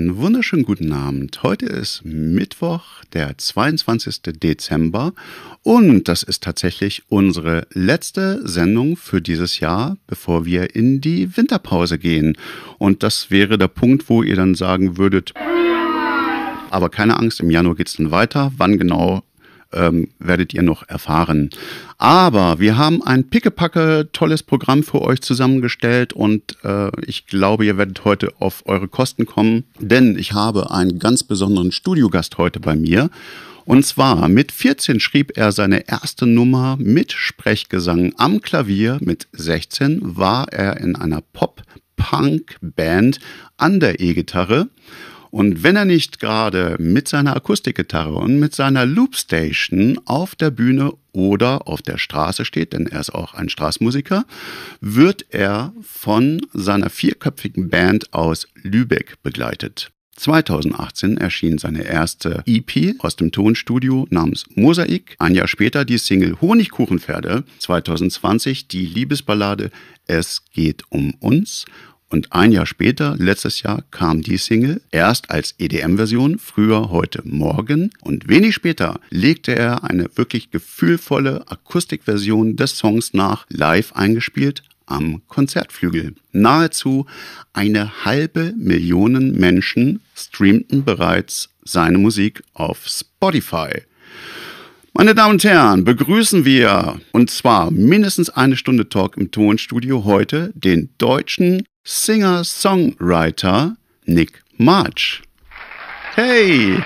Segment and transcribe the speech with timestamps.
[0.00, 1.42] Einen wunderschönen guten Abend.
[1.42, 4.22] Heute ist Mittwoch, der 22.
[4.40, 5.12] Dezember
[5.62, 11.98] und das ist tatsächlich unsere letzte Sendung für dieses Jahr, bevor wir in die Winterpause
[11.98, 12.38] gehen.
[12.78, 15.34] Und das wäre der Punkt, wo ihr dann sagen würdet,
[16.70, 18.52] aber keine Angst, im Januar geht es dann weiter.
[18.56, 19.22] Wann genau
[19.72, 21.50] ähm, werdet ihr noch erfahren.
[21.98, 27.76] Aber wir haben ein pickepacke tolles Programm für euch zusammengestellt und äh, ich glaube, ihr
[27.76, 32.74] werdet heute auf eure Kosten kommen, denn ich habe einen ganz besonderen Studiogast heute bei
[32.74, 33.10] mir.
[33.64, 38.98] Und zwar mit 14 schrieb er seine erste Nummer mit Sprechgesang am Klavier.
[39.00, 43.20] Mit 16 war er in einer Pop-Punk-Band
[43.58, 44.68] an der E-Gitarre.
[45.30, 50.92] Und wenn er nicht gerade mit seiner Akustikgitarre und mit seiner Loopstation auf der Bühne
[51.12, 54.24] oder auf der Straße steht, denn er ist auch ein Straßenmusiker,
[54.80, 59.90] wird er von seiner vierköpfigen Band aus Lübeck begleitet.
[60.20, 65.16] 2018 erschien seine erste EP aus dem Tonstudio namens Mosaik.
[65.18, 67.44] Ein Jahr später die Single Honigkuchenpferde.
[67.58, 69.70] 2020 die Liebesballade
[70.06, 71.64] Es geht um uns.
[72.10, 77.90] Und ein Jahr später, letztes Jahr, kam die Single erst als EDM-Version, früher, heute, morgen.
[78.00, 85.22] Und wenig später legte er eine wirklich gefühlvolle Akustikversion des Songs nach, live eingespielt am
[85.28, 86.16] Konzertflügel.
[86.32, 87.06] Nahezu
[87.52, 93.82] eine halbe Million Menschen streamten bereits seine Musik auf Spotify.
[94.92, 100.50] Meine Damen und Herren, begrüßen wir, und zwar mindestens eine Stunde Talk im Tonstudio heute,
[100.56, 105.22] den deutschen Singer-Songwriter Nick March.
[106.14, 106.82] Hey!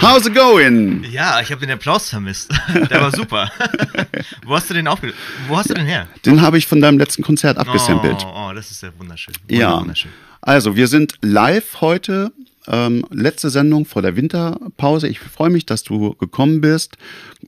[0.00, 1.02] How's it going?
[1.10, 2.52] Ja, ich habe den Applaus vermisst.
[2.90, 3.50] Der war super.
[4.46, 5.12] Wo hast du den aufge
[5.48, 6.06] Wo hast du den her?
[6.24, 8.24] Den habe ich von deinem letzten Konzert abgesampelt.
[8.24, 9.34] Oh, oh das ist ja wunderschön.
[9.48, 9.80] Ja.
[9.80, 10.12] Wunderschön.
[10.40, 12.32] Also, wir sind live heute
[12.68, 15.08] ähm, letzte Sendung vor der Winterpause.
[15.08, 16.96] Ich freue mich, dass du gekommen bist.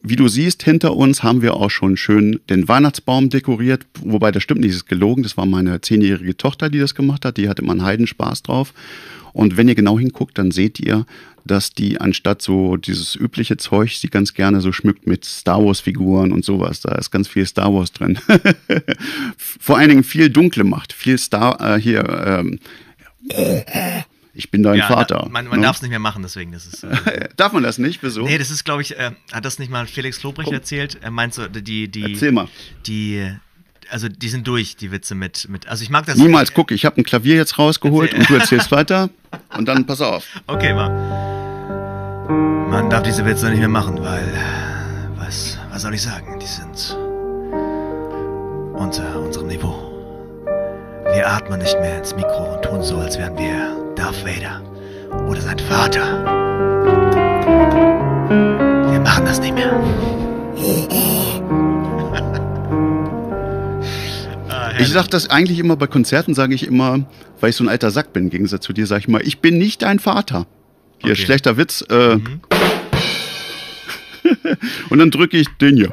[0.02, 3.86] Wie du siehst, hinter uns haben wir auch schon schön den Weihnachtsbaum dekoriert.
[4.02, 5.22] Wobei das stimmt nicht, das ist gelogen.
[5.22, 7.36] Das war meine zehnjährige Tochter, die das gemacht hat.
[7.36, 8.72] Die hatte immer einen Heidenspaß drauf.
[9.32, 11.06] Und wenn ihr genau hinguckt, dann seht ihr,
[11.44, 15.80] dass die anstatt so dieses übliche Zeug sie ganz gerne so schmückt mit Star Wars
[15.80, 16.80] Figuren und sowas.
[16.80, 18.18] Da ist ganz viel Star Wars drin.
[19.36, 22.04] Vor allen Dingen viel dunkle Macht, viel Star äh, hier.
[22.26, 22.58] Ähm,
[24.40, 25.28] ich bin dein Ja, Vater.
[25.30, 25.66] man man ne?
[25.66, 26.50] darf es nicht mehr machen, deswegen.
[26.52, 28.02] Das ist, äh, Darf man das nicht?
[28.02, 28.24] Wieso?
[28.24, 30.98] nee, das ist, glaube ich, äh, hat das nicht mal Felix Lobrecht erzählt?
[31.02, 32.48] Er meint so, die, die, Erzähl mal.
[32.86, 33.30] die,
[33.90, 36.16] also die sind durch, die Witze mit, mit also ich mag das.
[36.16, 39.10] Niemals, guck, ich habe ein Klavier jetzt rausgeholt und du erzählst weiter
[39.56, 40.26] und dann pass auf.
[40.46, 40.88] Okay, mal.
[42.70, 44.32] Man darf diese Witze nicht mehr machen, weil,
[45.16, 46.38] was, was soll ich sagen?
[46.40, 46.96] Die sind
[48.78, 49.89] unter unserem Niveau.
[51.14, 54.62] Wir atmen nicht mehr ins Mikro und tun so, als wären wir Darth Vader
[55.28, 56.24] oder sein Vater.
[58.90, 59.72] Wir machen das nicht mehr.
[64.48, 67.00] Ah, Ich sag das eigentlich immer bei Konzerten, sage ich immer,
[67.40, 69.40] weil ich so ein alter Sack bin, im Gegensatz zu dir, sage ich mal, ich
[69.40, 70.46] bin nicht dein Vater.
[71.02, 71.22] Hier, Okay.
[71.22, 71.84] schlechter Witz.
[71.88, 72.40] Äh, Mhm.
[74.90, 75.92] und dann drücke ich den hier.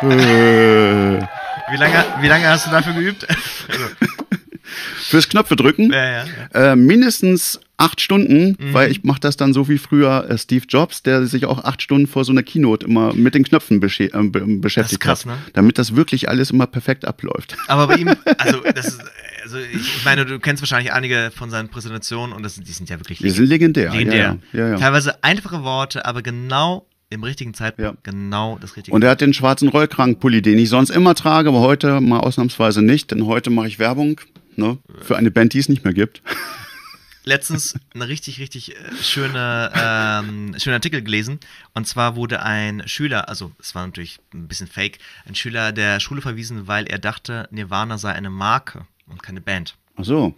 [1.70, 3.26] Wie lange, wie lange hast du dafür geübt?
[3.68, 3.84] Also,
[5.08, 5.92] fürs Knöpfe drücken.
[5.92, 6.72] ja, ja.
[6.72, 8.72] Äh, mindestens acht Stunden, Mhm.
[8.74, 11.80] weil ich mache das dann so wie früher äh, Steve Jobs, der sich auch acht
[11.80, 15.32] Stunden vor so einer Keynote immer mit den Knöpfen besche äh, be beschäftigt krass, hat,
[15.32, 15.38] ne?
[15.52, 17.56] damit das wirklich alles immer perfekt abläuft.
[17.68, 18.08] Aber bei ihm,
[18.38, 19.00] also das ist,
[19.44, 22.98] also ich, meine, du kennst wahrscheinlich einige von seinen Präsentationen und das, die sind ja
[22.98, 23.92] wirklich Die sind legendär.
[23.92, 24.38] legendär.
[24.52, 24.76] Ja, ja.
[24.76, 28.12] Teilweise einfache Worte, aber genau im richtigen Zeitpunkt, Ja.
[28.12, 28.94] genau das richtige.
[28.94, 32.82] Und er hat den schwarzen Rollkragenpulli, den ich sonst immer trage, aber heute mal ausnahmsweise
[32.82, 34.20] nicht, denn heute mache ich Werbung
[34.58, 36.22] ne, für eine Band, die es nicht mehr gibt.
[37.28, 41.38] letztens eine richtig, richtig äh, schöne, ähm, schönen Artikel gelesen.
[41.74, 46.00] Und zwar wurde ein Schüler, also es war natürlich ein bisschen fake, ein Schüler der
[46.00, 49.76] Schule verwiesen, weil er dachte, Nirvana sei eine Marke und keine Band.
[49.96, 50.34] Ach so.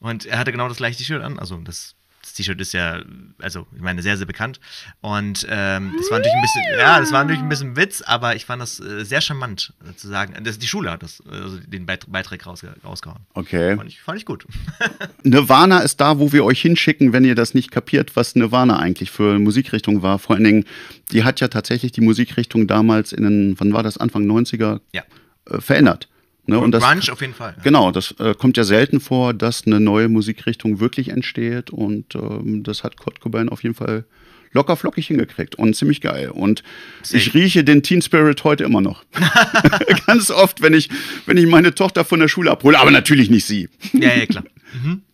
[0.00, 1.38] Und er hatte genau das gleiche T-Shirt an.
[1.38, 1.94] Also das
[2.34, 3.02] T-Shirt ist ja,
[3.40, 4.60] also ich meine, sehr, sehr bekannt.
[5.00, 8.36] Und ähm, das war natürlich ein bisschen, ja, das war natürlich ein bisschen Witz, aber
[8.36, 10.34] ich fand das äh, sehr charmant äh, zu sagen.
[10.44, 13.20] Das, die Schule hat das, also den Beit Beitrag rausge rausgehauen.
[13.34, 13.76] Okay.
[13.76, 14.46] Fand ich, fand ich gut.
[15.22, 19.10] Nirvana ist da, wo wir euch hinschicken, wenn ihr das nicht kapiert, was Nirvana eigentlich
[19.10, 20.18] für Musikrichtung war.
[20.18, 20.64] Vor allen Dingen,
[21.12, 25.02] die hat ja tatsächlich die Musikrichtung damals in den, wann war das, Anfang 90er, Ja.
[25.50, 26.08] äh, verändert.
[26.46, 26.58] Ne?
[26.58, 27.54] Und das, Grunge auf jeden Fall.
[27.62, 32.62] Genau, das äh, kommt ja selten vor, dass eine neue Musikrichtung wirklich entsteht und ähm,
[32.62, 34.04] das hat Kurt Cobain auf jeden Fall
[34.52, 36.30] locker flockig hingekriegt und ziemlich geil.
[36.30, 36.62] Und
[37.02, 37.34] ich Safe.
[37.34, 39.04] rieche den Teen Spirit heute immer noch.
[40.06, 40.88] Ganz oft, wenn ich,
[41.26, 43.68] wenn ich meine Tochter von der Schule abhole, aber natürlich nicht sie.
[43.92, 44.44] Ja, ja, klar.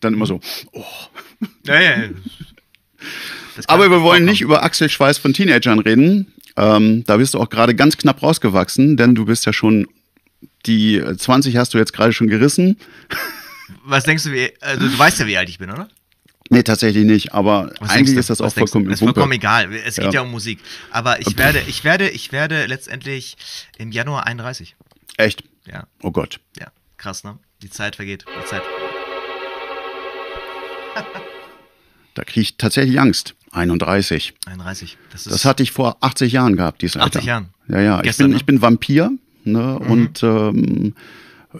[0.00, 0.41] dann immer so,
[0.73, 0.85] oh.
[1.65, 2.09] Ja, ja, ja.
[3.56, 6.32] Das Aber wir wollen nicht über Achselschweiß von Teenagern reden.
[6.56, 9.87] Ähm, da bist du auch gerade ganz knapp rausgewachsen, denn du bist ja schon,
[10.67, 12.77] die 20 hast du jetzt gerade schon gerissen.
[13.85, 15.89] Was denkst du, wie, also du weißt ja, wie alt ich bin, oder?
[16.53, 19.73] Nee, tatsächlich nicht, aber Was eigentlich ist das auch Was vollkommen ist vollkommen egal.
[19.73, 20.11] Es geht Ja.
[20.11, 20.21] ja.
[20.23, 20.59] um Musik.
[20.91, 23.37] Aber ich werde, ich werde, ich werde letztendlich
[23.79, 24.75] im Januar 31.
[25.17, 25.45] Echt?
[25.67, 26.41] Ja, Oh Gott.
[26.59, 26.67] ja.
[26.97, 27.39] Krass, ne?
[27.63, 28.25] Die Zeit vergeht.
[28.43, 28.63] Die Zeit.
[32.15, 33.35] Da kriege ich tatsächlich Angst.
[33.53, 34.35] 31.
[34.47, 34.99] 31.
[35.13, 37.19] Das ist Das hatte ich vor 80 Jahren gehabt, dieses Alter.
[37.21, 37.49] 80 Jahren.
[37.69, 37.97] Ja, ja.
[37.99, 38.37] Ich Gestern, bin, ne?
[38.37, 39.13] ich bin Vampir
[39.52, 39.79] ne?
[39.82, 39.91] Mhm.
[39.91, 40.94] und, ähm,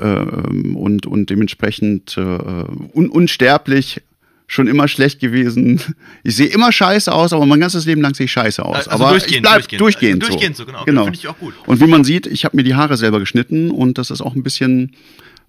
[0.01, 4.03] ähm, und, und dementsprechend äh, un unsterblich.
[4.47, 5.81] Schon immer schlecht gewesen.
[6.25, 8.89] Ich sehe immer scheiße aus, aber mein ganzes Leben lang sehe ich scheiße aus.
[8.89, 9.83] Also aber durchgehend, ich bleib durchgehend.
[9.83, 10.39] durchgehend, Also so.
[10.39, 10.85] durchgehend so, genau.
[10.85, 11.05] genau.
[11.05, 11.55] Finde ich auch gut.
[11.67, 14.35] Und wie man sieht, ich habe mir die Haare selber geschnitten und das ist auch
[14.35, 14.97] ein bisschen,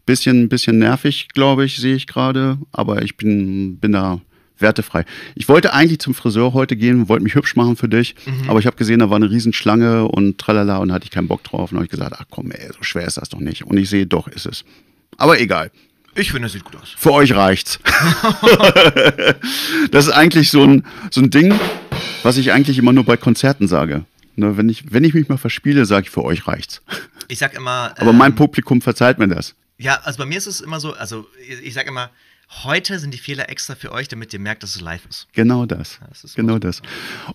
[0.06, 2.60] bisschen, bisschen nervig, glaube ich, sehe ich gerade.
[2.72, 4.22] Aber ich bin, bin da
[4.62, 5.06] wertefrei.
[5.36, 8.50] Ich wollte eigentlich zum Friseur heute gehen, wollte mich hübsch machen für dich, Mhm.
[8.50, 11.28] aber ich habe gesehen, da war eine Riesenschlange und tralala und da hatte ich keinen
[11.28, 11.72] Bock drauf.
[11.72, 13.64] Und habe ich gesagt, ach komm, ey, so schwer ist das doch nicht.
[13.64, 14.64] Und ich sehe, doch ist es.
[15.18, 15.72] Aber egal.
[16.16, 16.94] Ich finde, das sieht gut aus.
[16.98, 17.80] Für euch reicht's.
[19.92, 21.54] das ist eigentlich so ein, so ein Ding,
[22.24, 24.06] was ich eigentlich immer nur bei Konzerten sage.
[24.36, 26.82] Ne, wenn, ich, wenn ich mich mal verspiele, sage ich, für euch reicht's.
[27.28, 27.94] Ich sag immer.
[27.98, 29.56] Aber ähm, mein Publikum verzeiht mir das.
[29.78, 32.10] Ja, also bei mir ist es immer so, also ich, ich sag immer,
[32.64, 35.28] heute sind die Fehler extra für euch, damit ihr merkt, dass es live ist.
[35.34, 36.00] Genau das.
[36.10, 36.66] das ist genau gut.
[36.66, 36.82] das.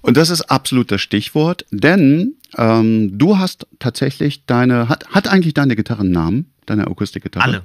[0.02, 5.54] Und das ist absolut das Stichwort, denn ähm, du hast tatsächlich deine, hat, hat eigentlich
[5.54, 6.52] deine Gitarre einen Namen?
[6.66, 7.44] Deine Akustikgitarre?
[7.44, 7.62] Alle.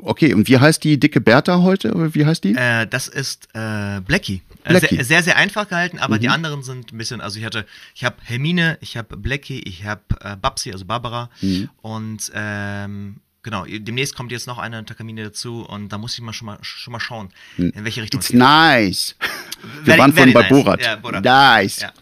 [0.00, 2.14] Okay, und wie heißt die dicke Bertha heute?
[2.14, 2.54] Wie heißt die?
[2.54, 4.40] Äh, das ist äh, Blackie.
[4.64, 4.94] Äh, Blackie.
[4.94, 4.96] Mhm.
[4.96, 8.02] Sehr, sehr, sehr einfach gehalten, aber die anderen sind ein bisschen, also ich hatte, ich
[8.02, 11.68] habe Hermine, ich habe Blackie, ich habe äh, Babsi, also Barbara Mhm.
[11.82, 16.32] und ähm, genau, demnächst kommt jetzt noch eine Takamine dazu und da muss ich mal
[16.32, 19.14] schon mal, schon mal schauen, in welche Richtung It's nice.
[19.84, 20.50] Wir waren vorhin bei nice.
[20.50, 20.82] Borat.
[20.82, 21.24] Ja, Borat.
[21.24, 21.80] Nice.
[21.80, 21.92] Ja.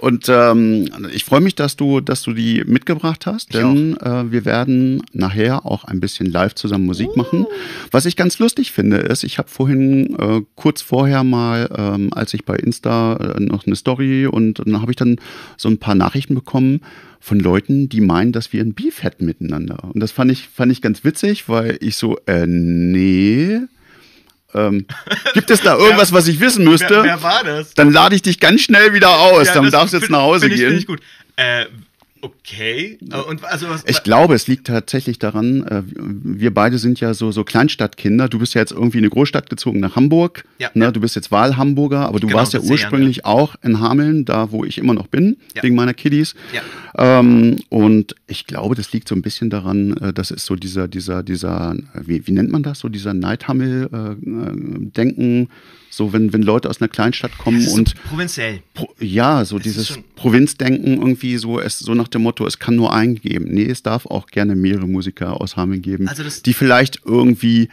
[0.00, 4.44] Und ähm, ich freue mich, dass du, dass du die mitgebracht hast, denn äh, wir
[4.44, 7.46] werden nachher auch ein bisschen live zusammen Musik machen.
[7.90, 12.34] Was ich ganz lustig finde, ist, ich habe vorhin äh, kurz vorher mal, ähm, als
[12.34, 15.16] ich bei Insta äh, noch eine Story und dann habe ich dann
[15.56, 16.80] so ein paar Nachrichten bekommen
[17.20, 19.90] von Leuten, die meinen, dass wir ein Beef hätten miteinander.
[19.92, 23.60] Und das fand ich, fand ich ganz witzig, weil ich so, äh, nee.
[24.56, 24.86] Ähm,
[25.34, 26.88] gibt es da irgendwas, was ich wissen müsste?
[26.88, 27.74] Wer, wer war das?
[27.74, 29.48] Dann lade ich dich ganz schnell wieder aus.
[29.48, 30.68] Ja, dann darfst du jetzt find- nach Hause find ich, gehen.
[30.68, 31.00] Finde ich gut.
[31.36, 31.66] Äh,
[32.22, 32.98] okay.
[33.10, 37.12] Äh, Und also was, Ich glaube, es liegt tatsächlich daran, äh, wir beide sind ja
[37.14, 38.28] so, so Kleinstadtkinder.
[38.28, 40.44] Du bist ja jetzt irgendwie in eine Großstadt gezogen nach Hamburg.
[40.58, 40.70] Ja.
[40.74, 40.92] Ne?
[40.92, 44.24] Du bist jetzt Wahlhamburger, aber du Genau, warst ja zehn Jahren, ursprünglich auch in Hameln,
[44.24, 45.62] da wo ich immer noch bin, Ja.
[45.62, 46.34] wegen meiner Kiddies.
[46.52, 46.62] Ja.
[47.20, 50.88] Ähm, und ich glaube, das liegt so ein bisschen daran, äh, das ist so dieser,
[50.88, 55.48] dieser, dieser, äh, wie, wie nennt man das, so dieser Neidhammel-Denken,
[55.90, 58.62] so wenn, wenn Leute aus einer Kleinstadt kommen das ist und so provinziell.
[58.74, 62.76] Pro, ja, so ist dieses Provinzdenken irgendwie so, es, so nach dem Motto, es kann
[62.76, 63.46] nur einen geben.
[63.48, 67.68] Nee, es darf auch gerne mehrere Musiker aus Hameln geben, Also das- die vielleicht irgendwie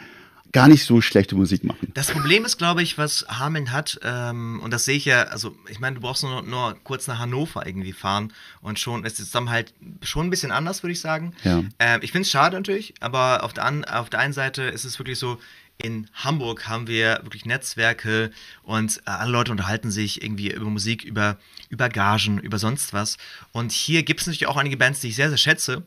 [0.52, 1.88] gar nicht so schlechte Musik machen.
[1.94, 5.56] Das Problem ist, glaube ich, was Hameln hat, ähm, und das sehe ich ja, also
[5.68, 9.32] ich meine, du brauchst nur, nur kurz nach Hannover irgendwie fahren und schon ist es
[9.32, 11.32] dann halt schon ein bisschen anders, würde ich sagen.
[11.42, 11.64] Ja.
[11.80, 14.84] Ähm, ich finde es schade natürlich, aber auf der, an, auf der einen Seite ist
[14.84, 15.38] es wirklich so,
[15.78, 18.30] in Hamburg haben wir wirklich Netzwerke
[18.62, 21.38] und äh, alle Leute unterhalten sich irgendwie über Musik, über,
[21.68, 23.16] über Gagen, über sonst was.
[23.52, 25.82] Und hier gibt es natürlich auch einige Bands, die ich sehr, sehr schätze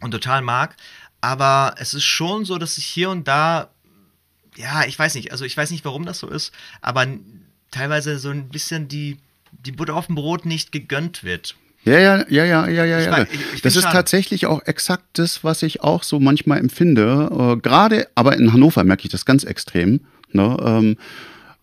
[0.00, 0.76] und total mag.
[1.20, 3.70] Aber es ist schon so, dass ich hier und da,
[4.56, 7.06] ja, ich weiß nicht, also ich weiß nicht, warum das so ist, aber
[7.70, 9.18] teilweise so ein bisschen die,
[9.50, 11.56] die Butter auf dem Brot nicht gegönnt wird.
[11.84, 13.00] Ja, ja, ja, ja, ja, ja.
[13.00, 13.26] Ja.
[13.62, 17.28] das ist tatsächlich auch exakt das, was ich auch so manchmal empfinde.
[17.32, 20.00] Äh, Gerade, aber in Hannover merke ich das ganz extrem,
[20.32, 20.56] ne?
[20.64, 20.96] ähm,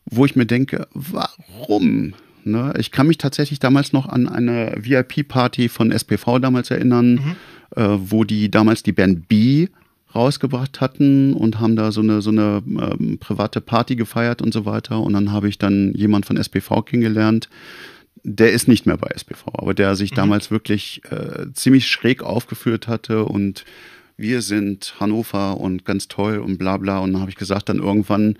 [0.06, 2.14] wo ich mir denke, warum?
[2.44, 2.74] Ne?
[2.78, 7.36] Ich kann mich tatsächlich damals noch an eine VIP-Party von SPV damals erinnern, Mhm.
[7.82, 9.68] äh, wo die damals die Band B
[10.16, 14.66] rausgebracht hatten und haben da so eine so eine ähm, private Party gefeiert und so
[14.66, 17.48] weiter und dann habe ich dann jemand von SPV kennengelernt,
[18.24, 22.88] der ist nicht mehr bei SPV, aber der sich damals wirklich äh, ziemlich schräg aufgeführt
[22.88, 23.66] hatte und
[24.18, 27.00] wir sind Hannover und ganz toll und bla bla.
[27.00, 28.38] Und dann habe ich gesagt, dann irgendwann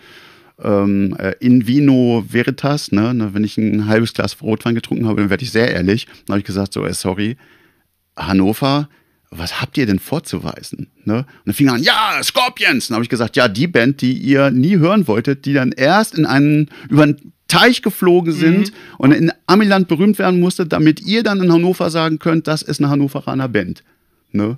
[0.62, 5.22] ähm, äh, in vino veritas, ne, ne, wenn ich ein halbes Glas Rotwein getrunken habe,
[5.22, 6.06] dann werde ich sehr ehrlich.
[6.26, 7.38] Dann habe ich gesagt, so, äh, sorry,
[8.18, 8.90] Hannover,
[9.32, 10.88] was habt ihr denn vorzuweisen?
[11.06, 11.20] Ne?
[11.20, 12.88] Und dann fing er an, ja, Scorpions.
[12.88, 16.16] Dann habe ich gesagt, ja, die Band, die ihr nie hören wolltet, die dann erst
[16.16, 21.24] in einen, über einen Teich geflogen sind und in Amiland berühmt werden musste, damit ihr
[21.24, 23.84] dann in Hannover sagen könnt, das ist eine Hannoveraner Band.
[24.32, 24.58] Ne?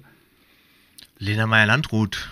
[1.18, 2.30] Lena Meyer-Landrut.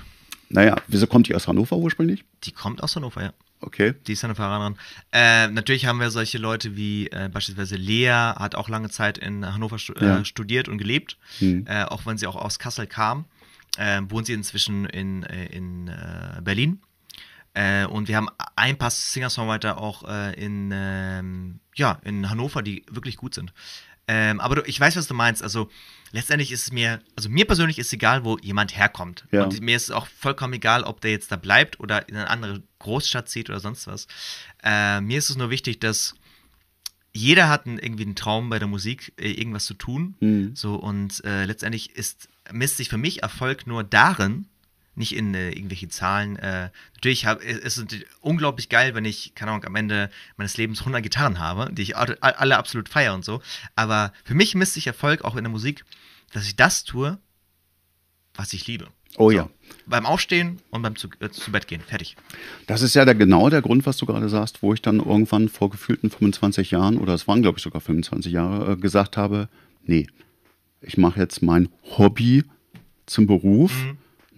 [0.49, 2.23] Naja, wieso kommt die aus Hannover ursprünglich?
[2.43, 3.33] Die kommt aus Hannover, ja.
[3.61, 3.93] Okay.
[4.07, 4.75] Die ist Hannoveranerin.
[5.11, 9.45] Äh, natürlich haben wir solche Leute wie äh, beispielsweise Lea, hat auch lange Zeit in
[9.45, 10.19] Hannover stu Ja.
[10.19, 11.65] äh, studiert und gelebt, Hm.
[11.67, 13.25] äh, auch wenn sie auch aus Kassel kam.
[13.77, 16.79] Äh, wohnt sie inzwischen in, äh, in äh, Berlin.
[17.53, 22.85] Äh, und wir haben ein paar Singer-Songwriter auch äh, in, ähm, ja, in Hannover, die
[22.89, 23.53] wirklich gut sind.
[24.11, 25.43] Ähm, aber du, ich weiß, was du meinst.
[25.43, 25.69] Also
[26.11, 29.25] letztendlich ist es mir, also mir persönlich ist egal, wo jemand herkommt.
[29.31, 29.43] Ja.
[29.43, 32.27] Und mir ist es auch vollkommen egal, ob der jetzt da bleibt oder in eine
[32.27, 34.07] andere Großstadt zieht oder sonst was.
[34.63, 36.15] Äh, mir ist es nur wichtig, dass
[37.13, 40.15] jeder hat einen, irgendwie einen Traum bei der Musik, äh, irgendwas zu tun.
[40.19, 40.55] Mhm.
[40.55, 44.47] So und äh, letztendlich ist, misst sich für mich Erfolg nur darin,
[44.99, 46.35] nicht in äh, irgendwelche Zahlen.
[46.35, 50.57] Äh, natürlich hab, es ist natürlich unglaublich geil, wenn ich, keine Ahnung, am Ende meines
[50.57, 53.41] Lebens 100 Gitarren habe, die ich alle absolut feiere und so.
[53.75, 55.83] Aber für mich misst sich Erfolg auch in der Musik,
[56.33, 57.17] dass ich das tue,
[58.35, 58.87] was ich liebe.
[59.17, 59.37] Oh So.
[59.37, 59.49] ja.
[59.85, 61.81] Beim Aufstehen und beim zu, äh, zu Bett gehen.
[61.81, 62.15] Fertig.
[62.67, 65.49] Das ist ja der, genau der Grund, was du gerade sagst, wo ich dann irgendwann
[65.49, 69.49] vor gefühlten 25 Jahren, oder es waren glaube ich sogar 25 Jahre, äh, gesagt habe,
[69.83, 70.07] nee,
[70.81, 72.43] ich mache jetzt mein Hobby
[73.05, 73.71] zum Beruf.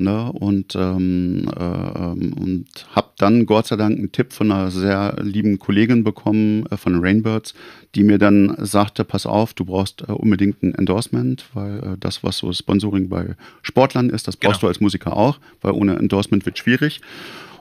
[0.01, 2.65] Ne, und ähm, äh, ähm, und
[2.95, 6.99] habe dann Gott sei Dank einen Tipp von einer sehr lieben Kollegin bekommen äh, von
[6.99, 7.53] Rainbirds,
[7.93, 12.23] die mir dann sagte, pass auf, du brauchst äh, unbedingt ein Endorsement, weil äh, das,
[12.23, 14.61] was so Sponsoring bei Sportlern ist, das brauchst Genau.
[14.61, 16.99] du als Musiker auch, weil ohne Endorsement wird schwierig.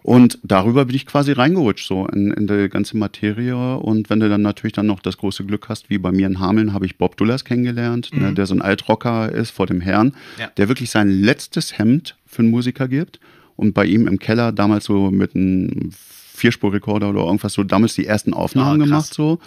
[0.03, 3.77] Und darüber bin ich quasi reingerutscht, so in, in die ganze Materie.
[3.77, 6.41] Und wenn du dann natürlich dann noch das große Glück hast, wie bei mir in
[6.41, 10.15] Hameln, habe ich Bob Dullas kennengelernt, ne, der so ein Altrocker ist vor dem Herrn,
[10.39, 10.47] Ja.
[10.57, 13.21] der wirklich sein letztes Hemd für einen Musiker gibt.
[13.57, 15.91] Und bei ihm im Keller damals so mit einem
[16.35, 19.11] Vierspurrekorder oder irgendwas so, damals die ersten Aufnahmen Ah, krass.
[19.11, 19.39] gemacht, so.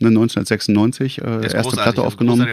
[0.00, 2.46] Ne, 1996, äh, erste Platte also aufgenommen.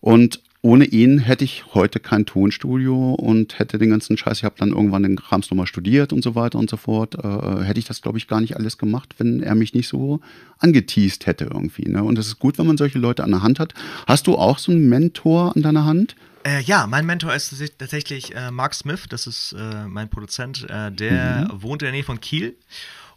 [0.00, 4.56] Und ohne ihn hätte ich heute kein Tonstudio und hätte den ganzen Scheiß, ich habe
[4.58, 7.84] dann irgendwann den Krams nochmal studiert und so weiter und so fort, äh, hätte ich
[7.84, 10.20] das, glaube ich, gar nicht alles gemacht, wenn er mich nicht so
[10.58, 11.88] angeteased hätte irgendwie.
[11.88, 12.02] Ne?
[12.02, 13.74] Und es ist gut, wenn man solche Leute an der Hand hat.
[14.08, 16.16] Hast du auch so einen Mentor an deiner Hand?
[16.44, 20.68] Äh, ja, mein Mentor ist tatsächlich- äh, Mark Smith, das ist äh, mein Produzent.
[20.68, 22.56] Äh, der wohnt in der Nähe von Kiel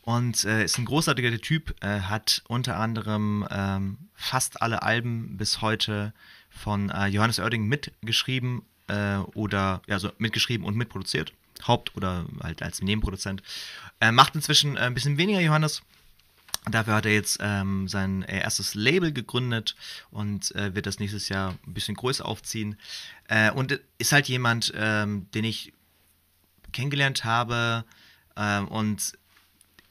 [0.02, 5.62] und äh, ist ein großartiger Typ, äh, hat unter anderem ähm, fast alle Alben bis
[5.62, 6.14] heute
[6.50, 11.34] von äh, Johannes Oerding mitgeschrieben äh, oder ja, also mitgeschrieben und mitproduziert.
[11.68, 13.44] Haupt- oder halt als Nebenproduzent.
[14.00, 15.82] Äh, macht inzwischen äh, ein bisschen weniger Johannes.
[16.70, 19.76] Dafür hat er jetzt ähm, sein äh, erstes Label gegründet
[20.12, 22.78] und äh, wird das nächstes Jahr ein bisschen größer aufziehen.
[23.28, 25.74] Äh, und ist halt jemand, ähm, den ich
[26.72, 27.86] kennengelernt habe
[28.36, 29.18] ähm, und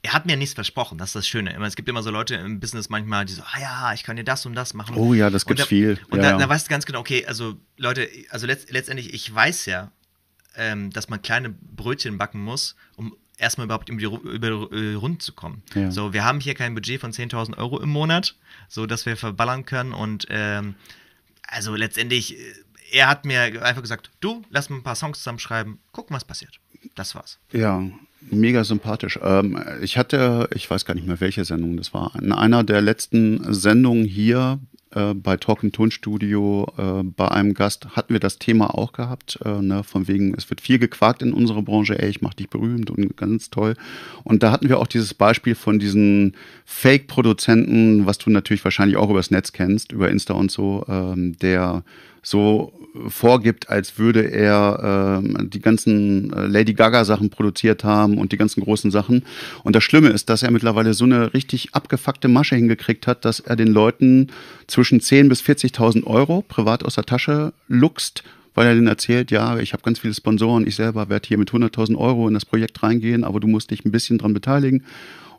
[0.02, 1.56] er hat mir nichts versprochen, das ist das Schöne.
[1.66, 4.24] Es gibt immer so Leute im Business manchmal, die so, ah ja, ich kann dir
[4.24, 4.96] das und das machen.
[4.96, 5.98] Oh ja, das Und gibt's da, viel.
[6.10, 6.38] Und Ja, da, ja.
[6.38, 9.90] da weißt du ganz genau, okay, also Leute, also letzt, letztendlich, ich weiß ja,
[10.54, 15.22] ähm, dass man kleine Brötchen backen muss, um erstmal überhaupt über die, über, äh, rund
[15.22, 15.62] zu kommen.
[15.74, 15.90] Ja.
[15.90, 18.36] So, wir haben hier kein Budget von 10.000 Euro im Monat,
[18.68, 20.76] so dass wir verballern können und ähm,
[21.42, 22.54] also letztendlich, äh,
[22.92, 26.58] er hat mir einfach gesagt, du, lass mal ein paar Songs zusammenschreiben, gucken, was passiert.
[26.94, 27.38] Das war's.
[27.52, 27.82] Ja,
[28.30, 29.18] mega sympathisch.
[29.22, 32.12] Ähm, ich hatte, ich weiß gar nicht mehr, welche Sendung das war.
[32.20, 34.58] In einer der letzten Sendungen hier
[34.94, 39.38] äh, bei Talk im Tonstudio äh, bei einem Gast hatten wir das Thema auch gehabt,
[39.44, 42.48] äh, ne, von wegen, es wird viel gequakt in unserer Branche, ey, ich mach dich
[42.48, 43.74] berühmt und ganz toll.
[44.24, 46.34] Und da hatten wir auch dieses Beispiel von diesen
[46.64, 51.84] Fake-Produzenten, was du natürlich wahrscheinlich auch übers Netz kennst, über Insta und so, ähm, der
[52.22, 52.72] so
[53.06, 58.36] vorgibt, als würde er ähm, die ganzen äh, Lady Gaga Sachen produziert haben und die
[58.36, 59.24] ganzen großen Sachen.
[59.64, 63.40] Und das Schlimme ist, dass er mittlerweile so eine richtig abgefuckte Masche hingekriegt hat, dass
[63.40, 64.28] er den Leuten
[64.66, 68.24] zwischen 10.000 bis 40.000 Euro privat aus der Tasche luchst,
[68.54, 71.50] weil er denen erzählt, ja, ich habe ganz viele Sponsoren, ich selber werde hier mit
[71.50, 74.84] 100.000 Euro in das Projekt reingehen, aber du musst dich ein bisschen dran beteiligen.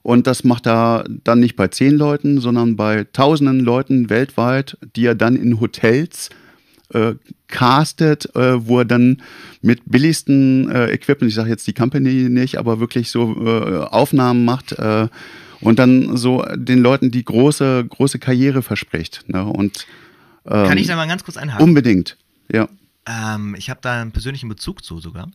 [0.01, 5.05] Und das macht er dann nicht bei zehn Leuten, sondern bei tausenden Leuten weltweit, die
[5.05, 6.29] er dann in Hotels
[6.93, 7.13] äh,
[7.47, 9.21] castet, äh, wo er dann
[9.61, 14.45] mit billigsten äh, Equipment, ich sage jetzt die Company nicht, aber wirklich so äh, Aufnahmen
[14.45, 15.07] macht äh,
[15.61, 19.25] und dann so den Leuten die große, große Karriere verspricht.
[19.27, 19.45] Ne?
[19.45, 19.85] Und
[20.45, 21.63] ähm, Kann ich da mal ganz kurz einhaken?
[21.63, 22.17] unbedingt,
[22.51, 22.67] ja.
[23.05, 25.29] Ähm, ich habe da einen persönlichen Bezug zu sogar.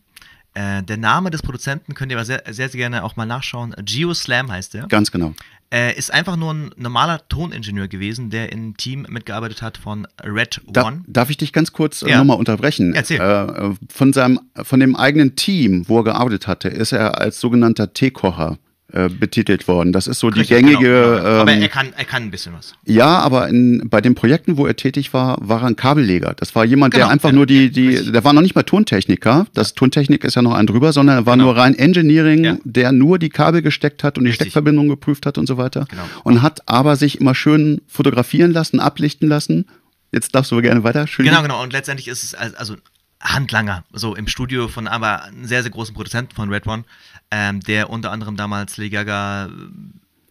[0.55, 3.75] Äh, der Name des Produzenten könnt ihr aber sehr, sehr, sehr gerne auch mal nachschauen.
[3.83, 4.87] Geo Slam heißt der.
[4.87, 5.33] Ganz genau.
[5.71, 10.61] Äh, ist einfach nur ein normaler Toningenieur gewesen, der im Team mitgearbeitet hat von Red
[10.67, 11.03] Da, One.
[11.07, 12.19] darf ich dich ganz kurz äh, Ja.
[12.19, 12.93] nochmal unterbrechen?
[12.93, 13.19] Erzähl.
[13.19, 17.91] Äh, von, seinem, von dem eigenen Team, wo er gearbeitet hatte, ist er als sogenannter
[17.93, 18.57] Teekocher
[18.95, 19.91] äh, betitelt worden.
[19.93, 20.77] Das ist so die Richtig, gängige.
[20.79, 21.41] genau, genau.
[21.41, 22.73] Aber ähm, er kann, er kann ein bisschen was.
[22.85, 26.33] ja, aber in, bei den Projekten, wo er tätig war, war er ein Kabelleger.
[26.37, 28.11] Das war jemand, der Genau, einfach ja, nur die, die, richtig.
[28.13, 29.47] der war noch nicht mal Tontechniker.
[29.53, 31.45] Das Tontechnik ist ja noch ein drüber, sondern er war Genau.
[31.47, 32.57] nur rein Engineering, Ja.
[32.63, 34.47] der nur die Kabel gesteckt hat und die Richtig.
[34.47, 35.85] Steckverbindung geprüft hat und so weiter.
[35.89, 36.03] Genau.
[36.23, 39.65] Und hat aber sich immer schön fotografieren lassen, ablichten lassen.
[40.11, 41.07] Jetzt darfst du gerne weiter.
[41.07, 41.25] Schön.
[41.25, 41.61] Genau, genau.
[41.61, 42.75] Und letztendlich ist es als- also
[43.21, 46.83] Handlanger, so im Studio von aber einem sehr, sehr großen Produzenten von Red One,
[47.31, 49.49] ähm, der unter anderem damals Lady Gaga,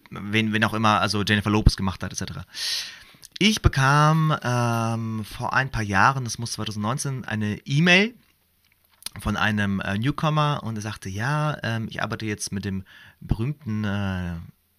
[0.09, 2.39] wen, wen auch immer, also Jennifer Lopez gemacht hat, etc.
[3.37, 8.13] Ich bekam ähm, vor ein paar Jahren, das muss 2019, eine E-Mail
[9.19, 12.83] von einem äh, Newcomer und er sagte, ja, ähm, ich arbeite jetzt mit dem
[13.19, 14.35] berühmten äh,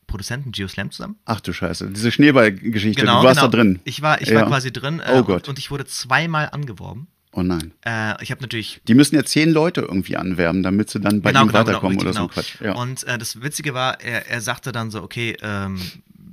[0.06, 1.16] Produzenten Geo Slam zusammen.
[1.24, 3.74] Ach du Scheiße, diese Schneeballgeschichte, du warst da drin.
[3.74, 4.36] Genau, Ich war, ich Ja.
[4.36, 5.42] war quasi drin äh, Oh Gott.
[5.42, 7.08] Und, und ich wurde zweimal angeworben.
[7.38, 7.72] Oh nein.
[7.84, 11.30] Äh, ich habe natürlich Die müssen ja zehn Leute irgendwie anwerben, damit sie dann bei
[11.32, 12.64] ihm weiterkommen oder so ein richtig, Quatsch.
[12.66, 12.74] Ja.
[12.74, 15.78] Und äh, das Witzige war, er, er sagte dann so, okay, ähm,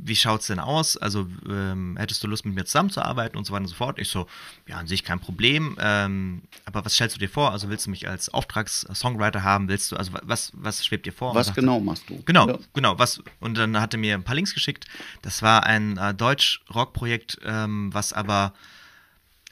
[0.05, 0.95] wie schaut's denn aus?
[0.97, 3.99] Also ähm, hättest du Lust mit mir zusammenzuarbeiten und so weiter und so fort?
[3.99, 4.27] Ich so,
[4.67, 5.77] ja, an sich kein Problem.
[5.79, 7.51] Ähm, aber was stellst du dir vor?
[7.51, 9.67] Also willst du mich als Auftragssongwriter haben?
[9.67, 11.35] Willst du, also was, was schwebt dir vor?
[11.35, 12.21] Was sagte, genau machst du?
[12.25, 12.57] Genau, Ja.
[12.73, 12.97] genau.
[12.99, 14.87] Was, und dann hat er mir ein paar Links geschickt.
[15.21, 18.53] Das war ein äh, Deutsch-Rock-Projekt, ähm, was aber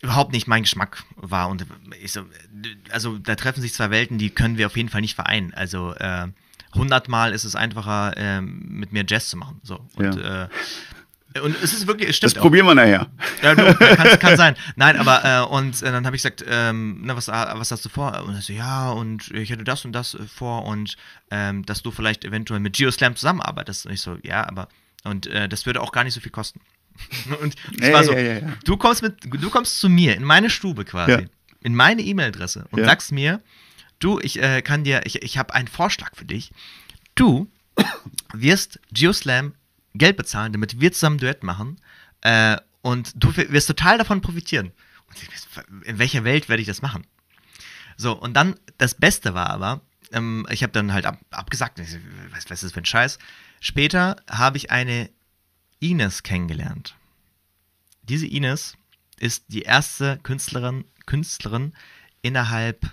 [0.02, 1.50] überhaupt nicht mein Geschmack war.
[1.50, 1.66] Und
[2.02, 2.22] ich so,
[2.92, 5.54] also da treffen sich zwei Welten, die können wir auf jeden Fall nicht vereinen.
[5.54, 6.28] Also äh,
[6.74, 9.60] hundertmal ist es einfacher, ähm, mit mir Jazz zu machen.
[9.64, 9.86] So.
[9.96, 10.48] Und, äh,
[11.42, 12.48] und es ist wirklich, es Das stimmt auch.
[12.48, 13.08] probieren wir nachher.
[13.42, 14.56] Ja, du, kann, kann sein.
[14.76, 17.90] Nein, aber äh, und äh, dann habe ich gesagt, ähm, na, was, was hast du
[17.90, 18.24] vor?
[18.24, 20.98] Und er so, ja, und ich hätte das und das äh, vor und
[21.30, 23.86] ähm, dass du vielleicht eventuell mit GeoSlam zusammenarbeitest.
[23.86, 24.68] Und ich so, ja, aber
[25.04, 26.60] und äh, das würde auch gar nicht so viel kosten.
[27.42, 30.24] und es Ja, war so, ja, ja, du kommst mit, du kommst zu mir in
[30.24, 31.28] meine Stube quasi,
[31.62, 33.42] in meine E-Mail-Adresse und sagst mir,
[34.00, 36.52] du, ich äh, kann dir, ich, ich habe einen Vorschlag für dich.
[37.16, 37.50] Du
[38.34, 39.54] wirst GeoSlam
[39.94, 41.80] Geld bezahlen, damit wir zusammen ein Duett machen.
[42.22, 44.72] Äh, und du wirst total davon profitieren.
[45.08, 47.06] Und ich, in welcher Welt werde ich das machen?
[47.98, 49.82] So, und dann, das Beste war aber,
[50.12, 51.90] ähm, ich habe dann halt ab, abgesagt, ich
[52.32, 53.20] was, was ist das für ein Scheiß?
[53.60, 55.10] Später habe ich eine
[55.82, 56.96] Ines kennengelernt.
[58.04, 58.78] Diese Ines
[59.20, 61.74] ist die erste Künstlerin, Künstlerin
[62.22, 62.90] innerhalb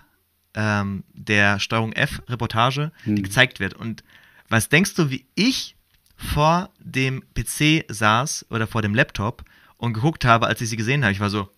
[0.55, 3.74] ähm, der Steuerung F-Reportage, die gezeigt wird.
[3.74, 4.03] Und
[4.48, 5.77] was denkst du, wie ich
[6.16, 9.44] vor dem PC saß oder vor dem Laptop
[9.77, 11.12] und geguckt habe, als ich sie gesehen habe?
[11.12, 11.48] Ich war so,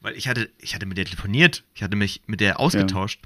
[0.00, 3.20] weil ich hatte, ich hatte mit der telefoniert, ich hatte mich mit der ausgetauscht.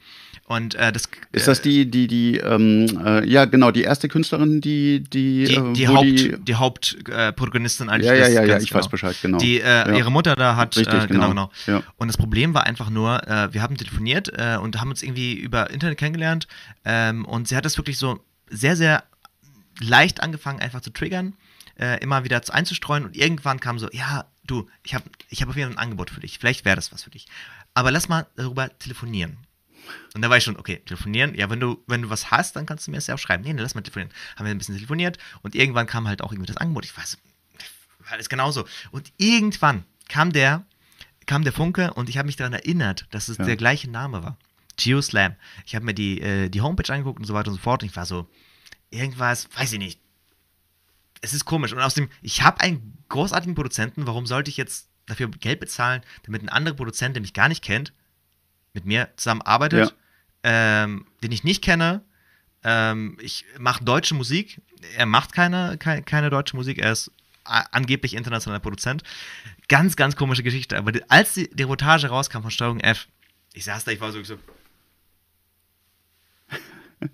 [0.46, 4.60] Und äh, das Ist das die, die, die, ähm, äh, ja genau, die erste Künstlerin,
[4.60, 8.58] die, die, die, äh, die Haupt, die, die, Hauptprotagonistin eigentlich Ja, ja, ist, ja, ja,
[8.58, 9.38] ich weiß Bescheid, genau.
[9.38, 9.96] Die, äh, Ja.
[9.96, 11.50] ihre Mutter da hat, Richtig, äh, genau, genau.
[11.66, 11.78] genau.
[11.78, 11.82] Ja.
[11.96, 15.32] Und das Problem war einfach nur, äh, wir haben telefoniert äh, und haben uns irgendwie
[15.32, 16.46] über Internet kennengelernt
[16.84, 19.04] ähm, und sie hat das wirklich so sehr, sehr
[19.80, 21.32] leicht angefangen, einfach zu triggern,
[21.78, 25.56] äh, immer wieder einzustreuen und irgendwann kam so, ja, du, ich habe ich hab auf
[25.56, 27.26] jeden Fall ein Angebot für dich, vielleicht wäre das was für dich.
[27.74, 29.38] Aber lass mal darüber telefonieren.
[30.14, 31.34] Und da war ich schon, okay, telefonieren.
[31.34, 33.42] Ja, wenn du, wenn du was hast, dann kannst du mir das ja auch schreiben.
[33.44, 34.12] Nee, nee, lass mal telefonieren.
[34.36, 36.84] Haben wir ein bisschen telefoniert und irgendwann kam halt auch irgendwie das Angebot.
[36.84, 37.18] Ich weiß,
[38.00, 38.64] war alles genauso.
[38.92, 40.64] Und irgendwann kam der,
[41.26, 43.44] kam der Funke und ich habe mich daran erinnert, dass es Ja.
[43.44, 44.38] der gleiche Name war.
[44.76, 45.36] GeoSlam.
[45.66, 47.82] Ich habe mir die, äh, die Homepage angeguckt und so weiter und so fort.
[47.82, 48.28] Und ich war so,
[48.90, 50.00] irgendwas, weiß ich nicht.
[51.20, 51.72] Es ist komisch.
[51.72, 54.06] Und außerdem, ich habe einen großartigen Produzenten.
[54.06, 57.62] Warum sollte ich jetzt dafür Geld bezahlen, damit ein anderer Produzent, der mich gar nicht
[57.62, 57.92] kennt,
[58.72, 59.94] mit mir zusammenarbeitet,
[60.42, 62.02] ähm, den ich nicht kenne.
[62.62, 64.60] Ähm, ich mache deutsche Musik.
[64.96, 66.78] Er macht keine, keine, keine deutsche Musik.
[66.78, 67.10] Er ist
[67.44, 69.02] angeblich internationaler Produzent.
[69.68, 70.78] Ganz, ganz komische Geschichte.
[70.78, 73.06] Aber als die, die Reportage rauskam von Steuerung F,
[73.52, 74.38] ich saß da, ich war so, so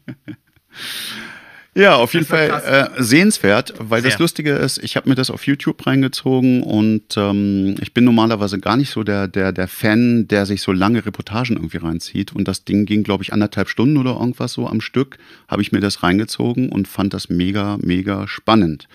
[1.74, 4.20] Ja, auf jeden Das Fall äh, sehenswert, weil das Sehr.
[4.20, 8.76] Lustige ist, ich habe mir das auf YouTube reingezogen und ähm, ich bin normalerweise gar
[8.76, 12.32] nicht so der, der, der Fan, der sich so lange Reportagen irgendwie reinzieht.
[12.34, 15.70] Und das Ding ging, glaube ich, anderthalb Stunden oder irgendwas so am Stück, habe ich
[15.70, 18.88] mir das reingezogen und fand das mega, mega spannend.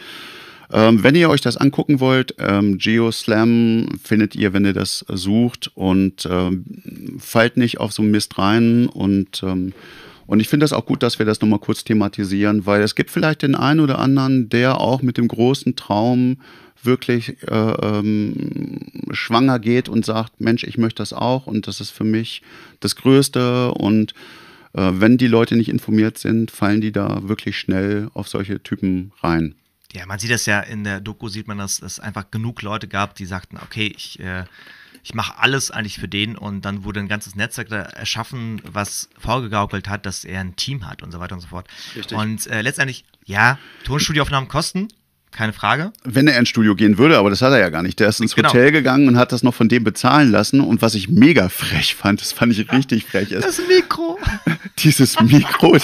[0.73, 5.71] Ähm, wenn ihr euch das angucken wollt, ähm, GeoSlam findet ihr, wenn ihr das sucht
[5.75, 6.65] und ähm,
[7.19, 9.73] fallt nicht auf so einen Mist rein und ähm,
[10.27, 13.11] und ich finde das auch gut, dass wir das nochmal kurz thematisieren, weil es gibt
[13.11, 16.37] vielleicht den einen oder anderen, der auch mit dem großen Traum
[16.81, 21.91] wirklich äh, ähm, schwanger geht und sagt, Mensch, ich möchte das auch und das ist
[21.91, 22.41] für mich
[22.79, 24.13] das Größte und
[24.73, 29.11] äh, wenn die Leute nicht informiert sind, fallen die da wirklich schnell auf solche Typen
[29.21, 29.55] rein.
[29.93, 32.87] ja, man sieht das ja in der Doku, sieht man, dass es einfach genug Leute
[32.87, 34.43] gab, die sagten, okay, ich, äh,
[35.07, 39.07] ich mache alles eigentlich für den und dann wurde ein ganzes Netzwerk da erschaffen, was
[39.19, 41.67] vorgegaukelt hat, dass er ein Team hat und so weiter und so fort.
[41.95, 42.17] Richtig.
[42.17, 44.87] Und äh, letztendlich, ja, Tonstudioaufnahmen kosten,
[45.29, 45.93] keine Frage.
[46.03, 47.99] Wenn er ins Studio gehen würde, aber das hat er ja gar nicht.
[47.99, 48.49] Der ist ins Genau.
[48.49, 50.59] Hotel gegangen und hat das noch von dem bezahlen lassen.
[50.59, 54.17] Und was ich mega frech fand, das fand ich richtig frech, ist Das Mikro.
[54.79, 55.77] dieses Mikro.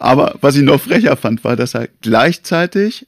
[0.00, 3.06] Aber was ich noch frecher fand, war, dass er gleichzeitig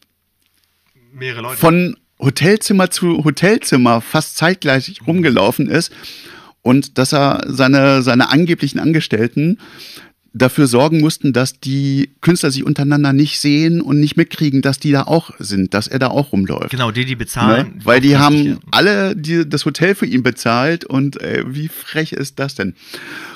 [1.12, 1.57] Mehrere Leute.
[1.57, 5.92] von Hotelzimmer zu Hotelzimmer fast zeitgleich rumgelaufen ist
[6.62, 9.58] und dass er seine, seine angeblichen Angestellten
[10.35, 14.92] dafür sorgen mussten, dass die Künstler sich untereinander nicht sehen und nicht mitkriegen, dass die
[14.92, 16.70] da auch sind, dass er da auch rumläuft.
[16.70, 17.16] genau, die, die Ne?
[17.16, 17.80] bezahlen.
[17.85, 18.56] Weil die haben ja.
[18.70, 22.74] alle die, das Hotel für ihn bezahlt und äh, wie frech ist das denn?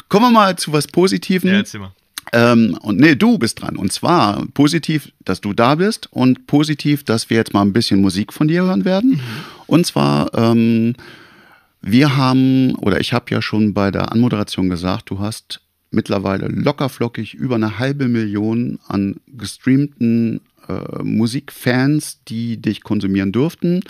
[0.08, 1.50] Kommen wir mal zu was Positivem.
[1.50, 1.92] Ja, erzähl mal.
[2.32, 3.76] Ähm, und nee, du bist dran.
[3.76, 8.00] Und zwar positiv, dass du da bist und positiv, dass wir jetzt mal ein bisschen
[8.00, 9.20] Musik von dir hören werden.
[9.66, 10.94] Und zwar, ähm,
[11.82, 15.60] wir haben, oder ich habe ja schon bei der Anmoderation gesagt, du hast
[15.90, 23.82] mittlerweile lockerflockig über eine halbe Million an gestreamten äh, Musikfans, die dich konsumieren durften.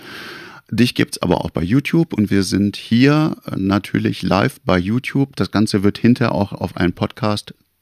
[0.69, 5.35] Dich gibt's aber auch bei YouTube und wir sind hier äh, natürlich live bei YouTube.
[5.35, 6.75] Das Ganze wird hinterher auch auf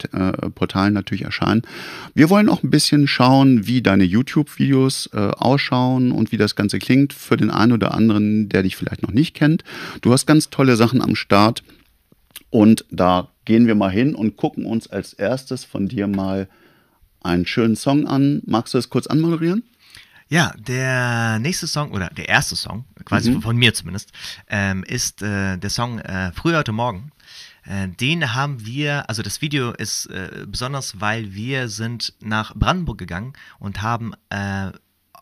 [0.03, 1.61] allen Podcast-Portalen natürlich erscheinen.
[2.13, 6.79] Wir wollen auch ein bisschen schauen, wie deine YouTube-Videos äh, ausschauen und wie das Ganze
[6.79, 9.63] klingt für den einen oder anderen, der dich vielleicht noch nicht kennt.
[10.01, 11.63] Du hast ganz tolle Sachen am Start
[12.49, 16.47] und da gehen wir mal hin und gucken uns als erstes von dir mal
[17.23, 18.41] einen schönen Song an.
[18.45, 19.63] Magst du das kurz anmoderieren?
[20.27, 23.41] Ja, der nächste Song, oder der erste Song, quasi Mhm.
[23.43, 24.11] von mir zumindest,
[24.49, 27.11] ähm, ist äh, der Song äh, Früher heute Morgen.
[27.65, 32.97] Äh, den haben wir, also das Video ist äh, besonders, weil wir sind nach Brandenburg
[32.97, 34.71] gegangen und haben äh,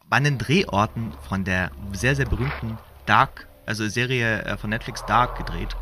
[0.09, 5.37] an den Drehorten von der sehr, sehr berühmten Dark, also Serie äh, von Netflix Dark
[5.37, 5.75] gedreht.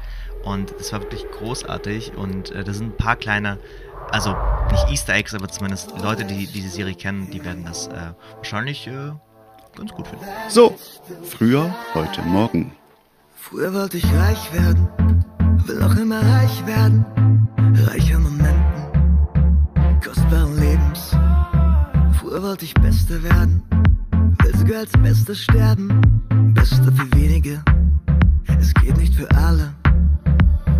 [0.43, 3.59] Und das war wirklich großartig und äh, da sind ein paar kleine,
[4.11, 4.35] also
[4.71, 8.87] nicht Easter Eggs, aber zumindest Leute, die diese Serie kennen, die werden das äh, wahrscheinlich
[8.87, 9.11] äh,
[9.75, 10.25] ganz gut finden.
[10.49, 10.77] So,
[11.23, 12.75] früher, heute, morgen.
[13.35, 14.87] Früher wollte ich reich werden,
[15.67, 17.05] will noch immer reich werden.
[17.87, 21.15] Reich an Momenten, kostbaren Lebens.
[22.19, 23.61] Früher wollte ich Bester werden,
[24.43, 25.89] will sogar als Bester sterben.
[26.53, 27.63] Bester für wenige,
[28.59, 29.73] es geht nicht für alle.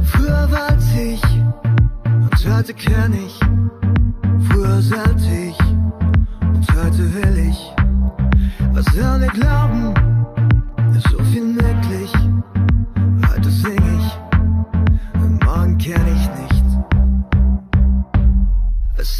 [0.03, 1.23] Früher wollte ich
[2.05, 3.39] und heute kann ich.
[4.49, 5.59] Früher sollte ich
[6.43, 7.73] und heute will ich.
[8.73, 10.10] Was sollen wir glauben?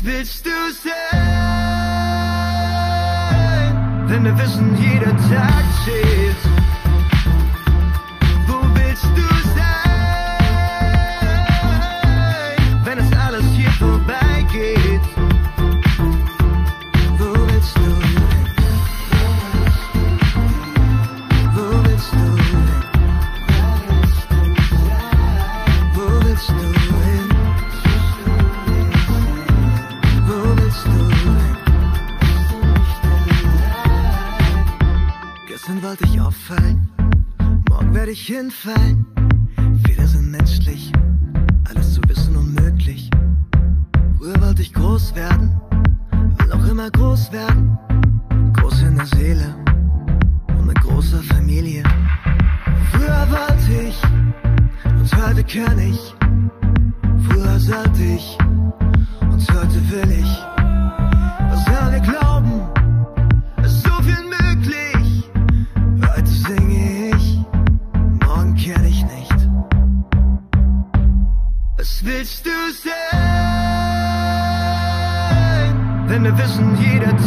[0.02, 0.50] Was willst du
[0.84, 1.20] sein?
[4.08, 6.38] Wenn wir wissen, jeder Tag zählt.
[8.48, 9.06] Wo willst
[35.92, 36.90] Wollte ich auffallen,
[37.68, 39.06] morgen werde ich hinfallen.
[39.86, 40.90] Fehler sind menschlich,
[41.68, 43.10] alles zu wissen unmöglich.
[44.18, 45.52] Früher wollte ich groß werden,
[46.38, 47.78] will auch immer groß werden.
[48.54, 49.54] Groß in der Seele
[50.58, 51.84] und mit großer Familie.
[52.94, 54.02] Früher wollte ich
[54.86, 56.16] und heute kann ich.
[57.28, 58.38] Früher sollte ich
[59.30, 60.51] und heute will ich.
[72.22, 72.52] Was willst du
[72.84, 73.18] sein?
[76.08, 77.18] Wenn wir wissen, jeder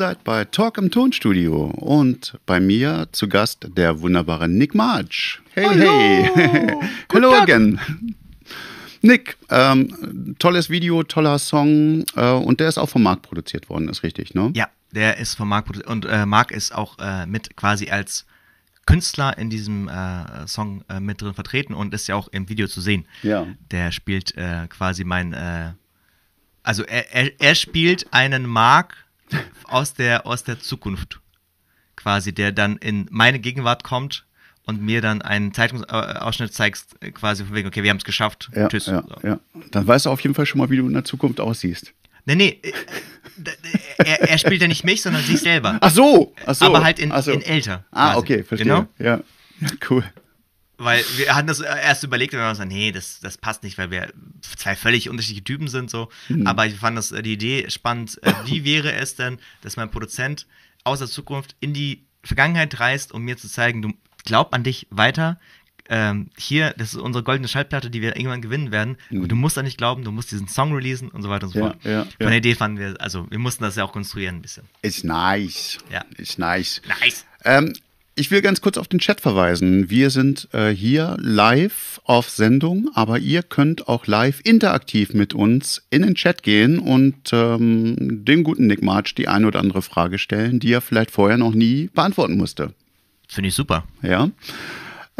[0.00, 5.42] seid bei Talk im Tonstudio und bei mir zu Gast der wunderbare Nick March.
[5.52, 5.92] Hey, Hallo.
[6.34, 6.74] hey.
[7.12, 7.78] Hello again.
[9.02, 13.90] Nick, ähm, tolles Video, toller Song äh, und der ist auch vom Marc produziert worden,
[13.90, 14.50] ist richtig, ne?
[14.54, 18.24] Ja, der ist von Marc produ- und äh, Marc ist auch äh, mit quasi als
[18.86, 22.68] Künstler in diesem äh, Song äh, mit drin vertreten und ist ja auch im Video
[22.68, 23.04] zu sehen.
[23.22, 23.46] Ja.
[23.70, 25.72] Der spielt äh, quasi mein, äh,
[26.62, 28.96] also er, er, er spielt einen Marc
[29.64, 31.20] aus der, aus der Zukunft
[31.96, 34.24] quasi, der dann in meine Gegenwart kommt
[34.64, 38.50] und mir dann einen Zeitungsausschnitt zeigst, äh, quasi von wegen, okay, wir haben es geschafft,
[38.54, 38.86] Ja, tschüss.
[38.86, 39.26] ja, So.
[39.28, 39.40] ja.
[39.70, 41.92] Dann weißt du auf jeden Fall schon mal, wie du in der Zukunft aussiehst.
[42.26, 42.72] Nee, nee, äh,
[43.98, 45.78] er, er spielt ja nicht mich, sondern sich selber.
[45.80, 46.66] Ach so, ach so.
[46.66, 47.32] aber halt in, so.
[47.32, 47.84] in älter.
[47.90, 48.18] Ah, quasi.
[48.18, 48.66] okay, verstehe.
[48.66, 48.86] Genau?
[48.98, 49.20] Ja.
[49.60, 50.04] ja, cool.
[50.82, 53.76] Weil wir hatten das erst überlegt und wir haben gesagt, nee, das, das passt nicht,
[53.76, 54.12] weil wir
[54.56, 56.08] zwei völlig unterschiedliche Typen sind so.
[56.28, 56.46] Mhm.
[56.46, 58.18] Aber ich fand das, äh, die Idee spannend.
[58.22, 60.46] Äh, Wie wäre es denn, dass mein Produzent
[60.84, 63.92] aus der Zukunft in die Vergangenheit reist, um mir zu zeigen, du
[64.24, 65.38] glaub an dich weiter.
[65.92, 68.96] Ähm, hier, das ist unsere goldene Schallplatte, die wir irgendwann gewinnen werden.
[69.10, 71.52] Aber du musst an dich glauben, du musst diesen Song releasen und so weiter und
[71.52, 71.64] so Mhm.
[71.64, 71.84] Ja, fort.
[71.84, 72.28] ja, Von ja.
[72.28, 74.64] der Idee fanden wir, also wir mussten das ja auch konstruieren ein bisschen.
[74.82, 75.78] Ist nice.
[75.90, 76.04] Ja.
[76.16, 76.80] Ist nice.
[77.00, 77.26] Nice.
[77.44, 77.72] Ähm,
[78.20, 79.88] ich will ganz kurz auf den Chat verweisen.
[79.88, 85.82] Wir sind äh, hier live auf Sendung, aber ihr könnt auch live interaktiv mit uns
[85.88, 90.18] in den Chat gehen und ähm, dem guten Nick March die eine oder andere Frage
[90.18, 92.74] stellen, die er vielleicht vorher noch nie beantworten musste.
[93.26, 93.84] Finde ich super.
[94.02, 94.30] Ja.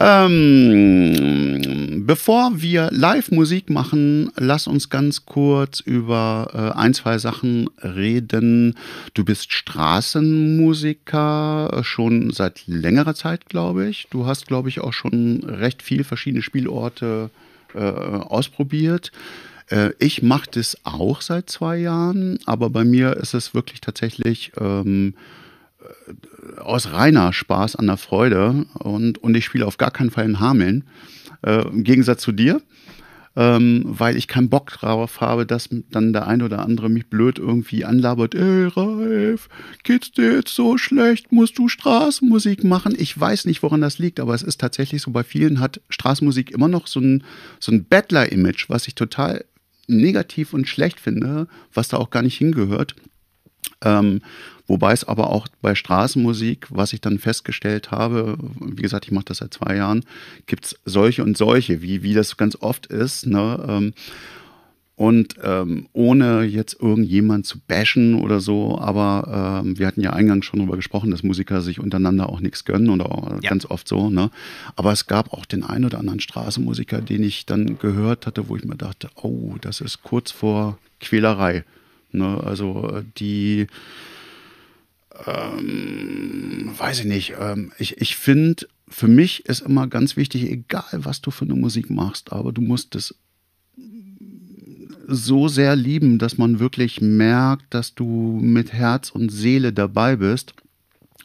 [0.02, 7.68] Ähm, bevor wir live Musik machen, lass uns ganz kurz über äh, ein, zwei Sachen
[7.82, 8.78] reden.
[9.12, 14.06] Du bist Straßenmusiker äh, schon seit längerer Zeit, glaube ich.
[14.08, 17.28] Du hast, glaube ich, auch schon recht viel verschiedene Spielorte
[17.74, 19.12] äh, ausprobiert.
[19.68, 24.52] Äh, ich mache das auch seit zwei Jahren, aber bei mir ist es wirklich tatsächlich
[24.58, 25.12] ähm,
[26.58, 30.40] aus reiner Spaß an der Freude und, und ich spiele auf gar keinen Fall in
[30.40, 30.84] Hameln,
[31.42, 32.60] äh, im Gegensatz zu dir,
[33.36, 37.38] ähm, weil ich keinen Bock drauf habe, dass dann der eine oder andere mich blöd
[37.38, 39.48] irgendwie anlabert, ey Ralf,
[39.84, 42.94] geht's dir jetzt so schlecht, musst du Straßenmusik machen?
[42.98, 46.50] Ich weiß nicht, woran das liegt, aber es ist tatsächlich so, bei vielen hat Straßenmusik
[46.50, 47.24] immer noch so ein,
[47.60, 49.44] so ein Bettler-Image, was ich total
[49.86, 52.94] negativ und schlecht finde, was da auch gar nicht hingehört.
[53.82, 54.20] Ähm,
[54.70, 59.24] wobei es aber auch bei Straßenmusik, was ich dann festgestellt habe, wie gesagt, ich mache
[59.26, 60.04] das seit zwei Jahren,
[60.46, 63.26] gibt es solche und solche, wie, wie das ganz oft ist.
[63.26, 63.64] Ne?
[63.68, 63.92] Ähm,
[64.94, 70.44] und ähm, ohne jetzt irgendjemand zu bashen oder so, aber ähm, wir hatten ja eingangs
[70.46, 73.48] schon darüber gesprochen, dass Musiker sich untereinander auch nichts gönnen oder auch Ja.
[73.50, 74.08] ganz oft so.
[74.10, 74.30] Ne?
[74.76, 78.56] Aber es gab auch den einen oder anderen Straßenmusiker, den ich dann gehört hatte, wo
[78.56, 81.64] ich mir dachte, oh, das ist kurz vor Quälerei.
[82.12, 82.38] Ne?
[82.44, 83.66] Also äh, die,
[85.26, 90.84] ähm, weiß ich nicht, ähm, ich, ich finde, für mich ist immer ganz wichtig, egal
[90.92, 93.14] was du für eine Musik machst, aber du musst es
[95.06, 100.54] so sehr lieben, dass man wirklich merkt, dass du mit Herz und Seele dabei bist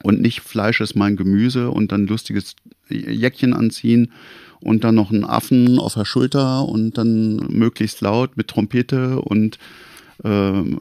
[0.03, 2.55] und nicht Fleisch ist mein Gemüse und dann lustiges
[2.89, 4.11] Jäckchen anziehen
[4.59, 9.59] und dann noch einen Affen auf der Schulter und dann möglichst laut mit Trompete und
[10.23, 10.79] ähm,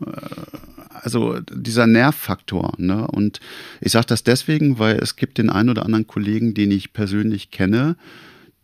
[1.04, 2.74] also dieser Nervfaktor.
[2.78, 3.06] Ne?
[3.06, 3.40] Und
[3.80, 7.50] ich sage das deswegen, weil es gibt den einen oder anderen Kollegen, den ich persönlich
[7.50, 7.96] kenne,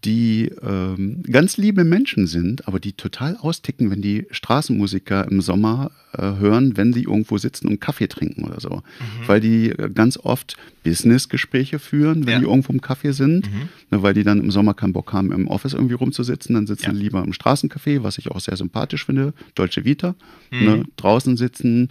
[0.05, 5.91] die ähm, ganz liebe Menschen sind, aber die total austicken, wenn die Straßenmusiker im Sommer
[6.13, 8.83] äh, hören, wenn sie irgendwo sitzen und Kaffee trinken oder so.
[9.27, 12.39] Weil die äh, ganz oft Businessgespräche führen, wenn Ja.
[12.41, 13.49] die irgendwo im Kaffee sind,
[13.91, 16.87] ne, weil die dann im Sommer keinen Bock haben, im Office irgendwie rumzusitzen, dann sitzen
[16.87, 16.93] Ja.
[16.95, 20.15] sie lieber im Straßencafé, was ich auch sehr sympathisch finde, Deutsche Vita,
[20.51, 21.89] ne, draußen sitzen,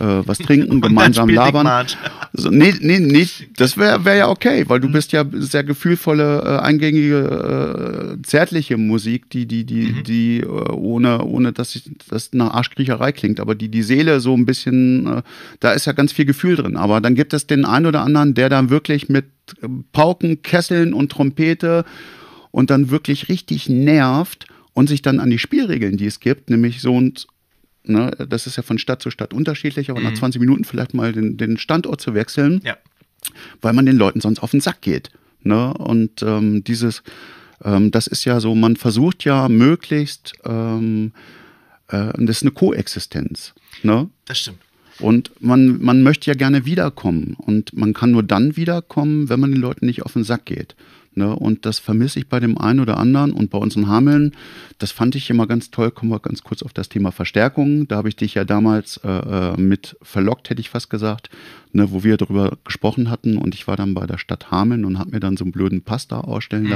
[0.00, 1.64] äh, was trinken, gemeinsam labern.
[1.64, 1.96] March.
[2.32, 6.42] So, nee, nee, nee, das wäre wär ja okay, weil du bist ja sehr gefühlvolle,
[6.44, 12.32] äh, eingängige, äh, zärtliche Musik, die, die, die, die, äh, ohne, ohne dass ich, das
[12.32, 15.22] nach Arschkriecherei klingt, aber die, die Seele so ein bisschen, äh,
[15.60, 16.76] da ist ja ganz viel Gefühl drin.
[16.76, 19.26] Aber dann gibt es den einen oder anderen, der dann wirklich mit
[19.60, 21.84] äh, Pauken, Kesseln und Trompete
[22.50, 26.80] und dann wirklich richtig nervt und sich dann an die Spielregeln, die es gibt, nämlich
[26.80, 27.26] so und
[27.86, 31.12] Ne, das ist ja von Stadt zu Stadt unterschiedlich, aber nach 20 Minuten vielleicht mal
[31.12, 32.78] den, den Standort zu wechseln, Ja.
[33.60, 35.10] weil man den Leuten sonst auf den Sack geht.
[35.42, 35.74] Ne?
[35.74, 37.02] Und ähm, dieses,
[37.62, 41.12] ähm, das ist ja so, man versucht ja möglichst, ähm,
[41.88, 43.52] äh, das ist eine Koexistenz.
[43.82, 44.08] Ne?
[44.24, 44.60] Das stimmt.
[45.00, 47.36] Und man, man möchte ja gerne wiederkommen.
[47.38, 50.76] Und man kann nur dann wiederkommen, wenn man den Leuten nicht auf den Sack geht.
[51.16, 51.34] Ne?
[51.34, 53.32] Und das vermisse ich bei dem einen oder anderen.
[53.32, 54.32] Und bei uns in Hameln,
[54.78, 55.90] das fand ich immer ganz toll.
[55.90, 57.86] Kommen wir ganz kurz auf das Thema Verstärkung.
[57.88, 61.30] Da habe ich dich ja damals äh, äh, mit verlockt, hätte ich fast gesagt,
[61.72, 61.90] ne?
[61.90, 63.36] wo wir darüber gesprochen hatten.
[63.36, 65.82] Und ich war dann bei der Stadt Hameln und habe mir dann so einen blöden
[65.82, 66.70] Pasta ausstellen mhm.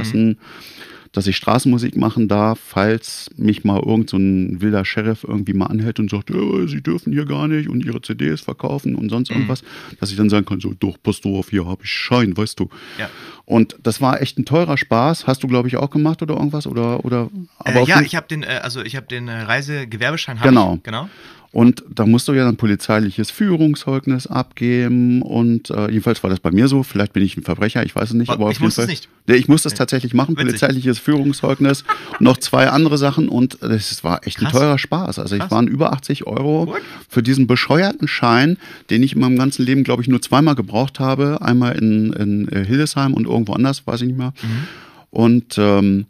[1.13, 5.67] Dass ich Straßenmusik machen darf, falls mich mal irgend so ein wilder Sheriff irgendwie mal
[5.67, 9.31] anhält und sagt, ja, sie dürfen hier gar nicht und ihre CDs verkaufen und sonst
[9.31, 9.37] mhm.
[9.37, 9.63] irgendwas,
[10.01, 12.69] dass ich dann sagen kann, so, doch, pass auf, hier habe ich Schein, weißt du.
[12.99, 13.09] Ja.
[13.45, 15.27] Und das war echt ein teurer Spaß.
[15.27, 16.67] Hast du, glaube ich, auch gemacht oder irgendwas?
[16.67, 17.31] Oder, oder,
[17.65, 20.39] äh, ja, ich habe den, äh, also ich habe den äh, Reisegewerbeschein.
[20.43, 20.75] Genau.
[20.75, 21.09] Ich, genau.
[21.51, 25.23] Und da musst du ja dann polizeiliches Führungszeugnis abgeben.
[25.23, 26.83] Und äh, jedenfalls war das bei mir so.
[26.83, 28.31] Vielleicht bin ich ein Verbrecher, ich weiß es nicht.
[28.31, 29.09] aber ich muss es nicht.
[29.27, 30.47] Nee, ich muss das tatsächlich machen, Witzig.
[30.47, 31.85] polizeiliches Führungszeugnis
[32.19, 33.29] und noch zwei andere Sachen.
[33.29, 34.53] Und das war echt Krass.
[34.53, 35.19] ein teurer Spaß.
[35.19, 35.47] Also Krass.
[35.47, 36.83] ich waren über 80 Euro What?
[37.09, 38.59] für diesen bescheuerten Schein,
[38.91, 41.41] den ich in meinem ganzen Leben, glaube ich, nur zweimal gebraucht habe.
[41.41, 44.35] Einmal in, in äh, Hildesheim und irgendwo anders, weiß ich nicht mehr.
[44.43, 44.69] Mhm.
[45.11, 46.07] Und ähm,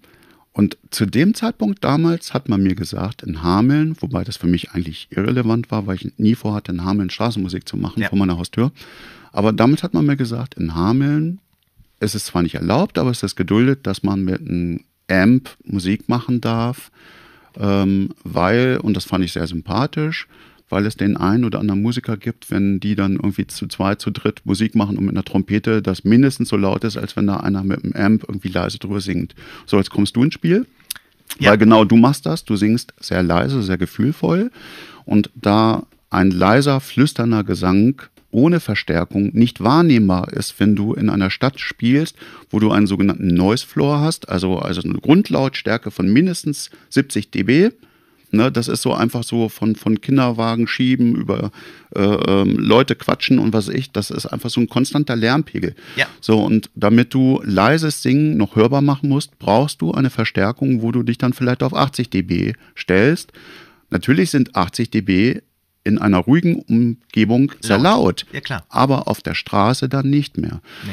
[0.59, 4.73] und zu dem Zeitpunkt damals hat man mir gesagt, in Hameln, wobei das für mich
[4.73, 8.09] eigentlich irrelevant war, weil ich nie vorhatte, in Hameln Straßenmusik zu machen ja.
[8.09, 8.73] vor meiner Haustür.
[9.31, 11.39] Aber damals hat man mir gesagt, in Hameln
[12.01, 16.09] ist es zwar nicht erlaubt, aber es ist geduldet, dass man mit einem Amp Musik
[16.09, 16.91] machen darf,
[17.57, 20.27] ähm, weil, und das fand ich sehr sympathisch,
[20.69, 24.11] weil es den einen oder anderen Musiker gibt, wenn die dann irgendwie zu zweit, zu
[24.11, 27.39] dritt Musik machen und mit einer Trompete das mindestens so laut ist, als wenn da
[27.39, 29.35] einer mit einem Amp irgendwie leise drüber singt.
[29.67, 30.67] So, jetzt kommst du ins Spiel.
[31.39, 31.51] Ja.
[31.51, 34.51] Weil genau du machst das, du singst sehr leise, sehr gefühlvoll.
[35.05, 41.31] Und da ein leiser, flüsternder Gesang ohne Verstärkung nicht wahrnehmbar ist, wenn du in einer
[41.31, 42.17] Stadt spielst,
[42.51, 47.71] wo du einen sogenannten Noise Floor hast, also, also eine Grundlautstärke von mindestens 70 dB
[48.31, 51.51] Ne, das ist so einfach so von, von Kinderwagen schieben über
[51.97, 53.91] äh, ähm, Leute quatschen und was weiß ich.
[53.91, 55.75] Das ist einfach so ein konstanter Lärmpegel.
[55.97, 56.07] Ja.
[56.21, 60.93] So, und damit du leises Singen noch hörbar machen musst, brauchst du eine Verstärkung, wo
[60.93, 63.33] du dich dann vielleicht auf 80 dB stellst.
[63.89, 65.41] Natürlich sind 80 dB
[65.85, 68.25] in einer ruhigen Umgebung sehr laut.
[68.25, 68.27] laut.
[68.33, 68.65] Ja, klar.
[68.69, 70.61] Aber auf der Straße dann nicht mehr.
[70.85, 70.93] Nee.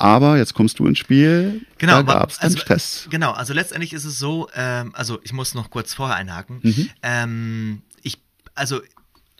[0.00, 1.66] Aber jetzt kommst du ins Spiel.
[1.76, 3.06] Genau, da gab es also, Stress.
[3.10, 6.60] Genau, also letztendlich ist es so, ähm, also ich muss noch kurz vorher einhaken.
[6.62, 6.90] Mhm.
[7.02, 8.18] Ähm, ich,
[8.54, 8.80] also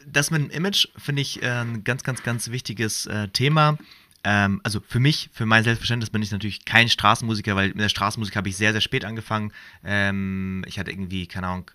[0.06, 3.78] das mit dem Image finde ich äh, ein ganz, ganz, ganz wichtiges äh, Thema.
[4.22, 7.88] Ähm, also für mich, für mein Selbstverständnis bin ich natürlich kein Straßenmusiker, weil mit der
[7.88, 9.52] Straßenmusik habe ich sehr, sehr spät angefangen.
[9.82, 11.70] Ähm, ich hatte irgendwie, keine Ahnung,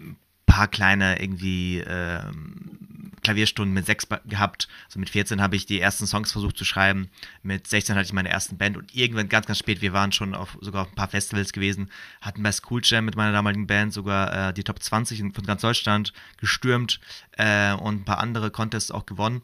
[0.00, 2.85] ein paar kleine irgendwie ähm,
[3.26, 4.68] Klavierstunden mit sechs gehabt.
[4.86, 7.10] Also mit 14 habe ich die ersten Songs versucht zu schreiben.
[7.42, 10.34] Mit 16 hatte ich meine ersten Band und irgendwann ganz, ganz spät, wir waren schon
[10.34, 13.92] auf, sogar auf ein paar Festivals gewesen, hatten bei School Jam mit meiner damaligen Band
[13.92, 17.00] sogar äh, die Top 20 von ganz Deutschland gestürmt
[17.32, 19.42] äh, und ein paar andere Contests auch gewonnen.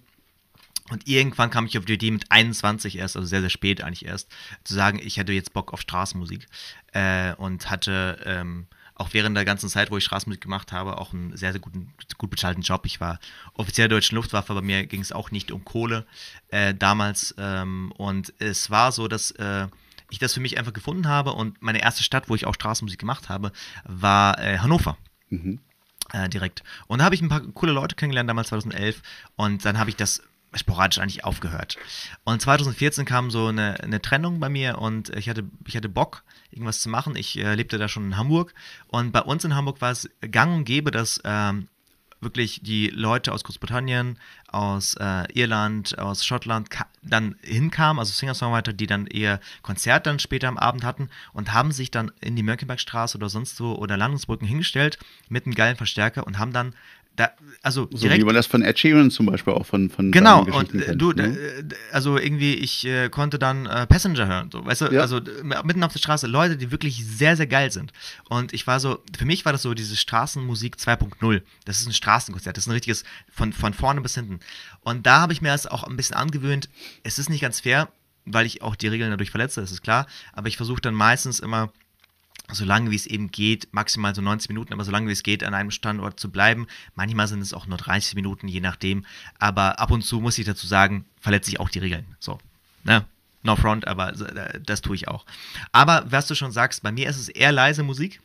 [0.90, 4.04] Und irgendwann kam ich auf die Idee mit 21 erst, also sehr, sehr spät eigentlich
[4.04, 4.30] erst,
[4.62, 6.46] zu sagen, ich hätte jetzt Bock auf Straßenmusik
[6.92, 8.66] äh, und hatte ähm,
[9.02, 11.92] auch während der ganzen Zeit, wo ich Straßenmusik gemacht habe, auch einen sehr, sehr guten,
[12.18, 12.86] gut bezahlten Job.
[12.86, 13.18] Ich war
[13.54, 16.06] Offizier der Deutschen Luftwaffe, bei mir ging es auch nicht um Kohle
[16.48, 17.34] äh, damals.
[17.36, 19.66] Ähm, und es war so, dass äh,
[20.10, 23.00] ich das für mich einfach gefunden habe und meine erste Stadt, wo ich auch Straßenmusik
[23.00, 23.50] gemacht habe,
[23.84, 24.96] war äh, Hannover.
[25.30, 25.58] Mhm.
[26.12, 26.62] Äh, direkt.
[26.86, 29.02] Und da habe ich ein paar coole Leute kennengelernt, damals 2011.
[29.34, 30.22] Und dann habe ich das
[30.54, 31.78] sporadisch eigentlich aufgehört.
[32.24, 36.24] Und 2014 kam so eine, eine Trennung bei mir und ich hatte, ich hatte Bock,
[36.52, 37.16] irgendwas zu machen.
[37.16, 38.54] Ich äh, lebte da schon in Hamburg
[38.88, 41.68] und bei uns in Hamburg war es gang und gäbe, dass ähm,
[42.22, 46.68] wirklich die Leute aus Großbritannien, aus äh, Irland, aus Schottland
[47.02, 51.72] dann hinkamen, also Singer-Songwriter, die dann eher Konzerte dann später am Abend hatten und haben
[51.72, 56.26] sich dann in die Mönckebergstraße oder sonst wo oder Landungsbrücken hingestellt mit einem geilen Verstärker
[56.26, 56.74] und haben dann
[57.16, 60.10] da, also so direkt, wie man das von Ed Sheeran zum Beispiel auch von von
[60.10, 61.36] genau und äh, du ne?
[61.36, 64.86] Äh, also irgendwie ich äh, konnte dann äh, Passenger hören so weißt du?
[64.86, 65.02] Ja.
[65.02, 65.20] also
[65.62, 67.92] mitten auf der Straße Leute die wirklich sehr sehr geil sind.
[68.28, 71.92] Und ich war so für mich war das so diese Straßenmusik 2.0 das ist ein
[71.92, 74.40] Straßenkonzert das ist ein richtiges von von vorne bis hinten.
[74.80, 76.70] Und da habe ich mir das auch ein bisschen angewöhnt.
[77.02, 77.88] Es ist nicht ganz fair
[78.24, 80.06] weil ich auch die Regeln dadurch verletze das ist klar.
[80.32, 81.72] Aber ich versuche dann meistens immer
[82.52, 85.54] solange wie es eben geht, maximal so 90 Minuten, aber solange wie es geht, an
[85.54, 86.66] einem Standort zu bleiben.
[86.94, 89.04] Manchmal sind es auch nur 30 Minuten, je nachdem.
[89.38, 92.04] Aber ab und zu muss ich dazu sagen, verletze ich auch die Regeln.
[92.18, 92.38] So,
[92.84, 93.04] ne?
[93.44, 95.26] No front, aber äh, das tue ich auch.
[95.72, 98.20] Aber was du schon sagst, bei mir ist es eher leise Musik.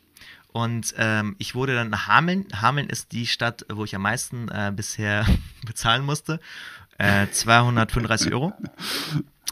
[0.52, 2.46] Und ähm, ich wurde dann nach Hameln.
[2.54, 5.26] Hameln ist die Stadt, wo ich am meisten äh, bisher
[5.66, 6.40] bezahlen musste.
[6.98, 8.52] Äh, 235 Euro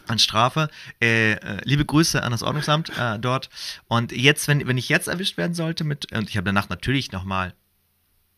[0.08, 0.68] an Strafe.
[1.00, 3.50] Äh, äh, liebe Grüße an das Ordnungsamt äh, dort.
[3.88, 7.12] Und jetzt, wenn, wenn ich jetzt erwischt werden sollte mit, und ich habe danach natürlich
[7.12, 7.54] nochmal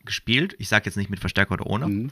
[0.05, 2.11] gespielt, ich sage jetzt nicht mit Verstärker oder ohne, mhm.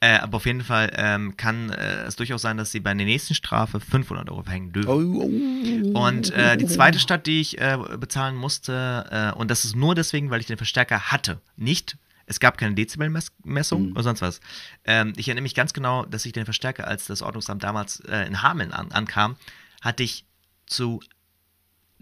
[0.00, 3.06] Äh, aber auf jeden Fall ähm, kann äh, es durchaus sein, dass sie bei der
[3.06, 4.88] nächsten Strafe 500 Euro verhängen dürfen.
[4.88, 6.06] Oh, oh.
[6.06, 7.56] Und äh, die zweite Stadt, die ich
[7.98, 11.96] bezahlen musste, und das ist nur deswegen, weil ich den Verstärker hatte, nicht
[12.30, 13.92] es gab keine Dezibelmessung Mhm.
[13.92, 14.40] oder sonst was.
[14.84, 18.24] Ähm, ich erinnere mich ganz genau, dass ich den Verstärker, als das Ordnungsamt damals äh,
[18.26, 19.34] in Hameln an, ankam,
[19.82, 20.24] hatte ich
[20.66, 21.00] zu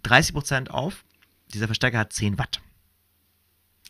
[0.04, 1.04] 30% auf.
[1.54, 2.60] Dieser Verstärker hat 10 Watt.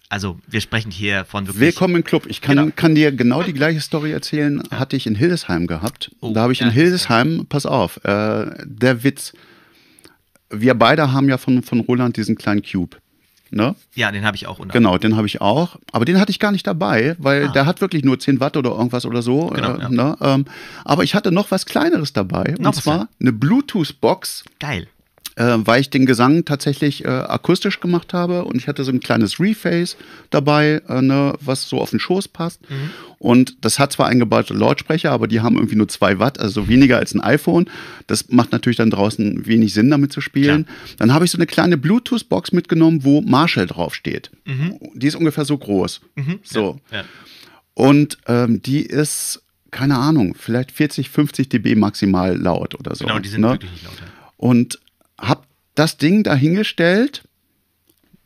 [0.09, 1.61] Also wir sprechen hier von wirklich.
[1.61, 2.27] Willkommen im Club.
[2.27, 2.73] Ich kann, Genau.
[2.75, 6.13] kann dir genau die gleiche Story erzählen, hatte ich in Hildesheim gehabt.
[6.21, 9.33] Oh, da habe ich ja, in Hildesheim, pass auf, äh, der Witz.
[10.51, 12.97] Wir beide haben ja von, von Roland diesen kleinen Cube.
[13.51, 13.75] Ne?
[13.95, 14.73] Ja, den habe ich auch unter.
[14.73, 15.77] Genau, den habe ich auch.
[15.93, 17.53] Aber den hatte ich gar nicht dabei, weil Ah.
[17.53, 19.47] der hat wirklich nur 10 Watt oder irgendwas oder so.
[19.47, 19.89] Genau, äh, ja.
[19.89, 20.17] ne?
[20.21, 20.45] ähm,
[20.85, 22.55] aber ich hatte noch was Kleineres dabei.
[22.59, 24.89] Noch und zwar eine Bluetooth-Box, Geil.
[25.39, 28.45] Äh, weil ich den Gesang tatsächlich äh, akustisch gemacht habe.
[28.45, 29.97] Und ich hatte so ein kleines Reface
[30.31, 32.61] dabei, äh, ne, was so auf den Schoß passt.
[33.19, 36.99] Und das hat zwar eingebaute Lautsprecher, aber die haben irgendwie nur 2 Watt, also weniger
[36.99, 37.71] als ein iPhone.
[38.09, 40.67] Das macht natürlich dann draußen wenig Sinn, damit zu spielen.
[40.99, 44.31] Dann habe ich so eine kleine Bluetooth-Box mitgenommen, wo Marshall draufsteht.
[44.95, 46.01] Die ist ungefähr so groß.
[46.43, 46.81] So.
[46.93, 47.05] Ja.
[47.75, 53.05] Und ähm, die ist, keine Ahnung, vielleicht 40, 50 dB maximal laut oder so.
[53.05, 53.51] Genau, die sind ne?
[53.51, 53.95] wirklich nicht laut.
[54.01, 54.07] ja.
[54.37, 54.81] Und
[55.19, 57.23] hab das Ding dahingestellt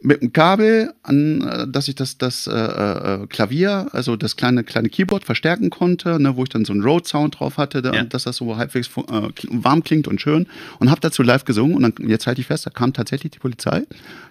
[0.04, 4.64] mit dem Kabel, an äh, dass ich das, das äh, äh, Klavier, also das kleine,
[4.64, 8.02] kleine Keyboard verstärken konnte, ne, wo ich dann so einen Rode-Sound drauf hatte, da, Ja.
[8.04, 10.46] dass das so halbwegs äh, warm klingt und schön.
[10.80, 13.38] Und habe dazu live gesungen und dann, jetzt halte ich fest, da kam tatsächlich die
[13.38, 13.84] Polizei,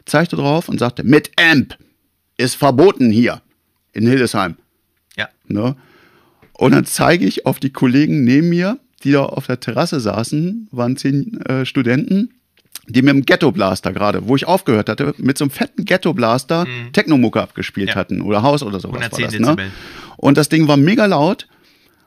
[0.06, 1.78] zeigte drauf und sagte, mit Amp
[2.38, 3.42] ist verboten hier
[3.94, 4.56] in Hildesheim.
[5.16, 5.30] Ja.
[5.48, 5.76] Ne?
[6.54, 10.68] Und dann zeige ich auf die Kollegen neben mir, die da auf der Terrasse saßen,
[10.72, 12.34] waren zehn äh, Studenten,
[12.88, 17.42] die mit dem Ghetto-Blaster gerade, wo ich aufgehört hatte, mit so einem fetten Ghetto-Blaster Technomucke
[17.42, 17.90] abgespielt Mhm.
[17.90, 17.96] Ja.
[17.96, 19.02] hatten oder Haus oder sowas.
[19.02, 19.66] War 110 das, Dezibel.
[19.66, 19.72] ne?
[20.18, 21.48] Und das Ding war mega laut,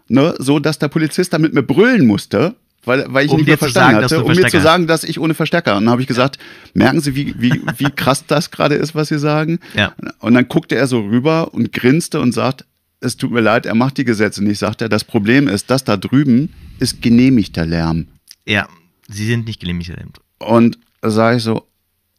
[0.08, 0.34] ne?
[0.38, 2.54] so dass der Polizist dann mit mir brüllen musste.
[2.86, 5.18] Weil, weil ich Um nicht mehr verstanden sagen, hatte, um mir zu sagen, dass ich
[5.18, 5.76] ohne Verstärker.
[5.78, 6.38] Und dann habe ich gesagt,
[6.74, 9.58] merken Sie, wie, wie, wie krass das gerade ist, was Sie sagen?
[9.74, 9.94] Ja.
[10.18, 12.66] Und dann guckte er so rüber und grinste und sagt,
[13.00, 14.58] es tut mir leid, er macht die Gesetze nicht.
[14.58, 18.08] Sagt er, das Problem ist, das da drüben ist genehmigter Lärm.
[18.46, 18.68] Ja,
[19.08, 19.88] sie sind nicht genehmigt.
[19.88, 20.18] Herr Lemt.
[20.46, 21.64] Und da sage ich so,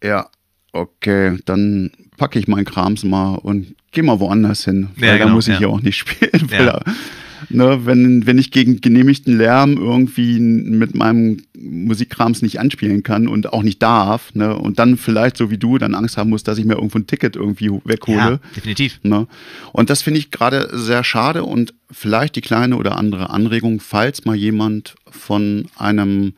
[0.03, 0.27] ja,
[0.73, 4.89] okay, dann packe ich meinen Krams mal und geh mal woanders hin.
[4.97, 5.67] Weil Ja, da genau, muss ich ja.
[5.67, 6.31] auch nicht spielen.
[6.49, 6.79] Weil Ja.
[6.79, 6.91] da,
[7.49, 13.51] ne, wenn, wenn ich gegen genehmigten Lärm irgendwie mit meinem Musikkrams nicht anspielen kann und
[13.53, 16.57] auch nicht darf, ne, und dann vielleicht so wie du dann Angst haben muss, dass
[16.57, 18.17] ich mir irgendwo ein Ticket irgendwie weghole.
[18.17, 18.99] Ja, definitiv.
[19.03, 19.27] Ne?
[19.71, 24.25] Und das finde ich gerade sehr schade und vielleicht die kleine oder andere Anregung, falls
[24.25, 26.33] mal jemand von einem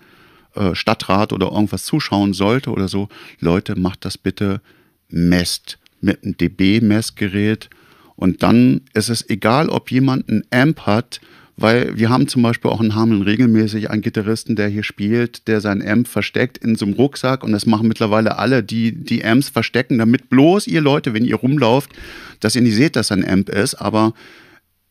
[0.57, 4.61] äh, Stadtrat oder irgendwas zuschauen sollte oder so, Leute, macht das bitte,
[5.09, 7.69] messt mit einem dB-Messgerät
[8.17, 11.21] und dann ist es egal, ob jemand einen Amp hat,
[11.55, 15.61] weil wir haben zum Beispiel auch in Hameln regelmäßig einen Gitarristen, der hier spielt, der
[15.61, 17.43] sein Amp versteckt in so einem Rucksack.
[17.43, 21.35] Und das machen mittlerweile alle, die die Amps verstecken, damit bloß ihr Leute, wenn ihr
[21.35, 21.91] rumlauft,
[22.39, 24.13] dass ihr nicht seht, dass ein Amp ist, aber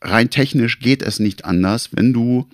[0.00, 1.90] rein technisch geht es nicht anders.
[1.92, 2.48] Wenn du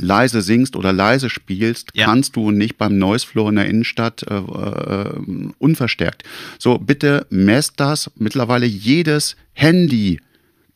[0.00, 2.06] leise singst oder leise spielst, Ja.
[2.06, 5.20] kannst du nicht beim Noise Floor in der Innenstadt äh, äh,
[5.58, 6.22] unverstärkt.
[6.58, 8.10] So, bitte messt das.
[8.16, 10.20] Mittlerweile jedes Handy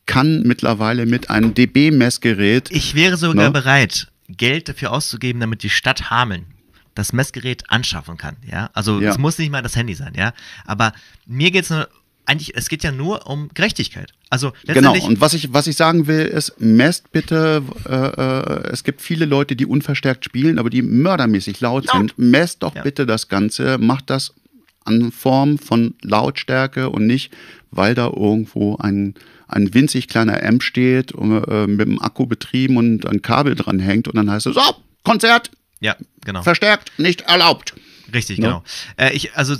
[0.05, 3.51] kann mittlerweile mit einem dB-Messgerät Ich wäre sogar Ne?
[3.51, 6.45] bereit, Geld dafür auszugeben, damit die Stadt Hameln
[6.93, 8.37] das Messgerät anschaffen kann.
[8.49, 9.09] Ja, also Ja.
[9.11, 10.13] es muss nicht mal das Handy sein.
[10.15, 10.33] Ja,
[10.65, 10.93] aber
[11.25, 11.89] mir geht es nur
[12.25, 14.11] eigentlich, es geht ja nur um Gerechtigkeit.
[14.29, 18.83] Also Genau, und was ich, was ich sagen will, ist, messt bitte, äh, äh, es
[18.83, 21.95] gibt viele Leute, die unverstärkt spielen, aber die mördermäßig laut, Laut.
[21.97, 22.13] sind.
[22.17, 22.81] Messt doch Ja.
[22.81, 24.33] bitte das Ganze, macht das
[24.83, 27.31] an Form von Lautstärke und nicht,
[27.71, 29.15] weil da irgendwo ein,
[29.47, 34.07] ein winzig kleiner Amp steht, äh, mit dem Akku betrieben und ein Kabel dran hängt
[34.07, 34.61] und dann heißt es, so,
[35.03, 36.41] Konzert, ja, genau.
[36.43, 37.73] verstärkt, nicht erlaubt.
[38.13, 38.45] Richtig, Ne?
[38.47, 38.63] genau.
[38.97, 39.55] Äh, ich, also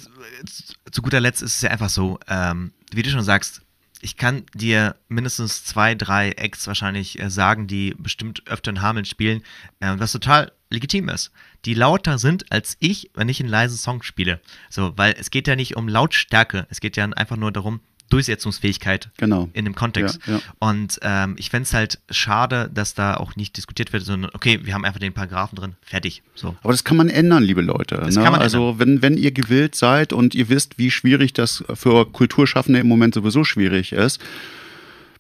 [0.96, 3.62] zu guter Letzt ist es ja einfach so, ähm, wie du schon sagst,
[4.00, 9.04] ich kann dir mindestens zwei, drei Acts wahrscheinlich äh, sagen, die bestimmt öfter in Hameln
[9.04, 9.44] spielen,
[9.82, 11.32] äh, was total legitim ist.
[11.66, 14.40] Die lauter sind als ich, wenn ich einen leisen Song spiele.
[14.70, 19.10] So, weil es geht ja nicht um Lautstärke, es geht ja einfach nur darum, Durchsetzungsfähigkeit
[19.18, 19.50] Genau.
[19.54, 20.20] in dem Kontext.
[20.28, 20.40] Ja, ja.
[20.60, 24.60] Und ähm, ich fände es halt schade, dass da auch nicht diskutiert wird, sondern okay,
[24.64, 26.22] wir haben einfach den Paragraphen drin, fertig.
[26.36, 26.56] So.
[26.62, 27.96] Aber das kann man ändern, liebe Leute.
[27.96, 28.24] Das ne?
[28.24, 32.06] kann man also wenn, wenn ihr gewillt seid und ihr wisst, wie schwierig das für
[32.12, 34.20] Kulturschaffende im Moment sowieso schwierig ist,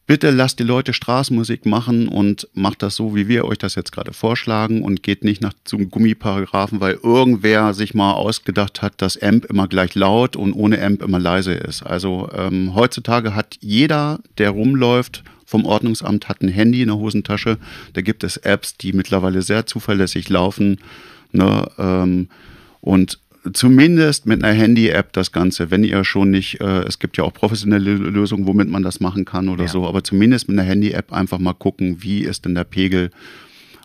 [0.08, 3.92] bitte lasst die Leute Straßenmusik machen und macht das so, wie wir euch das jetzt
[3.92, 9.22] gerade vorschlagen und geht nicht nach zum Gummiparagraphen, weil irgendwer sich mal ausgedacht hat, dass
[9.22, 11.84] Amp immer gleich laut und ohne Amp immer leise ist.
[11.84, 17.58] Also ähm, heutzutage hat jeder, der rumläuft, vom Ordnungsamt hat ein Handy in der Hosentasche.
[17.94, 20.80] Da gibt es Apps, die mittlerweile sehr zuverlässig laufen.
[21.32, 21.68] Ne?
[21.78, 22.30] Ähm,
[22.82, 23.20] und
[23.54, 27.34] zumindest mit einer Handy-App das Ganze, wenn ihr schon nicht, äh, es gibt ja auch
[27.34, 29.70] professionelle Lösungen, womit man das machen kann oder Ja.
[29.70, 33.12] so, aber zumindest mit einer Handy-App einfach mal gucken, wie ist denn der Pegel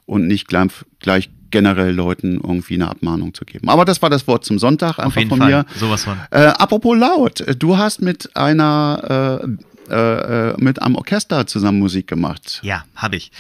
[0.06, 3.68] und nicht gleich, gleich generell Leuten irgendwie eine Abmahnung zu geben.
[3.68, 5.50] Aber das war das Wort zum Sonntag einfach Auf jeden von Fall.
[5.50, 5.66] mir.
[5.76, 6.16] Sowas von.
[6.30, 12.60] Äh, apropos laut, du hast mit einer äh, äh, mit einem Orchester zusammen Musik gemacht.
[12.62, 13.32] Ja, habe ich.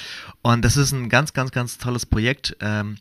[0.42, 2.56] Und das ist ein ganz, ganz, ganz tolles Projekt.
[2.60, 2.96] Ähm,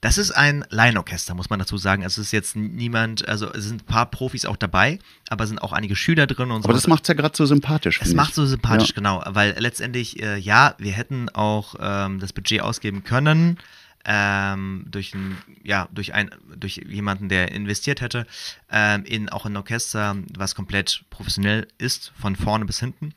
[0.00, 2.02] das ist ein Laienorchester, muss man dazu sagen.
[2.02, 4.98] Es ist jetzt niemand, also es sind ein paar Profis auch dabei,
[5.28, 6.66] aber es sind auch einige Schüler drin und so.
[6.68, 8.00] Aber das macht's ja gerade so sympathisch.
[8.02, 8.94] Es macht so sympathisch, Ja.
[8.94, 13.58] genau, weil letztendlich, äh, ja, wir hätten auch ähm, das Budget ausgeben können,
[14.06, 18.26] ähm, durch ein, ja, durch ein, durch jemanden, der investiert hätte,
[18.70, 23.12] ähm, in auch ein Orchester, was komplett professionell ist, von vorne bis hinten.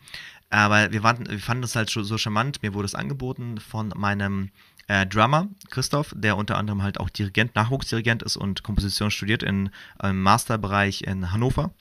[0.49, 2.61] Aber wir, waren, wir fanden das halt so, so charmant.
[2.61, 4.49] Mir wurde es angeboten von meinem
[4.87, 9.69] äh, Drummer, Christoph, der unter anderem halt auch Dirigent, Nachwuchsdirigent ist und Komposition studiert in,
[10.01, 11.71] im Masterbereich in Hannover.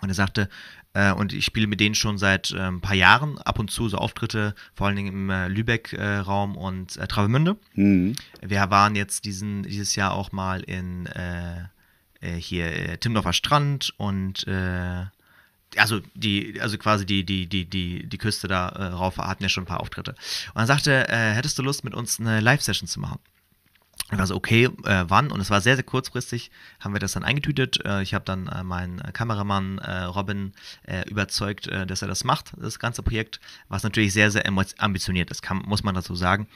[0.00, 0.48] Und er sagte,
[0.94, 3.88] äh, und ich spiele mit denen schon seit äh, ein paar Jahren ab und zu
[3.88, 7.56] so Auftritte, vor allen Dingen im äh, Lübeck-Raum und äh, Travemünde.
[7.74, 8.14] Mhm.
[8.40, 11.64] Wir waren jetzt diesen, dieses Jahr auch mal in äh,
[12.24, 15.04] äh, hier äh, Timdorfer Strand und äh,
[15.78, 19.48] also die, also quasi die, die, die, die, die Küste da äh, rauf hatten ja
[19.48, 20.12] schon ein paar Auftritte.
[20.12, 23.18] Und dann sagte, äh, hättest du Lust, mit uns eine Live-Session zu machen?
[24.10, 25.32] Und war so, okay, äh, wann?
[25.32, 27.84] Und es war sehr, sehr kurzfristig, haben wir das dann eingetütet.
[27.84, 30.52] Äh, ich habe dann äh, meinen Kameramann äh, Robin
[30.82, 35.30] äh, überzeugt, äh, dass er das macht, das ganze Projekt, was natürlich sehr, sehr ambitioniert
[35.30, 36.48] ist, kann, muss man dazu sagen.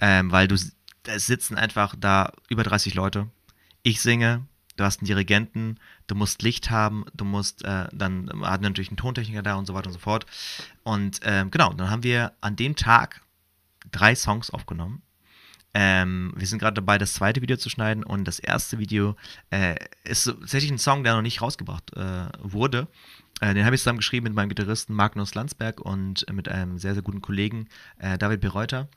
[0.00, 3.28] Ähm, weil du, es sitzen einfach da über 30 Leute.
[3.82, 4.46] Ich singe,
[4.82, 5.76] du hast einen Dirigenten,
[6.08, 9.66] du musst Licht haben, du musst, äh, dann hatten wir natürlich einen Tontechniker da und
[9.66, 10.26] so weiter und so fort.
[10.82, 13.22] Und ähm, genau, dann haben wir an dem Tag
[13.90, 15.02] drei Songs aufgenommen.
[15.74, 19.16] Ähm, wir sind gerade dabei, das zweite Video zu schneiden und das erste Video
[19.50, 22.88] äh, ist tatsächlich ein Song, der noch nicht rausgebracht äh, wurde.
[23.40, 26.94] Äh, den habe ich zusammen geschrieben mit meinem Gitarristen Magnus Landsberg und mit einem sehr,
[26.94, 27.68] sehr guten Kollegen
[27.98, 28.88] äh, David Bereuter.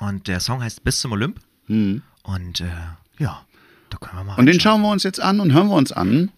[0.00, 1.40] Und der Song heißt Bis zum Olymp.
[1.68, 2.02] Mhm.
[2.24, 2.70] Und äh,
[3.18, 3.44] ja,
[3.94, 4.38] da können wir mal.
[4.38, 6.30] Und den schauen wir uns jetzt an und hören wir uns an.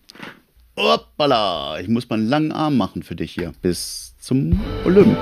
[0.76, 3.52] Hoppala, ich muss mal einen langen Arm machen für dich hier.
[3.62, 5.16] Bis zum Olymp.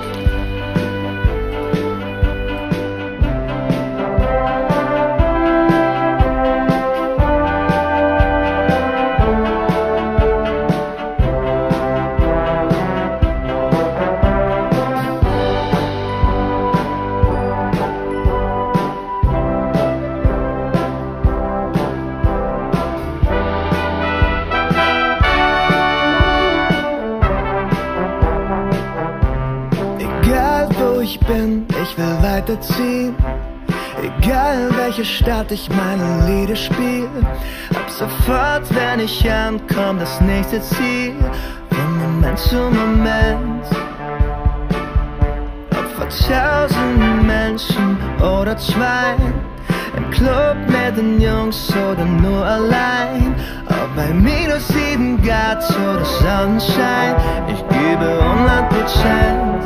[35.55, 37.07] Ich meine Lieder spiel.
[37.73, 41.15] Ab sofort, wenn ich ankomm, das nächste Ziel.
[41.69, 43.65] Von Moment zu Moment.
[45.71, 49.15] Ob vor tausend Menschen oder zwei.
[49.95, 53.33] Im Club mit den Jungs oder nur allein.
[53.69, 57.15] Ob bei minus sieben Grad oder Sonnenschein.
[57.47, 59.61] Ich gebe 100 Prozent.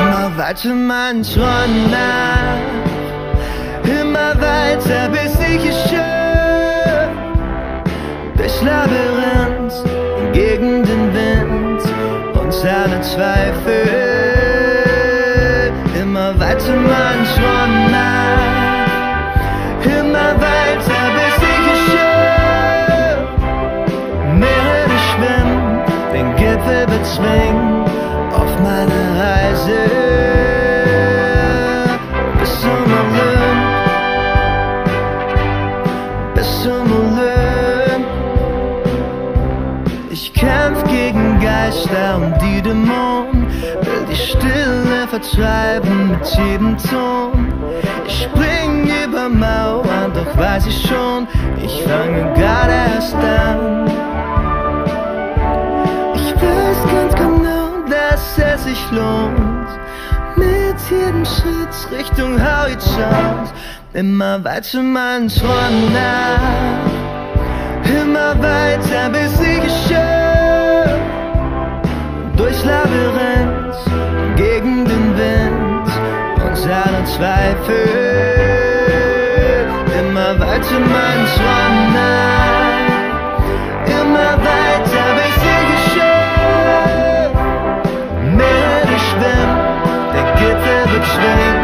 [0.00, 2.87] Immer weiter meinen Träumen nach.
[4.30, 7.08] Immer weiter, bis ich es schaff.
[8.36, 9.72] Durchs Labyrinth,
[10.34, 11.82] gegen den Wind
[12.34, 13.88] und alle Zweifel.
[15.98, 19.34] Immer weiter meinen Träumen nach.
[19.84, 23.28] Immer weiter, bis ich es schaff.
[24.34, 25.62] Meere schwimmen,
[26.12, 27.84] den Gipfel bezwingen
[28.34, 29.97] auf meine Reise
[42.68, 43.46] Dämonen,
[43.80, 47.50] will die Stille vertreiben mit jedem Ton.
[48.06, 51.26] Ich spring über Mauern, doch weiß ich schon,
[51.64, 53.86] ich fange gerade erst an.
[56.14, 59.68] Ich weiß ganz genau, dass es sich lohnt.
[60.36, 63.50] Mit jedem Schritt Richtung Horizont.
[63.94, 66.88] Immer weiter meinen Träumen nach.
[68.02, 70.17] Immer weiter, bis ich es schaff
[72.38, 73.76] durchs Labyrinth
[74.36, 75.88] gegen den Wind
[76.44, 77.84] und seine Zweifel.
[80.00, 82.86] Immer weiter mein Traum nach,
[84.00, 87.32] immer weiter bis dir geschehen.
[88.36, 89.60] Mehr schwimmt,
[90.14, 91.57] der Gitter wird schwimmen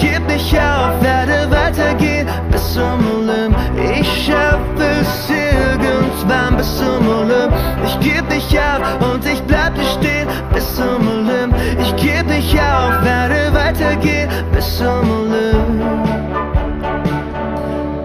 [0.00, 3.56] Geb nicht auf, werde weitergehen bis zum Olymp.
[3.98, 7.52] Ich schaff es irgendwann bis zum Olymp.
[7.84, 11.54] Ich geb nicht auf und ich bleib hier stehen bis zum Olymp.
[11.80, 15.82] Ich geb nicht auf, werde weitergehen bis zum Olymp.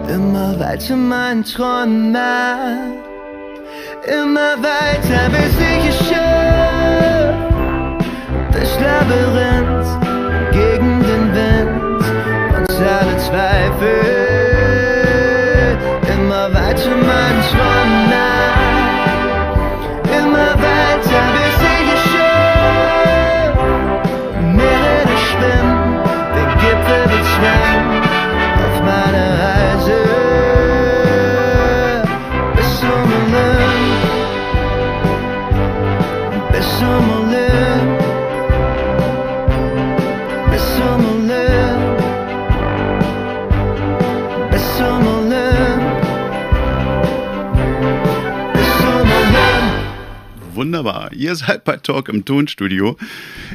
[0.09, 3.03] Immer weiter meinen Träumen nach.
[4.05, 7.35] Immer weiter, bis ich es schaff.
[8.51, 9.82] Das Labyrinth
[12.87, 14.03] alle Zweifel.
[16.15, 18.62] Immer weiter meinen Träumen nach.
[50.73, 51.13] Wunderbar.
[51.13, 52.97] Ihr seid bei Talk im Tonstudio.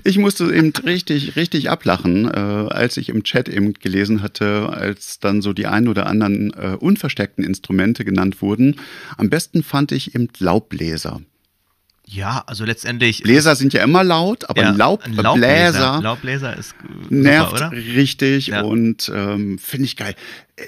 [0.05, 5.19] Ich musste eben richtig, richtig ablachen, äh, als ich im Chat eben gelesen hatte, als
[5.19, 8.77] dann so die ein oder anderen äh, unversteckten Instrumente genannt wurden.
[9.17, 11.21] Am besten fand ich eben Laubbläser.
[12.11, 13.23] Ja, also letztendlich.
[13.23, 16.75] Bläser sind ja immer laut, aber ja, Laub, ein Laubbläser Laubbläser ist
[17.11, 17.77] äh, nervt super, oder?
[17.77, 18.63] richtig Ja.
[18.63, 20.15] und ähm, finde ich geil.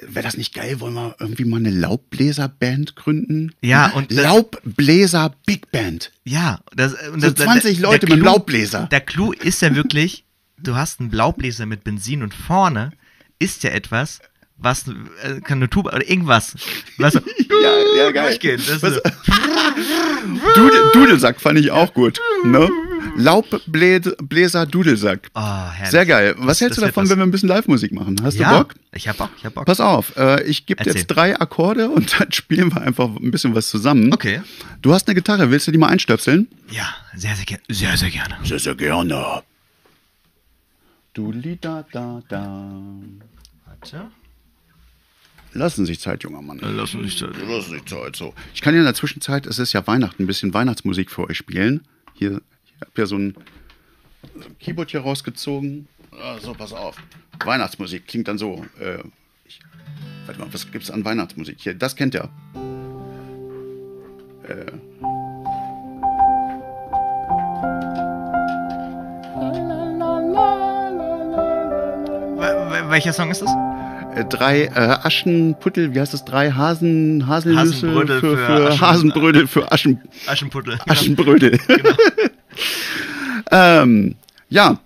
[0.06, 0.80] Wäre das nicht geil?
[0.80, 3.52] Wollen wir irgendwie mal eine Laubbläser-Band gründen?
[3.62, 6.12] Ja, und Laubbläser Big Band.
[6.24, 8.88] Ja, das, und So das, 20 der- Leute der mit Clou- Laubbläser.
[8.90, 10.24] Der Clou ist ja wirklich,
[10.58, 12.92] du hast einen Laubbläser mit Benzin und vorne
[13.38, 14.20] ist ja etwas,
[14.60, 16.54] was äh, kann eine Tube oder irgendwas.
[16.98, 18.38] Was so Ja, ja, geil.
[18.56, 19.00] Das Was-
[20.54, 22.20] Dudel, Dudelsack fand ich auch gut.
[22.44, 22.68] Ne?
[23.16, 25.30] Laubbläser Dudelsack.
[25.34, 25.90] oh, herrlich.
[25.90, 26.34] Sehr geil.
[26.38, 28.20] Was Das- hältst du das wird davon, wenn wir ein bisschen Live-Musik machen?
[28.22, 28.74] Hast ja, du Bock?
[28.92, 29.64] Ich hab Bock, ich hab Bock.
[29.66, 33.54] Pass auf, äh, ich gebe jetzt drei Akkorde und dann spielen wir einfach ein bisschen
[33.54, 34.12] was zusammen.
[34.12, 34.42] Okay.
[34.82, 36.48] Du hast eine Gitarre, willst du die mal einstöpseln?
[36.70, 36.86] Ja,
[37.16, 37.62] sehr, sehr gerne.
[37.68, 38.36] Sehr, sehr gerne.
[38.44, 39.42] Sehr, sehr gerne.
[41.14, 42.70] Dudeli da da da.
[43.66, 44.10] Warte.
[45.52, 46.60] Lassen sich Zeit, junger Mann.
[46.62, 48.34] Lass uns nicht Lassen sich Zeit, so.
[48.54, 51.36] Ich kann ja in der Zwischenzeit, es ist ja Weihnachten, ein bisschen Weihnachtsmusik für euch
[51.36, 51.82] spielen.
[52.14, 53.34] Hier, ich habe ja so ein
[54.60, 55.88] Keyboard hier rausgezogen.
[56.42, 56.96] So, pass auf.
[57.44, 58.64] Weihnachtsmusik klingt dann so.
[58.78, 58.98] Äh,
[59.44, 59.60] ich,
[60.26, 61.74] warte mal, was gibt's an Weihnachtsmusik hier?
[61.74, 62.28] Das kennt ihr.
[72.88, 73.50] Welcher Song ist das?
[74.14, 76.24] Äh, drei äh, Aschenputtel, wie heißt das?
[76.24, 80.78] Drei Hasen, Haselnüsse Hasenbrödel für, für für Aschen- Hasenbrödel für Aschen, Aschenputtel.
[80.88, 81.58] Aschenbrödel.
[83.50, 84.16] ähm,
[84.48, 84.80] ja,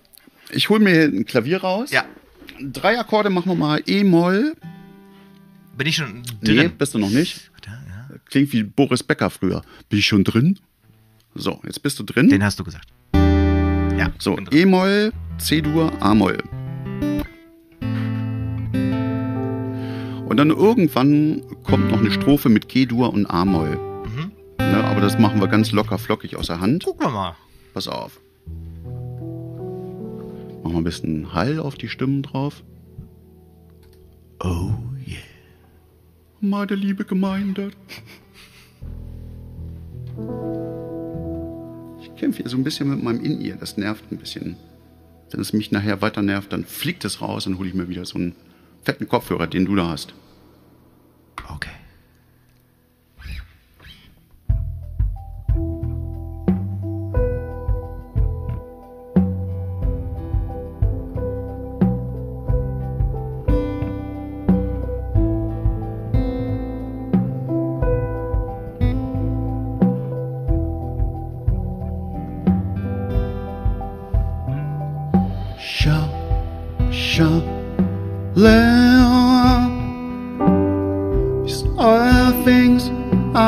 [0.51, 1.91] ich hole mir ein Klavier raus.
[1.91, 2.03] Ja.
[2.61, 4.53] Drei Akkorde machen wir mal E-Moll.
[5.77, 6.71] Bin ich schon Nee, drin?
[6.77, 7.51] bist du noch nicht.
[8.29, 9.61] Klingt wie Boris Becker früher.
[9.89, 10.57] Bin ich schon drin?
[11.35, 12.29] So, jetzt bist du drin.
[12.29, 12.87] Den hast du gesagt.
[13.13, 14.09] Ja.
[14.19, 14.37] so.
[14.51, 16.37] E-Moll, C-Dur, A-Moll.
[20.35, 23.77] Und dann irgendwann kommt noch eine Strophe mit G-Dur und A-Moll.
[23.77, 24.33] Mhm.
[24.57, 26.83] Ne, aber das machen wir ganz locker flockig aus der Hand.
[26.83, 27.37] Gucken wir mal.
[27.73, 28.19] Pass auf.
[30.61, 32.63] Machen wir ein bisschen Hall auf die Stimmen drauf.
[34.43, 34.73] Oh
[35.07, 35.23] yeah.
[36.41, 37.71] Meine liebe Gemeinde.
[42.01, 43.55] Ich kämpfe hier so ein bisschen mit meinem In-Ear.
[43.55, 44.57] Das nervt ein bisschen.
[45.31, 48.03] Wenn es mich nachher weiter nervt, dann fliegt es raus und hole ich mir wieder
[48.03, 48.35] so einen
[48.83, 50.13] fetten Kopfhörer, den du da hast.
[51.43, 51.71] Okay.
[76.91, 77.41] Shall,
[78.35, 78.84] let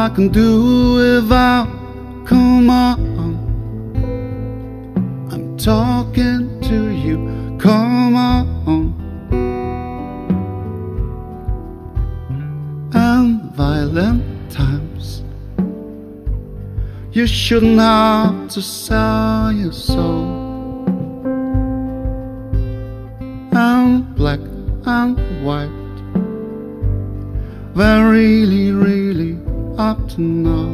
[0.08, 1.68] I can do without.
[2.26, 2.98] Come on,
[5.30, 7.18] I'm talking to you.
[7.60, 8.48] Come on.
[12.94, 15.24] And violent times.
[17.12, 20.47] You shouldn't have to sell your soul.
[30.18, 30.66] snow.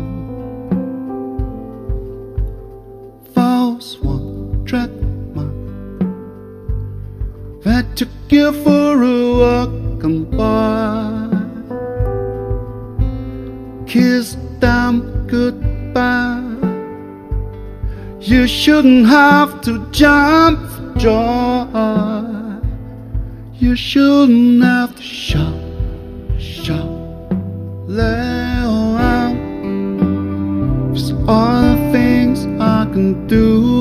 [3.35, 4.89] False one track
[5.35, 5.99] mind
[7.63, 11.27] that took you for a walk and by.
[13.85, 16.39] Kissed them goodbye.
[18.21, 21.65] You shouldn't have to jump for joy.
[23.59, 25.52] You shouldn't have to shout.
[33.33, 33.72] Do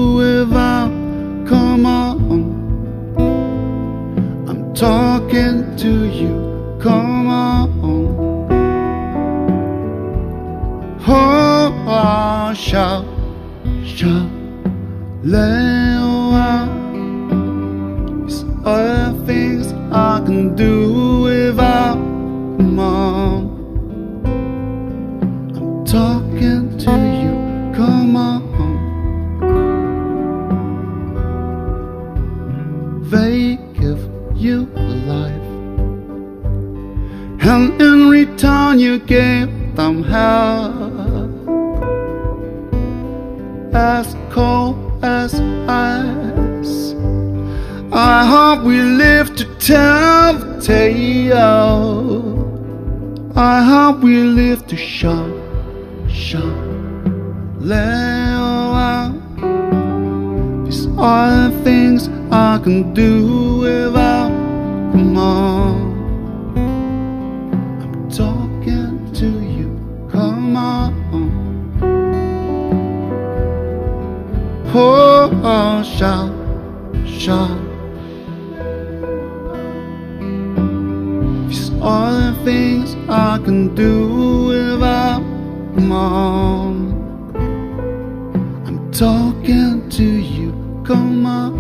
[82.12, 85.22] The things I can do without.
[85.76, 86.74] mom.
[88.66, 90.50] I'm talking to you.
[90.84, 91.51] Come on.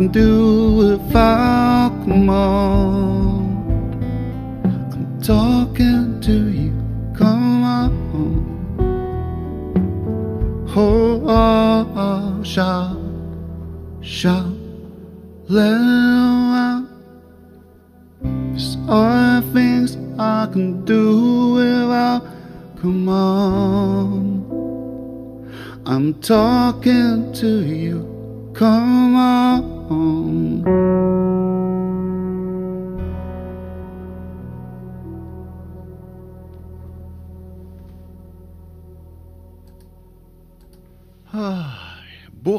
[0.00, 0.37] and do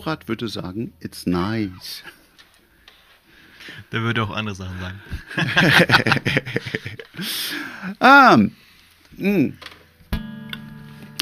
[0.10, 2.04] Borat würde sagen, it's nice.
[3.92, 5.02] Der würde auch andere Sachen sagen.
[8.00, 8.38] Ah,
[9.18, 9.54] mh.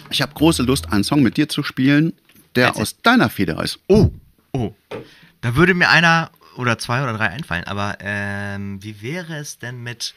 [0.09, 2.13] ich habe große Lust, einen Song mit dir zu spielen,
[2.55, 2.81] der Erzähl.
[2.81, 3.79] aus deiner Feder ist.
[3.87, 4.09] Oh,
[4.53, 4.73] oh.
[5.41, 9.83] Da würde mir einer oder zwei oder drei einfallen, aber ähm, wie wäre es denn
[9.83, 10.13] mit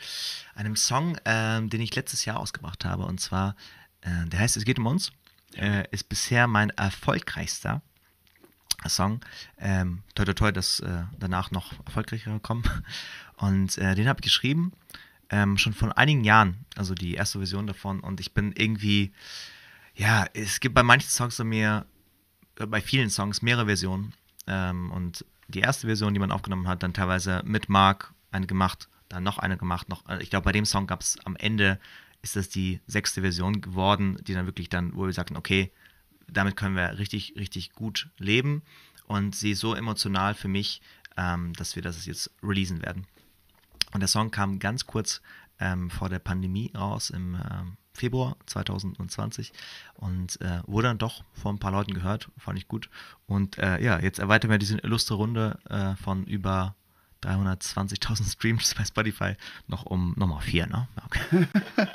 [0.55, 3.05] einem Song, ähm, den ich letztes Jahr ausgebracht habe?
[3.05, 3.57] Und zwar,
[4.03, 5.11] äh, der heißt Es geht um uns.
[5.57, 7.83] Äh, ist bisher mein erfolgreichster
[8.89, 9.21] Song.
[9.59, 12.65] Ähm, toi, toi, toi, dass äh, danach noch erfolgreicher kommen.
[13.37, 14.73] Und äh, den habe ich geschrieben,
[15.31, 18.01] ähm, schon vor einigen Jahren, also die erste Version davon.
[18.01, 19.13] Und ich bin irgendwie,
[19.95, 21.87] ja, es gibt bei manchen Songs von mir,
[22.57, 24.13] äh, bei vielen Songs mehrere Versionen.
[24.47, 28.89] Ähm, und die erste Version, die man aufgenommen hat, dann teilweise mit Mark eine gemacht,
[29.09, 29.89] dann noch eine gemacht.
[29.89, 31.79] Noch, äh, ich glaube, bei dem Song gab es am Ende,
[32.23, 35.71] ist das die sechste Version geworden, die dann wirklich dann, wo wir sagten, okay,
[36.33, 38.63] damit können wir richtig, richtig gut leben.
[39.07, 40.81] Und sie ist so emotional für mich,
[41.17, 43.07] ähm, dass wir das jetzt releasen werden.
[43.93, 45.21] Und der Song kam ganz kurz
[45.59, 49.53] ähm, vor der Pandemie raus im ähm, Februar 2020
[49.95, 52.89] und äh, wurde dann doch von ein paar Leuten gehört, fand ich gut.
[53.27, 56.77] Und äh, ja, jetzt erweitern wir diese illustre Runde äh, von über
[57.23, 59.33] 320.000 Streams bei Spotify
[59.69, 60.89] noch um Nummer 4, ne?
[61.07, 61.47] Okay.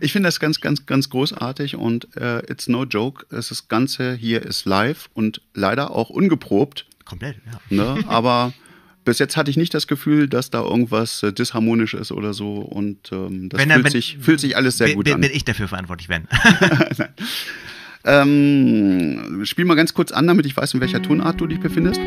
[0.00, 3.26] ich finde das ganz, ganz, ganz großartig und äh, it's no joke.
[3.30, 6.86] Das Ganze hier ist live und leider auch ungeprobt.
[7.04, 7.60] Komplett, ja.
[7.94, 8.04] Ne?
[8.08, 8.52] Aber
[9.04, 12.56] bis jetzt hatte ich nicht das Gefühl, dass da irgendwas äh, disharmonisch ist oder so
[12.56, 15.20] und ähm, das Wenn, fühlt, wenn- sich, fühlt sich alles sehr bin, gut bin, an.
[15.20, 16.26] bin ich dafür verantwortlich, wenn.
[18.04, 22.00] Ähm, spiel mal ganz kurz an, damit ich weiß, in welcher Tonart du dich befindest.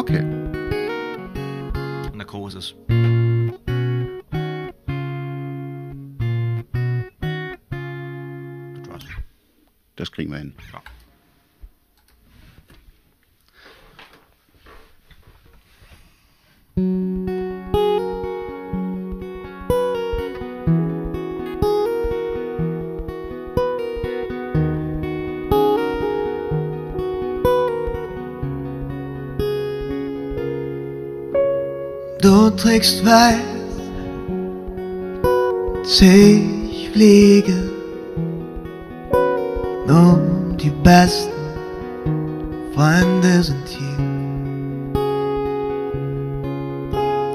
[0.00, 0.24] Okay.
[2.10, 2.74] Und der Chorus ist.
[9.96, 10.54] Das kriegen wir hin.
[10.72, 10.82] Ja.
[32.30, 33.40] Du trägst weiß,
[35.82, 37.72] ich fliege.
[39.84, 40.20] Nur
[40.54, 41.32] die besten
[42.72, 43.98] Freunde sind hier.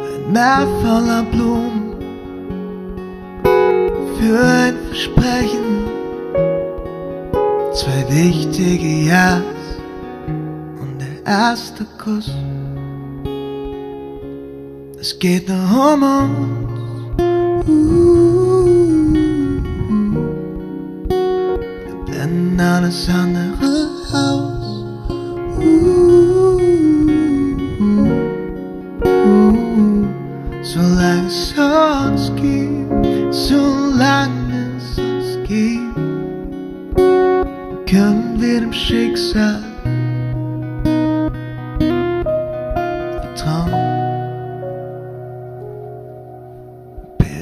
[0.07, 1.95] Ein Meer voller Blumen
[4.17, 5.83] für ein Versprechen.
[7.73, 9.43] Zwei wichtige Ja's
[10.79, 12.31] und der erste Kuss.
[15.07, 17.69] Es geht nur um uns.
[17.69, 19.61] Uh,
[21.85, 23.05] Wir blenden alles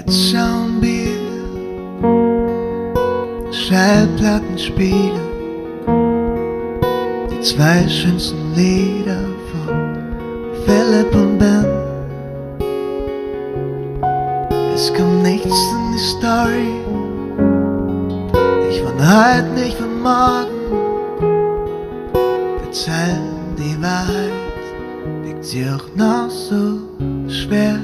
[0.05, 1.17] Bier,
[3.51, 5.21] Schallplattenspiele,
[7.31, 9.95] die zwei schönsten Lieder von
[10.65, 11.65] Philipp und Ben.
[14.75, 16.73] Es kommt nichts in die Story,
[18.67, 20.59] nicht von heute, nicht von morgen.
[22.65, 24.33] Erzählen die Wahrheit,
[25.23, 26.79] wiegt sie auch noch so
[27.29, 27.79] schwer.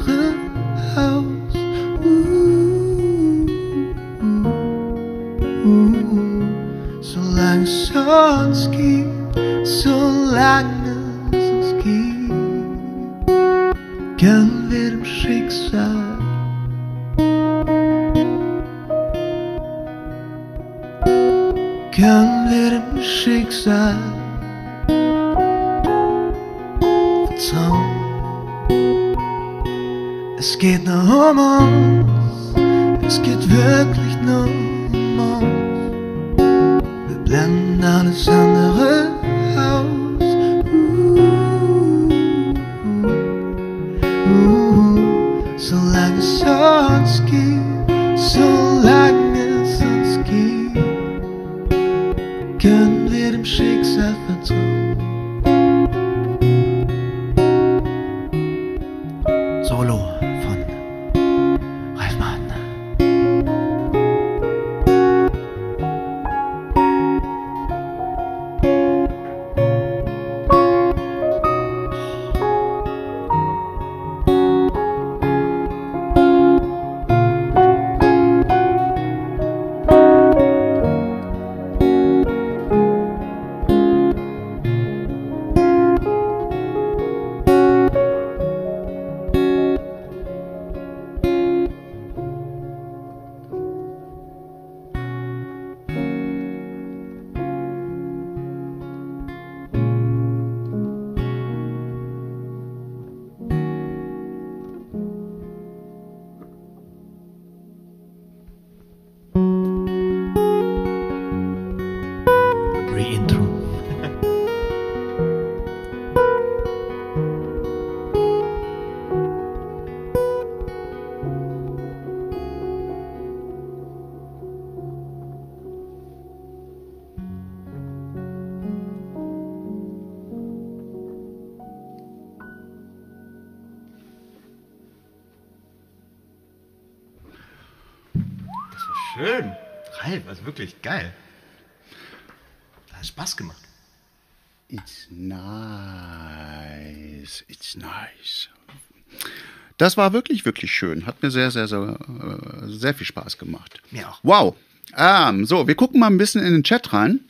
[149.79, 151.05] Das war wirklich, wirklich schön.
[151.07, 153.81] Hat mir sehr, sehr, sehr, äh, sehr viel Spaß gemacht.
[153.91, 154.21] Mir auch.
[154.23, 154.57] Wow.
[154.97, 157.21] Ähm, so, wir gucken mal ein bisschen in den Chat rein,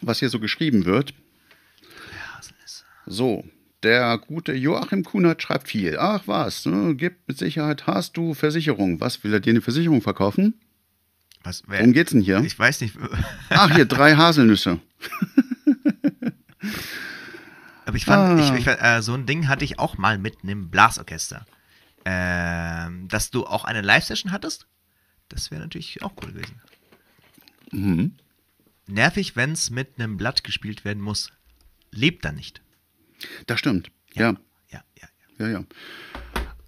[0.00, 1.14] was hier so geschrieben wird.
[2.36, 2.84] Haselnüsse.
[3.06, 3.44] So,
[3.84, 5.98] der gute Joachim Kunert schreibt viel.
[5.98, 9.00] Ach was, ne, gibt mit Sicherheit, hast du Versicherung.
[9.00, 10.54] Was will er dir eine Versicherung verkaufen?
[11.44, 12.40] Was, wer, Worum geht's denn hier?
[12.44, 12.96] Ich weiß nicht.
[13.50, 14.78] Ach, hier drei Haselnüsse.
[17.84, 18.54] Aber ich fand, Ah.
[18.56, 21.44] ich, ich, äh, so ein Ding hatte ich auch mal mit einem Blasorchester.
[22.04, 24.66] Ähm, dass du auch eine Live-Session hattest,
[25.28, 26.60] das wäre natürlich auch cool gewesen.
[27.70, 28.16] Mhm.
[28.86, 31.32] Nervig, wenn es mit einem Blatt gespielt werden muss.
[31.90, 32.60] Lebt da nicht.
[33.46, 33.90] Das stimmt.
[34.14, 34.34] Ja,
[34.70, 35.52] Ja, ja, ja, ja.
[35.52, 35.64] ja.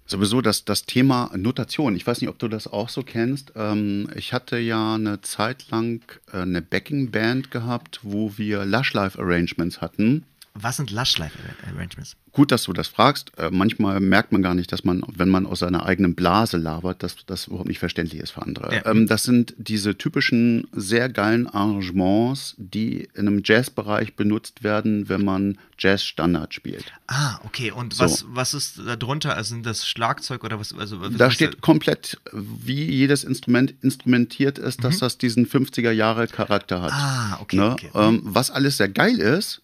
[0.07, 1.95] Sowieso das, das Thema Notation.
[1.95, 3.53] Ich weiß nicht, ob du das auch so kennst.
[3.55, 10.23] Ähm, ich hatte ja eine Zeit lang äh, eine Backing-Band gehabt, wo wir Lush-Life-Arrangements hatten.
[10.57, 12.15] Was sind Lush-Life-Arrangements?
[12.31, 13.31] Gut, dass du das fragst.
[13.37, 17.03] Äh, manchmal merkt man gar nicht, dass man, wenn man aus seiner eigenen Blase labert,
[17.03, 18.73] dass das überhaupt nicht verständlich ist für andere.
[18.75, 18.85] Ja.
[18.85, 25.23] Ähm, das sind diese typischen, sehr geilen Arrangements, die in einem Jazzbereich benutzt werden, wenn
[25.23, 26.91] man Jazzstandard spielt.
[27.07, 27.71] Ah, okay.
[27.71, 28.03] Und So.
[28.03, 29.35] was, was ist da drunter?
[29.35, 30.73] Also sind das Schlagzeug oder was?
[30.73, 36.27] Also, was Da steht komplett, wie jedes Instrument instrumentiert ist, dass das diesen 50er Jahre
[36.27, 36.91] Charakter hat.
[36.91, 36.97] Mhm.
[36.97, 37.71] Ah, okay, Ne?
[37.71, 37.89] okay.
[37.93, 39.61] Ähm, was alles sehr geil ist,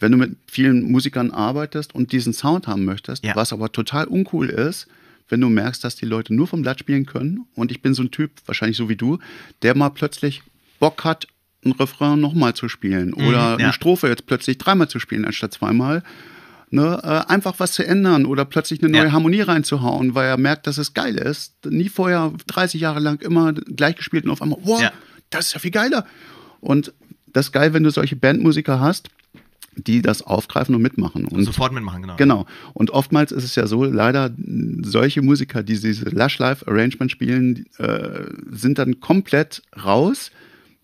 [0.00, 3.34] wenn du mit vielen Musikern arbeitest und diesen Sound haben möchtest, Ja.
[3.36, 4.86] was aber total uncool ist,
[5.28, 8.02] wenn du merkst, dass die Leute nur vom Blatt spielen können und ich bin so
[8.02, 9.18] ein Typ, wahrscheinlich so wie du,
[9.62, 10.42] der mal plötzlich
[10.78, 11.26] Bock hat,
[11.64, 13.56] ein Refrain nochmal zu spielen oder Mhm, ja.
[13.56, 16.02] eine Strophe jetzt plötzlich dreimal zu spielen anstatt zweimal.
[16.70, 19.12] Ne, äh, einfach was zu ändern oder plötzlich eine neue Ja.
[19.12, 21.54] Harmonie reinzuhauen, weil er merkt, dass es geil ist.
[21.64, 24.92] Nie vorher 30 Jahre lang immer gleich gespielt und auf einmal, wow, Ja.
[25.30, 26.06] das ist ja viel geiler.
[26.60, 26.92] Und
[27.26, 29.08] das ist geil, wenn du solche Bandmusiker hast,
[29.86, 31.24] die das aufgreifen und mitmachen.
[31.26, 32.16] Und Sofort mitmachen, genau.
[32.16, 32.46] Genau.
[32.74, 34.30] Und oftmals ist es ja so, leider
[34.82, 40.30] solche Musiker, die diese Lush Live Arrangement spielen, äh, sind dann komplett raus.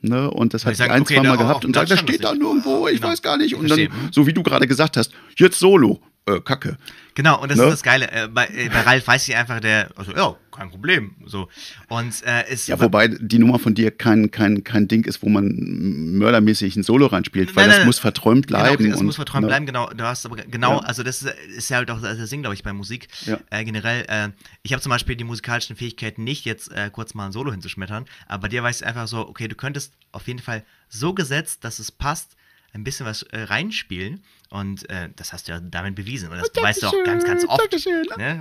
[0.00, 0.30] Ne?
[0.30, 2.88] Und das hat sagen, ein, okay, zwei Mal gehabt und sagt, das steht da nirgendwo,
[2.88, 3.08] ich Genau.
[3.08, 3.54] weiß gar nicht.
[3.54, 6.00] Und dann, so wie du gerade gesagt hast, jetzt Solo.
[6.26, 6.78] Äh, Kacke.
[7.14, 7.64] Genau, und das Ne?
[7.64, 8.10] ist das Geile.
[8.10, 11.14] Äh, bei, äh, bei Ralf weiß ich einfach, der, also, ja, kein Problem.
[11.26, 11.48] So.
[11.88, 12.66] Und äh, ist.
[12.66, 16.82] Ja, wobei die Nummer von dir kein, kein, kein Ding ist, wo man mördermäßig ein
[16.82, 18.78] Solo reinspielt, weil Nein, das nein, muss verträumt bleiben.
[18.78, 19.48] Genau, das und, muss verträumt ne?
[19.48, 19.90] bleiben, genau.
[19.90, 20.78] Du hast aber genau, Ja.
[20.78, 23.08] also das ist, ist ja halt auch das Ding, glaube ich, bei Musik.
[23.26, 23.38] Ja.
[23.50, 24.30] Äh, generell, äh,
[24.62, 28.06] ich habe zum Beispiel die musikalischen Fähigkeiten nicht, jetzt äh, kurz mal ein Solo hinzuschmettern,
[28.28, 31.64] aber bei dir weißt du einfach so, okay, du könntest auf jeden Fall so gesetzt,
[31.64, 32.34] dass es passt,
[32.74, 36.50] ein bisschen was äh, reinspielen und äh, das hast du ja damit bewiesen und das
[36.62, 37.60] weißt du auch ganz, ganz oft.
[37.60, 38.06] Dankeschön.
[38.18, 38.40] Ne?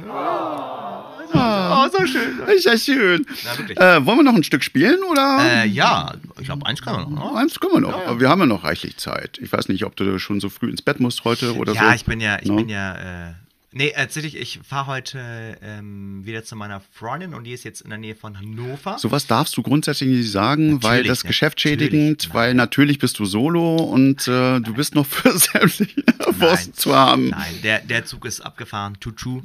[1.36, 2.39] Oh, so schön.
[2.55, 3.25] Ist ja schön.
[3.43, 3.79] Ja, wirklich.
[3.79, 5.39] äh, wollen wir noch ein Stück spielen oder?
[5.63, 7.34] Äh, ja, ich glaube, eins kann man noch.
[7.34, 7.39] Ne?
[7.39, 7.93] Eins können wir noch.
[8.07, 9.39] Aber Wir haben ja noch reichlich Zeit.
[9.41, 11.79] Ich weiß nicht, ob du schon so früh ins Bett musst heute oder so.
[11.79, 12.55] Ja, ich bin ja, ich No?
[12.57, 13.34] bin ja, äh,
[13.74, 17.89] nee, tatsächlich, ich fahre heute ähm, wieder zu meiner Freundin und die ist jetzt in
[17.89, 18.97] der Nähe von Hannover.
[18.97, 21.28] Sowas darfst du grundsätzlich nicht sagen, weil Natürlich, das ne?
[21.28, 26.03] geschäftschädigend, Natürlich, weil natürlich bist du solo und äh, du bist noch für sämtliche
[26.39, 27.30] Wurst zu haben.
[27.30, 29.41] Nein, der, der Zug ist abgefahren, tutu.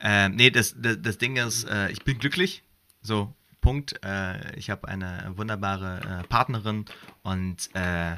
[0.00, 2.62] Ähm, nee, das, das, das Ding ist, äh, ich bin glücklich.
[3.02, 4.04] So, Punkt.
[4.04, 6.84] Äh, ich habe eine wunderbare äh, Partnerin
[7.22, 8.16] und äh,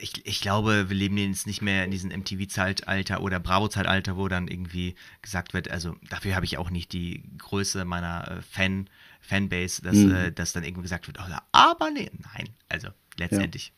[0.00, 4.48] ich, ich glaube, wir leben jetzt nicht mehr in diesem MTV-Zeitalter oder Bravo-Zeitalter, wo dann
[4.48, 8.88] irgendwie gesagt wird, also dafür habe ich auch nicht die Größe meiner äh, Fan,
[9.20, 10.14] Fanbase, dass, Mhm.
[10.14, 12.48] äh, dass dann irgendwie gesagt wird, oh, ja, aber nee, nein.
[12.68, 12.88] Also
[13.18, 13.72] letztendlich.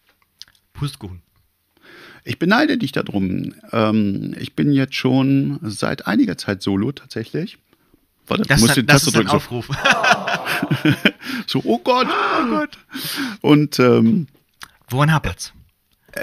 [0.73, 1.23] Pustkuchen.
[2.25, 3.55] Ich beneide dich darum.
[3.73, 7.59] Ähm, ich bin jetzt schon seit einiger Zeit solo tatsächlich.
[8.27, 9.67] Warte, Das, du ein- das Taste ist ein drücken, Aufruf.
[11.47, 12.79] So, so, oh Gott, oh Gott.
[13.41, 14.29] Und ähm,
[14.89, 15.53] Woran hapert's?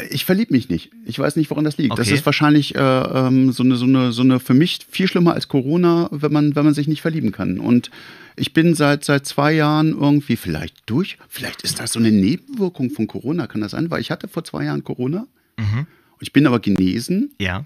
[0.09, 0.91] Ich verliebe mich nicht.
[1.05, 1.97] Ich weiß nicht, woran das liegt.
[1.97, 2.15] Das Okay.
[2.15, 5.47] ist wahrscheinlich äh, ähm, so, eine, so, eine, so eine für mich viel schlimmer als
[5.47, 7.59] Corona, wenn man, wenn man sich nicht verlieben kann.
[7.59, 7.89] Und
[8.35, 11.17] ich bin seit, seit zwei Jahren irgendwie vielleicht durch.
[11.29, 13.89] Vielleicht ist das so eine Nebenwirkung von Corona, kann das sein?
[13.89, 15.25] Weil ich hatte vor zwei Jahren Corona.
[15.57, 15.87] Mhm.
[16.19, 17.31] Ich bin aber genesen.
[17.39, 17.65] Ja.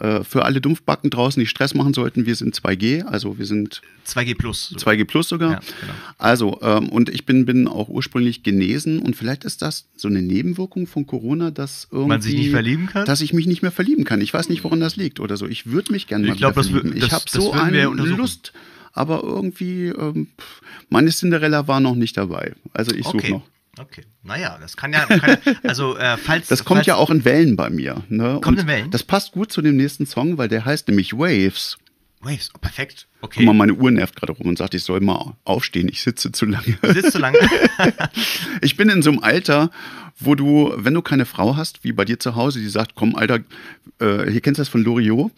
[0.00, 3.82] Äh, für alle Dumpfbacken draußen, die Stress machen sollten, wir sind 2G, also wir sind
[4.06, 4.68] 2G Plus.
[4.68, 4.76] So.
[4.76, 5.50] 2G plus sogar.
[5.52, 5.92] Ja, genau.
[6.18, 10.22] Also, ähm, und ich bin, bin auch ursprünglich genesen und vielleicht ist das so eine
[10.22, 12.08] Nebenwirkung von Corona, dass irgendwie.
[12.08, 13.06] Man sich nicht verlieben kann?
[13.06, 14.20] Dass ich mich nicht mehr verlieben kann.
[14.20, 15.46] Ich weiß nicht, woran das liegt oder so.
[15.46, 16.94] Ich würde mich gerne Ich mal glaub, verlieben.
[16.94, 17.84] das- ich habe so eine.
[17.84, 18.52] Lust,
[18.92, 20.28] aber irgendwie, ähm,
[20.90, 22.54] meine Cinderella war noch nicht dabei.
[22.72, 23.30] Also ich suche Okay.
[23.32, 23.42] noch.
[23.78, 24.04] Okay.
[24.22, 27.24] Naja, das kann ja, kann ja also äh, falls Das kommt falls, ja auch in
[27.24, 28.02] Wellen bei mir.
[28.08, 28.40] Ne?
[28.42, 28.90] Kommt in Wellen?
[28.90, 31.78] Das passt gut zu dem nächsten Song, weil der heißt nämlich Waves.
[32.20, 33.06] Waves, oh, perfekt.
[33.20, 33.38] Okay.
[33.38, 36.32] Guck mal, meine Uhr nervt gerade rum und sagt, ich soll mal aufstehen, ich sitze
[36.32, 36.76] zu lange.
[36.82, 37.38] Du sitzt zu lange.
[38.60, 39.70] Ich bin in so einem Alter,
[40.18, 43.14] wo du, wenn du keine Frau hast, wie bei dir zu Hause, die sagt, komm,
[43.14, 43.38] Alter,
[44.00, 45.30] äh, hier kennst du das von Loriot?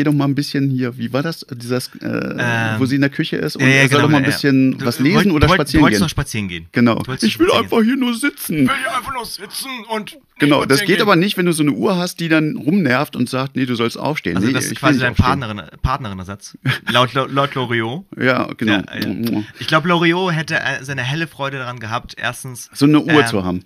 [0.00, 3.10] Geh doch mal ein bisschen hier, wie war das, dieses, äh, wo sie in der
[3.10, 4.34] Küche ist und Ähm, Ja, ja, er soll genau, doch mal ein ja, ja.
[4.34, 6.04] bisschen Du- was du lesen wollt- oder du wollt- spazieren Du wolltest gehen.
[6.04, 6.66] noch spazieren gehen.
[6.72, 6.94] Genau.
[7.00, 8.56] Du Ich will einfach hier nur sitzen.
[8.56, 8.64] gehen.
[8.64, 10.16] Ich will einfach nur sitzen und.
[10.38, 13.28] Genau, das geht aber nicht, wenn du so eine Uhr hast, die dann rumnervt und
[13.28, 14.36] sagt, nee, du sollst aufstehen.
[14.36, 15.14] Also nee, das ist quasi dein.
[15.14, 16.56] Partnerin, Partnerinnersatz.
[16.90, 18.06] laut, laut, laut Loriot.
[18.18, 18.76] Ja, genau.
[18.76, 19.42] Ja, ja.
[19.58, 23.26] Ich glaube, Loriot hätte äh, seine helle Freude daran gehabt, erstens So eine Uhr ähm,
[23.26, 23.62] zu haben.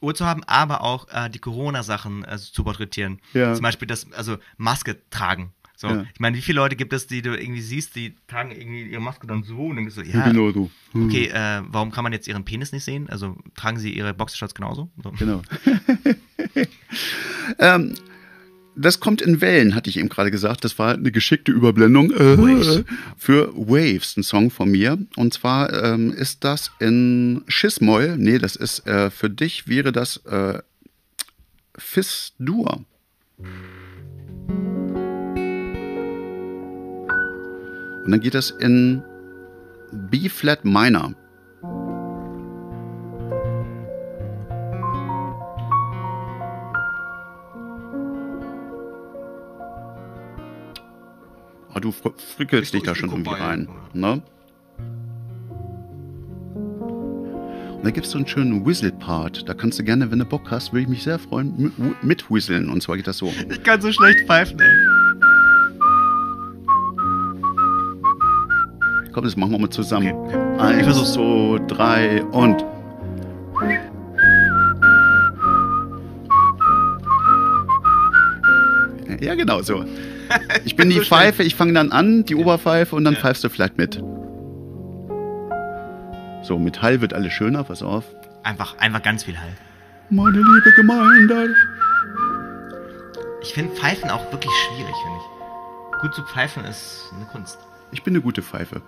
[0.00, 3.20] Uhr zu haben, aber auch äh, die Corona-Sachen äh, zu porträtieren.
[3.32, 3.52] Ja.
[3.54, 5.52] Zum Beispiel das, also Maske tragen.
[5.80, 6.06] So, Ja.
[6.12, 9.00] ich meine, wie viele Leute gibt es, die du irgendwie siehst, die tragen irgendwie ihre
[9.00, 10.68] Maske dann so und dann so, ja, genau so.
[10.90, 11.06] Hm.
[11.06, 13.08] okay, äh, warum kann man jetzt ihren Penis nicht sehen?
[13.08, 14.90] Also tragen sie ihre Boxershorts genauso?
[15.00, 15.12] So.
[15.12, 15.40] Genau.
[17.60, 17.94] ähm,
[18.74, 20.64] das kommt in Wellen, hatte ich eben gerade gesagt.
[20.64, 22.82] Das war eine geschickte Überblendung äh, Waves.
[23.16, 24.98] für Waves, ein Song von mir.
[25.14, 28.16] Und zwar ähm, ist das in Schismoll.
[28.18, 30.60] Nee, das ist äh, für dich wäre das äh,
[31.76, 32.84] Fis-Dur.
[38.08, 39.02] Und dann geht das in
[39.92, 41.12] B-Flat Minor.
[51.74, 53.68] Ah, du fr- frickelst dich Ich- da schon irgendwie rein.
[53.92, 54.22] Ne?
[57.76, 59.48] Und da gibt es so einen schönen Whistle-Part.
[59.48, 62.30] Da kannst du gerne, wenn du Bock hast, würde ich mich sehr freuen, mit, mit
[62.30, 62.70] whistlen.
[62.70, 63.32] Und zwar geht das so.
[63.50, 64.97] Ich kann so schlecht pfeifen, ey.
[69.18, 70.12] Komm, das machen wir mal zusammen.
[70.12, 70.54] Okay.
[70.54, 71.12] Ich Eins, versuch's.
[71.14, 72.64] zwei, drei und.
[79.20, 79.84] Ja, genau so.
[80.64, 81.04] Ich bin die so.
[81.04, 83.94] Pfeife, ich fange dann an, die Oberpfeife, und dann pfeifst du vielleicht mit.
[86.42, 88.04] So, mit Hall wird alles schöner, pass auf.
[88.44, 89.56] Einfach, einfach ganz viel Hall.
[90.10, 91.54] Meine liebe Gemeinde.
[93.42, 96.00] Ich finde Pfeifen auch wirklich schwierig, finde ich.
[96.02, 97.58] Gut zu pfeifen ist eine Kunst.
[97.90, 98.82] Ich bin eine gute Pfeife.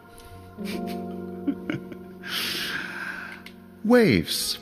[3.84, 4.58] Waves.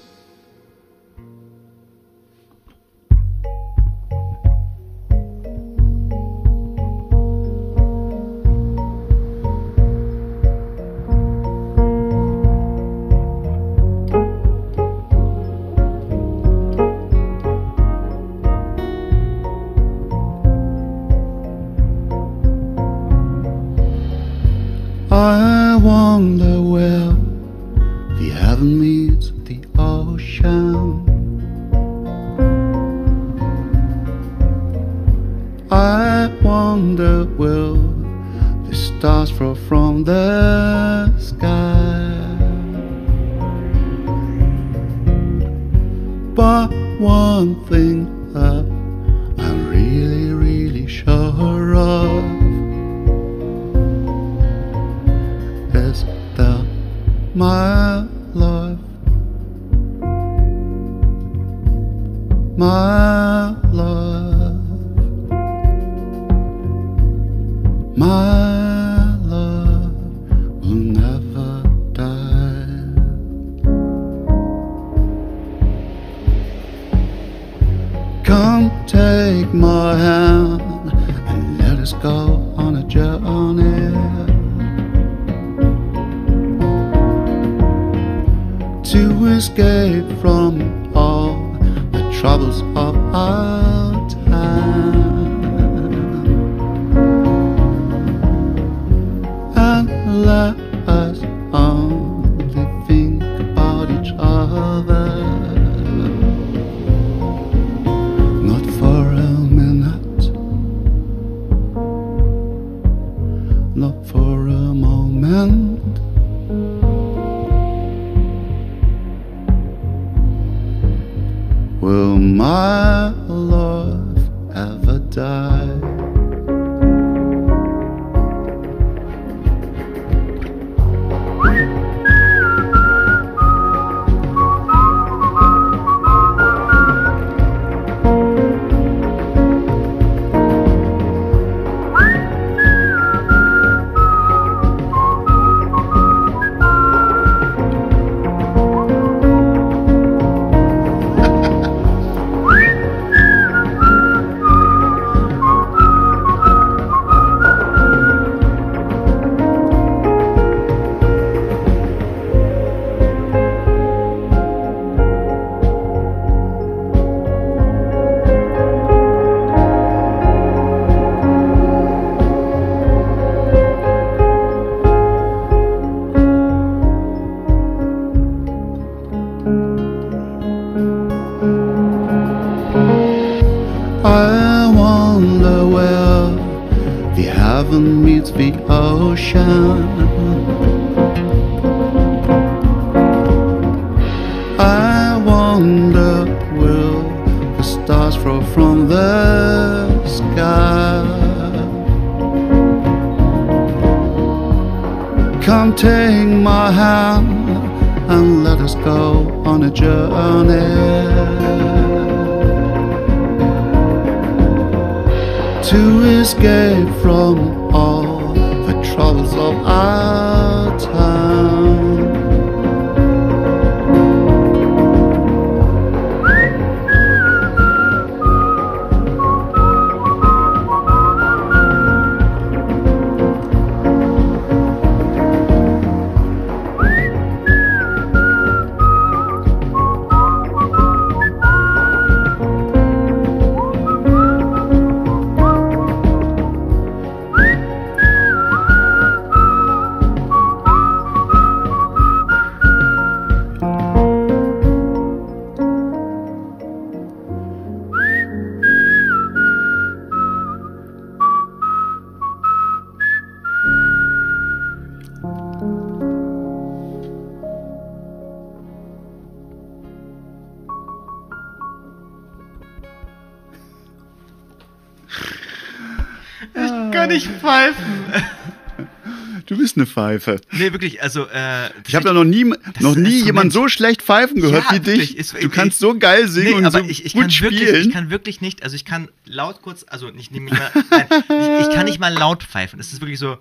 [279.98, 280.40] Pfeife.
[280.52, 282.44] Nee, wirklich, also, äh, Ich habe da noch nie,
[282.80, 283.52] noch nie jemand Instrument.
[283.52, 285.16] so schlecht pfeifen gehört Ja, wie wirklich, dich.
[285.18, 287.30] ist- du ich- kannst so geil singen Nee, und aber so ich, ich, gut kann
[287.40, 287.88] wirklich, spielen.
[287.88, 291.68] ich kann wirklich nicht, also ich kann laut kurz, also nicht, nicht mal, nein, ich,
[291.68, 292.78] ich kann nicht mal laut pfeifen.
[292.80, 293.38] Es ist wirklich so.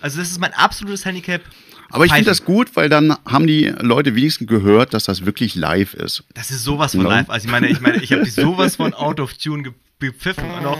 [0.00, 1.42] Also das ist mein absolutes Handicap.
[1.90, 5.54] aber ich finde das gut, weil dann haben die Leute wenigstens gehört, dass das wirklich
[5.56, 6.24] live ist.
[6.34, 7.10] Das ist sowas von No.
[7.10, 7.28] live.
[7.28, 10.66] Also ich meine, ich meine, ich habe sowas von out of tune ge- gepfiffen und
[10.66, 10.78] auch.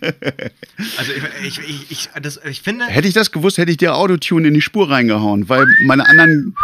[0.96, 1.10] Also
[1.44, 4.54] ich, ich, ich, das, ich finde, Hätte ich das gewusst, hätte ich dir Autotune in
[4.54, 6.54] die Spur reingehauen, weil meine anderen.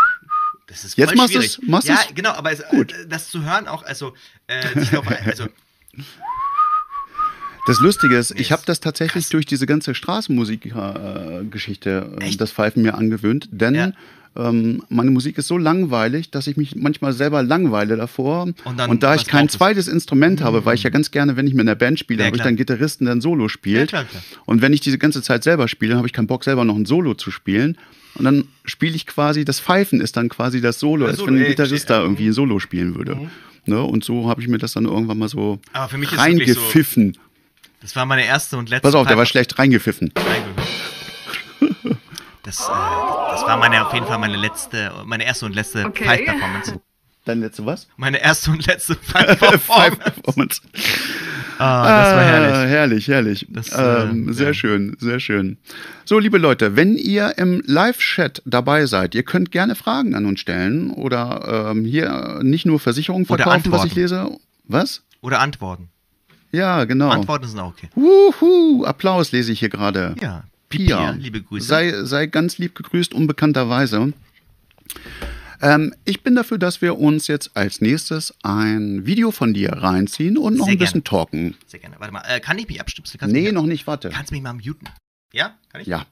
[0.69, 1.57] das ist Jetzt machst schwierig.
[1.57, 1.69] du's?
[1.69, 2.93] Machst ja, genau, aber es, Gut.
[2.93, 4.15] äh, das zu hören auch, also,
[4.47, 4.93] äh, sich
[5.27, 5.47] also
[7.67, 9.31] Das Lustige ist, Nee, ich habe das tatsächlich krass.
[9.31, 13.49] durch diese ganze Straßenmusik-Geschichte, äh, das Pfeifen mir angewöhnt.
[13.51, 13.93] Denn Ja.
[14.36, 18.48] Ähm, meine Musik ist so langweilig, dass ich mich manchmal selber langweile davor.
[18.65, 21.47] Und dann da was ich kein zweites Instrument habe, weil ich ja ganz gerne, wenn
[21.47, 23.93] ich mit einer Band spiele, Ja, habe ich dann Gitarristen, der ein Solo spielt.
[23.93, 24.23] Ja, klar, klar.
[24.44, 26.86] Und wenn ich diese ganze Zeit selber spiele, habe ich keinen Bock, selber noch ein
[26.86, 27.78] Solo zu spielen.
[28.16, 31.36] Und dann spiele ich quasi, das Pfeifen ist dann quasi das Solo, Das als wenn
[31.36, 33.16] ein Gitarrist da irgendwie ein Solo spielen würde.
[33.16, 33.31] Mhm.
[33.66, 33.82] Ne?
[33.82, 35.59] Und so habe ich mir das dann irgendwann mal so
[35.90, 37.16] wirklich so- reingepfiffen.
[37.81, 38.82] das war meine erste und letzte.
[38.82, 40.12] Pass auf, der war Pfeife- schlecht reingepfiffen.
[42.57, 42.73] Das, äh,
[43.33, 46.05] das war meine, auf jeden Fall meine letzte, meine erste und letzte Okay.
[46.05, 46.81] Five-Performance.
[47.25, 47.89] Dein letzte was?
[47.97, 50.11] Meine erste und letzte Five Five-Performance.
[50.23, 50.61] Performance.
[51.59, 52.71] Ah, das war Ah, herrlich.
[52.71, 53.47] herrlich, herrlich.
[53.49, 54.55] Das, ähm, äh, sehr ja.
[54.55, 55.57] schön, sehr schön.
[56.05, 60.41] So, liebe Leute, wenn ihr im Live-Chat dabei seid, ihr könnt gerne Fragen an uns
[60.41, 64.01] stellen oder ähm, hier nicht nur Versicherungen Oder verkaufen, was ich Antworten.
[64.33, 64.39] lese.
[64.65, 65.03] Was?
[65.23, 65.89] Oder Antworten.
[66.53, 67.09] Ja, genau.
[67.09, 67.89] Antworten sind auch okay.
[67.95, 70.15] Wuhu, Applaus lese ich hier gerade.
[70.21, 70.45] Ja.
[70.77, 71.67] Pia, Pia, liebe Grüße.
[71.67, 74.13] Sei, sei ganz lieb gegrüßt, unbekannterweise.
[75.63, 80.37] Ähm, ich bin dafür, dass wir uns jetzt als nächstes ein Video von dir reinziehen
[80.37, 81.25] und noch Sehr ein bisschen gerne.
[81.31, 81.55] talken.
[81.67, 81.97] Sehr gerne.
[81.99, 83.07] Warte mal, äh, kann ich mich abstimmen?
[83.19, 84.11] Kannst Nee, mich, noch nicht, warte.
[84.11, 84.89] Kannst du mich mal muten?
[85.33, 85.57] Ja?
[85.71, 85.87] Kann ich?
[85.87, 86.07] Ja.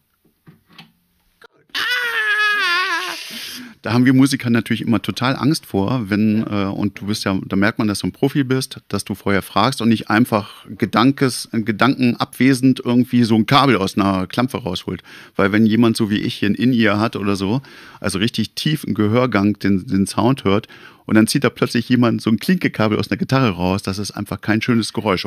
[3.82, 7.38] Da haben wir Musiker natürlich immer total Angst vor, wenn, äh, und du bist ja,
[7.46, 10.66] da merkt man, dass du ein Profi bist, dass du vorher fragst und nicht einfach
[10.68, 15.02] Gedankes, gedankenabwesend irgendwie so ein Kabel aus einer Klampfe rausholt.
[15.36, 17.62] Weil wenn jemand so wie ich hier ein In-Ear hat oder so,
[18.00, 20.68] also richtig tief im Gehörgang den, den Sound hört
[21.06, 24.12] und dann zieht da plötzlich jemand so ein Klinkekabel aus einer Gitarre raus, das ist
[24.12, 25.26] einfach kein schönes Geräusch.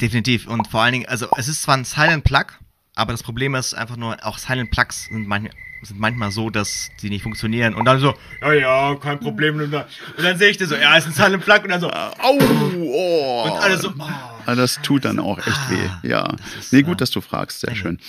[0.00, 0.46] Definitiv.
[0.46, 2.46] Und vor allen Dingen, also es ist zwar ein Silent Plug,
[2.98, 5.50] aber das Problem ist einfach nur, auch Silent Plugs sind, manch,
[5.82, 7.74] sind manchmal so, dass die nicht funktionieren.
[7.74, 9.60] Und dann so, ja, ja, kein Problem.
[9.60, 9.84] Und dann,
[10.16, 11.60] und dann sehe ich das so, ja, ist ein Silent Plug.
[11.62, 12.38] Und dann so, Au!
[12.80, 13.44] Oh.
[13.44, 14.02] und alle so, oh.
[14.46, 15.70] Ah, Das tut dann auch echt Ah,
[16.02, 16.08] weh.
[16.08, 16.34] Ja.
[16.58, 17.60] ist, Nee, gut, dass du fragst.
[17.60, 18.00] Sehr schön.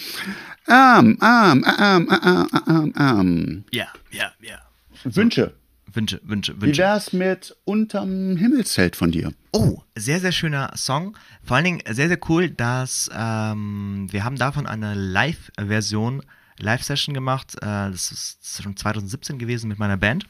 [0.67, 3.63] Ähm, ähm, ähm, ähm, ähm, ähm.
[3.71, 4.57] ja, ja, ja.
[5.03, 5.53] Wünsche.
[5.93, 6.81] Wünsche, Wünsche, Wie Wünsche.
[6.81, 9.33] wär's mit Unterm Himmelszelt von dir?
[9.51, 11.17] Oh, sehr, sehr schöner Song.
[11.43, 16.21] Vor allen Dingen sehr, sehr cool, dass ähm, wir haben davon eine Live-Version,
[16.59, 17.55] Live-Session gemacht.
[17.61, 20.25] Äh, das ist schon 2017 gewesen mit meiner Band.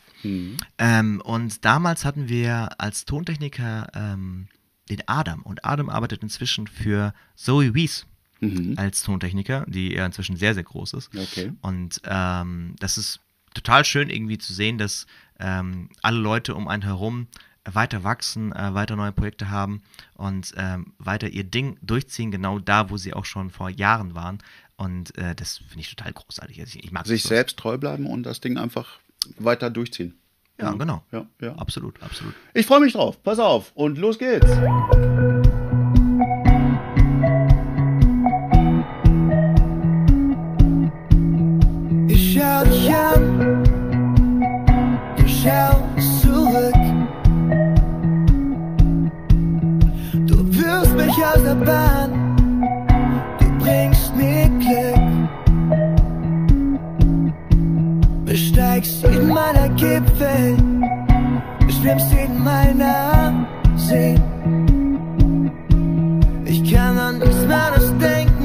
[0.77, 4.48] Ähm, und damals hatten wir als Tontechniker ähm,
[4.90, 5.41] den Adam.
[5.44, 8.06] Und Adam arbeitet inzwischen für Zoe Wies
[8.41, 8.76] Mhm.
[8.77, 11.10] als Tontechniker, die ja inzwischen sehr, sehr groß ist.
[11.14, 11.52] Okay.
[11.61, 13.19] Und ähm, das ist
[13.53, 15.07] total schön irgendwie zu sehen, dass
[15.40, 17.28] ähm, alle Leute um einen herum
[17.66, 19.82] weiter wachsen, äh, weiter neue Projekte haben
[20.16, 24.40] und ähm, weiter ihr Ding durchziehen, genau da, wo sie auch schon vor Jahren waren.
[24.78, 26.60] Und äh, das finde ich total großartig.
[26.60, 28.99] Also ich, ich mag Sich selbst treu bleiben und das Ding einfach
[29.38, 30.16] weiter durchziehen.
[30.60, 31.03] Ja, genau.
[31.11, 31.56] Ja, ja.
[31.56, 32.34] Absolut, absolut.
[32.53, 33.22] Ich freue mich drauf.
[33.24, 33.72] Pass auf.
[33.76, 34.49] Und los geht's.
[51.56, 52.36] Mich aus der Bahn,
[53.40, 55.00] du bringst mir Glück.
[58.26, 60.58] Besteigst jeden meiner Gipfel,
[61.70, 64.22] schwimmst jeden meiner Seen.
[66.46, 68.40] Ich kann an nichts anderes denken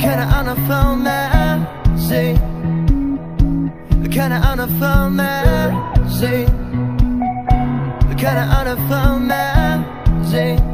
[0.00, 1.66] keine andere Frau mehr
[1.96, 2.38] sehen.
[4.14, 5.72] Keine andere Frau mehr
[6.06, 6.50] sehen.
[8.16, 9.84] Keine andere Frau mehr
[10.22, 10.67] sehen.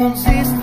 [0.00, 0.59] Und siehst,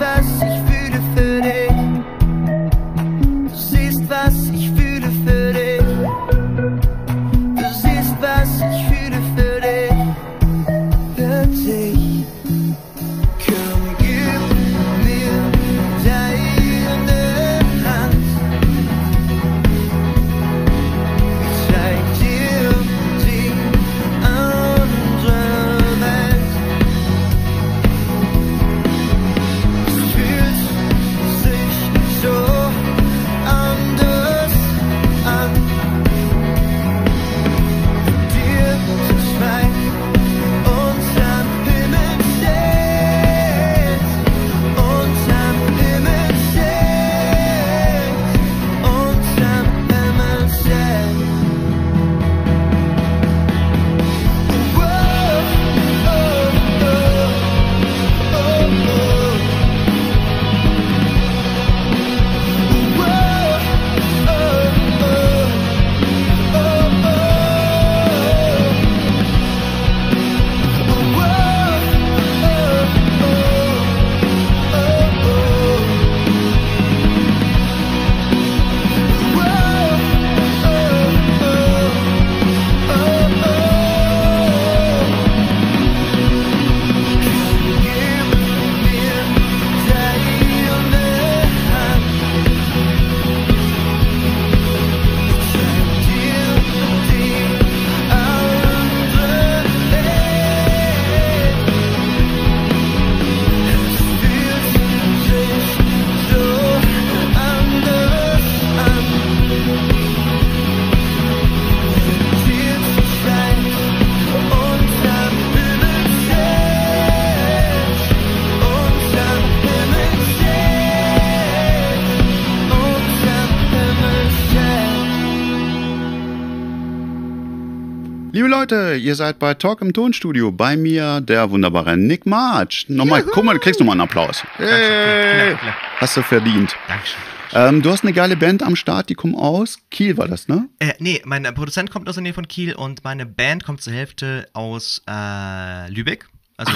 [128.58, 130.50] Leute, ihr seid bei Talk im Tonstudio.
[130.50, 132.86] Bei mir der wunderbare Nick March.
[132.88, 134.42] Nochmal, guck mal, du kriegst nochmal einen Applaus.
[134.56, 135.56] Hey,
[135.98, 136.74] hast du verdient.
[136.88, 137.20] Dankeschön.
[137.52, 139.78] Ähm, du hast eine geile Band am Start, die kommen aus.
[139.92, 140.68] Kiel war das, ne?
[140.80, 143.92] Äh, nee, mein Produzent kommt aus der Nähe von Kiel und meine Band kommt zur
[143.92, 146.28] Hälfte aus äh, Lübeck.
[146.56, 146.72] Also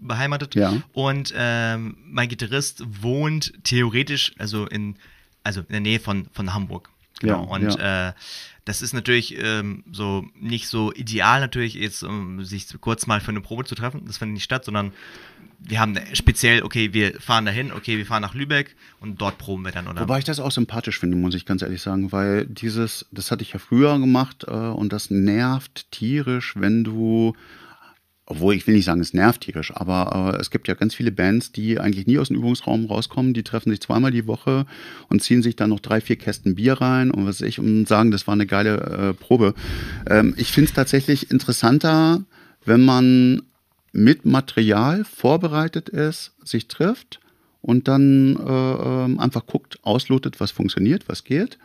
[0.00, 0.56] beheimatet.
[0.56, 0.72] Ja.
[0.92, 4.96] Und ähm, mein Gitarrist wohnt theoretisch, also in,
[5.44, 6.88] also in der Nähe von, von Hamburg.
[7.20, 7.44] Genau.
[7.44, 8.12] Ja, und Äh,
[8.64, 13.30] das ist natürlich ähm, so nicht so ideal, natürlich, jetzt um sich kurz mal für
[13.30, 14.02] eine Probe zu treffen.
[14.06, 14.92] Das findet nicht statt, sondern
[15.58, 19.64] wir haben speziell, okay, wir fahren dahin, okay, wir fahren nach Lübeck und dort proben
[19.64, 20.02] wir dann, oder?
[20.02, 23.42] Wobei ich das auch sympathisch finde, muss ich ganz ehrlich sagen, weil dieses, das hatte
[23.42, 27.34] ich ja früher gemacht äh, und das nervt tierisch, wenn du
[28.26, 31.10] obwohl ich will nicht sagen, es nervt tierisch, aber äh, es gibt ja ganz viele
[31.10, 34.66] Bands, die eigentlich nie aus dem Übungsraum rauskommen, die treffen sich zweimal die Woche
[35.08, 38.10] und ziehen sich dann noch drei, vier Kästen Bier rein und was ich und sagen,
[38.10, 39.54] das war eine geile äh, Probe.
[40.08, 42.22] Ähm, ich finde es tatsächlich interessanter,
[42.64, 43.42] wenn man
[43.92, 47.20] mit Material vorbereitet ist, sich trifft
[47.60, 48.50] und dann äh,
[49.04, 51.58] ähm, einfach guckt, auslotet, was funktioniert, was geht.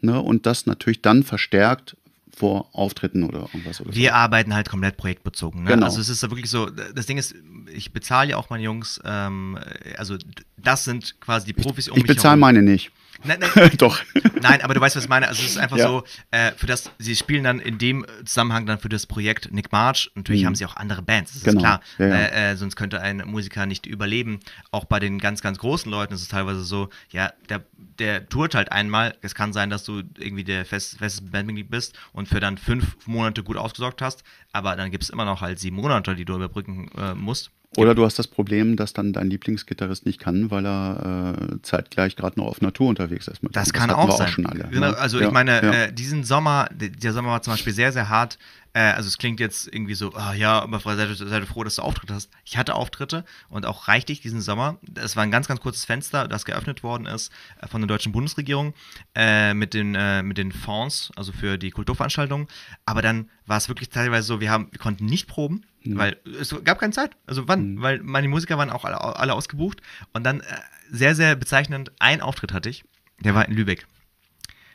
[0.00, 1.96] Ne, und das natürlich dann verstärkt
[2.36, 3.80] vor Auftritten oder irgendwas.
[3.80, 4.14] Oder Wir so.
[4.14, 5.62] arbeiten halt komplett projektbezogen.
[5.64, 5.70] Ne?
[5.70, 5.86] Genau.
[5.86, 7.34] Also es ist ja wirklich so, das Ding ist,
[7.72, 9.58] ich bezahle ja auch meine Jungs, ähm,
[9.96, 10.16] also
[10.56, 12.40] das sind quasi die Profis um Ich mich bezahle herum.
[12.40, 12.90] meine nicht.
[13.24, 13.98] Nein, nein, Doch.
[14.42, 15.28] Nein, aber du weißt, was ich meine.
[15.28, 15.88] Also es ist einfach Ja.
[15.88, 19.72] so, äh, für das, sie spielen dann in dem Zusammenhang dann für das Projekt Nick
[19.72, 20.10] March.
[20.14, 20.46] Natürlich Mhm.
[20.46, 21.56] haben sie auch andere Bands, das Genau.
[21.56, 21.80] ist klar.
[21.98, 22.14] Ja, ja.
[22.14, 24.40] Äh, äh, sonst könnte ein Musiker nicht überleben.
[24.70, 27.62] Auch bei den ganz, ganz großen Leuten ist es teilweise so, ja, der,
[27.98, 29.16] der tourt halt einmal.
[29.22, 32.96] Es kann sein, dass du irgendwie der fest, festes Bandmitglied bist und für dann fünf
[33.06, 34.22] Monate gut ausgesorgt hast,
[34.52, 37.50] aber dann gibt es immer noch halt sieben Monate, die du überbrücken äh, musst.
[37.76, 42.16] Oder du hast das Problem, dass dann dein Lieblingsgitarrist nicht kann, weil er äh, zeitgleich
[42.16, 43.42] gerade noch auf Natur unterwegs ist.
[43.42, 44.28] mit Das kann hatten auch sein.
[44.28, 44.68] schon alle.
[44.70, 44.98] genau, ne?
[44.98, 45.72] also Ja, ich meine, ja.
[45.72, 48.38] äh, diesen Sommer, der Sommer war zum Beispiel sehr, sehr hart.
[48.74, 51.64] Äh, also es klingt jetzt irgendwie so, ah ja, aber sei, du- sei du froh,
[51.64, 52.28] dass du Auftritte hast.
[52.44, 54.78] Ich hatte Auftritte und auch reichlich diesen Sommer.
[54.96, 57.32] Es war ein ganz, ganz kurzes Fenster, das geöffnet worden ist
[57.62, 58.74] äh, von der deutschen Bundesregierung
[59.14, 62.48] äh, mit, den, äh, mit den Fonds, also für die Kulturveranstaltungen.
[62.84, 65.98] Aber dann war es wirklich teilweise so, wir, haben, wir konnten nicht proben, Mhm.
[65.98, 67.14] weil es gab keine Zeit.
[67.26, 67.82] Also wann?
[67.82, 69.82] Weil meine Musiker waren auch alle, alle ausgebucht.
[70.14, 70.44] Und dann äh,
[70.90, 72.84] sehr, sehr bezeichnend, ein Auftritt hatte ich,
[73.20, 73.86] der war in Lübeck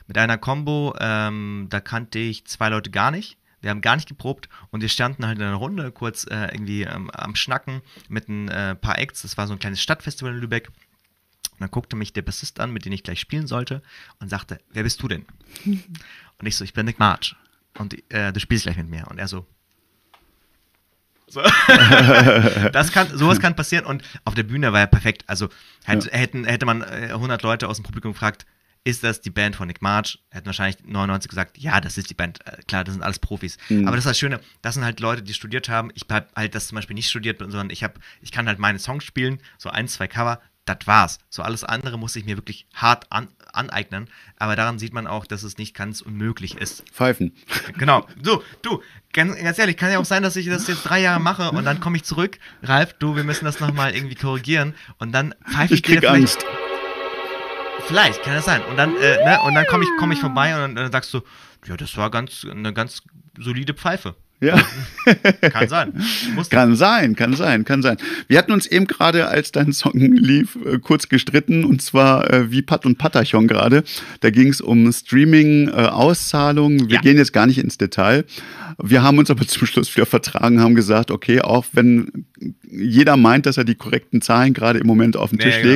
[0.05, 3.37] mit einer Combo, ähm, da kannte ich zwei Leute gar nicht.
[3.61, 6.83] Wir haben gar nicht geprobt und wir standen halt in einer Runde kurz äh, irgendwie
[6.83, 9.21] ähm, am Schnacken mit ein äh, paar Acts.
[9.23, 10.67] Das war so ein kleines Stadtfestival in Lübeck.
[10.67, 13.81] Und dann guckte mich der Bassist an, mit dem ich gleich spielen sollte
[14.19, 15.25] und sagte, wer bist du denn?
[15.65, 17.35] Und ich so, ich bin Nick March.
[17.77, 19.07] Und äh, du spielst gleich mit mir.
[19.09, 19.45] Und er so.
[21.27, 21.41] so.
[22.71, 25.23] das kann, sowas kann passieren und auf der Bühne war er perfekt.
[25.27, 25.49] Also
[25.83, 26.17] hätte, Ja.
[26.17, 28.45] hätten, hätte man äh, 100 Leute aus dem Publikum gefragt,
[28.83, 30.19] ist das die Band von Nick March?
[30.31, 32.45] Hätten wahrscheinlich 99 gesagt, ja, das ist die Band.
[32.47, 33.57] Äh, klar, das sind alles Profis.
[33.69, 33.87] Mhm.
[33.87, 35.91] Aber das ist das Schöne, das sind halt Leute, die studiert haben.
[35.95, 38.79] Ich habe halt das zum Beispiel nicht studiert, sondern ich, hab, ich kann halt meine
[38.79, 41.17] Songs spielen, so ein, zwei Cover, das war's.
[41.29, 44.07] So alles andere musste ich mir wirklich hart an, aneignen.
[44.37, 46.83] Aber daran sieht man auch, dass es nicht ganz unmöglich ist.
[46.91, 47.33] Pfeifen.
[47.77, 48.07] Genau.
[48.21, 48.81] So, du,
[49.11, 51.65] ganz, ganz ehrlich, kann ja auch sein, dass ich das jetzt drei Jahre mache und
[51.65, 52.37] dann komme ich zurück.
[52.61, 56.43] Ralf, du, wir müssen das nochmal irgendwie korrigieren und dann pfeife Ich dir krieg vielleicht-
[56.43, 56.68] Angst.
[57.89, 58.61] Vielleicht, kann das sein.
[58.69, 61.13] Und dann, äh, ne, und dann komme ich, komm ich vorbei und dann, dann sagst
[61.13, 61.21] du,
[61.67, 63.01] ja, das war ganz, eine ganz
[63.37, 64.15] solide Pfeife.
[64.41, 64.57] Ja.
[65.51, 65.93] Kann sein.
[66.33, 67.97] Muss Kann sein, kann sein, kann sein.
[68.29, 72.49] Wir hatten uns eben gerade, als dein Song lief, äh, kurz gestritten und zwar äh,
[72.49, 73.83] wie Pat und Patachon gerade.
[74.21, 76.87] Da ging es um Streaming-Auszahlungen.
[76.87, 77.01] Wir Ja.
[77.01, 78.23] gehen jetzt gar nicht ins Detail.
[78.81, 82.25] Wir haben uns aber zum Schluss wieder vertragen, haben gesagt, okay, auch wenn
[82.71, 85.61] jeder meint, dass er die korrekten Zahlen gerade im Moment auf den Ja, Tisch ja,
[85.63, 85.73] genau.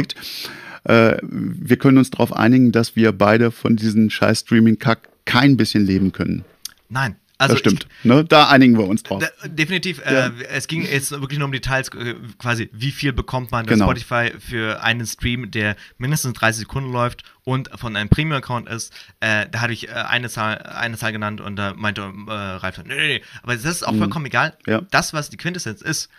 [0.85, 5.85] Äh, wir können uns darauf einigen, dass wir beide von diesen scheiß Streaming-Kack kein bisschen
[5.85, 6.43] leben können.
[6.89, 7.15] Nein.
[7.39, 7.88] Also das stimmt.
[8.03, 8.23] ne?
[8.23, 9.22] Da einigen wir uns drauf.
[9.22, 9.99] Da, definitiv.
[10.05, 10.27] Ja.
[10.27, 13.88] Äh, es ging jetzt wirklich nur um Details, äh, quasi, wie viel bekommt man Genau.
[13.88, 18.93] bei Spotify für einen Stream, der mindestens 30 Sekunden läuft und von einem Premium-Account ist.
[19.19, 22.77] Äh, da hatte ich äh, eine, Zahl, eine Zahl genannt und da meinte äh, Ralf,
[22.85, 23.22] nee, nee, nee.
[23.41, 24.55] Aber das ist auch vollkommen egal.
[24.65, 24.72] Mhm.
[24.72, 24.81] Ja.
[24.91, 26.10] Das, was die Quintessenz ist,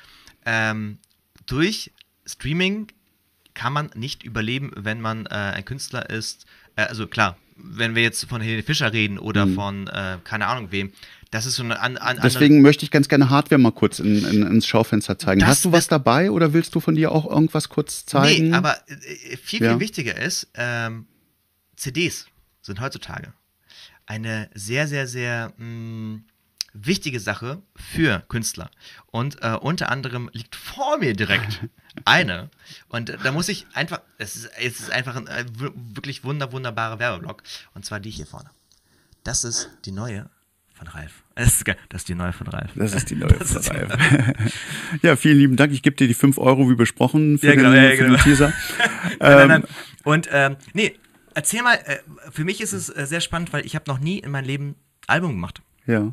[0.45, 0.99] ähm,
[1.47, 1.93] durch
[2.27, 2.89] Streaming
[3.55, 6.45] kann man nicht überleben, wenn man äh, ein Künstler ist.
[6.77, 10.73] Äh, also klar, wenn wir jetzt von Helene Fischer reden oder von, äh, keine Ahnung
[10.73, 10.93] wem,
[11.31, 14.25] das ist so eine an, an, Deswegen möchte ich ganz gerne Hardware mal kurz in,
[14.25, 15.41] in, ins Schaufenster zeigen.
[15.41, 18.51] Das- Hast du was dabei oder willst du von dir auch irgendwas kurz zeigen?
[18.51, 19.81] Nee, aber äh, viel, viel Ja.
[19.81, 21.07] wichtiger ist, ähm,
[21.77, 22.27] CDs
[22.63, 23.33] sind heutzutage
[24.07, 26.21] eine sehr, sehr, sehr mh,
[26.75, 28.71] wichtige Sache für Künstler.
[29.07, 31.65] Und äh, unter anderem liegt vor mir direkt
[32.05, 32.51] eine.
[32.89, 36.53] Und äh, da muss ich einfach, es ist, es ist einfach ein äh, wirklich wunder,
[36.53, 37.43] wunderbarer Werbeblock.
[37.75, 38.51] Und zwar die hier vorne.
[39.23, 40.29] Das ist die neue
[40.75, 41.23] von Ralf.
[41.37, 42.73] Das ist, das ist die neue von Ralf.
[42.75, 43.97] Das ist die neue Das die Ralf.
[45.03, 45.73] ja, vielen lieben Dank.
[45.73, 48.05] Ich gebe dir die 5 Euro wie besprochen für, Ja, genau, den, ja, ja, für
[48.05, 48.17] genau.
[48.17, 48.53] den Teaser.
[48.79, 49.65] Nein, nein, Ähm, nein.
[50.03, 50.99] Und ähm, nee,
[51.35, 51.99] erzähl mal, äh,
[52.33, 54.75] für mich ist es äh, sehr spannend, weil ich habe noch nie in meinem Leben
[55.07, 55.63] Album gemacht.
[55.87, 56.13] ja.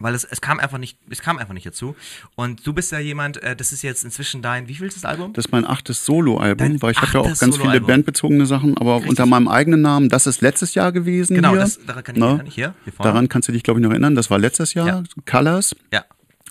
[0.00, 1.96] Weil es, es kam einfach nicht, es kam einfach nicht dazu.
[2.36, 5.04] Und du bist ja jemand, äh, das ist jetzt inzwischen dein, wie viel ist das
[5.04, 5.32] Album?
[5.32, 8.94] Das ist mein achtes Soloalbum, weil ich habe ja auch ganz viele bandbezogene Sachen, aber
[8.96, 9.10] Richtig.
[9.10, 10.08] unter meinem eigenen Namen.
[10.08, 11.34] Das ist letztes Jahr gewesen.
[11.34, 11.58] genau, hier.
[11.60, 12.26] das, daran kann ich Ne?
[12.26, 12.52] mich erinnern.
[12.54, 13.10] Hier, hier vorne.
[13.12, 14.14] Daran kannst du dich, glaube ich, noch erinnern.
[14.14, 15.02] Das war letztes Jahr, Ja.
[15.26, 15.74] Colors.
[15.92, 16.04] Ja.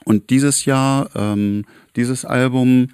[0.03, 1.63] Und dieses Jahr, ähm,
[1.95, 2.89] dieses Album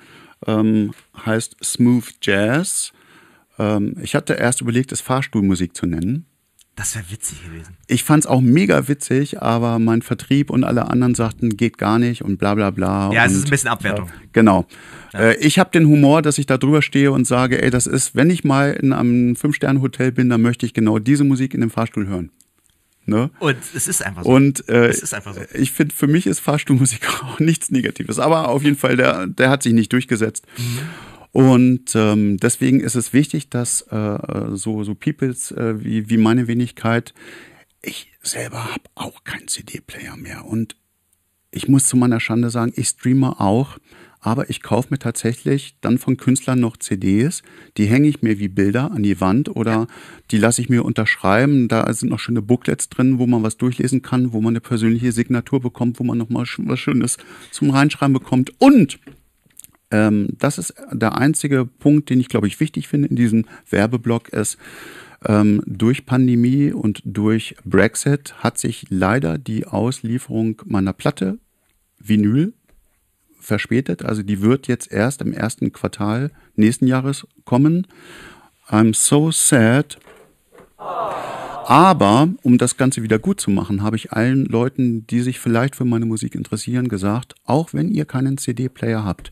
[0.45, 0.93] ähm,
[1.25, 2.91] heißt Smooth Jazz.
[3.57, 6.25] Ähm, ich hatte erst überlegt, es Fahrstuhlmusik zu nennen.
[6.75, 7.77] Das wäre witzig gewesen.
[7.87, 11.99] Ich fand es auch mega witzig, aber mein Vertrieb und alle anderen sagten, geht gar
[11.99, 13.11] nicht und bla bla bla.
[13.13, 14.09] Ja, es ist ein bisschen Abwertung.
[14.31, 14.65] Genau.
[15.13, 18.15] Äh, ich habe den Humor, dass ich da drüber stehe und sage, ey, das ist,
[18.15, 21.69] wenn ich mal in einem Fünf-Sterne-Hotel bin, dann möchte ich genau diese Musik in dem
[21.69, 22.31] Fahrstuhl hören.
[23.05, 23.29] Ne?
[23.39, 24.29] Und es ist einfach so.
[24.29, 25.41] Und äh, Es ist einfach so.
[25.53, 28.17] ich finde, für mich ist Fahrstuhlmusik auch nichts Negatives.
[28.17, 30.45] Aber auf jeden Fall, der, der hat sich nicht durchgesetzt.
[30.57, 30.79] Mhm.
[31.33, 34.17] Und ähm, deswegen ist es wichtig, dass äh,
[34.53, 37.13] so, so Peoples äh, wie, wie meine Wenigkeit,
[37.81, 40.45] ich selber habe auch keinen CD-Player mehr.
[40.45, 40.75] Und
[41.49, 43.79] ich muss zu meiner Schande sagen, ich streame auch,
[44.19, 47.41] aber ich kaufe mir tatsächlich dann von Künstlern noch CDs,
[47.77, 49.87] die hänge ich mir wie Bilder an die Wand oder
[50.29, 51.67] die lasse ich mir unterschreiben.
[51.67, 55.11] Da sind noch schöne Booklets drin, wo man was durchlesen kann, wo man eine persönliche
[55.11, 57.17] Signatur bekommt, wo man noch mal sch- was Schönes
[57.51, 58.53] zum Reinschreiben bekommt.
[58.59, 58.99] Und
[59.93, 64.29] ähm, das ist der einzige Punkt, den ich, glaube ich, wichtig finde in diesem Werbeblock
[64.29, 64.57] ist,
[65.23, 71.37] ähm, durch Pandemie und durch Brexit hat sich leider die Auslieferung meiner Platte
[71.99, 72.53] Vinyl
[73.39, 74.03] verspätet.
[74.03, 77.85] Also die wird jetzt erst im ersten Quartal nächsten Jahres kommen.
[78.67, 79.99] I'm so sad.
[80.77, 85.75] Aber um das Ganze wieder gut zu machen, habe ich allen Leuten, die sich vielleicht
[85.75, 89.31] für meine Musik interessieren, gesagt, auch wenn ihr keinen CD-Player habt,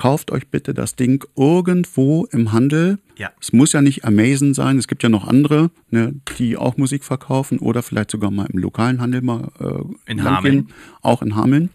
[0.00, 3.00] kauft euch bitte das Ding irgendwo im Handel.
[3.18, 3.30] Ja.
[3.38, 7.04] Es muss ja nicht Amazon sein, es gibt ja noch andere, ne, die auch Musik
[7.04, 10.68] verkaufen oder vielleicht sogar mal im lokalen Handel mal äh, In Hameln.
[11.02, 11.68] Auch in Hameln.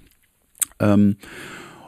[0.79, 1.17] Ähm,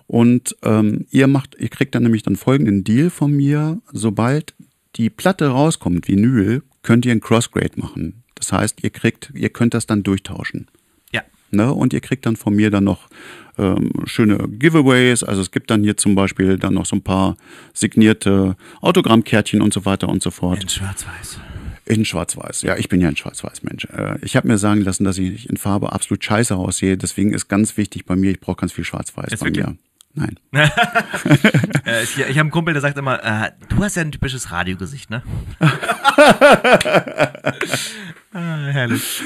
[0.05, 3.81] und ähm, ihr macht, ihr kriegt dann nämlich dann folgenden Deal von mir.
[3.91, 4.53] Sobald
[4.95, 8.21] die Platte rauskommt, Vinyl, könnt ihr ein Crossgrade machen.
[8.35, 10.67] Das heißt, ihr kriegt, ihr könnt das dann durchtauschen.
[11.11, 11.23] Ja.
[11.49, 11.73] Ne?
[11.73, 13.09] Und ihr kriegt dann von mir dann noch
[13.57, 15.23] ähm, schöne Giveaways.
[15.23, 17.35] Also es gibt dann hier zum Beispiel dann noch so ein paar
[17.73, 20.61] signierte Autogrammkärtchen und so weiter und so fort.
[20.63, 21.39] In Schwarz-Weiß.
[21.85, 22.63] In Schwarz-Weiß.
[22.63, 23.85] Ja, ich bin ja ein Schwarz-Weiß-Mensch.
[23.85, 26.97] Äh, Ich habe mir sagen lassen, dass ich in Farbe absolut scheiße aussehe.
[26.97, 29.75] Deswegen ist ganz wichtig bei mir, ich brauche ganz viel Schwarz-Weiß bei mir.
[30.13, 30.37] Nein.
[31.85, 34.51] Äh, ich ich habe einen Kumpel, der sagt immer, äh, du hast ja ein typisches
[34.51, 35.23] Radiogesicht, ne?
[38.33, 39.21] ah, herrlich.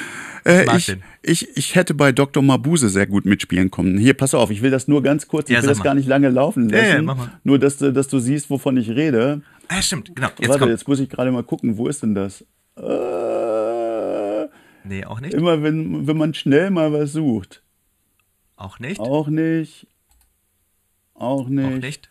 [0.45, 2.41] Äh, ich, ich, ich hätte bei Dr.
[2.41, 3.97] Mabuse sehr gut mitspielen können.
[3.97, 5.83] Hier, pass auf, ich will das nur ganz kurz, ich Ja, will das mal.
[5.83, 7.05] gar nicht lange laufen Ja, ja, lassen.
[7.05, 7.31] mach mal.
[7.43, 9.41] Nur, dass du, dass du siehst, wovon ich rede.
[9.67, 10.29] Ah, stimmt, genau.
[10.39, 10.71] Jetzt Warte, kommt.
[10.71, 12.45] jetzt muss ich gerade mal gucken, wo ist denn das?
[12.77, 14.47] Äh,
[14.83, 15.33] Nee, auch nicht.
[15.33, 17.61] immer wenn, wenn man schnell mal was sucht.
[18.55, 18.99] Auch nicht.
[18.99, 19.87] Auch nicht.
[21.13, 21.65] Auch nicht.
[21.73, 22.09] Auch nicht.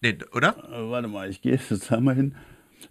[0.00, 0.56] Nee, oder?
[0.72, 2.34] Äh, warte mal, ich gehe jetzt da mal hin.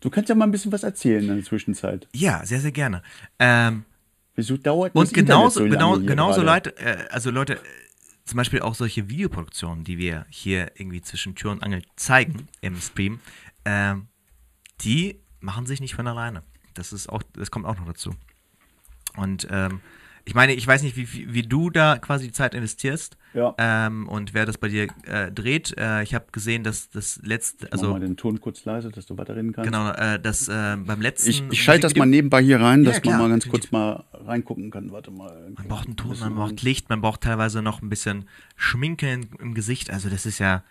[0.01, 2.07] Du kannst ja mal ein bisschen was erzählen in der Zwischenzeit.
[2.13, 3.01] Ja, sehr, sehr gerne.
[3.39, 3.83] Ähm,
[4.37, 6.69] Wieso dauert das und genauso, Internet so genau, lange hier genauso gerade?
[6.69, 7.59] Leute, äh, also Leute, äh,
[8.23, 12.75] zum Beispiel auch solche Videoproduktionen, die wir hier irgendwie zwischen Tür und Angel zeigen im
[12.77, 13.19] Stream,
[13.65, 14.07] ähm,
[14.81, 16.43] die machen sich nicht von alleine.
[16.75, 18.15] Das ist auch, das kommt auch noch dazu.
[19.15, 19.81] Und ähm,
[20.27, 23.55] ich meine, ich weiß nicht, wie, wie, wie du da quasi die Zeit investierst Ja.
[23.57, 25.73] ähm, und wer das bei dir äh, dreht.
[25.77, 28.89] Äh, ich habe gesehen, dass das letzte, Also, Mach also mal den Ton kurz leise,
[28.91, 29.71] dass du weiterreden kannst.
[29.71, 31.29] genau, äh, das äh, beim letzten.
[31.29, 33.69] Ich, ich schalte das mal nebenbei hier rein, Ja, dass klar, man mal ganz definitiv.
[33.69, 34.91] kurz mal reingucken kann.
[34.91, 35.49] Warte mal.
[35.55, 38.27] Man braucht einen Ton, man braucht Licht, man braucht teilweise noch ein bisschen
[38.57, 39.89] Schminke im, im Gesicht.
[39.91, 40.63] Also das ist ja.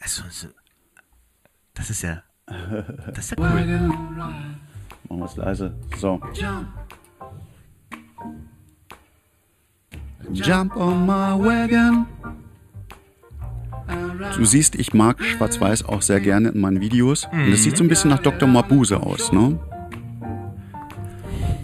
[0.00, 0.48] Also, so-
[1.74, 2.22] das ist ja.
[3.14, 3.88] Das ist ja cool.
[5.08, 5.74] Machen wir es leise.
[5.96, 6.20] So.
[6.34, 6.66] Jump
[10.76, 12.06] on my wagon.
[14.36, 17.26] Du siehst, ich mag Schwarz-Weiß auch sehr gerne in meinen Videos.
[17.32, 18.48] Und das sieht so ein bisschen nach Dr.
[18.48, 19.58] Mabuse aus, ne?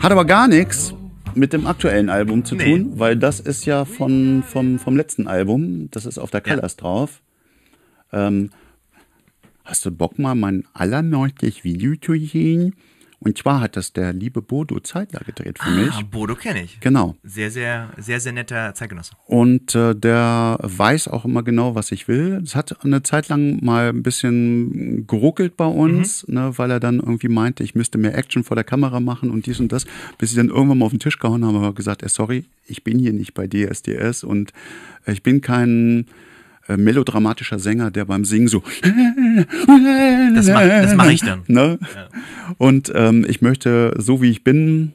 [0.00, 0.94] Hat aber gar nichts
[1.34, 2.64] mit dem aktuellen Album zu Nee.
[2.78, 5.88] tun, weil das ist ja von, vom, vom letzten Album.
[5.90, 6.54] Das ist auf der Ja.
[6.54, 7.20] Colors drauf.
[8.12, 8.50] Ähm,
[9.64, 12.74] hast du Bock mal mein allerneuestes Video zu sehen?
[13.24, 15.92] Und zwar hat das der liebe Bodo Zeitler gedreht für mich.
[15.92, 16.78] Ah, Bodo kenne ich.
[16.80, 17.16] Genau.
[17.22, 19.12] Sehr, sehr, sehr, sehr netter Zeitgenosse.
[19.26, 22.40] Und äh, der weiß auch immer genau, was ich will.
[22.44, 27.00] Es hat eine Zeit lang mal ein bisschen geruckelt bei uns, ne, weil er dann
[27.00, 29.86] irgendwie meinte, ich müsste mehr Action vor der Kamera machen und dies und das,
[30.18, 32.84] bis ich dann irgendwann mal auf den Tisch gehauen habe und gesagt, äh, sorry, ich
[32.84, 34.52] bin hier nicht bei DSDS und
[35.06, 36.06] äh, ich bin kein
[36.68, 38.62] äh, melodramatischer Sänger, der beim Singen so
[40.34, 41.42] Das mache mach ich dann.
[41.46, 41.78] Ne?
[42.58, 44.92] Und ähm, ich möchte, so wie ich bin,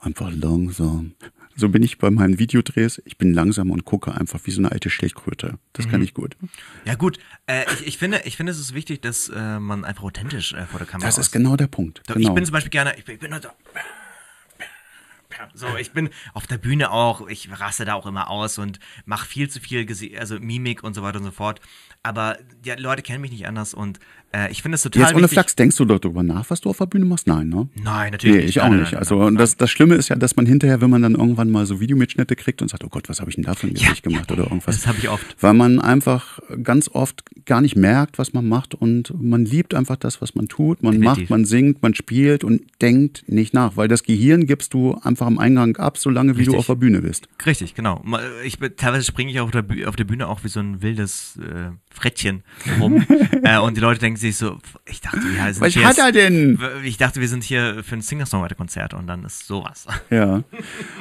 [0.00, 1.12] einfach langsam.
[1.56, 3.00] So bin ich bei meinen Videodrehs.
[3.04, 5.58] Ich bin langsam und gucke einfach wie so eine alte Schildkröte.
[5.72, 5.90] Das Mhm.
[5.90, 6.36] kann ich gut.
[6.84, 7.18] Ja, gut.
[7.46, 10.66] Äh, ich, ich, finde, ich finde, es ist wichtig, dass äh, man einfach authentisch äh,
[10.66, 12.02] vor der Kamera Das ist genau der Punkt.
[12.08, 12.18] Genau.
[12.28, 12.94] Ich bin zum Beispiel gerne.
[12.98, 13.48] Ich bin, ich bin halt
[15.54, 19.26] so, ich bin auf der Bühne auch, ich raste da auch immer aus und mache
[19.26, 21.60] viel zu viel, Gese also Mimik und so weiter und so fort.
[22.02, 23.98] Aber die Leute kennen mich nicht anders und
[24.34, 25.34] äh, ich finde es total Jetzt ohne wichtig.
[25.34, 27.26] Flachs, denkst du darüber nach, was du auf der Bühne machst?
[27.26, 27.68] Nein, ne?
[27.82, 28.50] Nein, natürlich Nee, nicht.
[28.56, 28.92] ich auch Nein, nicht.
[28.92, 31.50] nein, Also nein, das, das Schlimme ist ja, dass man hinterher, wenn man dann irgendwann
[31.50, 33.74] mal so Videomitschnitte kriegt und sagt, oh Gott, was habe ich denn da für ein
[33.74, 34.76] Gesicht gemacht oder irgendwas.
[34.76, 35.36] Das habe ich oft.
[35.40, 39.96] Weil man einfach ganz oft gar nicht merkt, was man macht und man liebt einfach
[39.96, 40.82] das, was man tut.
[40.82, 41.22] Man Definitiv.
[41.24, 45.26] macht, man singt, man spielt und denkt nicht nach, weil das Gehirn gibst du einfach
[45.26, 46.58] am Eingang ab, solange wie du Richtig.
[46.58, 47.28] auf der Bühne bist.
[47.46, 48.02] Richtig, genau.
[48.44, 51.38] Ich, teilweise springe ich auf der, Büh auf der Bühne auch wie so ein wildes
[51.38, 52.42] äh, Frettchen
[52.80, 53.04] rum.
[53.44, 56.12] äh, und die Leute denken sich so, ich dachte, wir sind Was hier hat er
[56.12, 56.58] denn?
[56.84, 59.86] Ich dachte, wir sind hier für ein Singer-Songwriter-Konzert und dann ist sowas.
[60.10, 60.42] Ja.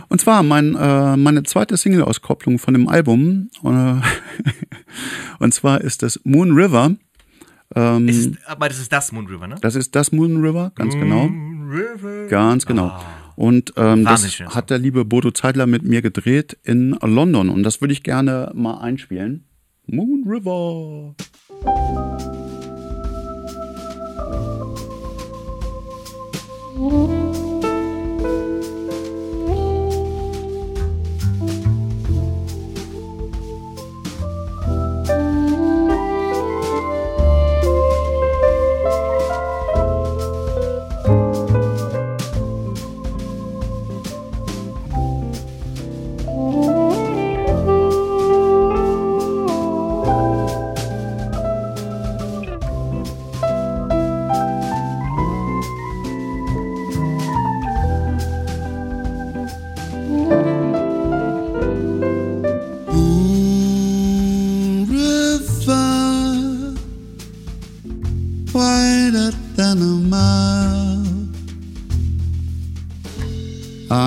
[0.10, 3.50] Und zwar mein, äh, meine zweite Single-Auskopplung von dem Album.
[3.64, 3.68] Äh,
[5.40, 6.95] und zwar ist das Moon River.
[7.76, 9.56] Ähm, Ist, aber das ist das Moon River, ne?
[9.62, 11.28] das ist das Moon River, ganz genau.
[11.28, 12.28] Moon River.
[12.28, 13.00] Ganz genau.
[13.36, 17.50] Und ähm, das hat der liebe Bodo Zeidler mit mir gedreht in London.
[17.50, 19.45] Und das würde ich gerne mal einspielen.
[19.88, 21.16] Moon River.
[26.84, 27.23] Moon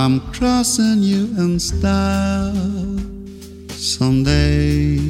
[0.06, 2.54] I'm crossing you in style
[3.72, 5.00] someday.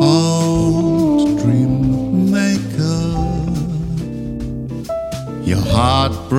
[0.00, 3.04] Old dream maker,
[5.44, 6.30] your heartbreaker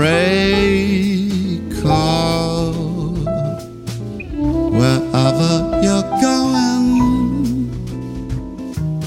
[4.80, 7.70] wherever you're going.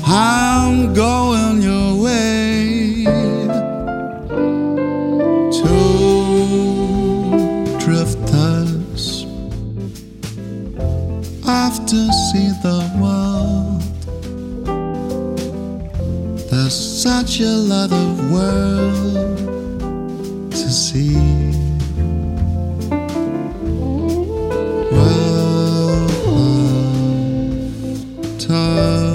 [0.07, 1.84] I'm going your
[17.05, 19.37] such a lot of world
[20.51, 21.13] to see.
[28.39, 29.14] The uh,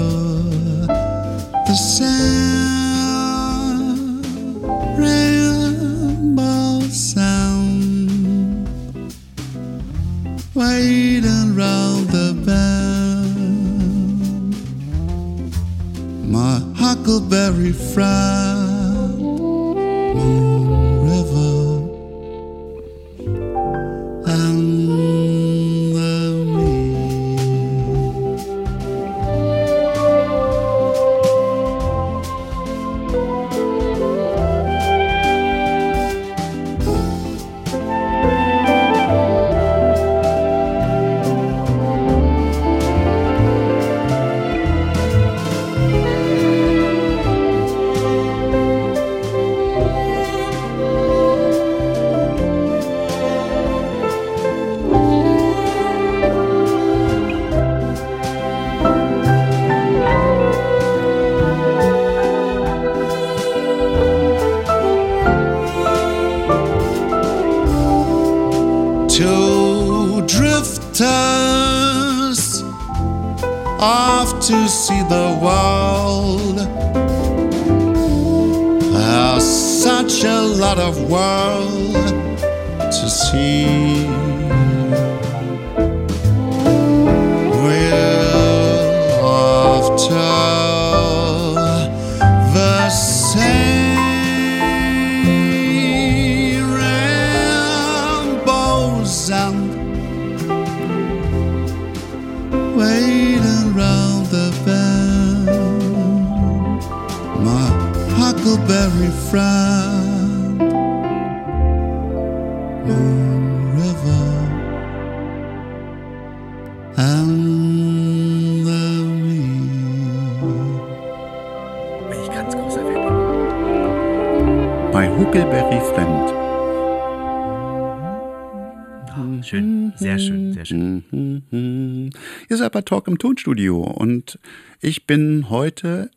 [133.50, 134.38] Tonstudio und
[134.80, 136.12] ich bin heute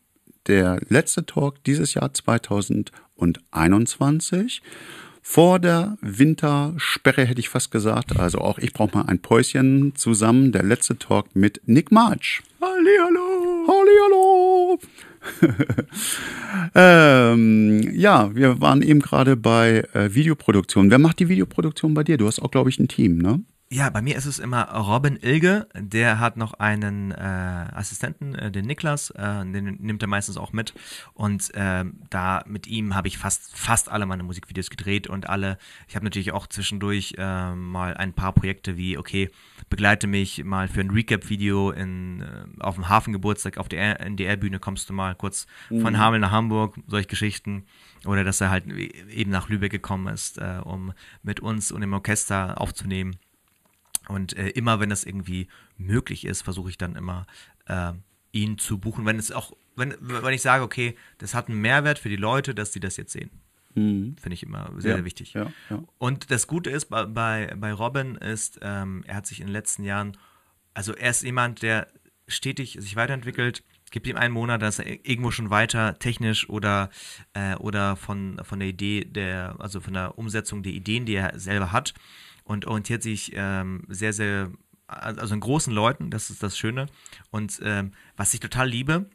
[0.45, 4.61] der letzte Talk dieses Jahr 2021.
[5.23, 8.19] Vor der Wintersperre hätte ich fast gesagt.
[8.19, 10.51] Also auch ich brauche mal ein Päuschen zusammen.
[10.51, 12.43] Der letzte Talk mit Nick March.
[12.61, 13.65] Hallihallo.
[13.68, 14.80] Hallihallo.
[16.76, 20.91] ähm, ja, wir waren eben gerade bei äh, Videoproduktion.
[20.91, 22.18] Wer macht die Videoproduktion bei dir?
[22.18, 23.41] Du hast auch, glaube ich, ein Team, ne?
[23.74, 28.52] Ja, bei mir ist es immer Robin Ilge, der hat noch einen äh, Assistenten, äh,
[28.52, 30.76] den Niklas, äh, den nimmt er meistens auch mit.
[31.16, 35.58] Und ähm, da mit ihm habe ich fast, fast alle meine Musikvideos gedreht und alle,
[35.88, 39.32] ich habe natürlich auch zwischendurch äh, mal ein paar Projekte wie, okay,
[39.72, 44.88] begleite mich mal für ein Recap-Video in, äh, auf dem Hafengeburtstag auf der NDR-Bühne, kommst
[44.88, 47.66] du mal kurz von Hameln nach Hamburg, solche Geschichten.
[48.06, 50.94] Oder dass er halt eben nach Lübeck gekommen ist, äh, um
[51.24, 53.18] mit uns und dem Orchester aufzunehmen.
[54.08, 55.48] Und äh, immer, wenn das irgendwie
[55.78, 57.26] möglich ist, versuche ich dann immer,
[57.66, 57.94] äh,
[58.32, 59.06] ihn zu buchen.
[59.06, 62.54] Wenn es auch, wenn, wenn ich sage, okay, das hat einen Mehrwert für die Leute,
[62.54, 63.30] dass sie das jetzt sehen.
[63.76, 65.34] Finde ich immer sehr, Ja, sehr wichtig.
[65.34, 65.84] ja, ja.
[65.98, 69.54] Und das Gute ist bei, bei, bei Robin ist, ähm, er hat sich in den
[69.54, 70.16] letzten Jahren,
[70.76, 71.88] also er ist jemand, der
[72.28, 73.64] stetig sich weiterentwickelt.
[73.90, 76.90] Gibt ihm einen Monat, da ist er irgendwo schon weiter, technisch oder,
[77.34, 81.40] äh, oder von, von der Idee der, also von der Umsetzung der Ideen, die er
[81.40, 81.94] selber hat
[82.44, 84.52] und orientiert sich ähm, sehr, sehr,
[84.88, 86.88] also an großen Leuten, das ist das Schöne.
[87.32, 89.10] Und ähm, was ich total liebe,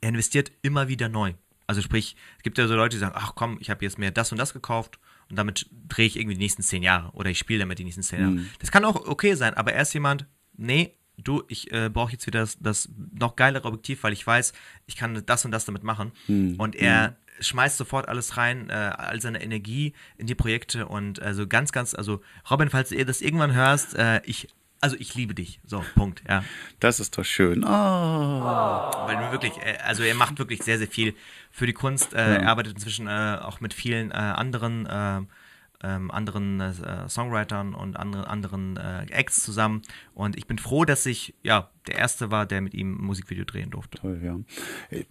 [0.00, 1.34] er investiert immer wieder neu.
[1.66, 4.10] Also sprich, es gibt ja so Leute, die sagen, ach komm, ich habe jetzt mir
[4.10, 4.98] das und das gekauft
[5.30, 8.02] und damit drehe ich irgendwie die nächsten zehn Jahre oder ich spiele damit die nächsten
[8.02, 8.32] zehn Jahre.
[8.58, 10.26] Das kann auch okay sein, aber er ist jemand,
[10.56, 14.52] nee, du, ich äh, brauche jetzt wieder das, das noch geilere Objektiv, weil ich weiß,
[14.86, 16.12] ich kann das und das damit machen.
[16.58, 21.46] Und er schmeißt sofort alles rein, äh, all seine Energie in die Projekte und also
[21.46, 24.48] ganz, ganz, also Robin, falls du das irgendwann hörst, äh, ich,
[24.80, 25.60] also ich liebe dich.
[25.64, 26.44] So, Punkt, ja.
[26.80, 27.64] Das ist doch schön.
[27.64, 29.06] Ah.
[29.06, 31.14] Weil du wirklich, äh, also er macht wirklich sehr, sehr viel
[31.50, 32.14] für die Kunst.
[32.14, 34.86] Äh, Er arbeitet inzwischen äh, auch mit vielen anderen,
[35.84, 39.82] ähm, anderen äh, Songwritern und andere, anderen äh, Acts zusammen.
[40.14, 43.44] Und ich bin froh, dass ich ja der Erste war, der mit ihm ein Musikvideo
[43.44, 43.98] drehen durfte.
[43.98, 44.38] Toll, ja.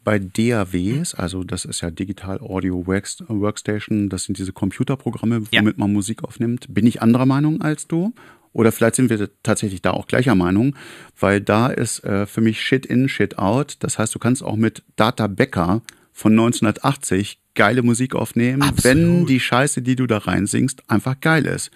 [0.04, 5.62] Bei DAWs, also das ist ja Digital Audio Works- Workstation, das sind diese Computerprogramme, Ja.
[5.62, 6.66] womit man Musik aufnimmt.
[6.74, 8.14] Bin ich anderer Meinung als du?
[8.54, 10.76] Oder vielleicht sind wir tatsächlich da auch gleicher Meinung,
[11.20, 13.78] weil da ist äh, für mich Shit in, Shit out.
[13.80, 15.82] Das heißt, du kannst auch mit Data Becker
[16.12, 18.84] von 1980 geile Musik aufnehmen, Absolut.
[18.84, 21.72] wenn die Scheiße, die du da reinsingst, einfach geil ist.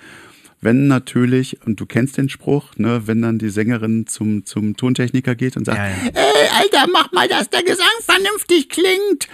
[0.59, 5.35] Wenn natürlich, und du kennst den Spruch, ne, wenn dann die Sängerin zum, zum Tontechniker
[5.35, 5.93] geht und sagt, Ja, ja.
[6.13, 9.27] ey, Alter, mach mal, dass der Gesang vernünftig klingt.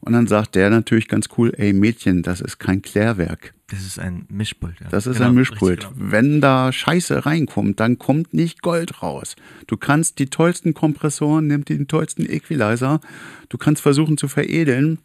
[0.00, 3.54] Und dann sagt der natürlich ganz cool, ey Mädchen, das ist kein Klärwerk.
[3.70, 4.74] Das ist ein Mischpult.
[4.80, 4.88] Ja.
[4.90, 5.80] Das ist Genau, ein Mischpult.
[5.80, 5.92] genau.
[5.96, 9.36] Wenn da Scheiße reinkommt, dann kommt nicht Gold raus.
[9.66, 13.00] Du kannst die tollsten Kompressoren, nimm den tollsten Equalizer,
[13.48, 14.98] du kannst versuchen zu veredeln.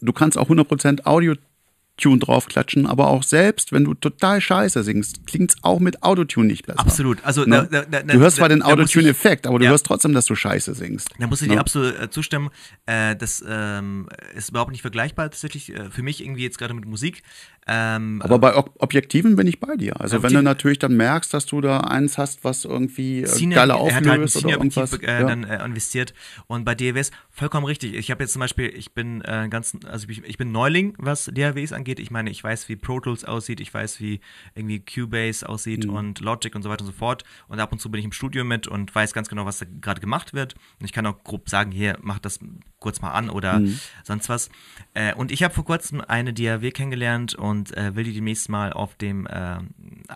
[0.00, 5.56] Du kannst auch 100% Audio-Tune draufklatschen, aber auch selbst, wenn du total Scheiße singst, klingt's
[5.62, 6.80] auch mit Autotune nicht besser.
[6.80, 7.24] Absolut.
[7.24, 7.68] Also, Ne?
[7.70, 9.70] da, da, da, du hörst zwar den Autotune-Effekt, aber du Ja.
[9.70, 11.10] hörst trotzdem, dass du Scheiße singst.
[11.18, 11.54] Da muss ich Ne?
[11.54, 12.50] dir absolut äh, zustimmen.
[12.86, 16.84] Äh, das ähm, ist überhaupt nicht vergleichbar tatsächlich äh, für mich irgendwie jetzt gerade mit
[16.86, 17.22] Musik.
[17.68, 20.00] Ähm, Aber bei Ob Objektiven bin ich bei dir.
[20.00, 23.74] Also wenn du natürlich dann merkst, dass du da eins hast, was irgendwie äh, geile
[23.74, 24.92] hat halt auflöst oder irgendwas.
[24.92, 25.24] Äh, ja.
[25.26, 26.14] dann äh, investiert
[26.46, 27.94] und bei DAWs vollkommen richtig.
[27.94, 31.28] Ich habe jetzt zum Beispiel, ich bin äh, ganz, also ich, ich bin Neuling, was
[31.34, 31.98] DAWs angeht.
[31.98, 34.20] Ich meine, ich weiß, wie Pro Tools aussieht, ich weiß, wie
[34.54, 35.94] irgendwie Cubase aussieht Mhm.
[35.94, 37.24] und Logic und so weiter und so fort.
[37.48, 39.66] Und ab und zu bin ich im Studio mit und weiß ganz genau, was da
[39.80, 40.54] gerade gemacht wird.
[40.78, 42.38] Und ich kann auch grob sagen, hier, mach das
[42.78, 43.80] kurz mal an oder Mhm.
[44.04, 44.50] sonst was.
[44.94, 48.72] Äh, und ich habe vor kurzem eine DAW kennengelernt und äh, will die demnächst mal
[48.72, 49.58] auf dem äh,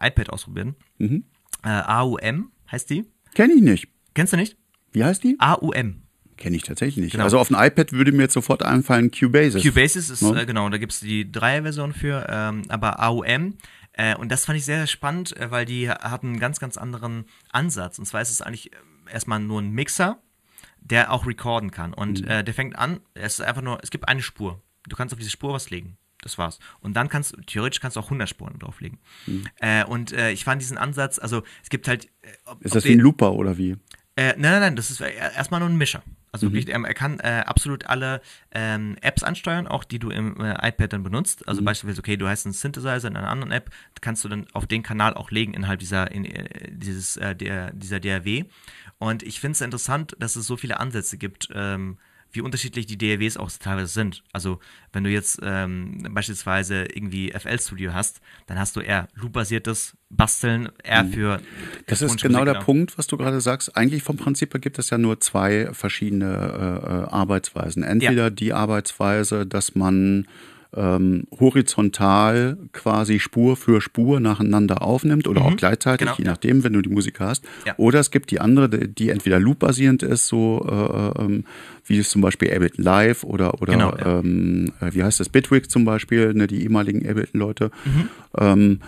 [0.01, 0.75] iPad ausprobieren.
[0.99, 1.25] Mhm.
[1.65, 3.05] Äh, AUM heißt die.
[3.35, 3.89] Kenn ich nicht.
[4.15, 4.57] Kennst du nicht?
[4.93, 5.37] Wie heißt die?
[5.39, 6.03] AUM.
[6.37, 7.13] Kenne ich tatsächlich nicht.
[7.13, 7.25] Genau.
[7.25, 9.63] Also auf dem iPad würde mir jetzt sofort einfallen Cubasis.
[9.63, 10.41] Cubasis ist, Ne?
[10.43, 13.57] äh, genau, da gibt es die Dreier-Version für, ähm, aber AUM.
[13.93, 16.79] Äh, und das fand ich sehr, sehr spannend, äh, weil die hat einen ganz, ganz
[16.79, 17.99] anderen Ansatz.
[17.99, 18.77] Und zwar ist es eigentlich äh,
[19.13, 20.19] erstmal nur ein Mixer,
[20.81, 21.93] der auch recorden kann.
[21.93, 24.63] Und äh, der fängt an, es ist einfach nur, es gibt eine Spur.
[24.89, 25.99] Du kannst auf diese Spur was legen.
[26.23, 26.59] Das war's.
[26.81, 28.99] Und dann kannst du, theoretisch kannst du auch 100 Spuren drauflegen.
[29.57, 32.07] Äh, und äh, ich fand diesen Ansatz, also es gibt halt.
[32.23, 33.77] Äh, ob, Ist ob das wie ein Looper oder wie?
[34.17, 36.03] Äh, nein, nein, nein, das ist äh, erstmal nur ein Mischer.
[36.33, 36.53] Also Mhm.
[36.53, 38.21] wirklich, er kann äh, absolut alle
[38.53, 41.41] ähm, Apps ansteuern, auch die du im äh, iPad dann benutzt.
[41.41, 41.49] Mhm.
[41.49, 43.71] Also beispielsweise, okay, du hast einen Synthesizer in einer anderen App,
[44.01, 47.73] kannst du dann auf den Kanal auch legen innerhalb dieser, in, äh, dieses, äh, der,
[47.73, 48.45] dieser DAW.
[48.99, 51.99] Und ich finde es interessant, dass es so viele Ansätze gibt, ähm,
[52.33, 54.23] wie unterschiedlich die DAWs auch teilweise sind.
[54.33, 54.61] Also
[54.93, 60.69] wenn du jetzt ähm, beispielsweise irgendwie FL Studio hast, dann hast du eher Loop-basiertes Basteln,
[60.83, 61.41] eher für
[61.87, 63.77] Das ist genau der Musik, Punkt, was du gerade sagst.
[63.77, 67.83] Eigentlich vom Prinzip her gibt es ja nur zwei verschiedene äh, äh, Arbeitsweisen.
[67.83, 70.27] Entweder die Arbeitsweise, dass man
[70.77, 76.73] ähm, horizontal quasi Spur für Spur nacheinander aufnimmt oder auch gleichzeitig, Genau, je nachdem, wenn
[76.73, 77.45] du die Musik hast.
[77.67, 77.75] Ja.
[77.77, 81.45] Oder es gibt die andere, die die entweder loop-basierend ist, so äh, ähm,
[81.87, 84.21] wie es zum Beispiel Ableton Live oder, oder Genau, ja.
[84.21, 87.71] ähm, äh, wie heißt das, Bitwig zum Beispiel, ne, die ehemaligen Ableton-Leute.
[87.85, 88.09] Mhm.
[88.39, 88.81] Ähm,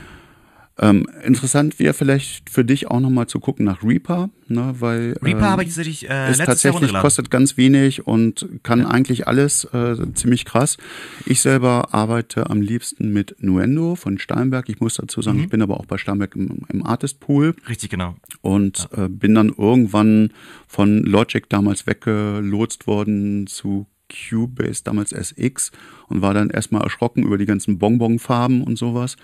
[0.83, 5.39] ähm, interessant wäre vielleicht für dich auch nochmal zu gucken nach Reaper, ne, weil Reaper
[5.39, 9.95] ähm, habe ich tatsächlich äh, ist tatsächlich kostet ganz wenig und kann eigentlich alles äh,
[10.15, 10.79] ziemlich krass.
[11.25, 14.69] Ich selber arbeite am liebsten mit Nuendo von Steinberg.
[14.69, 15.25] Ich muss dazu Mhm.
[15.25, 18.17] sagen, ich bin aber auch bei Steinberg im, im Artist Pool Richtig, genau.
[18.41, 20.33] und äh, bin dann irgendwann
[20.67, 25.71] von Logic damals weggelotst worden zu Cubase, damals SX
[26.09, 29.17] und war dann erstmal erschrocken über die ganzen Bonbonfarben und sowas.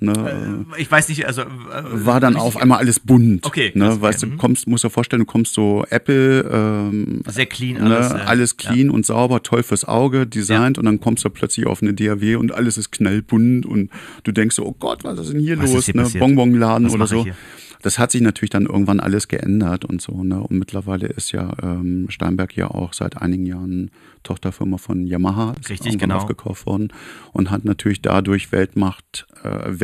[0.00, 1.42] Ne, Ich weiß nicht, also.
[1.42, 1.46] Äh,
[1.90, 3.44] war dann auf einmal alles bunt.
[3.44, 4.00] Okay, ne?
[4.00, 4.38] Weißt okay, du, mhm.
[4.38, 8.12] kommst, musst dir vorstellen, du kommst so Apple, ähm, Sehr clean alles, alles.
[8.12, 8.20] ne?
[8.20, 11.82] äh, alles clean und sauber, toll fürs Auge designt und dann kommst du plötzlich auf
[11.82, 13.90] eine DAW und alles ist knallbunt und
[14.22, 15.86] du denkst so, oh Gott, was ist denn hier Was los?
[15.86, 16.08] hier ne?
[16.18, 17.24] Bonbonladen oder so.
[17.24, 17.34] hier?
[17.82, 20.24] Das hat sich natürlich dann irgendwann alles geändert und so.
[20.24, 20.40] Ne?
[20.40, 23.90] Und mittlerweile ist ja ähm, Steinberg ja auch seit einigen Jahren
[24.22, 25.54] Tochterfirma von Yamaha.
[25.60, 26.16] Ist Richtig, genau.
[26.16, 26.92] aufgekauft worden
[27.32, 29.80] und hat natürlich dadurch Weltmacht, äh,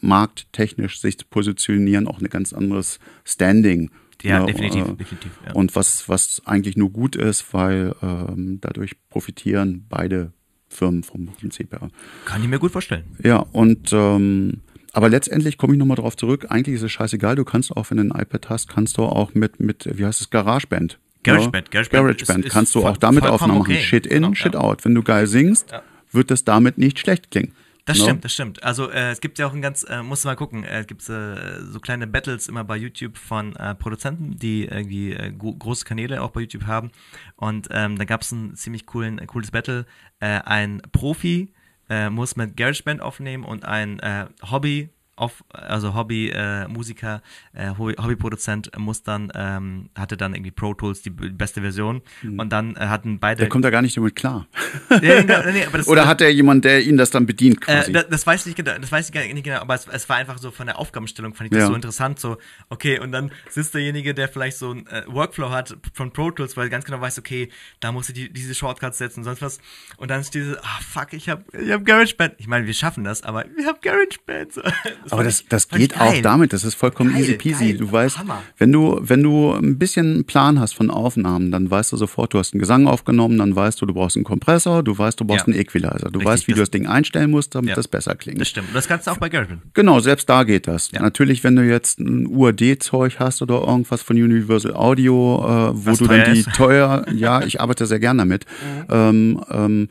[0.00, 3.90] Weltmarkttechnisch sich zu positionieren, auch ein ganz anderes Standing.
[4.22, 4.46] Ja, ne?
[4.46, 5.32] definitiv, Äh, definitiv.
[5.46, 5.52] Ja.
[5.52, 10.32] Und was, was eigentlich nur gut ist, weil ähm, dadurch profitieren beide
[10.68, 11.88] Firmen vom Prinzip her.
[12.24, 13.04] Kann ich mir gut vorstellen.
[13.22, 14.60] Ja, und ähm,
[14.92, 16.46] aber letztendlich komme ich nochmal drauf zurück.
[16.48, 17.36] Eigentlich ist es scheißegal.
[17.36, 20.20] Du kannst auch, wenn du ein iPad hast, kannst du auch mit, mit wie heißt
[20.20, 20.98] es, GarageBand.
[21.24, 21.82] GarageBand, Ja?
[21.82, 23.72] GarageBand GarageBand kannst du auch damit Aufnahmen machen.
[23.72, 23.80] okay.
[23.82, 24.60] Shit in, Genau, Shit ja.
[24.60, 24.84] out.
[24.84, 25.82] Wenn du geil singst, Ja.
[26.12, 27.52] wird das damit nicht schlecht klingen.
[27.84, 28.04] Das Ne?
[28.04, 28.62] stimmt, das stimmt.
[28.62, 30.86] Also äh, es gibt ja auch ein ganz, äh, musst du mal gucken, äh, es
[30.86, 35.54] gibt äh, so kleine Battles immer bei YouTube von äh, Produzenten, die irgendwie äh, gro
[35.54, 36.90] große Kanäle auch bei YouTube haben.
[37.36, 39.86] Und ähm, da gab es ein ziemlich coolen, äh, cooles Battle.
[40.20, 41.48] Äh, ein Profi
[41.88, 44.90] äh, muss mit GarageBand aufnehmen und ein äh, Hobby
[45.20, 47.22] auf, also Hobby-Musiker,
[47.52, 52.50] äh, Hobby- Hobbyproduzent muss dann, ähm, hatte dann irgendwie Pro Tools die beste Version und
[52.50, 53.36] dann äh, hatten beide.
[53.38, 53.40] Mhm.
[53.40, 54.46] Der kommt da gar nicht damit klar.
[54.90, 57.92] Ja, nee, nee, das- Oder hat er jemand, der ihn das dann bedient äh, quasi?
[57.92, 60.08] das, das weiß ich nicht genau, das weiß ich gar nicht genau, aber es, es
[60.08, 61.66] war einfach so von der Aufgabenstellung fand ich das Ja.
[61.68, 62.38] so interessant, so
[62.68, 66.56] okay und dann sitzt derjenige, der vielleicht so ein äh, Workflow hat von Pro Tools,
[66.56, 67.50] weil er ganz genau weiß, okay,
[67.80, 69.58] da musst du die, diese Shortcuts setzen und sonst was
[69.96, 72.34] und dann ist diese, ah fuck, ich hab, ich hab GarageBand.
[72.38, 74.52] Ich meine, wir schaffen das, aber wir haben GarageBand.
[74.52, 74.62] So.
[75.08, 77.68] Das Aber das, das geht auch damit, das ist vollkommen Geil, easy peasy.
[77.70, 78.42] geil, du weißt, Hammer.
[78.58, 82.34] wenn du, wenn du ein bisschen einen Plan hast von Aufnahmen, dann weißt du sofort,
[82.34, 85.24] du hast einen Gesang aufgenommen, dann weißt du, du brauchst einen Kompressor, du weißt, du
[85.24, 85.52] brauchst Ja.
[85.54, 87.76] einen Equalizer, du Richtig, weißt, wie du das- das Ding einstellen musst, damit Ja.
[87.76, 88.40] das besser klingt.
[88.40, 88.68] Das stimmt.
[88.68, 89.74] Und das kannst du auch bei GarageBand.
[89.74, 90.90] Genau, selbst da geht das.
[90.92, 91.00] Ja.
[91.02, 95.98] Natürlich, wenn du jetzt ein UAD-Zeug hast oder irgendwas von Universal Audio, äh, wo Was
[95.98, 96.52] du dann die ist.
[96.54, 98.44] teuer, ja, ich arbeite sehr gern damit.
[98.90, 99.88] Ähm, ähm,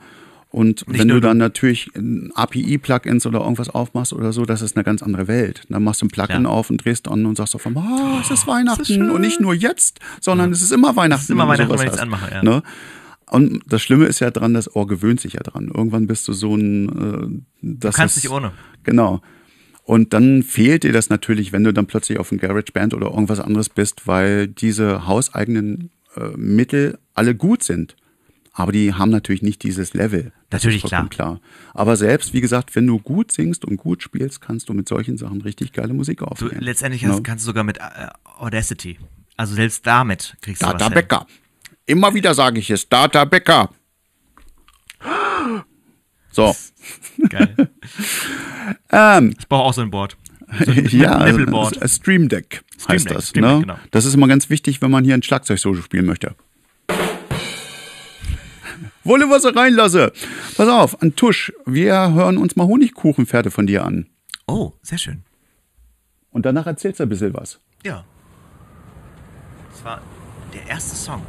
[0.49, 4.75] und Nicht wenn du dann natürlich ein API-Plugins oder irgendwas aufmachst oder so, das ist
[4.77, 5.63] eine ganz andere Welt.
[5.69, 6.49] Dann machst du ein Plugin Ja.
[6.49, 9.53] auf und drehst an und sagst auf einmal, oh, es ist Weihnachten und nicht nur
[9.53, 11.23] jetzt, sondern es ist immer Weihnachten.
[11.23, 11.99] ist immer Weihnachten, wenn ich's hast.
[12.01, 12.43] anmache, ja.
[12.43, 12.63] Ne?
[13.29, 15.69] Und das Schlimme ist ja dran, das Ohr gewöhnt sich ja dran.
[15.73, 18.51] Irgendwann bist du so ein, äh, das Du kannst ist- nicht ohne.
[18.83, 19.21] Genau.
[19.83, 23.39] Und dann fehlt dir das natürlich, wenn du dann plötzlich auf ein GarageBand oder irgendwas
[23.41, 27.95] anderes bist, weil diese hauseigenen äh, Mittel alle gut sind.
[28.59, 30.31] Aber die haben natürlich nicht dieses Level.
[30.49, 31.39] Natürlich, ist vollkommen klar.
[31.75, 35.15] Aber selbst, wie gesagt, wenn du gut singst und gut spielst, kannst du mit solchen
[35.19, 36.61] Sachen richtig geile Musik Du, aufnehmen.
[36.61, 37.09] letztendlich Ja.
[37.09, 37.81] kannst, kannst du sogar mit äh,
[38.39, 38.97] Audacity.
[39.35, 40.89] Also selbst damit kriegst du was Data.
[40.89, 41.27] Becker.
[41.85, 43.69] Immer wieder sage ich es, Data Becker.
[46.31, 46.55] So.
[47.29, 47.55] Geil.
[48.91, 50.17] Ähm, Ich brauche auch so ein Board.
[50.65, 51.81] So ein ja, Nippelboard.
[51.81, 53.29] äh, Stream Deck heißt Deck, das.
[53.29, 53.51] Stream ne?
[53.53, 53.79] Deck, genau.
[53.91, 56.35] Das ist immer ganz wichtig, wenn man hier ein Schlagzeug-Solo spielen möchte.
[59.07, 60.11] Wolle, was er reinlasse.
[60.55, 64.07] Pass auf, an Tusch, wir hören uns mal Honigkuchenpferde von dir an.
[64.47, 65.23] Oh, sehr schön.
[66.31, 67.59] Und danach erzählst du ein bisschen was.
[67.83, 68.03] Ja.
[69.71, 70.01] Das war
[70.53, 71.21] der erste Song.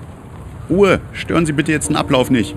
[0.68, 2.54] Ruhe, stören Sie bitte jetzt den Ablauf nicht.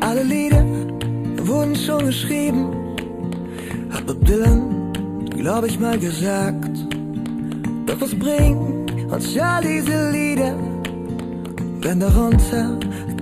[0.00, 0.61] Alle Lieder
[1.72, 2.68] wurden schon geschrieben,
[3.90, 4.92] hat Bob Dylan,
[5.36, 6.76] glaub ich mal gesagt.
[7.86, 10.54] Doch was bringen uns all diese Lieder,
[11.80, 12.78] wenn darunter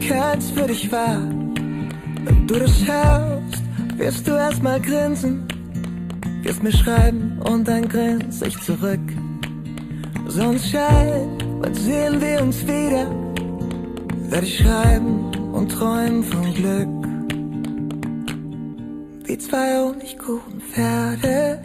[0.09, 1.20] keins für dich war.
[2.24, 3.62] Wenn du das hörst,
[3.97, 5.47] wirst du erstmal grinsen,
[6.43, 9.01] wirst mir schreiben und dann grinse ich zurück.
[10.27, 13.06] Sonnenschein, wann sehen wir uns wieder?
[14.28, 16.99] Werde ich schreiben und träumen von Glück.
[19.31, 21.61] Wie zwei Honigkuchenpferde,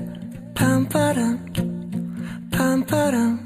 [0.53, 1.39] pam padam,
[2.51, 3.39] pam padam.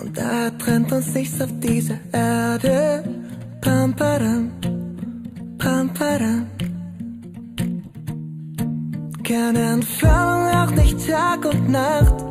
[0.00, 3.02] Und da trennt uns nichts auf dieser Erde,
[3.60, 4.52] pam padam,
[5.58, 6.46] pam padam.
[9.24, 12.24] Keine Entfernung, auch nicht Tag und Nacht.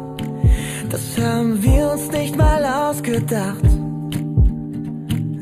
[0.90, 3.65] Das haben wir uns nicht mal ausgedacht.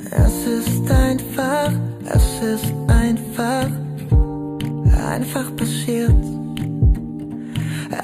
[0.09, 1.71] Es ist einfach,
[2.03, 3.82] es ist einfach,
[5.03, 6.13] einfach passiert.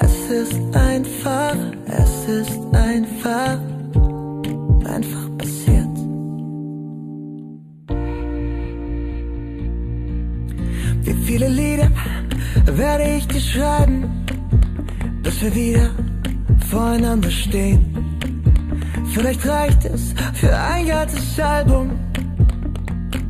[0.00, 1.56] Es ist einfach,
[1.86, 3.58] es ist einfach,
[4.84, 5.96] einfach passiert.
[11.02, 11.90] Wie viele Lieder
[12.66, 14.24] werde ich dir schreiben,
[15.22, 15.90] bis wir wieder
[16.68, 18.00] voreinander stehen?
[19.12, 21.90] Vielleicht reicht es für ein ganzes Album.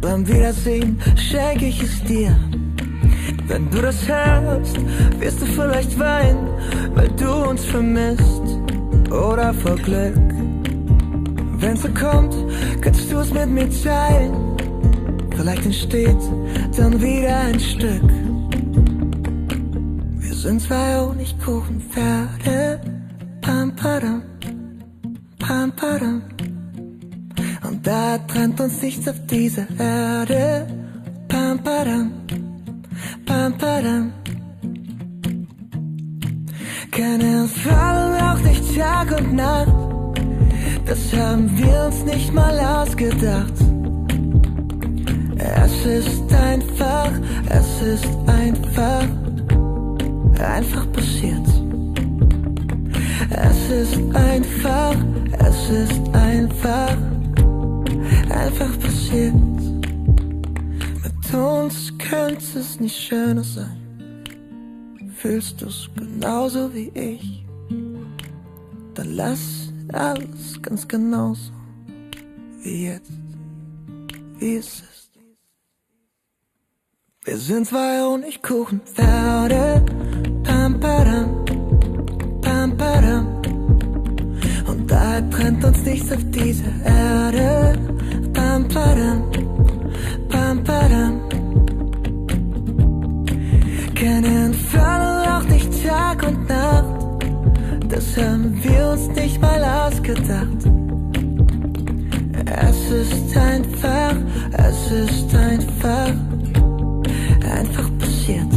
[0.01, 2.37] Beim Wiedersehen schenke ich es dir.
[3.51, 4.77] Wenn du das hörst,
[5.19, 6.51] wirst du vielleicht weinen,
[6.95, 8.45] weil du uns vermisst
[9.11, 10.15] oder vor Glück.
[11.59, 12.33] Wenn's so kommt,
[12.81, 14.33] kannst du es mit mir teilen.
[15.37, 16.17] Vielleicht entsteht
[16.77, 18.09] dann wieder ein Stück.
[20.21, 22.81] Wir sind zwei Honigkuchenpferde,
[23.41, 24.23] pam padam,
[25.41, 26.23] pam padam.
[27.69, 30.69] Und da trennt uns nichts auf dieser Erde,
[31.27, 32.13] pam padam,
[33.31, 34.13] pam.
[36.91, 39.73] Keine Entfernung, auch nicht Tag und Nacht.
[40.87, 43.55] Das haben wir uns nicht mal ausgedacht.
[45.39, 47.11] Es ist einfach,
[47.49, 49.05] es ist einfach,
[50.39, 51.49] einfach passiert.
[53.31, 54.97] Es ist einfach,
[55.49, 56.97] es ist einfach,
[58.29, 59.60] einfach passiert.
[61.33, 64.25] Uns könnte es nicht schöner sein.
[65.17, 67.45] Fühlst du's genauso wie ich?
[68.95, 71.53] Dann lass alles ganz genauso
[72.63, 73.13] wie jetzt,
[74.39, 75.11] wie es ist.
[77.25, 79.85] Wir sind zwei Honigkuchenpferde,
[80.43, 81.45] pam padam,
[82.41, 83.27] pam padam.
[84.67, 87.79] Und da trennt uns nichts auf dieser Erde,
[88.33, 89.31] pam padam,
[94.01, 96.85] Keine Entfernung, auch nicht Tag und Nacht.
[97.89, 100.47] Das haben wir uns nicht mal ausgedacht.
[102.47, 104.15] Es ist einfach,
[104.53, 106.13] es ist einfach,
[107.45, 108.53] einfach passiert.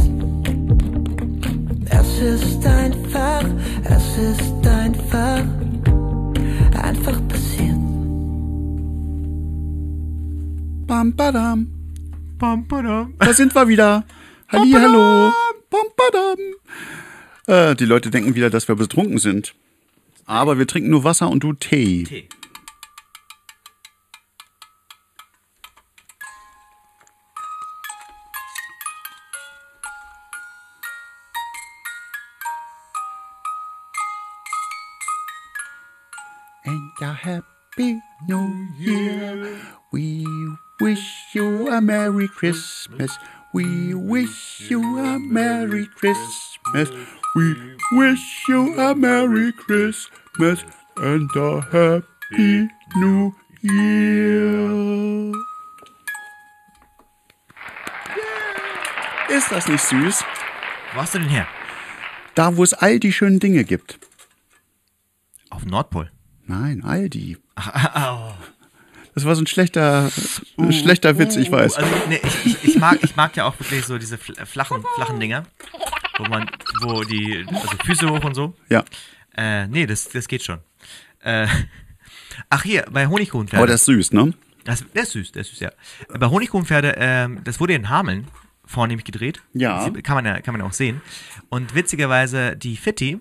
[1.90, 3.44] Es ist einfach,
[3.84, 5.44] es ist einfach,
[6.82, 7.73] einfach passiert.
[10.86, 11.66] Bam, badam.
[12.38, 13.14] Pam, padam.
[13.18, 14.04] Da sind wir wieder.
[14.48, 15.32] Halli, hallo.
[15.70, 16.38] Bam, badam.
[17.46, 19.54] Äh, die Leute denken wieder, dass wir betrunken sind.
[20.26, 22.04] Aber wir trinken nur Wasser und du Tee.
[22.04, 22.28] Tee.
[36.66, 39.48] And a happy new year.
[39.92, 40.26] We
[40.84, 43.10] wish you a Merry Christmas.
[43.54, 46.90] We wish you a Merry Christmas.
[47.34, 47.54] We
[47.92, 50.62] wish you a Merry Christmas
[50.98, 53.32] and a Happy New
[53.62, 55.32] Year.
[59.30, 60.22] Ist das nicht süß?
[60.92, 61.46] Wo hast du denn her?
[62.34, 63.98] Da, wo es all die schönen Dinge gibt.
[65.48, 66.10] Auf dem Nordpol.
[66.44, 67.38] Nein, Aldi.
[67.56, 68.33] Au.
[69.14, 70.10] Das war so ein schlechter,
[70.58, 71.76] ein schlechter Witz, ich weiß.
[71.76, 74.84] Also, nee, ich, ich, ich, mag, ich mag ja auch wirklich so diese fl- flachen,
[74.96, 75.44] flachen Dinger,
[76.18, 76.50] wo man,
[76.82, 78.54] wo die, also Füße hoch und so.
[78.68, 78.84] Ja,
[79.36, 80.58] Äh, nee, das, das geht schon.
[81.22, 81.46] Äh,
[82.50, 83.62] ach hier, bei Honigkuchenpferde.
[83.62, 84.34] aber das ist süß, ne?
[84.64, 85.70] das, der ist süß, der ist süß, ja.
[86.08, 88.26] Bei Honigkuchenpferde, ähm, das wurde in Hameln
[88.66, 89.40] vornehmlich gedreht.
[89.52, 89.84] Ja.
[89.84, 91.00] Sie- Kann man ja, kann man ja auch sehen.
[91.50, 93.18] Und witzigerweise die Fitti, äh,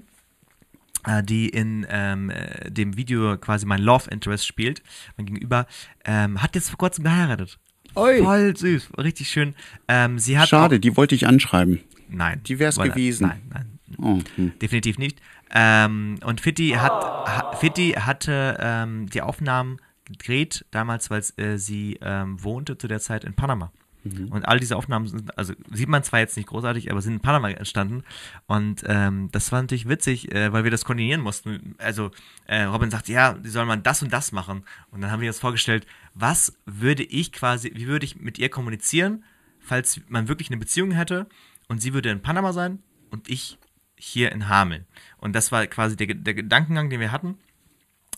[1.24, 4.82] die in ähm, äh, dem Video quasi mein Love Interest spielt,
[5.18, 5.66] mein Gegenüber,
[6.06, 7.60] ähm, hat jetzt vor kurzem geheiratet.
[7.96, 8.24] Oi.
[8.24, 9.54] Voll süß, richtig schön.
[9.88, 11.80] Ähm, sie hat Schade, Auch, die wollte ich anschreiben.
[12.10, 12.42] nein.
[12.44, 12.90] die wär's Voilà.
[12.90, 13.28] gewesen.
[13.28, 13.80] Nein, nein.
[14.00, 14.54] Oh, hm.
[14.60, 15.22] Definitiv nicht.
[15.54, 22.00] Ähm, und Fitti hat, ha, Fitti hatte ähm, die Aufnahmen gedreht, damals, weil äh, sie
[22.02, 23.72] ähm, wohnte zu der Zeit in Panama.
[24.04, 27.20] Und all diese Aufnahmen sind, also sieht man zwar jetzt nicht großartig, aber sind in
[27.22, 28.04] Panama entstanden.
[28.48, 31.76] Und ähm, das war natürlich witzig, äh, weil wir das koordinieren mussten.
[31.78, 32.12] Also
[32.46, 34.64] äh, Robin sagt, ja, die soll man das und das machen.
[34.92, 38.50] Und dann haben wir uns vorgestellt, was würde ich quasi, wie würde ich mit ihr
[38.50, 39.24] kommunizieren,
[39.60, 41.28] falls man wirklich eine Beziehung hätte
[41.70, 43.58] und sie würde in Panama sein und ich
[43.96, 44.86] hier in Hameln.
[45.18, 47.38] Und das war quasi der, der Gedankengang, den wir hatten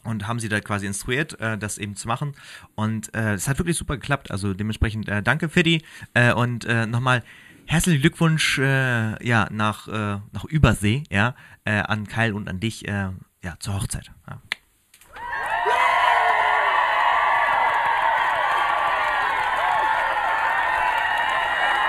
[0.05, 2.33] und haben sie da quasi instruiert, äh, das eben zu machen.
[2.75, 4.31] Und äh, es hat wirklich super geklappt.
[4.31, 5.83] Also dementsprechend äh, danke Fiddy
[6.13, 7.23] äh, und äh, nochmal
[7.65, 12.87] herzlichen Glückwunsch äh, ja, nach, äh, nach Übersee ja, äh, an Kyle und an dich
[12.87, 13.09] äh,
[13.43, 14.11] ja, zur Hochzeit.
[14.29, 14.41] Ja.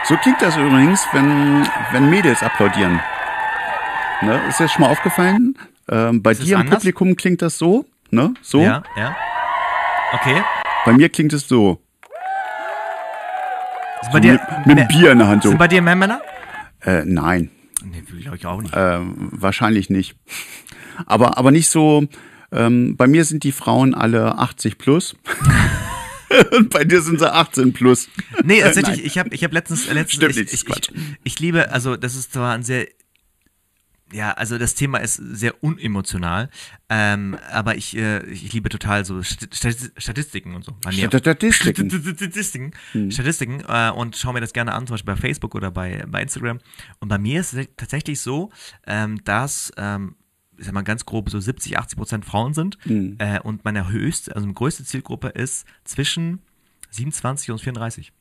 [0.04, 3.00] So klingt das übrigens, wenn, wenn Mädels applaudieren.
[4.22, 4.40] Ne?
[4.48, 5.58] Ist dir schon mal aufgefallen?
[5.88, 6.78] Ähm, bei Ist dir im anders?
[6.78, 7.84] Publikum klingt das so,
[8.16, 8.34] ne?
[8.42, 8.60] So.
[8.60, 9.16] ja, ja.
[10.12, 10.42] Okay.
[10.84, 11.80] Bei mir klingt es so.
[14.02, 15.50] Sind bei so dir, mit, mit einem Bier in der Hand so.
[15.50, 16.20] sind bei dir mehr Männer?
[16.80, 17.50] Äh, nein,
[17.84, 18.74] Nee, glaube ich auch nicht.
[18.76, 20.16] ähm, wahrscheinlich nicht.
[21.06, 22.06] Aber, aber nicht so.
[22.52, 25.16] Ähm, bei mir sind die Frauen alle 80 plus.
[26.56, 28.08] Und bei dir sind sie 18 plus.
[28.44, 29.06] Nee, tatsächlich, Nein.
[29.06, 30.92] ich habe ich hab letztens, letztens Stimmt ich, nicht, ich, ich,
[31.24, 32.86] ich liebe, also das ist zwar ein sehr,
[34.12, 36.48] ja, also das Thema ist sehr unemotional,
[36.88, 40.76] ähm, aber ich, äh, ich liebe total so St- St- Statistiken und so.
[41.52, 41.90] Statistiken.
[42.16, 42.72] Statistiken,
[43.10, 46.22] Statistiken äh, und schaue mir das gerne an, zum Beispiel bei Facebook oder bei, bei
[46.22, 46.58] Instagram.
[47.00, 48.50] Und bei mir ist es tatsächlich so,
[48.86, 50.14] ähm, dass, ähm,
[50.56, 52.78] ich sag mal ganz grob, so 70, 80 Prozent Frauen sind.
[53.18, 56.40] Äh, und meine höchste, also meine größte Zielgruppe ist zwischen
[56.90, 58.12] 27 und 34.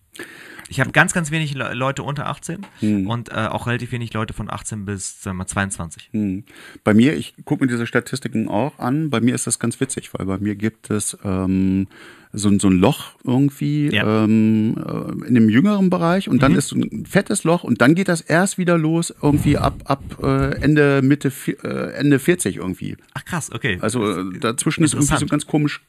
[0.68, 2.66] Ich habe ganz, ganz wenig Le Leute unter 18
[3.08, 6.10] und äh, auch relativ wenig Leute von 18 bis sagen wir mal, 22.
[6.12, 6.44] Hm.
[6.84, 10.12] Bei mir, ich gucke mir diese Statistiken auch an, bei mir ist das ganz witzig,
[10.14, 11.88] weil bei mir gibt es ähm,
[12.34, 14.24] so, ein- so ein Loch irgendwie Ja.
[14.26, 14.76] ähm,
[15.24, 18.08] äh, in dem jüngeren Bereich und dann ist so ein fettes Loch und dann geht
[18.08, 21.32] das erst wieder los irgendwie ab, ab äh, Ende, Mitte,
[21.64, 22.98] äh, Ende 40 irgendwie.
[23.14, 23.78] Ach krass, okay.
[23.82, 25.82] Also äh, dazwischen ist irgendwie so ganz komisch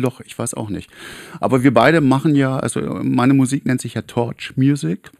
[0.00, 0.90] Loch, ich weiß auch nicht.
[1.40, 5.10] Aber wir beide machen ja, also meine Musik nennt sich ja Torch Music,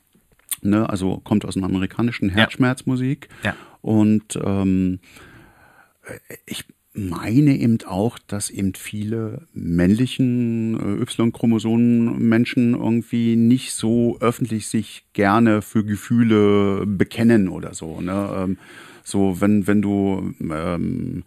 [0.62, 0.88] ne?
[0.88, 3.28] also kommt aus dem amerikanischen Herzschmerzmusik.
[3.44, 3.54] Ja.
[3.82, 5.00] Und ähm,
[6.46, 15.04] ich meine eben auch, dass eben viele männlichen äh, Y-Chromosomen-Menschen irgendwie nicht so öffentlich sich
[15.14, 18.00] gerne für Gefühle bekennen oder so.
[18.00, 18.30] Ne?
[18.36, 18.58] Ähm,
[19.04, 21.24] so, wenn, wenn du ähm,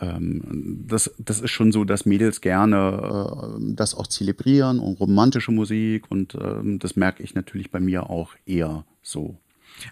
[0.00, 5.52] ähm, das, das ist schon so, dass Mädels gerne äh, das auch zelebrieren und romantische
[5.52, 9.36] Musik und ähm, das merke ich natürlich bei mir auch eher so.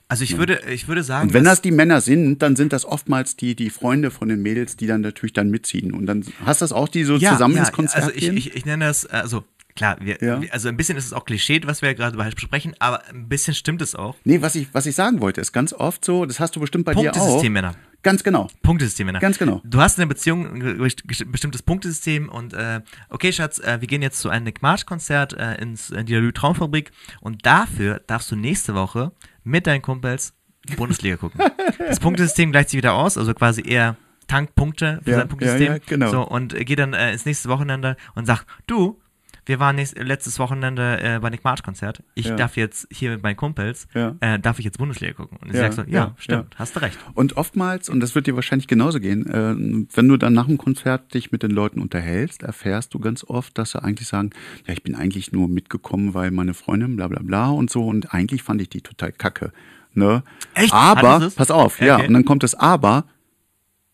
[0.09, 2.85] Also ich würde, ich würde sagen, Und wenn das die Männer sind, dann sind das
[2.85, 5.93] oftmals die, die Freunde von den Mädels, die dann natürlich dann mitziehen.
[5.93, 8.65] Und dann hast du das auch, die so zusammen ins Konzert also ich, ich, ich
[8.65, 9.45] nenne das, also
[9.77, 10.41] klar, wir, Ja.
[10.51, 13.83] also ein bisschen ist es auch Klischee, was wir gerade besprechen, aber ein bisschen stimmt
[13.83, 14.16] es auch.
[14.24, 16.85] nee, was ich, was ich sagen wollte, ist ganz oft so, das hast du bestimmt
[16.85, 17.16] bei dir auch.
[17.16, 17.74] Punktesystem, Männer.
[18.07, 18.47] Ganz genau.
[18.62, 19.19] Punktesystem, Männer.
[19.19, 19.61] Ganz genau.
[19.65, 20.91] Du hast in der Beziehung ein
[21.27, 25.57] bestimmtes Punktesystem und äh, okay, Schatz, äh, wir gehen jetzt zu einem Nick March-Konzert äh,
[25.61, 29.11] ins in die Lalou Traumfabrik und dafür darfst du nächste Woche
[29.43, 30.35] mit deinen Kumpels
[30.77, 31.41] Bundesliga gucken.
[31.78, 33.97] Das Punktesystem gleicht sich wieder aus, also quasi eher
[34.28, 35.66] Tankpunkte für Ja, sein Punktesystem.
[35.66, 36.11] ja, ja, genau.
[36.12, 39.01] So, und äh, geh dann äh, ins nächste Wochenende und sag, du,
[39.47, 42.02] wir waren nächst, letztes Wochenende äh, bei Nick March Konzert.
[42.14, 42.36] Ich Ja.
[42.36, 44.16] darf jetzt hier mit meinen Kumpels, Ja.
[44.20, 45.39] äh, darf ich jetzt Bundesliga gucken?
[45.40, 46.98] Und ich Ja, sag so, ja, stimmt, hast du recht.
[47.14, 49.55] Und oftmals, und das wird dir wahrscheinlich genauso gehen, äh,
[49.97, 53.56] wenn du dann nach dem Konzert dich mit den Leuten unterhältst, erfährst du ganz oft,
[53.56, 54.31] dass sie eigentlich sagen,
[54.66, 58.12] ja, ich bin eigentlich nur mitgekommen, weil meine Freundin bla bla bla und so und
[58.12, 59.52] eigentlich fand ich die total kacke.
[59.94, 60.23] Ne?
[60.55, 60.74] Echt?
[60.74, 62.09] Aber, pass auf, Ja, ja, okay.
[62.09, 63.05] und dann kommt das Aber,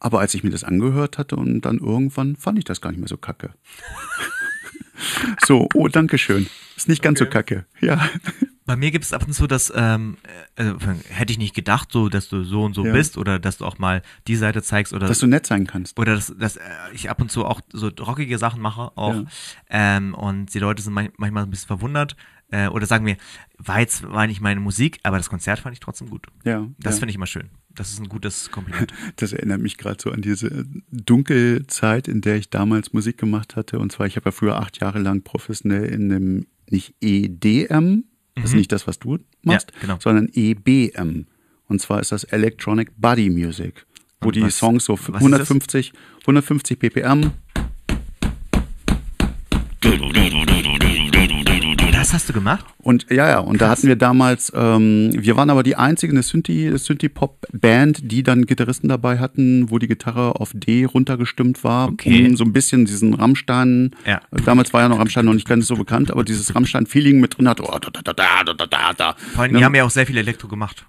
[0.00, 2.98] aber als ich mir das angehört hatte und dann irgendwann fand ich das gar nicht
[2.98, 3.50] mehr so kacke.
[5.44, 6.46] so, oh, danke schön.
[6.76, 7.66] Ist nicht ganz so kacke.
[7.80, 8.08] Ja.
[8.64, 10.16] Bei mir gibt es ab und zu das, ähm,
[10.56, 12.92] äh, also, hätte ich nicht gedacht, so, dass du so und so Ja.
[12.92, 15.98] bist oder dass du auch mal die Seite zeigst oder Dass du nett sein kannst.
[15.98, 16.60] oder dass, dass äh,
[16.94, 19.24] ich ab und zu auch so rockige Sachen mache auch Ja.
[19.68, 22.16] ähm, und die Leute sind manch- manchmal ein bisschen verwundert
[22.52, 23.16] äh, oder sagen mir,
[23.58, 26.26] war jetzt war nicht meine Musik, aber das Konzert fand ich trotzdem gut.
[26.44, 27.00] Ja, Das ja.
[27.00, 27.50] finde ich immer schön.
[27.74, 28.92] Das ist ein gutes Kompliment.
[29.16, 33.78] Das erinnert mich gerade so an diese Dunkelzeit, in der ich damals Musik gemacht hatte.
[33.78, 38.04] Und zwar, ich habe ja früher acht Jahre lang professionell in einem, nicht EDM,
[38.34, 39.76] das ist nicht das, was du machst, Mhm.
[39.76, 39.98] Ja, genau.
[40.00, 41.26] sondern EBM.
[41.68, 43.86] Und zwar ist das Electronic Body Music,
[44.20, 45.20] wo Und die was- Songs so was ist das?
[45.22, 45.92] 150,
[46.22, 47.32] 150 BPM.
[52.12, 52.66] Das hast du gemacht?
[52.82, 56.22] Und ja, ja, und da hatten wir damals, ähm, wir waren aber die einzige eine
[56.22, 61.88] Synthie, Synthie-Pop-Band, die dann Gitarristen dabei hatten, wo die Gitarre auf D runtergestimmt war.
[61.88, 62.26] Okay.
[62.28, 64.20] Um so ein bisschen diesen Rammstein, Ja.
[64.44, 67.48] damals war ja noch Rammstein noch nicht ganz so bekannt, aber dieses Rammstein-Feeling mit drin
[67.48, 67.60] hat.
[67.62, 69.14] Oh, da, da, da, da, da, da.
[69.32, 69.58] Vor allem, Ne?
[69.60, 70.84] die haben ja auch sehr viel Elektro gemacht.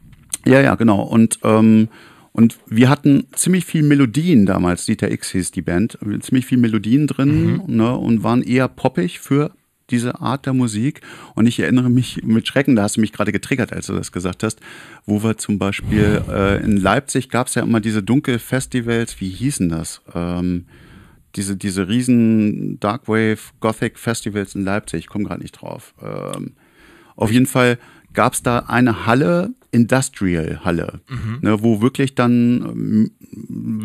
[0.45, 1.03] Ja, ja, genau.
[1.03, 1.87] Und, ähm,
[2.33, 7.07] und wir hatten ziemlich viel Melodien damals, Dieter X hieß die Band, ziemlich viel Melodien
[7.07, 9.51] drin ne, und waren eher poppig für
[9.89, 11.01] diese Art der Musik.
[11.35, 14.11] Und ich erinnere mich mit Schrecken, da hast du mich gerade getriggert, als du das
[14.11, 14.59] gesagt hast,
[15.05, 19.69] wo wir zum Beispiel äh, in Leipzig gab es ja immer diese Dunkelfestivals, wie hießen
[19.69, 20.01] das?
[20.13, 20.65] Ähm,
[21.35, 25.93] diese, diese riesen Darkwave Gothic Festivals in Leipzig, ich komme gerade nicht drauf.
[26.01, 26.53] Ähm,
[27.15, 27.77] auf jeden Fall
[28.13, 31.01] gab es da eine Halle, Industrial Halle,
[31.41, 33.11] ne, wo wirklich dann ähm,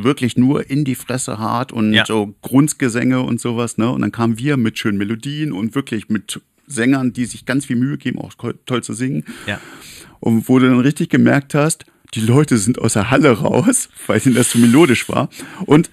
[0.05, 2.05] wirklich nur in die Fresse hart und Ja.
[2.07, 3.91] so Grundgesänge und sowas, ne?
[3.91, 7.77] Und dann kamen wir mit schönen Melodien und wirklich mit Sängern, die sich ganz viel
[7.77, 8.35] Mühe geben, auch
[8.67, 9.25] toll zu singen.
[9.47, 9.59] Ja.
[10.21, 14.21] Und wo du dann richtig gemerkt hast, die Leute sind aus der Halle raus, weil
[14.25, 15.31] ihnen das so melodisch war.
[15.65, 15.91] Und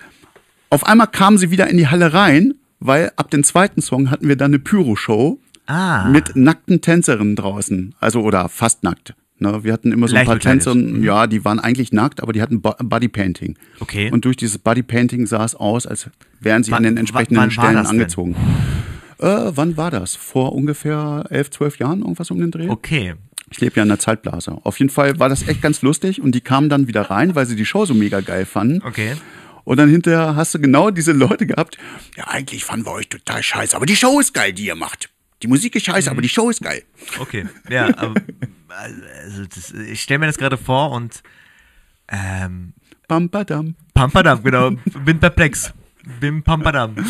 [0.69, 4.27] auf einmal kamen sie wieder in die Halle rein, weil ab dem zweiten Song hatten
[4.27, 6.07] wir dann eine Pyro-Show Ah.
[6.09, 7.95] mit nackten Tänzerinnen draußen.
[7.99, 9.13] Also, oder fast nackt.
[9.37, 10.39] Ne, wir hatten immer so ein paar.
[10.39, 13.57] Tänzerinnen, ja, die waren eigentlich nackt, aber die hatten Bo- Bodypainting.
[13.81, 14.09] Okay.
[14.09, 16.09] Und durch dieses Bodypainting sah es aus, als
[16.39, 18.35] wären sie Wann- an den entsprechenden Stellen angezogen.
[19.19, 20.15] Äh, wann war das?
[20.15, 22.69] Vor ungefähr elf, zwölf Jahren, irgendwas um den Dreh?
[22.69, 23.15] Okay.
[23.51, 24.57] Ich lebe ja in der Zeitblase.
[24.63, 27.45] Auf jeden Fall war das echt ganz lustig und die kamen dann wieder rein, weil
[27.45, 28.81] sie die Show so mega geil fanden.
[28.83, 29.13] Okay.
[29.65, 31.77] Und dann hinterher hast du genau diese Leute gehabt.
[32.15, 35.09] Ja, eigentlich fanden wir euch total scheiße, aber die Show ist geil, die ihr macht.
[35.45, 36.81] Die Musik ist scheiße, aber die Show ist geil.
[37.19, 37.45] Okay.
[37.69, 38.15] Ja, aber
[39.23, 41.21] also das, ich stelle mir das gerade vor und
[42.07, 42.73] ähm,
[43.07, 43.75] Bam, badam.
[43.93, 44.71] Pampadam, genau.
[45.05, 45.71] Bin perplex.
[46.19, 46.95] Bin Pampadam.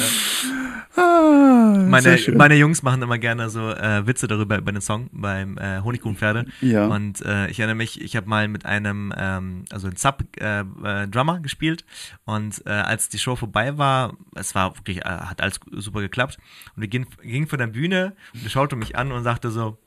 [0.95, 5.57] Ah, Meine, meine Jungs machen immer gerne so äh, Witze darüber über den Song beim
[5.57, 6.45] äh, Honigkuchenpferde.
[6.61, 6.87] Ja.
[6.87, 11.07] Und äh, ich erinnere mich, ich habe mal mit einem, ähm, also ein Sub-Drummer äh,
[11.07, 11.85] Drummer gespielt.
[12.23, 16.37] Und äh, als die Show vorbei war, es war wirklich, äh, hat alles super geklappt.
[16.75, 19.77] Und wir gingen, gingen von der Bühne und er schaute mich an und sagte so,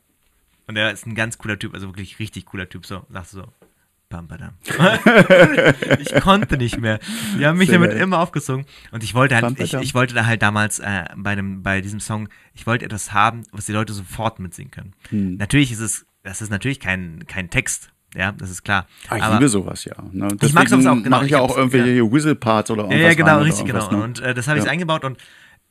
[0.67, 3.43] und er ist ein ganz cooler Typ, also wirklich richtig cooler Typ, so, sagte so.
[5.99, 6.99] ich konnte nicht mehr.
[7.37, 8.01] Die haben mich Sehr damit geil.
[8.01, 8.65] immer aufgesungen.
[8.91, 11.99] Und ich wollte halt, ich, ich wollte da halt damals äh, bei, dem, bei diesem
[11.99, 14.93] Song, ich wollte etwas haben, was die Leute sofort mitsingen können.
[15.09, 15.35] Hm.
[15.37, 18.87] Natürlich ist es, das ist natürlich kein, kein Text, ja, das ist klar.
[19.09, 19.93] Ah, ich Aber- liebe sowas ja.
[20.11, 20.29] Ne?
[20.41, 21.09] Ich mag sowas auch, genau.
[21.11, 23.65] mache ich Ich ja auch irgendwelche Whistle-Parts oder Ja, irgendwas ja, genau, rein oder richtig,
[23.65, 23.91] genau.
[23.91, 24.03] ne?
[24.03, 24.71] Und äh, das habe ich Ja.
[24.71, 25.17] eingebaut und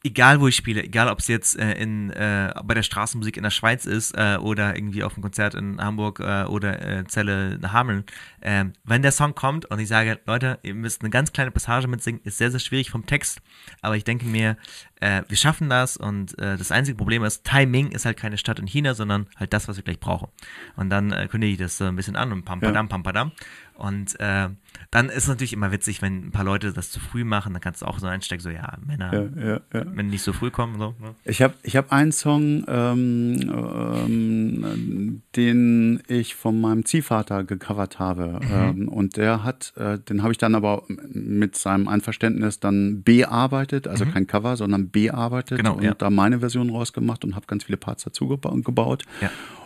[0.04, 3.42] egal wo ich spiele, egal ob es jetzt äh, in, äh, bei der Straßenmusik in
[3.42, 7.58] der Schweiz ist äh, oder irgendwie auf einem Konzert in Hamburg äh, oder äh, Celle
[7.72, 8.04] Hameln,
[8.40, 11.88] äh, wenn der Song kommt und ich sage, Leute, ihr müsst eine ganz kleine Passage
[11.88, 13.40] mitsingen, ist sehr, sehr schwierig vom Text,
[13.82, 14.56] aber ich denke mir,
[15.00, 18.66] äh, wir schaffen das und das einzige Problem ist, Timing ist halt keine Stadt in
[18.66, 20.28] China, sondern halt das, was wir gleich brauchen.
[20.76, 23.32] Und dann kündige ich das so ein bisschen an und pam, padam, pam, padam.
[23.78, 24.48] Und äh,
[24.90, 27.62] dann ist es natürlich immer witzig, wenn ein paar Leute das zu früh machen, dann
[27.62, 29.84] kannst du auch so einstecken, so ja, Männer, Ja, ja, ja.
[29.94, 30.96] wenn die nicht so früh kommen, so.
[31.00, 31.14] Ne?
[31.24, 38.40] Ich habe ich hab einen Song, ähm, ähm, den ich von meinem Ziehvater gecovert habe.
[38.42, 38.50] Mhm.
[38.50, 43.86] Ähm, und der hat, äh, den habe ich dann aber mit seinem Einverständnis dann bearbeitet,
[43.86, 45.62] also kein Cover, sondern bearbeitet Mhm.
[45.62, 49.04] Genau, und da meine Version rausgemacht und habe ganz viele Parts dazu geba gebaut.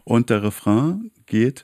[0.04, 1.62] Und der Refrain geht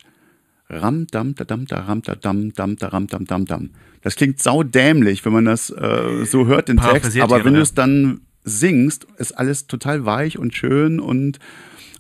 [0.70, 3.70] Ram, dam, da, dam, da, ram, da, dam, dam, da, ram, dam, dam, dam.
[4.03, 7.19] Das klingt saudämlich, wenn man das äh, so hört, den Text.
[7.20, 11.39] Aber wenn du es dann singst, ist alles total weich und schön und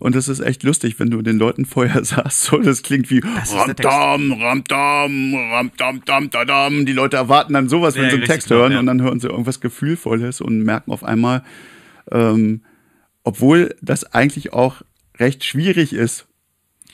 [0.00, 3.18] und es ist echt lustig, wenn du den Leuten vorher sagst, so, das klingt wie
[3.18, 3.84] ist der Text.
[3.84, 6.86] Ramdam, Ramdam, Ramdam, dam, da, dam.
[6.86, 8.78] Die Leute erwarten dann sowas, wenn Ja, sie einen Text genau, hören ja.
[8.78, 11.42] und dann hören sie irgendwas Gefühlvolles und merken auf einmal,
[12.12, 12.62] ähm,
[13.24, 14.82] obwohl das eigentlich auch
[15.18, 16.26] recht schwierig ist,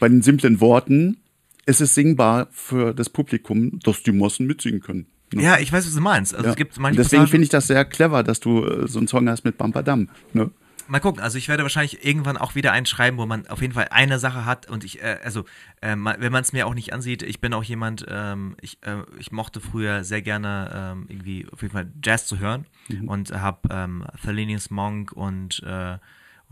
[0.00, 1.18] bei den simplen Worten,
[1.66, 5.06] ist es singbar für das Publikum, dass die Massen mitsingen können.
[5.32, 5.42] Ne?
[5.42, 6.34] Ja, ich weiß, was du meinst.
[6.34, 6.50] Also Ja.
[6.50, 9.28] es gibt manche deswegen finde ich das sehr clever, dass du äh, so einen Song
[9.28, 10.08] hast mit Bampadam.
[10.32, 10.50] Ne?
[10.86, 13.72] Mal gucken, also ich werde wahrscheinlich irgendwann auch wieder einen schreiben, wo man auf jeden
[13.72, 15.46] Fall eine Sache hat und ich, äh, also
[15.80, 18.98] äh, wenn man es mir auch nicht ansieht, ich bin auch jemand, ähm, ich, äh,
[19.18, 22.66] ich mochte früher sehr gerne ähm, irgendwie auf jeden Fall Jazz zu hören
[23.06, 25.96] und habe ähm, Thelonious Monk und äh,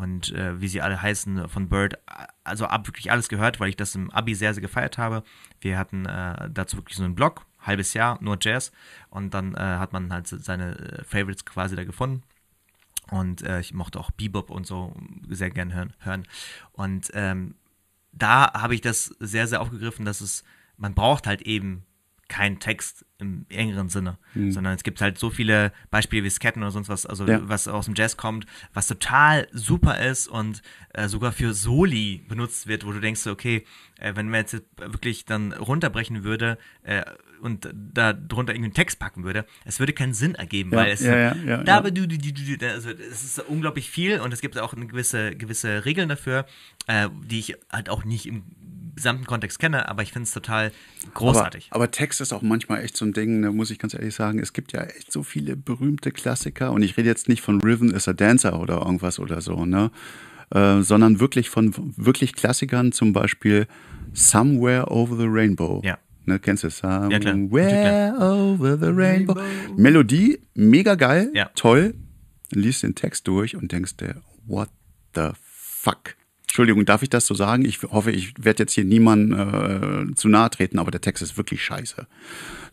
[0.03, 1.97] und äh, wie sie alle heißen von Bird,
[2.43, 5.23] also ab wirklich alles gehört, weil ich das im Abi sehr, sehr gefeiert habe.
[5.61, 8.73] Wir hatten äh, dazu wirklich so einen Blog, halbes Jahr, nur Jazz
[9.11, 12.24] und dann äh, hat man halt seine äh, Favorites quasi da gefunden.
[13.12, 14.93] Und äh, ich mochte auch Bebop und so
[15.29, 15.93] sehr gern hören.
[16.01, 16.27] hören.
[16.73, 17.55] Und ähm,
[18.11, 20.43] da habe ich das sehr, sehr aufgegriffen, dass es,
[20.77, 21.85] man braucht halt eben
[22.33, 26.73] kein Text im engeren Sinne, sondern es gibt halt so viele Beispiele wie Sketten oder
[26.73, 27.41] sonst was, also Ja.
[27.47, 30.63] was aus dem Jazz kommt, was total super ist und
[30.95, 33.65] äh, sogar für Soli benutzt wird, wo du denkst, okay,
[34.01, 37.03] äh, wenn man jetzt wirklich dann runterbrechen würde äh,
[37.43, 41.03] und da drunter irgendeinen Text packen würde, es würde keinen Sinn ergeben, Ja, weil es
[41.03, 41.91] ja, ja, da ja.
[41.91, 44.87] du, du, du, du, du, also es ist unglaublich viel und es gibt auch eine
[44.87, 46.47] gewisse, gewisse Regeln dafür,
[46.87, 48.43] äh, die ich halt auch nicht im
[48.94, 50.73] gesamten Kontext kenne, aber ich finde es total
[51.14, 51.69] großartig.
[51.70, 54.14] Aber, aber Text ist auch manchmal echt so ein Ding, da muss ich ganz ehrlich
[54.14, 57.60] sagen, es gibt ja echt so viele berühmte Klassiker und ich rede jetzt nicht von
[57.60, 59.90] Rhythm is a Dancer oder irgendwas oder so, ne?
[60.51, 63.66] Äh, sondern wirklich von wirklich Klassikern, zum Beispiel
[64.12, 65.81] Somewhere Over the Rainbow.
[65.85, 65.98] Ja.
[66.24, 67.10] Ne, kennst du klar.
[67.10, 69.36] Somewhere Over the Rainbow.
[69.77, 71.51] Melodie, mega geil, Ja.
[71.55, 71.94] toll.
[72.51, 74.69] Liest den Text durch und denkst dir, what
[75.14, 76.14] the fuck?
[76.53, 77.65] Entschuldigung, darf ich das so sagen?
[77.65, 81.39] Ich hoffe, ich werde jetzt hier niemandem äh, zu nahe treten, aber der Text ist
[81.39, 82.07] wirklich scheiße.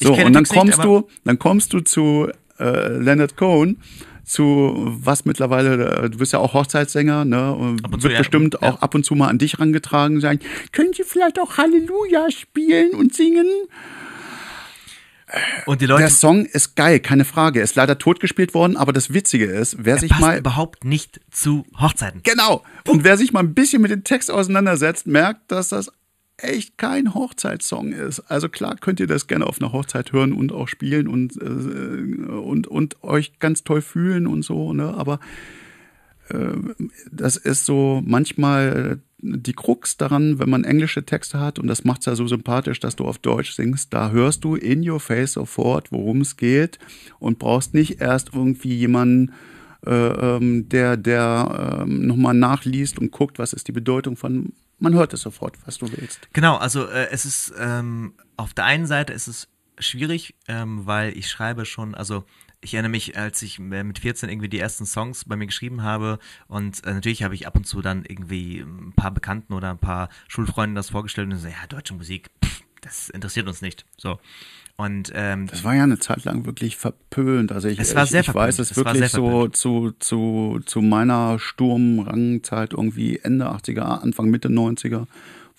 [0.01, 2.27] So, und dann nicht, kommst aber- du, dann kommst du zu
[2.59, 3.77] äh, Leonard Cohen,
[4.25, 7.53] zu was mittlerweile, äh, du bist ja auch Hochzeitssänger, ne?
[7.55, 8.67] und wird bestimmt Ja.
[8.69, 10.39] auch ab und zu mal an dich rangetragen sein.
[10.73, 13.47] Können Sie vielleicht auch Halleluja spielen und singen?
[15.65, 17.61] Und die Leute, Der Song ist geil, keine Frage.
[17.61, 21.65] Ist leider totgespielt worden, aber das Witzige ist, wer sich passt mal überhaupt nicht zu
[21.79, 22.21] Hochzeiten.
[22.23, 22.63] Genau.
[22.87, 25.91] Und wer sich mal ein bisschen mit dem Text auseinandersetzt, merkt, dass das
[26.37, 28.21] echt kein Hochzeitssong ist.
[28.21, 32.31] Also klar könnt ihr das gerne auf einer Hochzeit hören und auch spielen und, äh,
[32.31, 34.93] und, und euch ganz toll fühlen und so, ne?
[34.95, 35.19] Aber
[36.29, 36.55] äh,
[37.11, 42.01] das ist so manchmal die Krux daran, wenn man englische Texte hat und das macht
[42.01, 45.33] es ja so sympathisch, dass du auf Deutsch singst, da hörst du in your face
[45.33, 46.79] sofort, worum es geht
[47.19, 49.33] und brauchst nicht erst irgendwie jemanden,
[49.85, 54.93] äh, ähm, der, der ähm, nochmal nachliest und guckt, was ist die Bedeutung von, man
[54.93, 56.27] hört es sofort, was du willst.
[56.33, 59.47] Genau, also äh, es ist ähm, auf der einen Seite ist es
[59.77, 62.25] schwierig, ähm, weil ich schreibe schon, also
[62.61, 65.83] ich erinnere mich, als ich äh, mit 14 irgendwie die ersten Songs bei mir geschrieben
[65.83, 69.69] habe und äh, natürlich habe ich ab und zu dann irgendwie ein paar Bekannten oder
[69.69, 73.85] ein paar Schulfreunden das vorgestellt und so, ja, deutsche Musik, pff, das interessiert uns nicht.
[73.97, 74.19] So.
[74.77, 77.51] Und ähm, Das war ja eine Zeit lang wirklich verpönt.
[77.51, 79.91] Also ich, Es war ich, sehr ich weiß es Es war wirklich sehr so zu,
[79.99, 85.05] zu, zu meiner Sturmrangzeit irgendwie Ende 80er, Anfang Mitte 90er,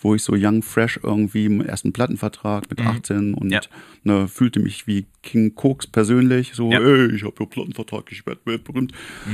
[0.01, 3.51] wo ich so young fresh irgendwie im ersten Plattenvertrag mit 18 und Mhm.
[3.53, 3.61] Ja.
[4.05, 6.81] ne, fühlte mich wie King Koks persönlich, so Ja.
[6.81, 8.93] ey, ich habe ja Plattenvertrag, ich werde weltberühmt.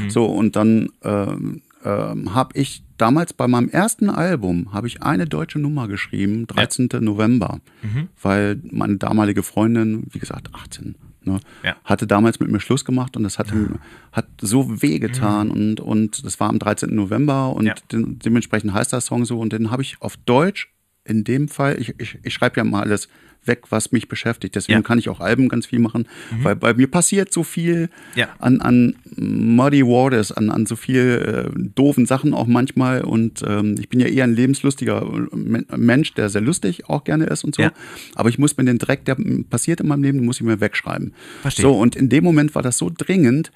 [0.08, 5.26] So und dann ähm, ähm, habe ich damals bei meinem ersten Album habe ich eine
[5.26, 6.88] deutsche Nummer geschrieben, 13.
[7.00, 8.08] November, Mhm.
[8.20, 11.76] weil meine damalige Freundin, wie gesagt 18, ne, Ja.
[11.84, 13.48] hatte damals mit mir Schluss gemacht und das hat,
[14.12, 16.94] hat so wehgetan und, und das war am 13.
[16.94, 17.68] November und Mhm.
[17.68, 17.74] Ja.
[17.92, 20.72] de dementsprechend heißt der Song so und den habe ich auf Deutsch
[21.04, 23.08] in dem Fall, ich, ich, ich schreibe ja mal alles
[23.46, 24.54] weg, was mich beschäftigt.
[24.54, 24.82] Deswegen Ja.
[24.82, 26.06] kann ich auch Alben ganz viel machen,
[26.42, 28.28] weil bei mir passiert so viel Ja.
[28.38, 33.02] an, an Muddy Waters, an, an so viel äh, doofen Sachen auch manchmal.
[33.02, 37.04] Und ähm, ich bin ja eher ein lebenslustiger äh, Men- Mensch, der sehr lustig auch
[37.04, 37.62] gerne ist und so.
[37.62, 37.72] Ja.
[38.14, 39.16] Aber ich muss mir den Dreck, der
[39.50, 41.12] passiert in meinem Leben, den muss ich mir wegschreiben.
[41.42, 41.62] Verstehe.
[41.62, 43.50] So, und in dem Moment war das so dringend,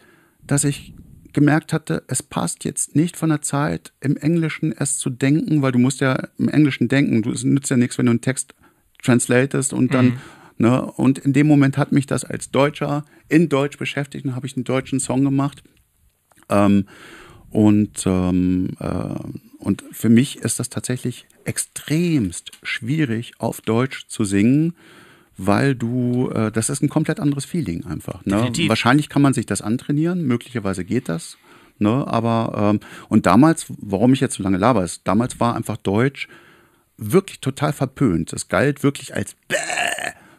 [0.46, 0.94] dass ich
[1.32, 5.70] gemerkt hatte, es passt jetzt nicht von der Zeit, im Englischen es zu denken, weil
[5.70, 7.22] du musst ja im Englischen denken.
[7.22, 8.54] Du, es nützt ja nichts, wenn du einen Text
[9.02, 10.18] translatest und dann,
[10.58, 14.46] ne, und in dem Moment hat mich das als Deutscher in Deutsch beschäftigt und habe
[14.46, 15.62] ich einen deutschen Song gemacht.
[16.48, 16.86] Ähm,
[17.50, 19.14] und, ähm, äh,
[19.58, 24.74] und für mich ist das tatsächlich extremst schwierig, auf Deutsch zu singen,
[25.36, 28.24] weil du, äh, das ist ein komplett anderes Feeling einfach.
[28.24, 28.52] Ne?
[28.68, 31.38] Wahrscheinlich kann man sich das antrainieren, möglicherweise geht das.
[31.78, 32.06] Ne?
[32.06, 36.28] Aber, ähm, und damals, warum ich jetzt so lange laber, ist, damals war einfach Deutsch
[37.00, 38.32] wirklich total verpönt.
[38.32, 39.56] Das galt wirklich als Bäh.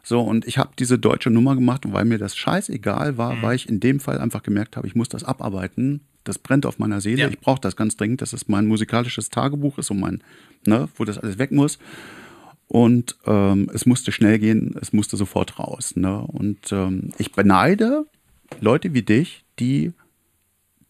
[0.03, 3.41] So, und ich habe diese deutsche Nummer gemacht, und weil mir das scheißegal war, Mhm.
[3.41, 6.01] weil ich in dem Fall einfach gemerkt habe, ich muss das abarbeiten.
[6.23, 7.21] Das brennt auf meiner Seele.
[7.23, 7.27] Ja.
[7.29, 8.21] Ich brauche das ganz dringend.
[8.21, 10.23] Das ist mein musikalisches Tagebuch, ist so mein,
[10.67, 11.79] ne, wo das alles weg muss.
[12.67, 15.95] Und ähm, es musste schnell gehen, es musste sofort raus.
[15.95, 16.19] Ne?
[16.21, 18.05] Und ähm, ich beneide
[18.59, 19.91] Leute wie dich, die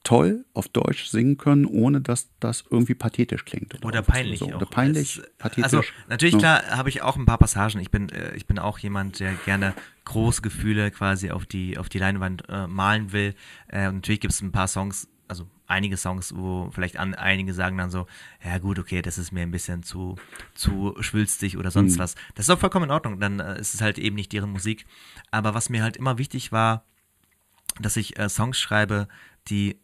[0.04, 3.76] toll auf Deutsch singen können, ohne dass das irgendwie pathetisch klingt.
[3.86, 4.40] Oder irgendwas peinlich.
[4.40, 4.48] So.
[4.54, 5.64] Oder peinlich, Es- pathetisch.
[5.64, 6.40] Also natürlich Ja.
[6.40, 7.80] klar habe ich auch ein paar Passagen.
[7.80, 9.74] Ich bin, äh, ich bin auch jemand, der gerne
[10.06, 13.36] große Gefühle quasi auf die, auf die Leinwand äh, malen will.
[13.70, 17.78] Äh, natürlich gibt es ein paar Songs, also einige Songs, wo vielleicht an, einige sagen
[17.78, 18.08] dann so,
[18.44, 20.18] ja gut, okay, das ist mir ein bisschen zu,
[20.56, 21.74] zu schwülstig oder Mhm.
[21.74, 22.16] sonst was.
[22.34, 24.86] Das ist auch vollkommen in Ordnung, dann äh, ist es halt eben nicht deren Musik.
[25.30, 26.86] Aber was mir halt immer wichtig war,
[27.80, 29.08] dass ich äh, Songs schreibe,
[29.48, 29.80] die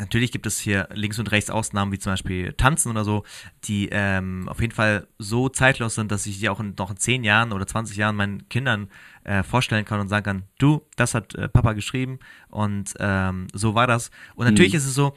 [0.00, 3.24] natürlich gibt es hier links und rechts Ausnahmen, wie zum Beispiel Tanzen oder so,
[3.64, 6.96] die ähm, auf jeden Fall so zeitlos sind, dass ich die auch in, noch in
[6.96, 8.88] 10 Jahren oder 20 Jahren meinen Kindern
[9.24, 12.18] äh, vorstellen kann und sagen kann, du, das hat äh, Papa geschrieben
[12.48, 14.10] und ähm, so war das.
[14.34, 15.14] Und natürlich ist es so,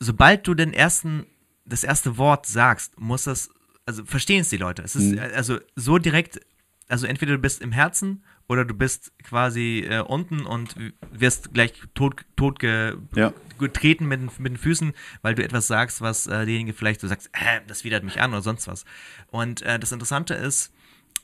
[0.00, 1.26] sobald du den ersten,
[1.64, 3.50] das erste Wort sagst, muss das,
[3.84, 4.82] also verstehen es die Leute.
[4.82, 6.40] Es ist äh, also so direkt,
[6.88, 10.76] also entweder du bist im Herzen oder du bist quasi äh, unten und
[11.10, 13.32] wirst gleich tot, tot ge, Ja.
[13.58, 14.92] getreten mit, den- mit den Füßen,
[15.22, 18.30] weil du etwas sagst, was äh, derjenige vielleicht so sagst, äh, das widert mich an
[18.32, 18.84] oder sonst was.
[19.28, 20.72] Und äh, das Interessante ist,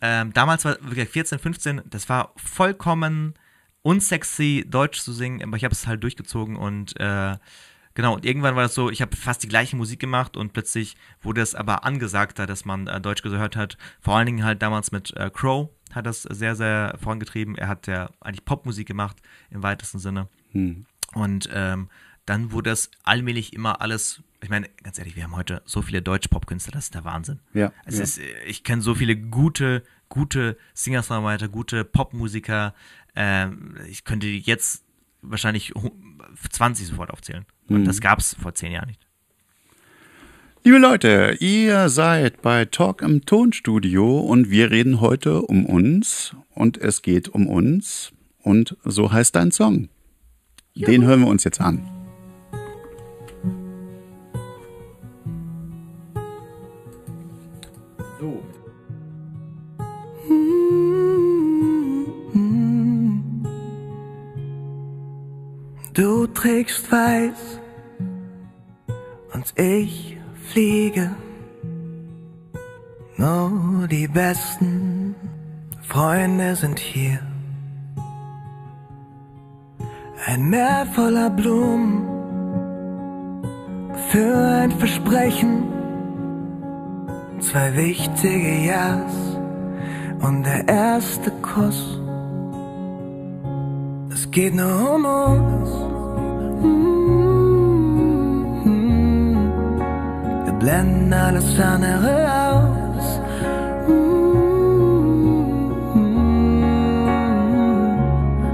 [0.01, 3.35] ähm, damals war wirklich 14, 15, das war vollkommen
[3.83, 7.37] unsexy, Deutsch zu singen, aber ich habe es halt durchgezogen und äh,
[7.95, 10.97] genau, und irgendwann war das so, ich habe fast die gleiche Musik gemacht und plötzlich
[11.21, 13.77] wurde es aber angesagter, dass man äh, Deutsch gehört hat.
[14.01, 17.57] Vor allen Dingen halt damals mit äh, Crow hat das sehr, sehr vorangetrieben.
[17.57, 19.17] Er hat ja eigentlich Popmusik gemacht
[19.51, 20.29] im weitesten Sinne.
[21.15, 21.89] Und ähm,
[22.27, 26.03] dann wurde es allmählich immer alles, ich meine, ganz ehrlich, wir haben heute so viele
[26.03, 27.41] Deutsch-Pop-Künstler, das ist der Wahnsinn.
[27.53, 28.03] Ja, Es ja.
[28.05, 32.75] ist, äh, ich kenne so viele gute, gute Singer-Songwriter, gute Popmusiker.
[33.17, 34.85] Ähm, ich könnte jetzt
[35.21, 35.93] wahrscheinlich hu-
[36.51, 37.45] 20 sofort aufzählen.
[37.69, 39.07] Und das gab es vor zehn Jahren nicht.
[40.65, 46.79] Liebe Leute, ihr seid bei Talk im Tonstudio und wir reden heute um uns und
[46.79, 48.13] es geht um uns
[48.45, 49.89] und so heißt dein Song.
[50.77, 51.83] Den hören wir uns jetzt an.
[65.93, 67.59] Du trägst weiß
[69.35, 70.22] und ich
[70.53, 71.11] fliege.
[73.17, 75.15] Nur die besten
[75.83, 77.21] Freunde sind hier.
[80.27, 82.05] Ein Meer voller Blumen
[84.11, 85.53] für ein Versprechen.
[87.41, 89.17] Zwei wichtige Ja's
[90.21, 91.99] und der erste Kuss.
[94.13, 95.71] Es geht nur um uns.
[96.63, 97.42] Mm.
[100.63, 102.15] Blenden alles andere
[102.49, 103.21] aus.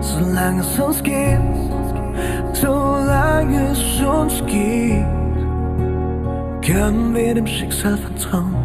[0.01, 1.41] Solange es uns geht,
[2.55, 5.05] solange es uns geht,
[6.67, 8.57] können wir dem Schicksal vertrauen.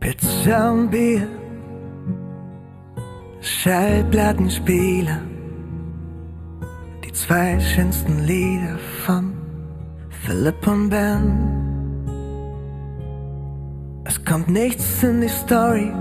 [0.00, 1.26] Pizza und Bier,
[3.40, 5.31] Schallplattenspieler,
[7.12, 9.32] die zwei schönsten Lieder von
[10.24, 11.32] Philipp und Ben.
[14.04, 15.92] Es kommt nichts in die Story,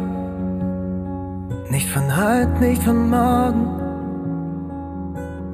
[1.70, 3.68] nicht von heute, nicht von morgen.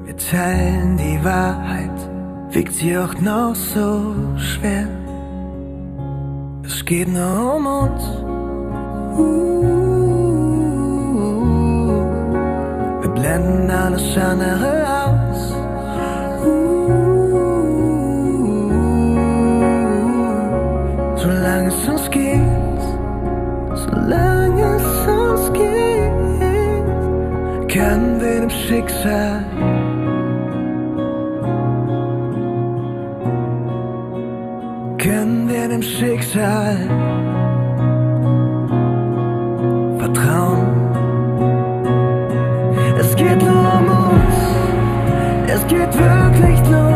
[0.06, 1.98] Wir teilen die Wahrheit,
[2.50, 4.86] wiegt sie auch noch so schwer.
[6.64, 8.04] Es geht nur um uns.
[13.02, 14.97] Wir blenden alles andere aus.
[22.10, 22.80] Geht,
[23.74, 26.12] solange es uns geht,
[27.68, 29.44] können wir dem Schicksal.
[34.98, 36.76] Können wir dem Schicksal.
[39.98, 40.66] Vertrauen.
[42.98, 44.36] Es geht nur um uns,
[45.46, 46.87] es geht wirklich nur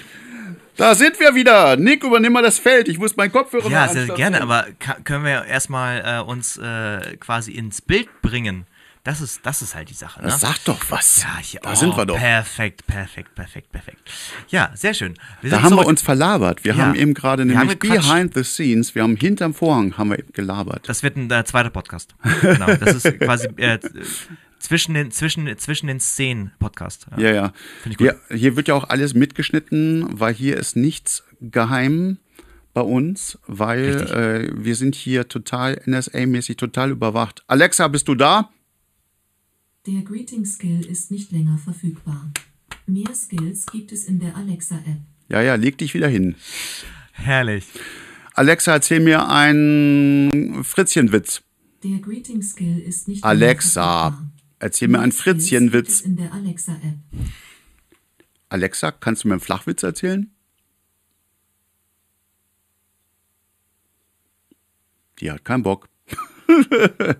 [0.76, 1.76] Da sind wir wieder.
[1.76, 2.88] Nick, übernimm mal das Feld.
[2.88, 4.66] Ich muss meinen Kopfhörer Ja, sehr gerne, aber
[5.04, 8.66] können wir erstmal äh, uns äh, quasi ins Bild bringen?
[9.06, 10.20] Das ist, das ist halt die Sache.
[10.20, 10.32] Ne?
[10.36, 11.22] Sag doch was.
[11.22, 12.18] Ja, hier, da oh, sind wir doch.
[12.18, 14.00] Perfekt, perfekt, perfekt, perfekt.
[14.48, 15.14] Ja, sehr schön.
[15.42, 16.64] Wir Da haben wir uns verlabert.
[16.64, 16.86] Wir Ja.
[16.86, 20.88] haben eben gerade nämlich behind the scenes, wir haben hinterm Vorhang haben wir eben gelabert.
[20.88, 22.16] Das wird ein äh, zweiter Podcast.
[22.40, 23.78] genau, das ist quasi äh,
[24.66, 27.06] zwischen den, zwischen, zwischen den Szenen Podcast.
[27.16, 27.52] Ja, ja.
[27.82, 28.20] Finde ich gut.
[28.28, 32.18] Hier, hier wird ja auch alles mitgeschnitten, weil hier ist nichts geheim
[32.74, 37.44] bei uns, weil äh, wir sind hier total NSA-mäßig total überwacht.
[37.46, 38.50] Alexa, bist du da?
[39.86, 42.32] Der Greeting-Skill ist nicht länger verfügbar.
[42.86, 44.98] Mehr Skills gibt es in der Alexa-App.
[45.28, 46.34] Ja, ja, leg dich wieder hin.
[47.12, 47.66] Herrlich.
[48.34, 51.42] Alexa, erzähl mir einen Fritzchenwitz.
[51.84, 54.35] Der Greeting-Skill ist nicht Alexa, länger verfügbar.
[54.66, 56.00] Erzähl mir einen Fritzchenwitz.
[56.00, 56.96] in der Alexa-App.
[58.48, 60.30] Alexa, kannst du mir einen Flachwitz erzählen?
[65.20, 65.88] Die hat keinen Bock.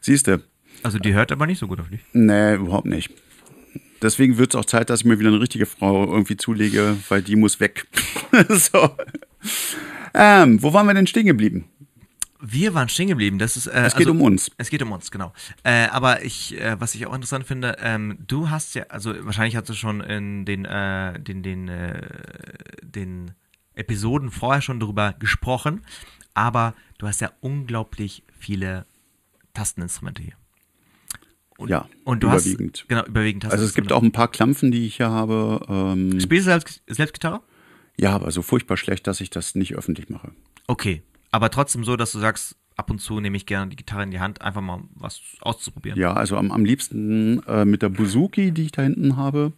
[0.00, 0.42] Siehste,
[0.82, 2.00] Also die hört aber nicht so gut auf dich.
[2.12, 3.10] nee, überhaupt nicht.
[4.00, 7.22] Deswegen wird es auch Zeit, dass ich mir wieder eine richtige Frau irgendwie zulege, weil
[7.22, 7.86] die muss weg.
[8.48, 8.90] so.
[10.12, 11.66] Ähm, wo waren wir denn stehen geblieben?
[12.44, 13.38] Wir waren stehen geblieben.
[13.38, 14.50] Das ist, äh, Es geht um uns.
[14.58, 15.32] Es geht um uns, genau.
[15.62, 19.54] Äh, aber ich, äh, was ich auch interessant finde, ähm, du hast ja, also wahrscheinlich
[19.54, 22.02] hast du schon in den, äh, den, den, äh,
[22.82, 23.30] den
[23.74, 25.82] Episoden vorher schon darüber gesprochen,
[26.34, 28.86] aber du hast ja unglaublich viele
[29.54, 30.34] Tasteninstrumente hier.
[31.58, 32.80] Und, Ja, und du überwiegend.
[32.80, 35.64] Hast, genau, überwiegend Also es gibt auch ein paar Klampfen, die ich hier habe.
[35.68, 37.40] Ähm, Spielst du selbst, selbst Gitarre?
[37.96, 40.32] ja, aber so furchtbar schlecht, dass ich das nicht öffentlich mache.
[40.66, 41.02] Okay.
[41.32, 44.10] Aber trotzdem so, dass du sagst, ab und zu nehme ich gerne die Gitarre in
[44.10, 45.98] die Hand, einfach mal was auszuprobieren.
[45.98, 49.52] Ja, also am, am liebsten äh, mit der Buzuki, die ich da hinten habe.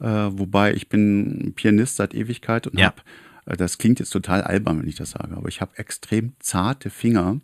[0.00, 2.86] Äh, wobei ich bin Pianist seit Ewigkeit und Ja.
[2.86, 3.02] habe,
[3.46, 6.90] äh, das klingt jetzt total albern, wenn ich das sage, aber ich habe extrem zarte
[6.90, 7.40] Finger.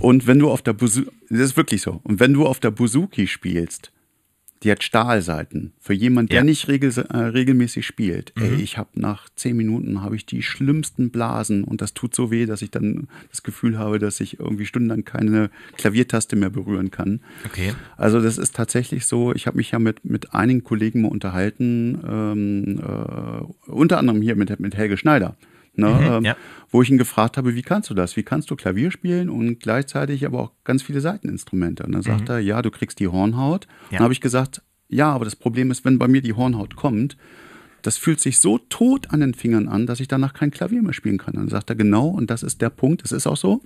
[0.00, 2.70] Und wenn du auf der Buzuki, das ist wirklich so, und wenn du auf der
[2.70, 3.92] Buzuki spielst,
[4.62, 5.72] die hat Stahlseiten.
[5.80, 6.44] Für jemanden, der Ja.
[6.44, 11.10] nicht regel, äh, regelmäßig spielt, ey, ich habe nach zehn Minuten habe ich die schlimmsten
[11.10, 14.66] Blasen und das tut so weh, dass ich dann das Gefühl habe, dass ich irgendwie
[14.66, 17.20] stundenlang keine Klaviertaste mehr berühren kann.
[17.44, 17.74] Okay.
[17.96, 21.98] Also das ist tatsächlich so, ich habe mich ja mit, mit einigen Kollegen mal unterhalten,
[22.08, 25.36] ähm, äh, unter anderem hier mit, mit Helge Schneider,
[25.78, 26.36] ne, ähm, ja.
[26.70, 28.16] wo ich ihn gefragt habe, wie kannst du das?
[28.16, 31.84] Wie kannst du Klavier spielen und gleichzeitig aber auch ganz viele Seiteninstrumente?
[31.84, 33.66] Und dann sagt er, ja, du kriegst die Hornhaut.
[33.90, 33.98] Ja.
[33.98, 37.16] Dann habe ich gesagt, ja, aber das Problem ist, wenn bei mir die Hornhaut kommt,
[37.82, 40.92] das fühlt sich so tot an den Fingern an, dass ich danach kein Klavier mehr
[40.92, 41.34] spielen kann.
[41.34, 43.62] Dann sagt er genau, und das ist der Punkt, das ist auch so,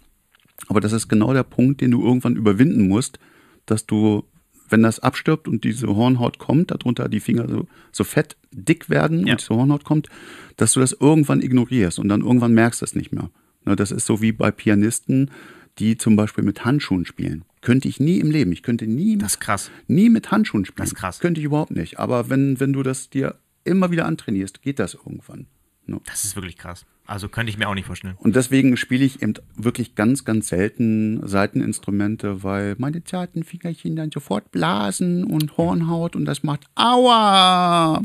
[0.68, 3.18] aber das ist genau der Punkt, den du irgendwann überwinden musst,
[3.66, 4.24] dass du,
[4.70, 9.26] wenn das abstirbt und diese Hornhaut kommt, darunter die Finger so, so fett dick werden
[9.26, 9.34] Ja.
[9.34, 10.08] und diese Hornhaut kommt,
[10.56, 13.30] dass du das irgendwann ignorierst und dann irgendwann merkst du es nicht mehr.
[13.64, 15.30] Ne, das ist so wie bei Pianisten,
[15.78, 17.44] die zum Beispiel mit Handschuhen spielen.
[17.62, 18.52] Könnte ich nie im Leben.
[18.52, 19.70] Ich könnte nie, Das ist krass.
[19.86, 20.82] nie mit Handschuhen spielen.
[20.84, 21.20] Das ist krass.
[21.20, 21.98] Könnte ich überhaupt nicht.
[21.98, 25.46] Aber wenn, wenn du das dir immer wieder antrainierst, geht das irgendwann.
[25.90, 26.00] Ne?
[26.06, 26.86] Das ist wirklich krass.
[27.06, 28.14] Also könnte ich mir auch nicht vorstellen.
[28.18, 34.12] Und deswegen spiele ich eben wirklich ganz, ganz selten Seiteninstrumente, weil meine zarten Fingerchen dann
[34.12, 38.02] sofort blasen und Hornhaut und das macht Aua!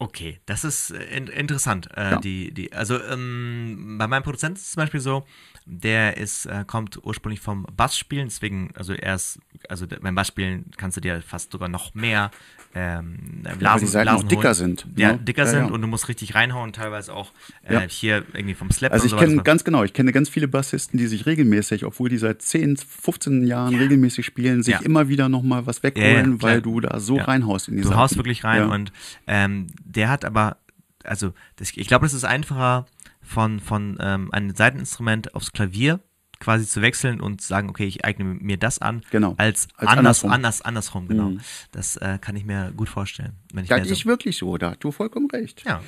[0.00, 1.88] Okay, das ist äh, in interessant.
[1.96, 2.20] Äh, Ja.
[2.20, 5.24] die, die, also ähm, bei meinem Produzenten ist es zum Beispiel so,
[5.66, 10.96] der ist, äh, kommt ursprünglich vom Bassspielen, deswegen, also er ist, also beim Bassspielen kannst
[10.96, 12.30] du dir fast sogar noch mehr
[12.74, 14.54] ähm, Blasen, die Saiten Blasen auch dicker holen.
[14.54, 15.18] sind, Ja, ne?
[15.18, 15.72] dicker Ja, sind ja.
[15.72, 19.42] und du musst richtig reinhauen, teilweise auch äh, hier irgendwie vom Slap Also ich kenne
[19.42, 23.46] ganz genau, ich kenne ganz viele Bassisten, die sich regelmäßig, obwohl die seit 10, 15
[23.46, 27.76] Jahren regelmäßig spielen, sich immer wieder nochmal was wegholen, weil du da so reinhaust in
[27.76, 28.00] die Du Saiten.
[28.00, 28.92] haust wirklich rein und
[29.26, 30.58] ähm, der hat aber,
[31.04, 32.86] also das, ich glaube, es ist einfacher
[33.22, 36.00] von, von ähm, einem Seiteninstrument aufs Klavier
[36.40, 39.34] quasi zu wechseln und zu sagen, okay, ich eigne mir das an, Genau.
[39.38, 40.30] als, Als anders, andersrum.
[40.30, 41.30] anders, andersrum, genau.
[41.30, 41.40] Mhm.
[41.72, 43.32] Das äh, kann ich mir gut vorstellen.
[43.52, 45.64] Wenn ich Das mir so, ist wirklich so, da hast du vollkommen recht.
[45.66, 45.82] ja.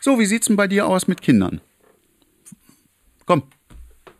[0.00, 1.62] So, wie sieht's denn bei dir aus mit Kindern?
[3.24, 3.44] Komm,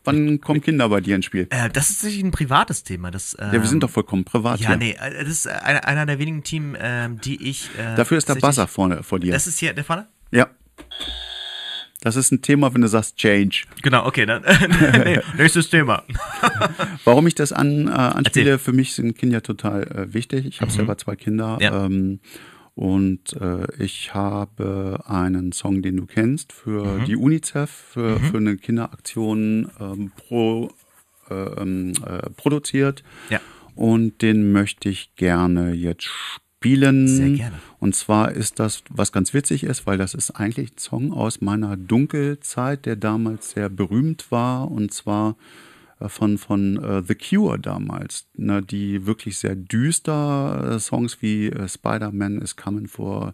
[0.05, 1.47] wann kommen Kinder bei dir ins Spiel?
[1.49, 3.11] Äh, das ist tatsächlich ein privates Thema.
[3.11, 4.77] Das, ähm, Ja, wir sind doch vollkommen privat Ja, hier.
[4.77, 7.69] nee, äh, das ist einer, einer der wenigen Teams, ähm, die ich.
[7.77, 9.31] Äh, Dafür ist der Buzzer vorne vor dir.
[9.33, 10.07] Das ist hier der Fall?
[10.31, 10.47] ja.
[12.01, 13.63] Das ist ein Thema, wenn du sagst Change.
[13.81, 14.43] Genau, okay, dann.
[15.05, 16.03] nee, nächstes Thema.
[17.03, 18.57] Warum ich das an, äh, anspiele, Erzähl.
[18.59, 20.45] für mich sind Kinder total äh, wichtig.
[20.45, 21.57] Ich habe selber zwei Kinder.
[21.59, 21.85] Ja.
[21.85, 22.19] Ähm,
[22.75, 28.57] und äh, ich habe einen Song, den du kennst, für die UNICEF, für, für eine
[28.57, 30.69] Kinderaktion ähm, pro,
[31.29, 33.03] äh, ähm, äh, produziert.
[33.29, 33.39] Ja.
[33.75, 37.07] Und den möchte ich gerne jetzt spielen.
[37.07, 37.59] Sehr gerne.
[37.79, 41.39] Und zwar ist das, was ganz witzig ist, weil das ist eigentlich ein Song aus
[41.39, 44.69] meiner Dunkelzeit, der damals sehr berühmt war.
[44.69, 45.37] Und zwar
[46.07, 51.67] von, von äh, The Cure damals, ne, die wirklich sehr düster äh, Songs wie äh,
[51.67, 53.33] Spider-Man is coming for,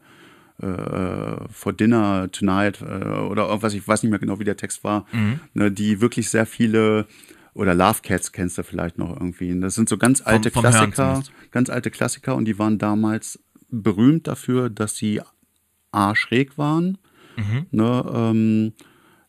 [0.62, 4.84] äh, for dinner tonight äh, oder irgendwas, ich weiß nicht mehr genau, wie der Text
[4.84, 5.06] war,
[5.54, 7.08] ne, die wirklich sehr viele
[7.54, 9.60] oder Love Cats kennst du vielleicht noch irgendwie.
[9.60, 13.40] Das sind so ganz alte vom Hören Klassiker, ganz alte Klassiker und die waren damals
[13.70, 15.20] berühmt dafür, dass sie
[15.92, 16.98] A schräg waren,
[17.72, 18.74] ne, ähm,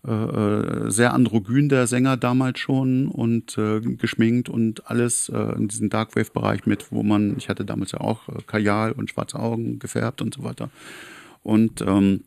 [0.05, 5.69] äh, äh, sehr androgyn der Sänger damals schon und äh, geschminkt und alles äh, in
[5.69, 9.79] diesem Darkwave-Bereich mit, wo man, ich hatte damals ja auch äh, Kajal und schwarze Augen
[9.79, 10.71] gefärbt und so weiter.
[11.45, 12.25] Und, ähm,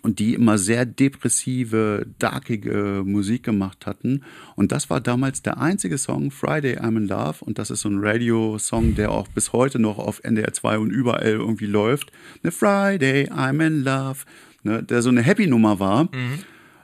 [0.00, 4.24] und die immer sehr depressive, darkige Musik gemacht hatten.
[4.56, 7.44] Und das war damals der einzige Song, Friday I'm in Love.
[7.44, 10.90] Und das ist so ein Radio-Song, der auch bis heute noch auf NDR 2 und
[10.90, 12.10] überall irgendwie läuft.
[12.42, 14.20] Ne, Friday I'm in Love.
[14.62, 16.08] Ne, der so eine Happy-Nummer war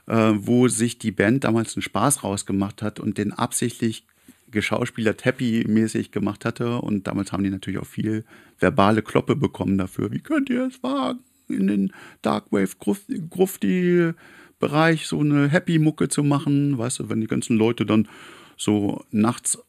[0.09, 4.05] äh, wo sich die Band damals einen Spaß rausgemacht hat und den absichtlich
[4.51, 6.79] geschauspielert happy-mäßig gemacht hatte.
[6.79, 8.25] Und damals haben die natürlich auch viel
[8.57, 10.11] verbale Kloppe bekommen dafür.
[10.11, 16.77] Wie könnt ihr es wagen, in den Darkwave-Grufti-Bereich so eine Happy-Mucke zu machen?
[16.77, 18.09] Weißt du, wenn die ganzen Leute dann
[18.57, 19.59] so nachts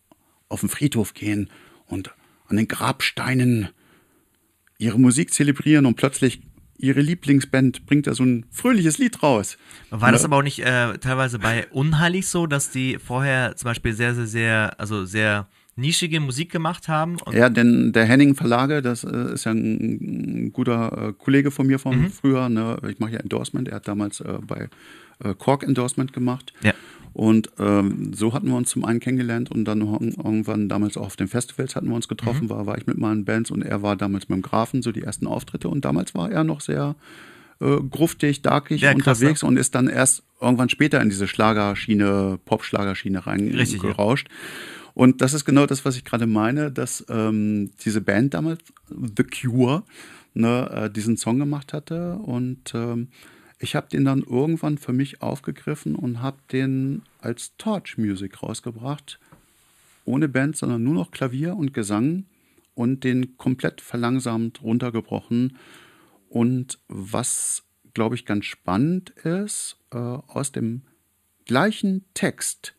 [0.49, 1.51] auf den Friedhof gehen
[1.87, 2.12] und
[2.49, 3.69] an den Grabsteinen
[4.79, 6.41] ihre Musik zelebrieren und plötzlich
[6.81, 9.57] ihre Lieblingsband bringt da so ein fröhliches Lied raus.
[9.90, 13.93] War das aber auch nicht äh, teilweise bei Unheilig so, dass die vorher zum Beispiel
[13.93, 15.47] sehr, sehr, sehr, also sehr
[15.77, 17.16] nischige Musik gemacht haben?
[17.32, 21.66] Ja, denn der Henning Verlage, das äh, ist ja ein, ein guter äh, Kollege von
[21.66, 22.11] mir von Mhm.
[22.11, 22.48] früher.
[22.48, 22.78] Ne?
[22.89, 23.69] Ich mache ja Endorsement.
[23.69, 24.69] Er hat damals äh, bei
[25.36, 26.55] Kork Endorsement gemacht.
[26.62, 26.73] Ja.
[27.12, 31.07] Und ähm, so hatten wir uns zum einen kennengelernt und dann irg- irgendwann damals auch
[31.07, 32.51] auf den Festivals hatten wir uns getroffen, Mhm.
[32.51, 35.03] war, war ich mit meinen Bands und er war damals mit dem Grafen, so die
[35.03, 36.95] ersten Auftritte und damals war er noch sehr
[37.61, 39.49] äh, gruftig, darkig Ja, krass, unterwegs ne?
[39.49, 44.28] und ist dann erst irgendwann später in diese Schlagerschiene, Pop-Schlagerschiene reingerauscht.
[44.95, 49.24] Und das ist genau das, was ich gerade meine, dass ähm, diese Band damals, The
[49.24, 49.82] Cure,
[50.35, 52.15] ne, äh, diesen Song gemacht hatte.
[52.15, 53.09] Und ähm,
[53.62, 59.20] ich habe den dann irgendwann für mich aufgegriffen und habe den als Torch Music rausgebracht.
[60.07, 62.24] Ohne Band, sondern nur noch Klavier und Gesang
[62.74, 65.59] und den komplett verlangsamt runtergebrochen.
[66.31, 70.81] Und was, glaube ich, ganz spannend ist, äh, aus dem
[71.45, 72.74] gleichen Text,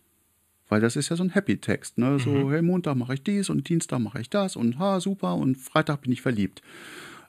[0.68, 2.18] weil das ist ja so ein Happy-Text, ne?
[2.18, 5.58] So, hey, Montag mache ich dies und Dienstag mache ich das und ha, super und
[5.58, 6.64] Freitag bin ich verliebt.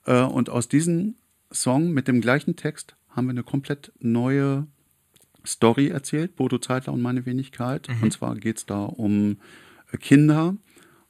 [0.06, 1.16] Äh, und aus diesem
[1.52, 4.66] Song mit dem gleichen Text haben wir eine komplett neue
[5.46, 7.88] Story erzählt, Bodo Zeitler und meine Wenigkeit.
[8.02, 9.38] Und zwar geht es da um
[9.92, 10.56] äh, Kinder,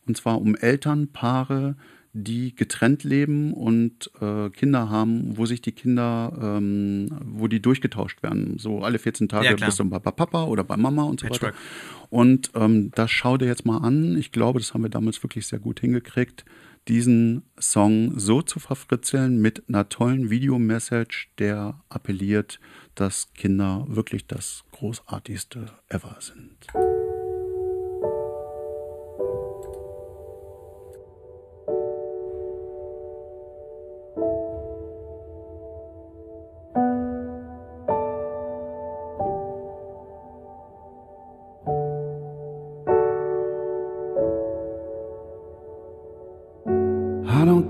[0.06, 1.76] und zwar um Elternpaare,
[2.14, 8.22] die getrennt leben und äh, Kinder haben, wo sich die Kinder, ähm, wo die durchgetauscht
[8.22, 8.58] werden.
[8.58, 11.54] So alle 14 Tage Ja, bist du bei Papa oder bei Mama und so Patchwork.
[11.54, 11.62] weiter.
[12.10, 14.16] Und ähm, das schau dir jetzt mal an.
[14.18, 16.44] Ich glaube, das haben wir damals wirklich sehr gut hingekriegt,
[16.88, 22.60] diesen Song so zu verfritzeln mit einer tollen Videomessage, der appelliert,
[22.94, 26.66] dass Kinder wirklich das Großartigste ever sind.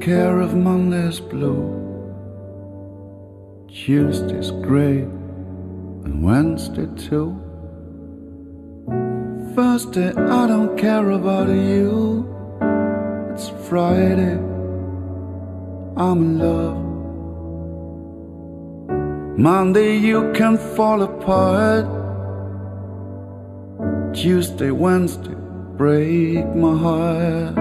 [0.03, 1.79] Care of Monday's blue,
[3.69, 7.39] Tuesday's gray, and Wednesday too.
[9.55, 12.27] Thursday, I don't care about you.
[13.33, 14.39] It's Friday,
[15.97, 16.79] I'm in love.
[19.39, 21.87] Monday, you can fall apart.
[24.13, 25.37] Tuesday, Wednesday,
[25.77, 27.55] break my heart.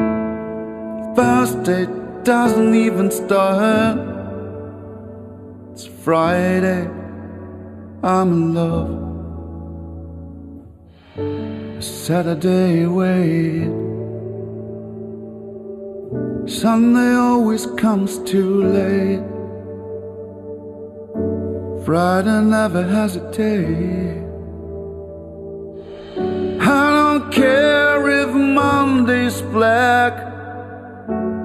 [1.16, 3.98] Thursday doesn't even start.
[5.72, 6.88] It's Friday,
[8.04, 9.02] I'm in love.
[11.84, 13.72] Saturday, wait.
[16.48, 19.24] Sunday always comes too late.
[21.86, 24.22] Friday never hesitate.
[26.60, 30.31] I don't care if Monday's black.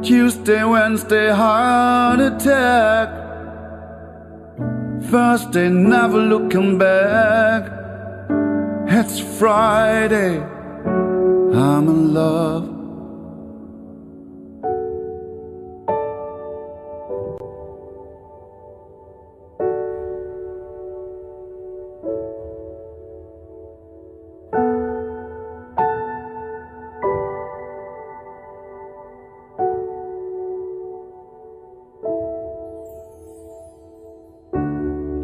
[0.07, 3.09] Tuesday, Wednesday, heart attack.
[5.11, 7.65] Thursday, never looking back.
[8.87, 12.76] It's Friday, I'm in love.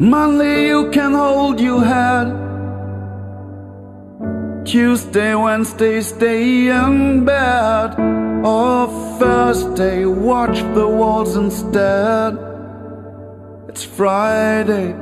[0.02, 2.26] Monday you can hold your head.
[4.64, 7.94] Tuesday, Wednesday, stay in bed.
[8.44, 8.88] Or
[9.20, 12.36] Thursday, watch the walls instead.
[13.68, 14.92] It's Friday,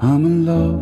[0.00, 0.80] I'm in love.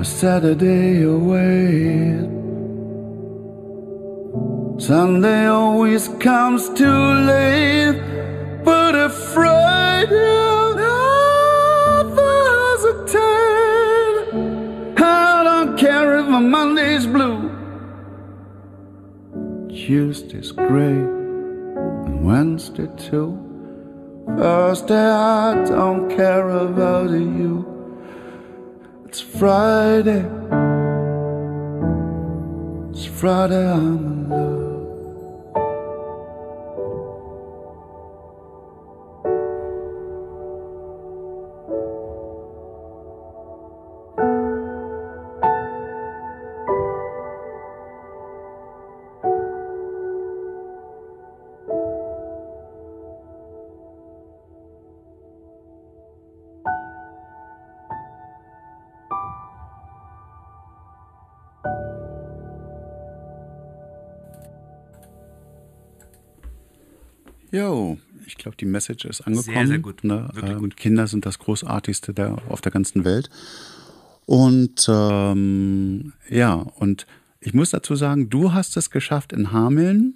[0.00, 2.28] A Saturday away.
[4.78, 7.02] Sunday always comes too
[7.32, 8.00] late,
[8.64, 14.26] but a Friday never hesitate.
[14.98, 17.50] I don't care if my Monday's blue,
[19.68, 21.00] Tuesday's gray,
[22.06, 23.38] and Wednesday too.
[24.36, 27.66] Thursday I don't care about you.
[29.06, 30.24] It's Friday.
[32.92, 34.71] It's Friday, I'm in love.
[68.42, 69.66] Glaube, die Message ist angekommen.
[69.66, 70.04] sehr gut.
[70.04, 70.28] Ne?
[70.32, 73.30] Wirklich Ähm, Kinder sind das Großartigste der, auf der ganzen Welt.
[74.26, 77.06] Und ähm, ja, und
[77.40, 80.14] ich muss dazu sagen, du hast es geschafft in Hameln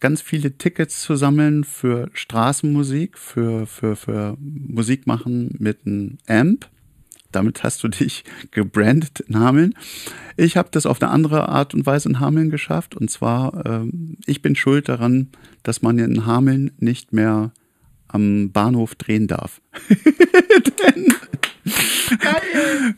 [0.00, 6.68] ganz viele Tickets zu sammeln für Straßenmusik, für, für, für Musik machen mit einem Amp.
[7.32, 9.74] Damit hast du dich gebrandet in Hameln.
[10.36, 12.94] Ich habe das auf eine andere Art und Weise in Hameln geschafft.
[12.94, 15.28] Und zwar, ähm, ich bin schuld daran,
[15.62, 17.52] dass man in Hameln nicht mehr
[18.08, 19.60] am Bahnhof drehen darf.
[20.84, 21.14] Denn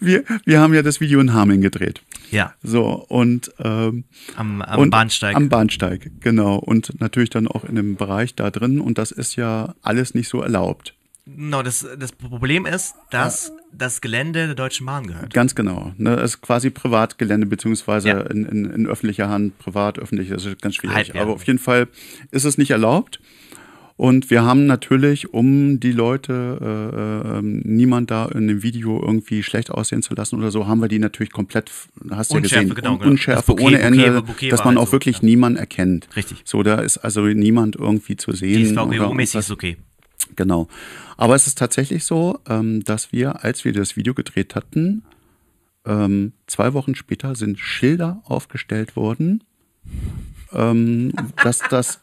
[0.01, 2.03] wir, wir haben ja das Video in Hameln gedreht.
[2.31, 4.05] Ja, So, und, ähm,
[4.37, 5.35] am, am und Bahnsteig.
[5.35, 6.57] Am Bahnsteig, genau.
[6.57, 8.81] Und natürlich dann auch in dem Bereich da drin.
[8.81, 10.95] Und das ist ja alles nicht so erlaubt.
[11.25, 15.33] Genau, das, das Problem ist, dass das Gelände der Deutschen Bahn gehört.
[15.33, 15.93] Ganz genau.
[15.99, 18.20] Ne, es ist quasi Privatgelände, beziehungsweise Ja.
[18.20, 20.97] in, in, in öffentlicher Hand, privat, öffentlich, das ist ganz schwierig.
[20.97, 21.23] Halb, ja.
[21.23, 21.89] Aber auf jeden Fall
[22.31, 23.20] ist es nicht erlaubt.
[23.99, 29.43] Und wir haben natürlich, um die Leute, äh, ähm, niemand da in dem Video irgendwie
[29.43, 31.73] schlecht aussehen zu lassen oder so, haben wir die natürlich komplett,
[32.09, 33.01] hast du ja gesehen, genau, un-.
[33.02, 35.25] Unschärfe Bouquet- ohne Ende, Bouquet- Bouquet dass man halt auch so, wirklich ja.
[35.25, 36.09] niemand erkennt.
[36.15, 36.43] Richtig.
[36.44, 38.73] So, da ist also niemand irgendwie zu sehen.
[38.77, 39.77] DSVGO-mäßig ist okay.
[40.36, 40.68] Genau.
[41.17, 45.02] Aber es ist tatsächlich so, ähm, dass wir, als wir das Video gedreht hatten,
[45.85, 49.43] ähm, zwei Wochen später sind Schilder aufgestellt worden,
[50.52, 51.12] ähm,
[51.43, 52.01] dass, das,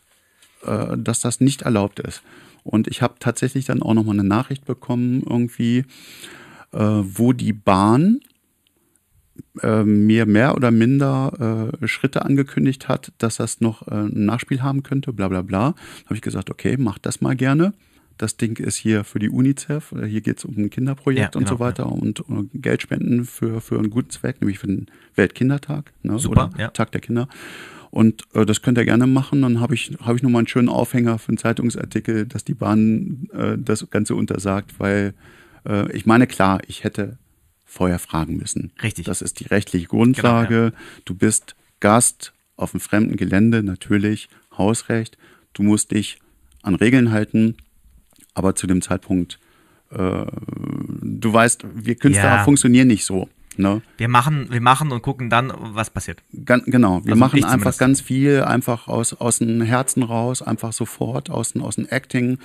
[0.66, 2.22] äh, dass das nicht erlaubt ist.
[2.64, 5.86] Und ich habe tatsächlich dann auch nochmal eine Nachricht bekommen, irgendwie,
[6.72, 8.22] äh, wo die Bahn
[9.62, 14.62] äh, mir mehr oder minder äh, Schritte angekündigt hat, dass das noch äh, ein Nachspiel
[14.62, 15.72] haben könnte, bla bla bla.
[15.72, 17.74] Da habe ich gesagt, okay, mach das mal gerne.
[18.18, 21.40] Das Ding ist hier für die UNICEF, äh, hier geht es um ein Kinderprojekt Ja,
[21.40, 24.88] und so genau, weiter und, äh, Geldspenden für, für einen guten Zweck, nämlich für den
[25.16, 26.70] Weltkindertag ne, Super, oder ja.
[26.70, 27.28] Tag der Kinder.
[27.96, 29.42] Und äh, das könnt ihr gerne machen.
[29.42, 33.30] Dann habe ich, hab ich nochmal einen schönen Aufhänger für einen Zeitungsartikel, dass die Bahn
[33.32, 35.14] äh, das Ganze untersagt, weil
[35.66, 37.18] äh, ich meine, klar, ich hätte
[37.64, 38.74] vorher fragen müssen.
[38.84, 39.06] Richtig.
[39.06, 40.74] Das ist die rechtliche Grundlage.
[41.06, 45.18] Du bist Gast auf einem fremden Gelände, natürlich, Hausrecht.
[45.54, 46.20] Du musst dich
[46.64, 47.56] an Regeln halten,
[48.34, 49.40] aber zu dem Zeitpunkt,
[49.92, 52.44] äh, du weißt, wir Künstler Ja.
[52.44, 53.30] funktionieren nicht so.
[53.58, 53.82] Ne?
[53.98, 56.22] Wir machen, wir machen und gucken dann, was passiert.
[56.46, 57.80] Gan genau, wir Also machen einfach zumindest.
[57.80, 62.38] ganz viel, einfach aus, aus dem Herzen raus, einfach sofort, aus, dem- aus dem Acting.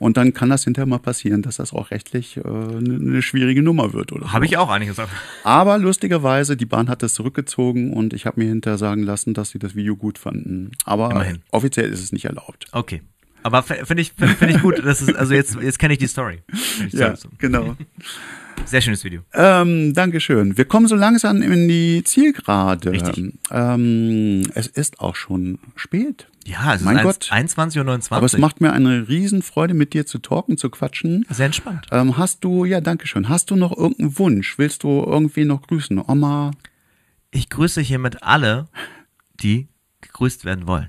[0.00, 3.62] Und dann kann das hinterher mal passieren, dass das auch rechtlich äh, eine eine schwierige
[3.64, 4.12] Nummer wird.
[4.12, 4.50] Oder Habe so.
[4.52, 5.12] ich auch einiges gesagt.
[5.42, 9.50] Aber lustigerweise, die Bahn hat das zurückgezogen und ich habe mir hinterher sagen lassen, dass
[9.50, 10.70] sie das Video gut fanden.
[10.84, 11.40] Aber Immerhin.
[11.50, 12.66] offiziell ist es nicht erlaubt.
[12.70, 13.02] Okay.
[13.42, 14.80] Aber finde ich, find, find ich gut.
[14.84, 16.42] Das ist, also jetzt, jetzt kenne ich die Story.
[16.86, 17.76] Ich Ja, genau.
[18.64, 19.22] Sehr schönes Video.
[19.34, 20.58] ähm, Dankeschön.
[20.58, 22.92] Wir kommen so langsam in die Zielgerade.
[22.92, 23.34] Richtig.
[23.50, 26.28] Ähm, es ist auch schon spät.
[26.44, 27.28] Ja, es Mein ist Gott.
[27.30, 28.16] 21.29 Uhr.
[28.16, 31.26] Aber es macht mir eine Riesenfreude, mit dir zu talken, zu quatschen.
[31.30, 31.86] Sehr entspannt.
[31.90, 33.28] Ähm, hast du, ja, danke schön.
[33.28, 34.58] Hast du noch irgendeinen Wunsch?
[34.58, 35.98] Willst du irgendwie noch grüßen?
[36.06, 36.52] Oma?
[37.30, 38.68] Ich grüße hiermit alle,
[39.40, 39.68] die
[40.00, 40.88] gegrüßt werden wollen.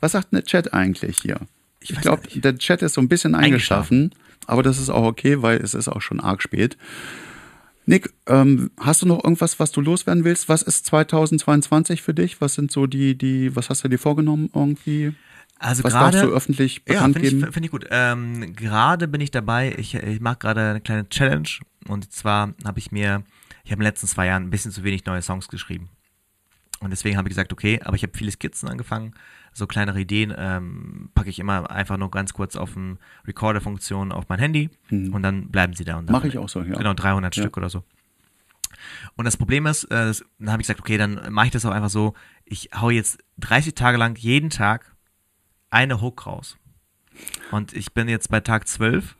[0.00, 1.40] Was sagt der Chat eigentlich hier?
[1.80, 4.14] Ich, weiß glaube, der Chat ist so ein bisschen eingeschlafen,
[4.50, 6.76] aber das ist auch okay, weil es ist auch schon arg spät.
[7.86, 10.48] Nick, ähm, hast du noch irgendwas, was du loswerden willst?
[10.48, 12.40] Was ist 2022 für dich?
[12.40, 15.12] Was sind so die, die, was hast du dir vorgenommen irgendwie?
[15.58, 17.52] Also Was darfst du öffentlich Ja, bekannt finde ich, geben?
[17.52, 17.86] find ich gut.
[17.90, 21.48] Ähm, gerade bin ich dabei, ich, ich mache gerade eine kleine Challenge
[21.88, 23.24] und zwar habe ich mir,
[23.64, 25.88] ich habe in den letzten zwei Jahren ein bisschen zu wenig neue Songs geschrieben.
[26.80, 29.14] Und deswegen habe ich gesagt, okay, aber ich habe viele Skizzen angefangen,
[29.52, 32.96] so kleinere Ideen ähm, packe ich immer einfach nur ganz kurz auf eine
[33.26, 35.96] Recorder-Funktion auf mein Handy und dann bleiben sie da.
[35.98, 36.76] Und dann- Mache ich auch so, ja.
[36.76, 37.42] Genau, 300 Ja.
[37.42, 37.82] Stück oder so.
[39.16, 41.64] Und das Problem ist, äh, das- dann habe ich gesagt, okay, dann mache ich das
[41.66, 42.14] auch einfach so,
[42.44, 44.94] ich hau jetzt 30 Tage lang jeden Tag
[45.70, 46.56] eine Hook raus.
[47.50, 49.16] Und ich bin jetzt bei Tag 12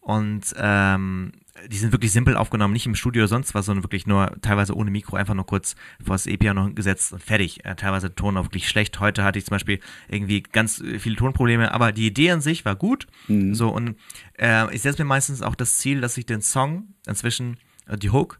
[0.00, 1.32] und ähm,
[1.68, 4.76] die sind wirklich simpel aufgenommen, nicht im Studio oder sonst was, sondern wirklich nur teilweise
[4.76, 7.64] ohne Mikro, einfach nur kurz vor das E-Piano gesetzt und fertig.
[7.64, 8.98] Äh, teilweise Ton auch wirklich schlecht.
[9.00, 12.76] Heute hatte ich zum Beispiel irgendwie ganz viele Tonprobleme, aber die Idee an sich war
[12.76, 13.06] gut.
[13.54, 13.96] So und
[14.38, 18.10] äh, ich setze mir meistens auch das Ziel, dass ich den Song inzwischen, äh, die
[18.10, 18.38] Hook,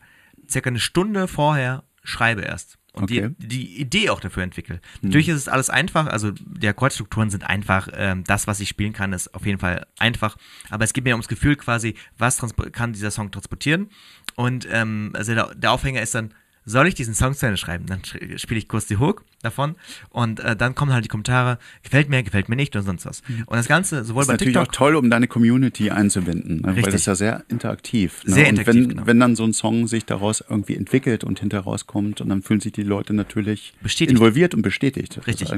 [0.49, 2.79] circa eine Stunde vorher schreibe erst.
[2.95, 3.31] Und Okay.
[3.39, 4.81] die, die Idee auch dafür entwickle.
[5.03, 8.93] Natürlich ist es alles einfach, also die Akkordstrukturen sind einfach, ähm, das, was ich spielen
[8.93, 10.37] kann, ist auf jeden Fall einfach.
[10.71, 12.41] Aber es geht mir ums Gefühl quasi, was
[12.73, 13.91] kann dieser Song transportieren.
[14.37, 16.33] Und ähm, also der, der Aufhänger ist dann,
[16.65, 17.87] soll ich diesen Song zu Ende schreiben?
[17.87, 18.01] Dann
[18.37, 19.75] spiele ich kurz die Hook davon
[20.11, 23.23] und äh, dann kommen halt die Kommentare, gefällt mir, gefällt mir nicht und sonst was.
[23.47, 26.63] Und das Ganze sowohl Das ist bei natürlich TikTok auch toll, um deine Community einzubinden,
[26.63, 26.77] ne?
[26.77, 28.23] weil das ist ja sehr interaktiv.
[28.25, 28.35] Ne?
[28.35, 29.07] Sehr und interaktiv, wenn, genau.
[29.07, 32.61] wenn dann so ein Song sich daraus irgendwie entwickelt und hinterher rauskommt und dann fühlen
[32.61, 34.17] sich die Leute natürlich Bestätigt.
[34.17, 35.19] involviert und bestätigt.
[35.19, 35.51] Das Richtig.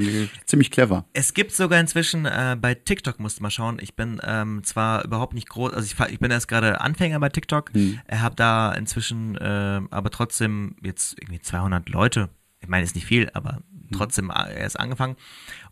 [0.46, 1.04] ziemlich clever.
[1.12, 3.78] Es gibt sogar inzwischen äh, bei TikTok, musst du mal schauen.
[3.80, 7.28] Ich bin ähm, zwar überhaupt nicht groß, also ich, ich bin erst gerade Anfänger bei
[7.28, 7.98] TikTok, Hm.
[8.10, 12.28] habe da inzwischen äh, aber trotzdem jetzt irgendwie 200 Leute.
[12.60, 13.62] Ich meine, ist nicht viel, aber Hm.
[13.92, 15.16] trotzdem äh, erst angefangen.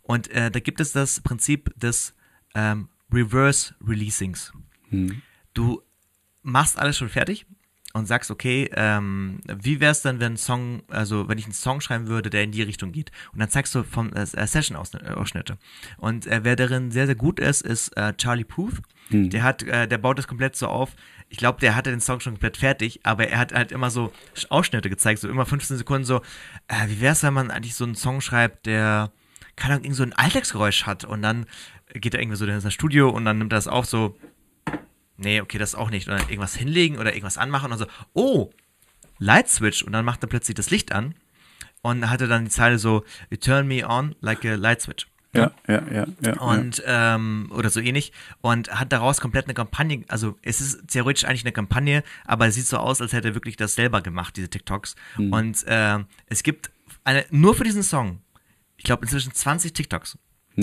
[0.01, 2.13] Und äh, da gibt es das Prinzip des
[2.53, 4.53] ähm, Reverse Releasings.
[5.53, 5.81] Du
[6.43, 7.45] machst alles schon fertig
[7.95, 11.53] und sagst, okay, ähm, wie wäre es denn, wenn ein Song, also wenn ich einen
[11.53, 13.09] Song schreiben würde, der in die Richtung geht.
[13.31, 15.57] Und dann zeigst du von äh, Session-Ausschnitte.
[15.95, 18.81] Und äh, wer darin sehr, sehr gut ist, ist äh, Charlie Puth.
[19.29, 20.91] Der hat, äh, der baut das komplett so auf.
[21.29, 24.11] Ich glaube, der hatte den Song schon komplett fertig, aber er hat halt immer so
[24.49, 26.17] Ausschnitte gezeigt, so immer 15 Sekunden so,
[26.67, 29.09] äh, wie wäre es, wenn man eigentlich so einen Song schreibt, der
[29.55, 31.45] keine Ahnung, irgend so ein Alltagsgeräusch hat und dann
[31.93, 34.17] geht er irgendwie so in sein Studio und dann nimmt er das auf so,
[35.17, 36.07] nee, okay, das auch nicht.
[36.07, 38.51] Und dann irgendwas hinlegen oder irgendwas anmachen und so, oh,
[39.17, 41.15] Light Switch und dann macht er plötzlich das Licht an
[41.81, 45.07] und hatte dann die Zeile so, you turn me on like a light switch.
[45.33, 46.07] Ja, ja, ja.
[46.23, 48.13] ja Und, ähm, oder so ähnlich.
[48.41, 52.55] Und hat daraus komplett eine Kampagne, also es ist theoretisch eigentlich eine Kampagne, aber es
[52.55, 54.95] sieht so aus, als hätte er wirklich das selber gemacht, diese TikToks.
[55.31, 56.71] Und ähm, es gibt
[57.03, 58.21] eine, nur für diesen Song,
[58.77, 60.17] ich glaube inzwischen 20 TikToks.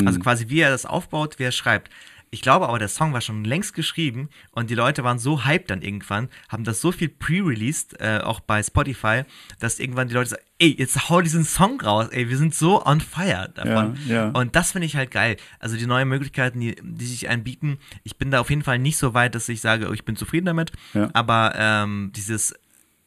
[0.07, 1.91] Also quasi wie er das aufbaut, wie er schreibt.
[2.35, 5.69] Ich glaube aber, der Song war schon längst geschrieben und die Leute waren so hyped
[5.70, 9.25] dann irgendwann, haben das so viel pre-released, äh, auch bei Spotify,
[9.59, 12.86] dass irgendwann die Leute sagen, ey, jetzt hau diesen Song raus, ey, wir sind so
[12.86, 13.99] on fire davon.
[14.07, 14.28] Ja, ja.
[14.31, 15.36] Und das finde ich halt geil.
[15.59, 17.78] Also die neuen Möglichkeiten, die, die sich anbieten.
[18.02, 20.17] Ich bin da auf jeden Fall nicht so weit, dass ich sage, oh, ich bin
[20.17, 20.73] zufrieden damit.
[20.94, 21.11] Ja.
[21.12, 22.55] Aber ähm, dieses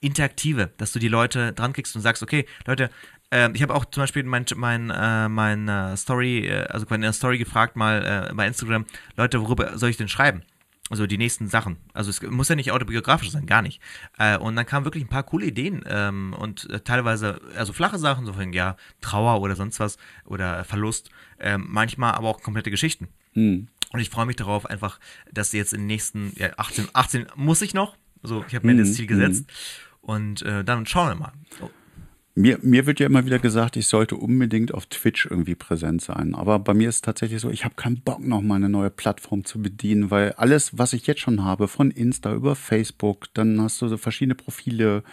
[0.02, 2.92] Interaktive, dass du die Leute dran kriegst und sagst, okay, Leute,
[3.32, 7.02] ähm, ich habe auch zum Beispiel mein, mein, äh, mein äh, Story, äh, also in
[7.02, 8.86] der Story gefragt mal äh, bei Instagram,
[9.18, 10.44] Leute, worüber soll ich denn schreiben?
[10.92, 11.78] Also die nächsten Sachen.
[11.94, 13.82] Also es muss ja nicht autobiografisch sein, gar nicht.
[14.20, 17.98] Äh, und dann kamen wirklich ein paar coole Ideen ähm, und äh, teilweise, also flache
[17.98, 21.10] Sachen, so von, ja, Trauer oder sonst was oder Verlust.
[21.40, 23.08] Ähm, manchmal aber auch komplette Geschichten.
[23.92, 25.00] Und ich freue mich darauf einfach,
[25.32, 27.98] dass jetzt in den nächsten, ja, 18, 18 muss ich noch.
[28.22, 29.46] Also ich habe mir das Ziel gesetzt.
[30.02, 31.34] Und äh, dann schauen wir mal.
[32.38, 36.36] Mir, mir wird ja immer wieder gesagt, ich sollte unbedingt auf Twitch irgendwie präsent sein.
[36.36, 38.90] Aber bei mir ist es tatsächlich so, ich habe keinen Bock, noch mal eine neue
[38.90, 43.62] Plattform zu bedienen, weil alles, was ich jetzt schon habe, von Insta über Facebook, dann
[43.62, 45.04] hast du so verschiedene Profile,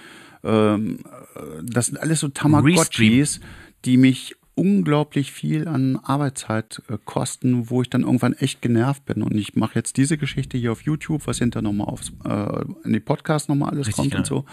[0.43, 0.99] ähm,
[1.37, 3.39] äh, das sind alles so Tamagotchis,
[3.85, 9.23] die mich unglaublich viel an Arbeitszeit äh, kosten, wo ich dann irgendwann echt genervt bin.
[9.23, 12.93] Und ich mache jetzt diese Geschichte hier auf YouTube, was hinterher nochmal aufs, äh, in
[12.93, 14.41] die Podcast nochmal alles Richtig, kommt und genau.
[14.41, 14.45] so.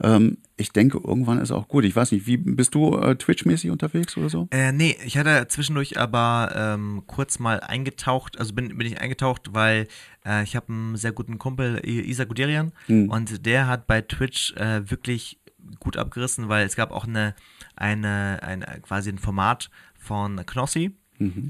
[0.00, 1.84] Ähm, ich denke, irgendwann ist auch gut.
[1.84, 4.48] Ich weiß nicht, wie bist du äh, Twitch-mäßig unterwegs oder so?
[4.50, 9.54] Äh, nee, ich hatte zwischendurch aber ähm, kurz mal eingetaucht, also bin, bin ich eingetaucht,
[9.54, 9.88] weil
[10.24, 14.88] äh, ich habe einen sehr guten Kumpel, Isa Guderian, und der hat bei Twitch äh,
[14.90, 15.38] wirklich
[15.80, 17.34] gut abgerissen, weil es gab auch eine,
[17.76, 20.96] eine, eine quasi ein Format von Knossi,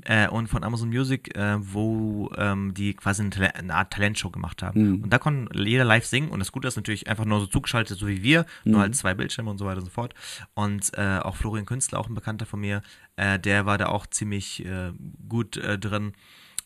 [0.05, 4.63] äh, und von Amazon Music, äh, wo ähm, die quasi eine, eine Art Talentshow gemacht
[4.63, 4.81] haben.
[5.03, 7.99] Und da konnte jeder live singen und das Gute ist natürlich einfach nur so zugeschaltet,
[7.99, 10.15] so wie wir, nur halt zwei Bildschirme und so weiter und so fort.
[10.55, 12.83] Und äh, auch Florian Künstler, auch ein Bekannter von mir,
[13.17, 14.93] äh, der war da auch ziemlich äh,
[15.29, 16.13] gut äh, drin.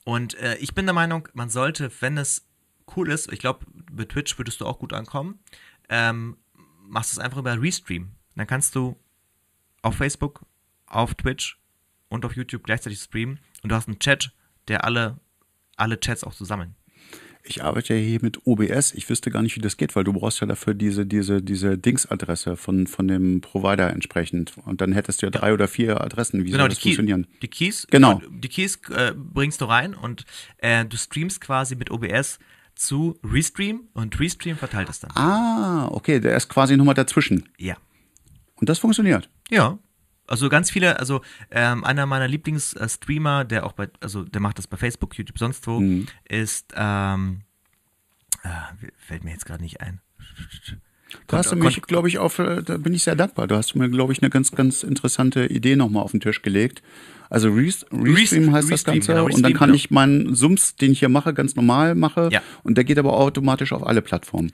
[0.04, 2.48] Und ich bin der Meinung, man sollte, wenn es
[2.96, 5.38] cool ist, ich glaube, bei Twitch würdest du auch gut ankommen,
[5.88, 6.38] ähm,
[6.88, 8.10] machst du es einfach über Restream.
[8.34, 8.96] Dann kannst du
[9.80, 10.44] auf Facebook,
[10.86, 11.61] auf Twitch
[12.12, 14.32] und auf YouTube gleichzeitig streamen und du hast einen Chat,
[14.68, 15.18] der alle,
[15.76, 16.74] alle Chats auch zusammen.
[17.44, 18.94] Ich arbeite ja hier mit OBS.
[18.94, 21.76] Ich wüsste gar nicht, wie das geht, weil du brauchst ja dafür diese, diese, diese
[21.76, 24.52] Dingsadresse von, von dem Provider entsprechend.
[24.64, 26.44] Und dann hättest du ja drei oder vier Adressen.
[26.44, 27.26] Wie Genau, soll die, das Key, funktionieren?
[27.42, 28.22] die Keys, Genau.
[28.30, 30.24] Die Keys äh, bringst du rein und
[30.58, 32.38] äh, du streamst quasi mit OBS
[32.76, 35.10] zu Restream und Restream verteilt es dann.
[35.16, 37.48] Ah, okay, der ist quasi nochmal dazwischen.
[37.58, 37.76] Ja.
[38.54, 39.28] Und das funktioniert.
[39.50, 39.80] Ja.
[40.26, 41.20] Also ganz viele, also
[41.50, 45.66] ähm, einer meiner Lieblingsstreamer, der auch bei, also der macht das bei Facebook, YouTube, sonst
[45.66, 46.06] wo, Mhm.
[46.28, 47.42] ist, ähm,
[48.42, 48.48] äh,
[48.96, 50.00] fällt mir jetzt gerade nicht ein.
[51.26, 53.46] Da hast du mich, glaube ich, auf, äh, da bin ich sehr dankbar.
[53.46, 56.82] Du hast mir, glaube ich, eine ganz, ganz interessante Idee nochmal auf den Tisch gelegt.
[57.28, 59.76] Also Res Restream heißt das Restream, Ganze genau, und dann Restream, kann genau.
[59.76, 62.40] ich meinen Sums, den ich hier mache, ganz normal mache Ja.
[62.62, 64.52] und der geht aber automatisch auf alle Plattformen.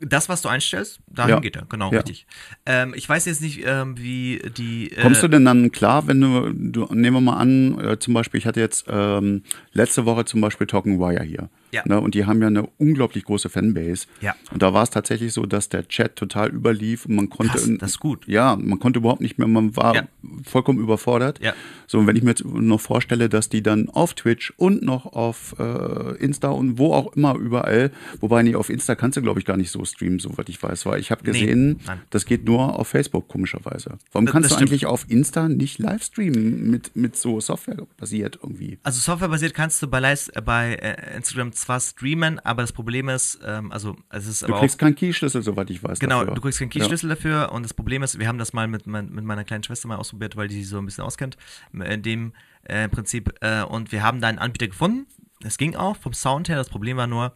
[0.00, 1.40] Das, was du einstellst, dahin Ja.
[1.40, 1.98] geht er, genau, Ja.
[1.98, 2.26] richtig.
[2.64, 4.90] Ähm, ich weiß jetzt nicht, ähm, wie die.
[4.92, 8.14] Äh, Kommst du denn dann klar, wenn du, du nehmen wir mal an, äh, zum
[8.14, 11.50] Beispiel, ich hatte jetzt ähm, letzte Woche zum Beispiel Talking Wire hier.
[11.72, 11.82] Ja.
[11.86, 14.06] Ne, und die haben ja eine unglaublich große Fanbase.
[14.20, 14.34] Ja.
[14.52, 17.52] Und da war es tatsächlich so, dass der Chat total überlief und man konnte.
[17.52, 18.26] Krass, das ist gut.
[18.26, 20.02] Ja, man konnte überhaupt nicht mehr, man war Ja.
[20.44, 21.40] vollkommen überfordert.
[21.42, 21.52] Ja.
[21.86, 25.06] So, und wenn ich mir jetzt noch vorstelle, dass die dann auf Twitch und noch
[25.06, 27.90] auf äh, Insta und wo auch immer überall,
[28.20, 30.86] wobei nee, auf Insta kannst du, glaube ich, gar nicht so streamen, soweit ich weiß,
[30.86, 32.00] weil ich habe Nee, gesehen, nein.
[32.10, 33.98] das geht nur auf Facebook, komischerweise.
[34.12, 34.70] Warum Das- kannst das du stimmt.
[34.70, 38.78] eigentlich auf Insta nicht live streamen mit, mit so Software basiert irgendwie?
[38.82, 43.08] Also softwarebasiert kannst du bei, Live- äh, bei äh, Instagram zwar streamen, aber das Problem
[43.08, 45.98] ist, ähm, also es ist Du aber auch kriegst keinen Keyschlüssel, soweit ich weiß.
[46.00, 46.34] Genau, dafür.
[46.34, 49.10] du kriegst keinen Keyschlüssel dafür und das Problem ist, wir haben das mal mit, mein,
[49.10, 51.36] mit meiner kleinen Schwester mal ausprobiert, weil die sich so ein bisschen auskennt
[51.72, 52.32] in dem
[52.64, 55.06] äh, Prinzip äh, und wir haben da einen Anbieter gefunden.
[55.42, 57.34] Es ging auch vom Sound her, das Problem war nur,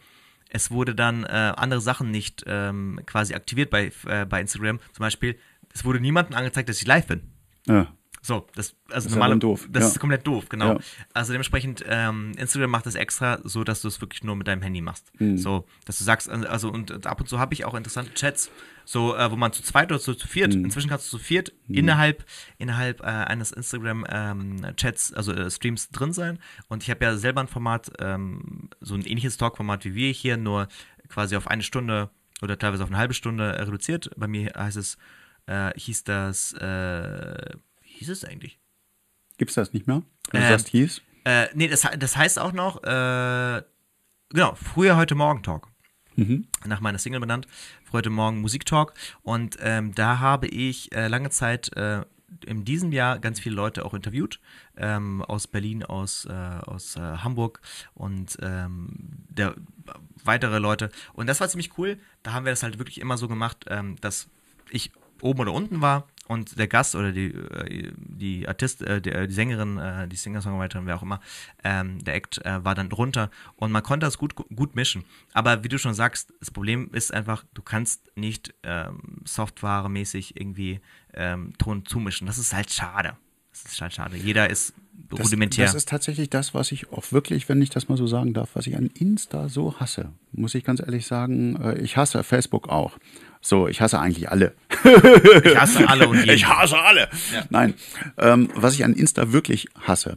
[0.51, 4.79] es wurde dann äh, andere Sachen nicht ähm, quasi aktiviert bei, äh, bei Instagram.
[4.93, 5.37] Zum Beispiel,
[5.73, 7.23] es wurde niemandem angezeigt, dass ich live bin.
[7.67, 7.93] Ja.
[8.27, 9.89] So, das, also ist ja normal, dann doof, das ja.
[9.91, 10.73] ist komplett doof, genau.
[10.73, 10.79] Ja.
[11.13, 14.63] Also dementsprechend, ähm, Instagram macht das extra, so dass du es wirklich nur mit deinem
[14.63, 15.13] Handy machst.
[15.21, 15.37] Mhm.
[15.37, 18.51] So, dass du sagst, also und ab und zu habe ich auch interessante Chats,
[18.87, 20.65] so, äh, wo man zu zweit oder zu, zu viert, Mhm.
[20.65, 22.25] inzwischen kannst du zu viert innerhalb,
[22.57, 26.39] innerhalb äh, eines Instagram-Chats, also äh, Streams drin sein.
[26.69, 30.39] Und ich habe ja selber ein Format, ähm, so ein ähnliches Talk-Format wie wir hier,
[30.39, 30.69] nur
[31.09, 32.09] quasi auf eine Stunde
[32.41, 34.11] oder teilweise auf eine halbe Stunde reduziert.
[34.17, 34.97] Bei mir heißt es,
[35.45, 37.51] äh, hieß das, äh,
[37.95, 38.59] hieß es eigentlich?
[39.39, 40.03] Gibt's das nicht mehr?
[40.31, 41.03] Wenn du Ähm, sagst, hieß?
[41.25, 43.63] Äh, nee, das, das heißt auch noch, äh,
[44.31, 45.69] genau, früher heute Morgen Talk.
[46.65, 47.49] Nach meiner Single benannt.
[47.85, 48.95] Früher heute Morgen Musiktalk.
[49.23, 52.05] Und ähm, da habe ich äh, lange Zeit äh,
[52.47, 54.39] in diesem Jahr ganz viele Leute auch interviewt.
[54.77, 57.61] Ähm, aus Berlin, aus, äh, aus äh, Hamburg
[57.95, 58.89] und ähm,
[59.29, 59.55] der,
[60.23, 60.91] weitere Leute.
[61.15, 61.99] Und das war ziemlich cool.
[62.23, 64.29] Da haben wir das halt wirklich immer so gemacht, ähm, dass
[64.71, 69.11] ich oben oder unten war und der Gast oder die, äh, die Artist, äh, die,
[69.11, 71.21] äh, die Sängerin, äh, die Singer-Songwriterin, wer auch immer,
[71.63, 75.05] ähm, der Act äh, war dann drunter und man konnte das gut, gut mischen.
[75.33, 80.81] Aber wie du schon sagst, das Problem ist einfach, du kannst nicht ähm, Software-mäßig irgendwie
[81.13, 82.27] ähm, Ton zumischen.
[82.27, 83.17] Das ist halt schade.
[83.53, 84.17] Das ist halt schade.
[84.17, 84.75] Jeder ist
[85.11, 85.67] Das, rudimentär.
[85.67, 88.51] das ist tatsächlich das, was ich auch wirklich, wenn ich das mal so sagen darf,
[88.55, 90.11] was ich an Insta so hasse.
[90.33, 92.99] Muss ich ganz ehrlich sagen, äh, ich hasse Facebook auch.
[93.47, 94.55] So, ich hasse eigentlich alle.
[95.45, 96.31] ich hasse alle und jeden.
[96.31, 97.11] Ich hasse alle.
[97.51, 97.75] Nein,
[98.17, 100.17] ähm, was ich an Insta wirklich hasse,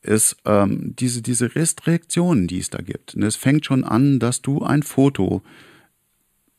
[0.00, 3.16] ist ähm, diese, diese Restriktionen, die es da gibt.
[3.16, 5.42] Und es fängt schon an, dass du ein Foto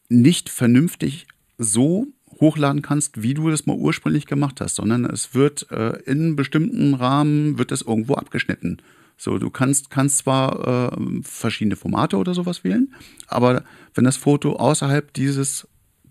[0.09, 1.25] nicht vernünftig
[1.57, 2.07] so
[2.41, 6.35] hochladen kannst, wie du das mal ursprünglich gemacht hast, sondern es wird äh, in einem
[6.35, 8.81] bestimmten Rahmen wird es irgendwo abgeschnitten.
[9.15, 12.93] So, du kannst, kannst zwar äh, verschiedene Formate oder sowas wählen,
[13.27, 15.65] aber wenn das Foto außerhalb dieses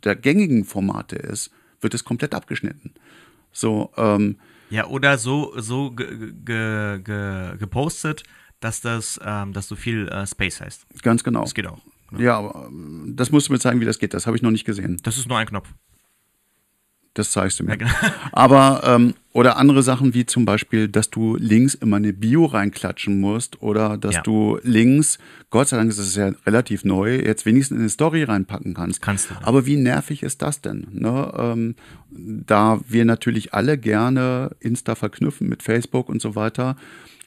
[0.04, 2.92] der gängigen Formate ist, wird es komplett abgeschnitten.
[3.52, 4.36] So, ähm,
[4.70, 8.22] Ja, oder so, so ge, ge, ge, gepostet,
[8.60, 10.86] dass das, ähm, dass so viel äh, Space heißt.
[11.02, 11.42] ganz genau.
[11.42, 11.80] Das geht auch.
[12.16, 14.14] Ja, aber ähm, das musst du mir zeigen, wie das geht.
[14.14, 14.98] Das habe ich noch nicht gesehen.
[15.02, 15.68] Das ist nur ein Knopf.
[17.18, 17.70] Das zeigst du mir.
[17.70, 17.90] Ja, genau.
[18.32, 23.20] Aber, ähm, oder andere Sachen wie zum Beispiel, dass du links immer eine Bio reinklatschen
[23.20, 24.22] musst oder dass Ja.
[24.22, 25.18] du links,
[25.50, 29.02] Gott sei Dank ist es ja relativ neu, jetzt wenigstens eine Story reinpacken kannst.
[29.02, 29.34] Kannst du.
[29.42, 30.86] Aber wie nervig ist das denn?
[30.92, 31.32] Ne?
[31.36, 31.74] Ähm,
[32.10, 36.76] da wir natürlich alle gerne Insta verknüpfen mit Facebook und so weiter,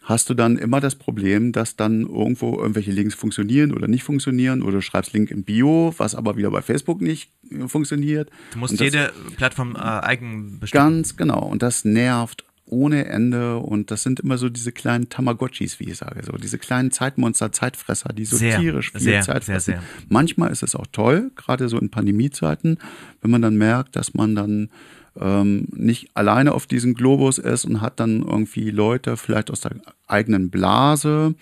[0.04, 4.62] hast du dann immer das Problem, dass dann irgendwo irgendwelche Links funktionieren oder nicht funktionieren
[4.64, 8.30] oder du schreibst Link im Bio, was aber wieder bei Facebook nicht äh, funktioniert.
[8.54, 10.84] Du musst das- jede Plattform äh, eigen bestimmen.
[10.86, 11.42] Ganz genau.
[11.46, 13.58] Und das nervt ohne Ende.
[13.58, 16.24] Und das sind immer so diese kleinen Tamagotchis, wie ich sage.
[16.24, 19.72] So diese kleinen Zeitmonster, Zeitfresser, die so Sehr, tierisch viel sehr, Zeit sehr, fressen.
[19.74, 19.84] sehr.
[20.10, 22.78] Manchmal ist es auch toll, gerade so in Pandemiezeiten,
[23.22, 24.70] wenn man dann merkt, dass man dann
[25.20, 29.72] ähm, nicht alleine auf diesem Globus ist und hat dann irgendwie Leute vielleicht aus der
[30.08, 31.36] eigenen Blase,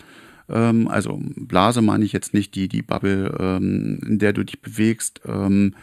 [0.50, 4.62] ähm, also Blase meine ich jetzt nicht die, die Bubble, ähm, in der du dich
[4.62, 5.76] bewegst, ähm,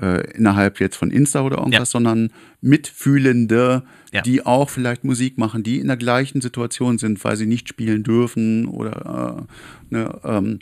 [0.00, 1.98] äh, innerhalb jetzt von Insta oder irgendwas, Ja.
[1.98, 2.30] sondern
[2.60, 4.22] Mitfühlende, Ja.
[4.22, 8.02] die auch vielleicht Musik machen, die in der gleichen Situation sind, weil sie nicht spielen
[8.02, 9.46] dürfen oder
[9.90, 10.58] äh, ne, ähm,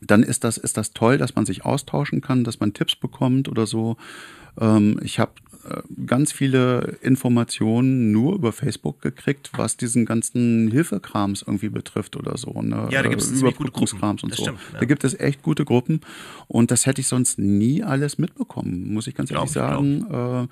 [0.00, 3.48] dann ist das, ist das toll, dass man sich austauschen kann, dass man Tipps bekommt
[3.48, 3.96] oder so.
[4.60, 5.32] Ähm, ich habe
[6.06, 12.60] ganz viele Informationen nur über Facebook gekriegt, was diesen ganzen Hilfekrams irgendwie betrifft oder so.
[12.62, 12.88] Ne?
[12.90, 14.00] Ja, da gibt es Äh, ziemlich gute Gruppen.
[14.02, 14.44] Und Das so.
[14.44, 14.78] stimmt, ja.
[14.80, 16.00] Da gibt es echt gute Gruppen
[16.46, 20.44] und das hätte ich sonst nie alles mitbekommen, muss ich ganz Glaub ehrlich glaub sagen.
[20.44, 20.48] Äh,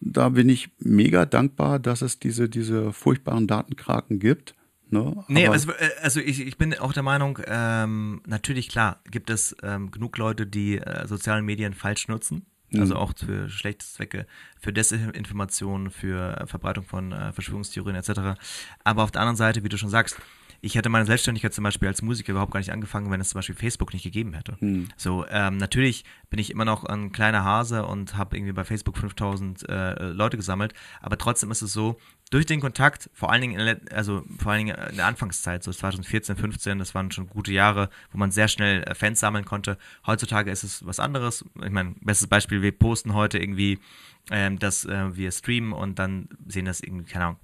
[0.00, 4.54] da bin ich mega dankbar, dass es diese, diese furchtbaren Datenkraken gibt.
[4.90, 5.24] Ne?
[5.28, 9.30] Nee, Aber- also, äh, also ich, ich bin auch der Meinung, ähm, natürlich klar, gibt
[9.30, 12.46] es ähm, genug Leute, die äh, soziale Medien falsch nutzen.
[12.70, 12.80] Mhm.
[12.80, 14.26] Also auch für schlechte Zwecke,
[14.60, 18.38] für Desinformation, für Verbreitung von äh, Verschwörungstheorien etc.
[18.84, 20.16] Aber auf der anderen Seite, wie du schon sagst,
[20.60, 23.38] ich hätte meine Selbstständigkeit zum Beispiel als Musiker überhaupt gar nicht angefangen, wenn es zum
[23.38, 24.56] Beispiel Facebook nicht gegeben hätte.
[24.60, 24.88] Hm.
[24.96, 28.96] So, ähm, natürlich bin ich immer noch ein kleiner Hase und habe irgendwie bei Facebook
[28.98, 31.98] 5000 äh, Leute gesammelt, aber trotzdem ist es so,
[32.30, 35.62] durch den Kontakt, vor allen Dingen in der, also vor allen Dingen in der Anfangszeit,
[35.62, 39.44] so 2014, 15, das waren schon gute Jahre, wo man sehr schnell äh, Fans sammeln
[39.44, 39.78] konnte.
[40.06, 41.44] Heutzutage ist es was anderes.
[41.62, 43.78] Ich meine, bestes Beispiel, wir posten heute irgendwie,
[44.30, 47.40] ähm, dass äh, wir streamen und dann sehen das irgendwie, keine Ahnung,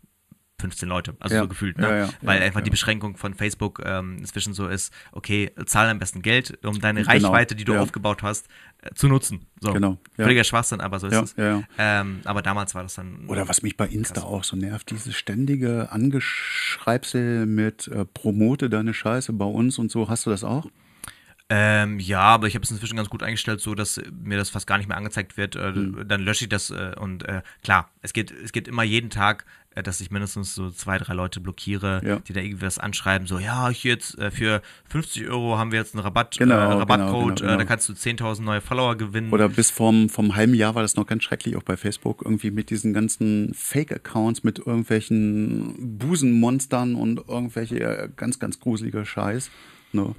[0.62, 1.42] 15 Leute, also Ja.
[1.42, 1.98] so gefühlt, ne?
[1.98, 6.22] Ja, weil einfach die Beschränkung von Facebook ähm, inzwischen so ist, okay, zahl am besten
[6.22, 8.46] Geld, um deine Genau, Reichweite, die du aufgebaut hast,
[8.82, 9.46] äh, zu nutzen.
[9.60, 9.72] So.
[9.72, 9.98] Genau.
[10.16, 11.64] Völliger Schwachsinn, aber so ist Ja, es.
[11.78, 13.26] Ähm, aber damals war das dann.
[13.28, 18.94] Oder was mich bei Insta auch so nervt, dieses ständige Angeschreibsel mit äh, Promote deine
[18.94, 20.08] Scheiße bei uns und so.
[20.08, 20.66] Hast du das auch?
[21.54, 24.66] Ähm, ja, aber ich habe es inzwischen ganz gut eingestellt, so dass mir das fast
[24.66, 25.54] gar nicht mehr angezeigt wird.
[25.54, 26.04] Äh, Hm.
[26.08, 29.44] Dann lösche ich das äh, und äh, klar, es geht, es geht immer jeden Tag,
[29.74, 32.16] äh, dass ich mindestens so zwei, drei Leute blockiere, Ja.
[32.20, 35.78] die da irgendwie was anschreiben, so, ja, ich jetzt äh, für 50 Euro haben wir
[35.78, 37.68] jetzt einen Rabatt, Genau, äh, genau, Rabattcode, genau, Äh, da genau.
[37.68, 39.30] kannst du 10.000 neue Follower gewinnen.
[39.30, 42.50] Oder bis vom, vom halben Jahr war das noch ganz schrecklich, auch bei Facebook, irgendwie
[42.50, 49.50] mit diesen ganzen Fake-Accounts, mit irgendwelchen Busenmonstern und irgendwelche ganz, ganz gruseliger Scheiß.
[49.92, 50.14] Ne?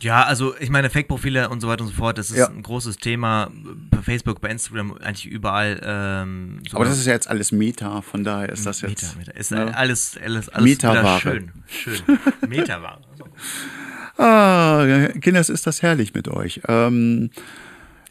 [0.00, 2.48] Ja, also ich meine, Fake-Profile und so weiter und so fort, das ist Ja.
[2.48, 3.50] ein großes Thema
[3.90, 5.80] bei Facebook, bei Instagram, eigentlich überall.
[5.82, 9.16] Ähm, Aber das ist ja jetzt alles Meta, von daher ist das jetzt.
[9.16, 9.32] Meta, Meta.
[9.38, 9.76] Ist ne?
[9.76, 11.50] alles, alles, alles wieder schön.
[11.66, 11.96] Schön.
[12.48, 13.00] Metaware.
[14.16, 16.60] Ah, Kinders, ist das herrlich mit euch.
[16.66, 17.30] Ähm,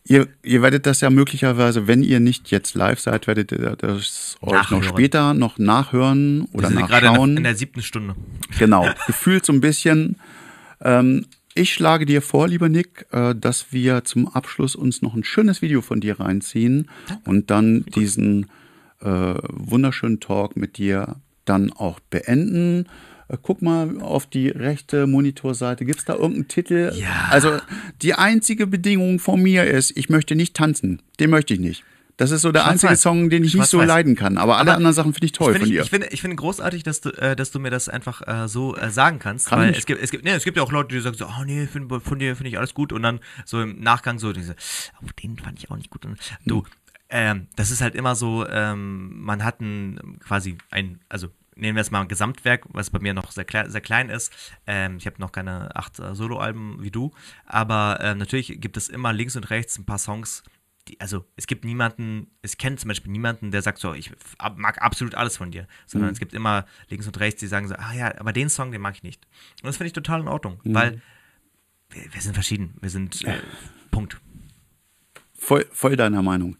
[0.05, 4.37] ihr, ihr werdet das ja möglicherweise, wenn ihr nicht jetzt live seid, werdet ihr das
[4.41, 4.81] euch Nachhören.
[4.83, 7.29] noch später noch nachhören oder sind gerade in nachschauen.
[7.31, 8.15] der, in der siebten Stunde.
[8.57, 10.15] Genau, gefühlt so ein bisschen.
[10.81, 11.25] Ähm,
[11.57, 15.61] ich schlage dir vor, lieber Nick, äh, dass wir zum Abschluss uns noch ein schönes
[15.61, 16.89] Video von dir reinziehen
[17.25, 18.47] und dann diesen
[19.01, 22.87] äh, wunderschönen Talk mit dir dann auch beenden.
[23.27, 25.85] Äh, Guck mal auf die rechte Monitorseite.
[25.85, 26.93] Gibt es da irgendeinen Titel?
[26.95, 27.27] Ja.
[27.29, 27.57] Also
[28.01, 31.01] die einzige Bedingung von mir ist, ich möchte nicht tanzen.
[31.19, 31.83] Den möchte ich nicht.
[32.17, 32.95] Das ist so der einzige.
[32.95, 34.37] Song, den ich nicht so leiden kann.
[34.37, 35.83] Aber alle Aber anderen Sachen finde ich toll ich von finde, dir.
[35.83, 38.75] ich, finde, ich finde großartig, dass du, äh, dass du mir das einfach äh, so
[38.75, 39.47] äh, sagen kannst.
[39.47, 39.77] Kann weil ich.
[39.77, 41.67] es gibt, es gibt, nee, es gibt ja auch Leute, die sagen so, oh nee,
[41.67, 42.91] find, von dir finde ich alles gut.
[42.91, 44.55] Und dann so im Nachgang so diese,
[45.01, 46.05] oh, den fand ich auch nicht gut.
[46.05, 46.63] Und du,
[47.09, 51.81] ähm, das ist halt immer so, ähm, man hat ein quasi ein, also nehmen wir
[51.81, 54.31] jetzt mal ein Gesamtwerk, was bei mir noch sehr, kle sehr klein ist.
[54.65, 57.11] Ähm, ich habe noch keine acht äh, Soloalben wie du,
[57.45, 60.43] aber äh, natürlich gibt es immer links und rechts ein paar Songs,
[60.87, 64.11] die, also es gibt niemanden, es kennt zum Beispiel niemanden, der sagt so, ich
[64.55, 67.75] mag absolut alles von dir, sondern es gibt immer links und rechts, die sagen so,
[67.75, 69.27] ah ja, aber den Song, den mag ich nicht.
[69.61, 71.01] Und das finde ich total in Ordnung, weil
[71.89, 73.37] wir, wir sind verschieden, wir sind äh,
[73.91, 74.19] Punkt.
[75.37, 76.57] Voll, voll deiner Meinung.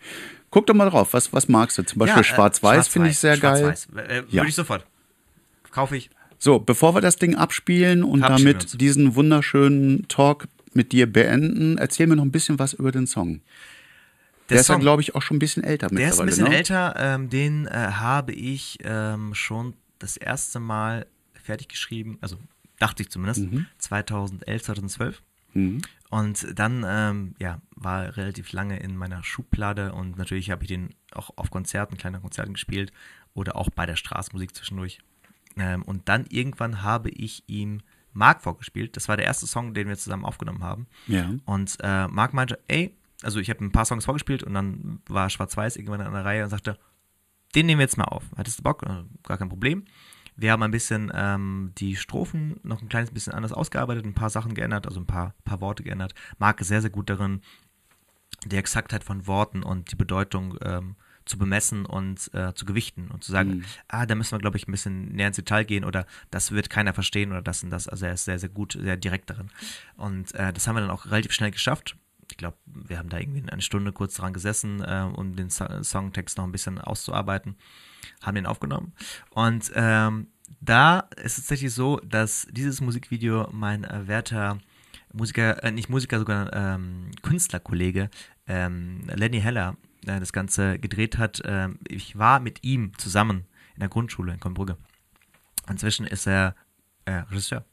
[0.50, 1.84] Guck doch mal drauf, was, was magst du?
[1.84, 3.60] Zum Beispiel Ja, äh, Schwarz-Weiß finde ich sehr geil.
[3.60, 4.08] Schwarz-Weiß.
[4.08, 4.42] Äh, Ja.
[4.42, 4.86] Würde ich sofort.
[5.72, 6.10] Kaufe ich.
[6.40, 8.78] So, bevor wir das Ding abspielen und wir damit uns.
[8.78, 13.42] diesen wunderschönen Talk mit dir beenden, erzähl mir noch ein bisschen was über den Song.
[14.50, 16.48] Der, ist ja, Song- glaube ich, auch schon ein bisschen älter Der ist ein bisschen
[16.50, 16.56] ne?
[16.56, 16.96] älter.
[16.98, 22.38] Ähm, den äh, habe ich ähm, schon das erste Mal fertig geschrieben, also
[22.80, 23.66] dachte ich zumindest, Mhm.
[23.78, 25.22] 2011, 2012.
[26.10, 30.68] Und dann, ähm, ja, war er relativ lange in meiner Schublade und natürlich habe ich
[30.68, 32.92] den auch auf Konzerten, kleinen Konzerten gespielt
[33.34, 35.00] oder auch bei der Straßenmusik zwischendurch.
[35.58, 37.82] Ähm, und dann irgendwann habe ich ihm
[38.14, 38.96] Mark vorgespielt.
[38.96, 40.86] Das war der erste Song, den wir zusammen aufgenommen haben.
[41.08, 41.32] Ja.
[41.46, 45.30] Und äh, Marc meinte, ey, also ich habe ein paar Songs vorgespielt und dann war
[45.30, 46.78] Schwarz-Weiß irgendwann an der Reihe und sagte,
[47.56, 48.24] den nehmen wir jetzt mal auf.
[48.36, 48.84] Hattest du Bock?
[48.84, 49.86] Äh, Gar kein Problem.
[50.36, 54.30] Wir haben ein bisschen ähm, die Strophen noch ein kleines bisschen anders ausgearbeitet, ein paar
[54.30, 56.14] Sachen geändert, also ein paar, paar Worte geändert.
[56.38, 57.42] Marc ist sehr, sehr gut darin,
[58.46, 63.24] die Exaktheit von Worten und die Bedeutung ähm, zu bemessen und äh, zu gewichten und
[63.24, 66.06] zu sagen, ah, da müssen wir, glaube ich, ein bisschen näher ins Detail gehen oder
[66.30, 67.88] das wird keiner verstehen oder das und das.
[67.88, 69.50] Also er ist sehr, sehr gut, sehr direkt darin.
[69.96, 71.98] Und äh, das haben wir dann auch relativ schnell geschafft.
[72.32, 75.66] Ich glaube, wir haben da irgendwie eine Stunde kurz dran gesessen, äh, um den so
[75.84, 77.56] Songtext noch ein bisschen auszuarbeiten,
[78.22, 78.94] haben den aufgenommen.
[79.32, 80.28] Und ähm,
[80.62, 84.60] da ist es tatsächlich so, dass dieses Musikvideo mein äh, werter
[85.14, 88.10] Musiker, äh, nicht Musiker, sogar ähm, Künstlerkollege
[88.48, 91.42] ähm, Lenny Heller äh, das Ganze gedreht hat.
[91.46, 94.78] Ähm, ich war mit ihm zusammen in der Grundschule in Kombrügge.
[95.70, 96.56] Inzwischen ist er
[97.06, 97.66] äh, Regisseur.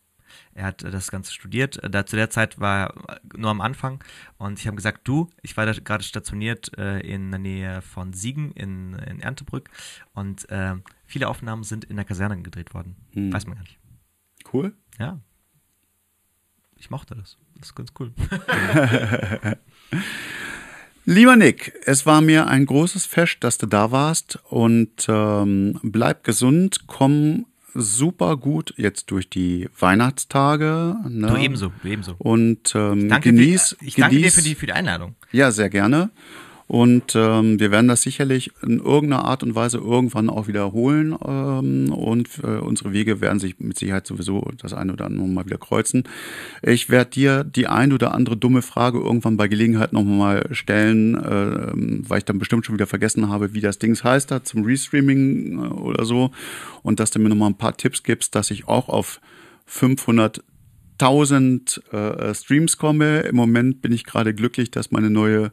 [0.54, 1.80] Er hat das Ganze studiert.
[1.82, 4.02] Da zu der Zeit war er nur am Anfang
[4.38, 8.12] und ich habe gesagt, du, ich war da gerade stationiert äh, in der Nähe von
[8.12, 9.68] Siegen in, in Erntebrück
[10.12, 10.76] und äh,
[11.06, 12.96] viele Aufnahmen sind in der Kaserne gedreht worden.
[13.12, 13.32] Hm.
[13.32, 13.78] Weiß man gar nicht.
[14.52, 14.74] Cool.
[14.98, 15.20] Ja.
[16.76, 17.38] Ich mochte das.
[17.56, 18.12] Das ist ganz cool.
[21.06, 26.24] Lieber Nick, es war mir ein großes Fest, dass du da warst und ähm, bleib
[26.24, 30.96] gesund, komm super gut jetzt durch die Weihnachtstage.
[31.08, 31.28] Ne?
[31.28, 32.14] Du ebenso, du ebenso.
[32.18, 35.16] Und ähm, Danke genieß, dir, ich danke dir genieß, für die, für die Einladung.
[35.32, 36.10] Ja, sehr gerne.
[36.66, 41.14] Und ähm, wir werden das sicherlich in irgendeiner Art und Weise irgendwann auch wiederholen.
[41.24, 45.44] Ähm, und äh, unsere Wege werden sich mit Sicherheit sowieso das eine oder andere mal
[45.44, 46.04] wieder kreuzen.
[46.62, 52.08] Ich werde dir die ein oder andere dumme Frage irgendwann bei Gelegenheit nochmal stellen, äh,
[52.08, 55.58] weil ich dann bestimmt schon wieder vergessen habe, wie das Ding heißt da zum Restreaming
[55.58, 56.30] äh, oder so.
[56.82, 59.20] Und dass du mir nochmal ein paar Tipps gibst, dass ich auch auf
[59.66, 60.42] 500
[60.98, 63.20] 1000 äh, Streams komme.
[63.22, 65.50] Im Moment bin ich gerade glücklich, dass meine neue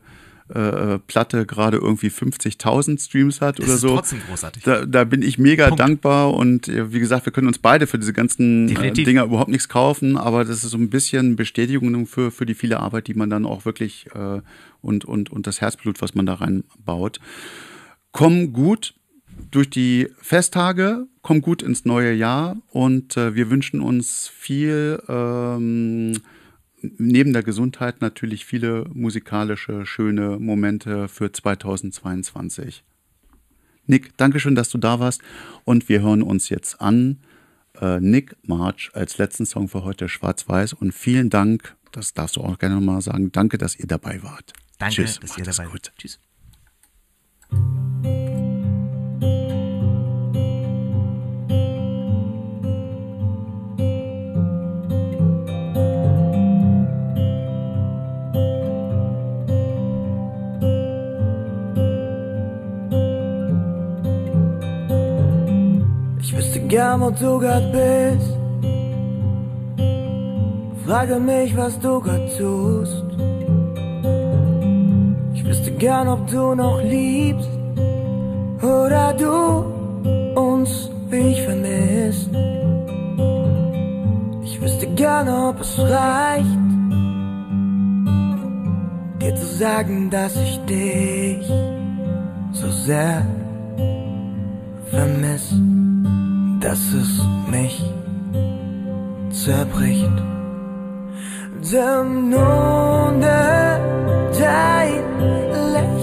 [0.54, 3.96] äh, Platte gerade irgendwie 50.000 Streams hat Das oder ist so.
[3.96, 4.64] trotzdem großartig.
[4.64, 5.80] Da, da bin ich mega Punkt.
[5.80, 9.06] dankbar und äh, wie gesagt, wir können uns beide für diese ganzen äh, Definitiv.
[9.06, 12.80] Dinger überhaupt nichts kaufen, aber das ist so ein bisschen Bestätigung für, für die viele
[12.80, 14.42] Arbeit, die man dann auch wirklich äh,
[14.82, 17.20] und, und, und das Herzblut, was man da reinbaut.
[18.12, 18.94] Komm gut
[19.52, 26.14] durch die Festtage, komm gut ins neue Jahr und äh, wir wünschen uns viel ähm,
[26.82, 32.84] neben der Gesundheit natürlich viele musikalische, schöne Momente für 2022.
[33.88, 35.22] Nick, danke schön, dass du da warst
[35.64, 37.20] und wir hören uns jetzt an.
[37.80, 42.42] Äh, Nick March als letzten Song für heute Schwarz-Weiß und vielen Dank, das darfst du
[42.42, 44.54] auch gerne nochmal sagen, danke, dass ihr dabei wart.
[44.78, 45.92] Danke, Tschüss, dass ihr dabei seid.
[45.98, 46.20] Tschüss.
[66.52, 68.32] Wüsste gern, wo du grad bist.
[70.86, 73.06] Frage mich, was du grad tust.
[75.34, 77.50] Ich wüsste gern, ob du noch liebst.
[78.62, 82.30] Oder du uns wie ich vermisst.
[84.44, 86.60] Ich wüsste gern, ob es reicht.
[89.22, 91.48] Dir zu sagen, dass ich dich
[92.52, 93.26] so sehr
[94.90, 95.54] vermiss
[96.62, 97.84] dass es mich
[99.32, 100.12] zerbricht.
[101.74, 103.80] Denn ohne
[104.40, 105.04] dein
[105.74, 106.01] Lächeln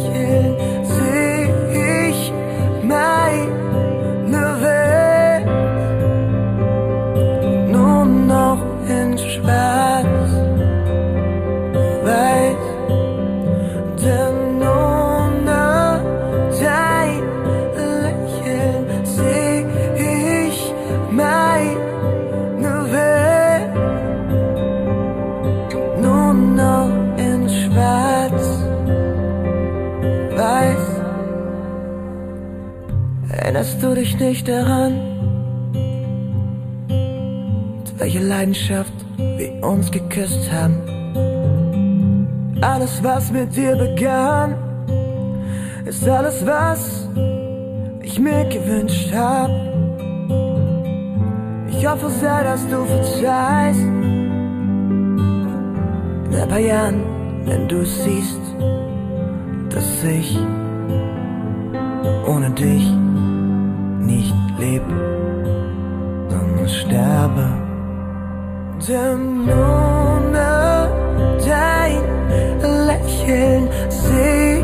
[33.69, 34.95] Erinnerst du dich nicht daran?
[36.89, 40.77] Mit welcher Leidenschaft wir uns geküsst haben?
[42.63, 44.55] Alles, was mit dir begann,
[45.85, 47.07] ist alles, was
[48.01, 49.51] ich mir gewünscht hab.
[51.69, 53.81] Ich hoffe sehr, dass du verzeihst.
[56.31, 57.03] In ein paar Jahren,
[57.45, 58.41] wenn du siehst,
[59.71, 60.39] dass ich
[62.27, 63.08] ohne dich
[64.59, 64.83] leb,
[66.29, 67.47] sondern sterbe.
[68.89, 70.91] Denn ohne
[71.47, 72.03] dein
[72.87, 74.63] Lächeln seh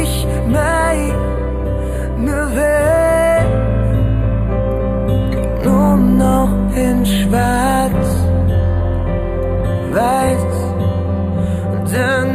[0.00, 1.14] ich meine
[2.56, 3.54] Welt
[5.64, 8.08] nur noch in Schwarz,
[9.92, 10.46] weiß.
[11.92, 12.33] Denn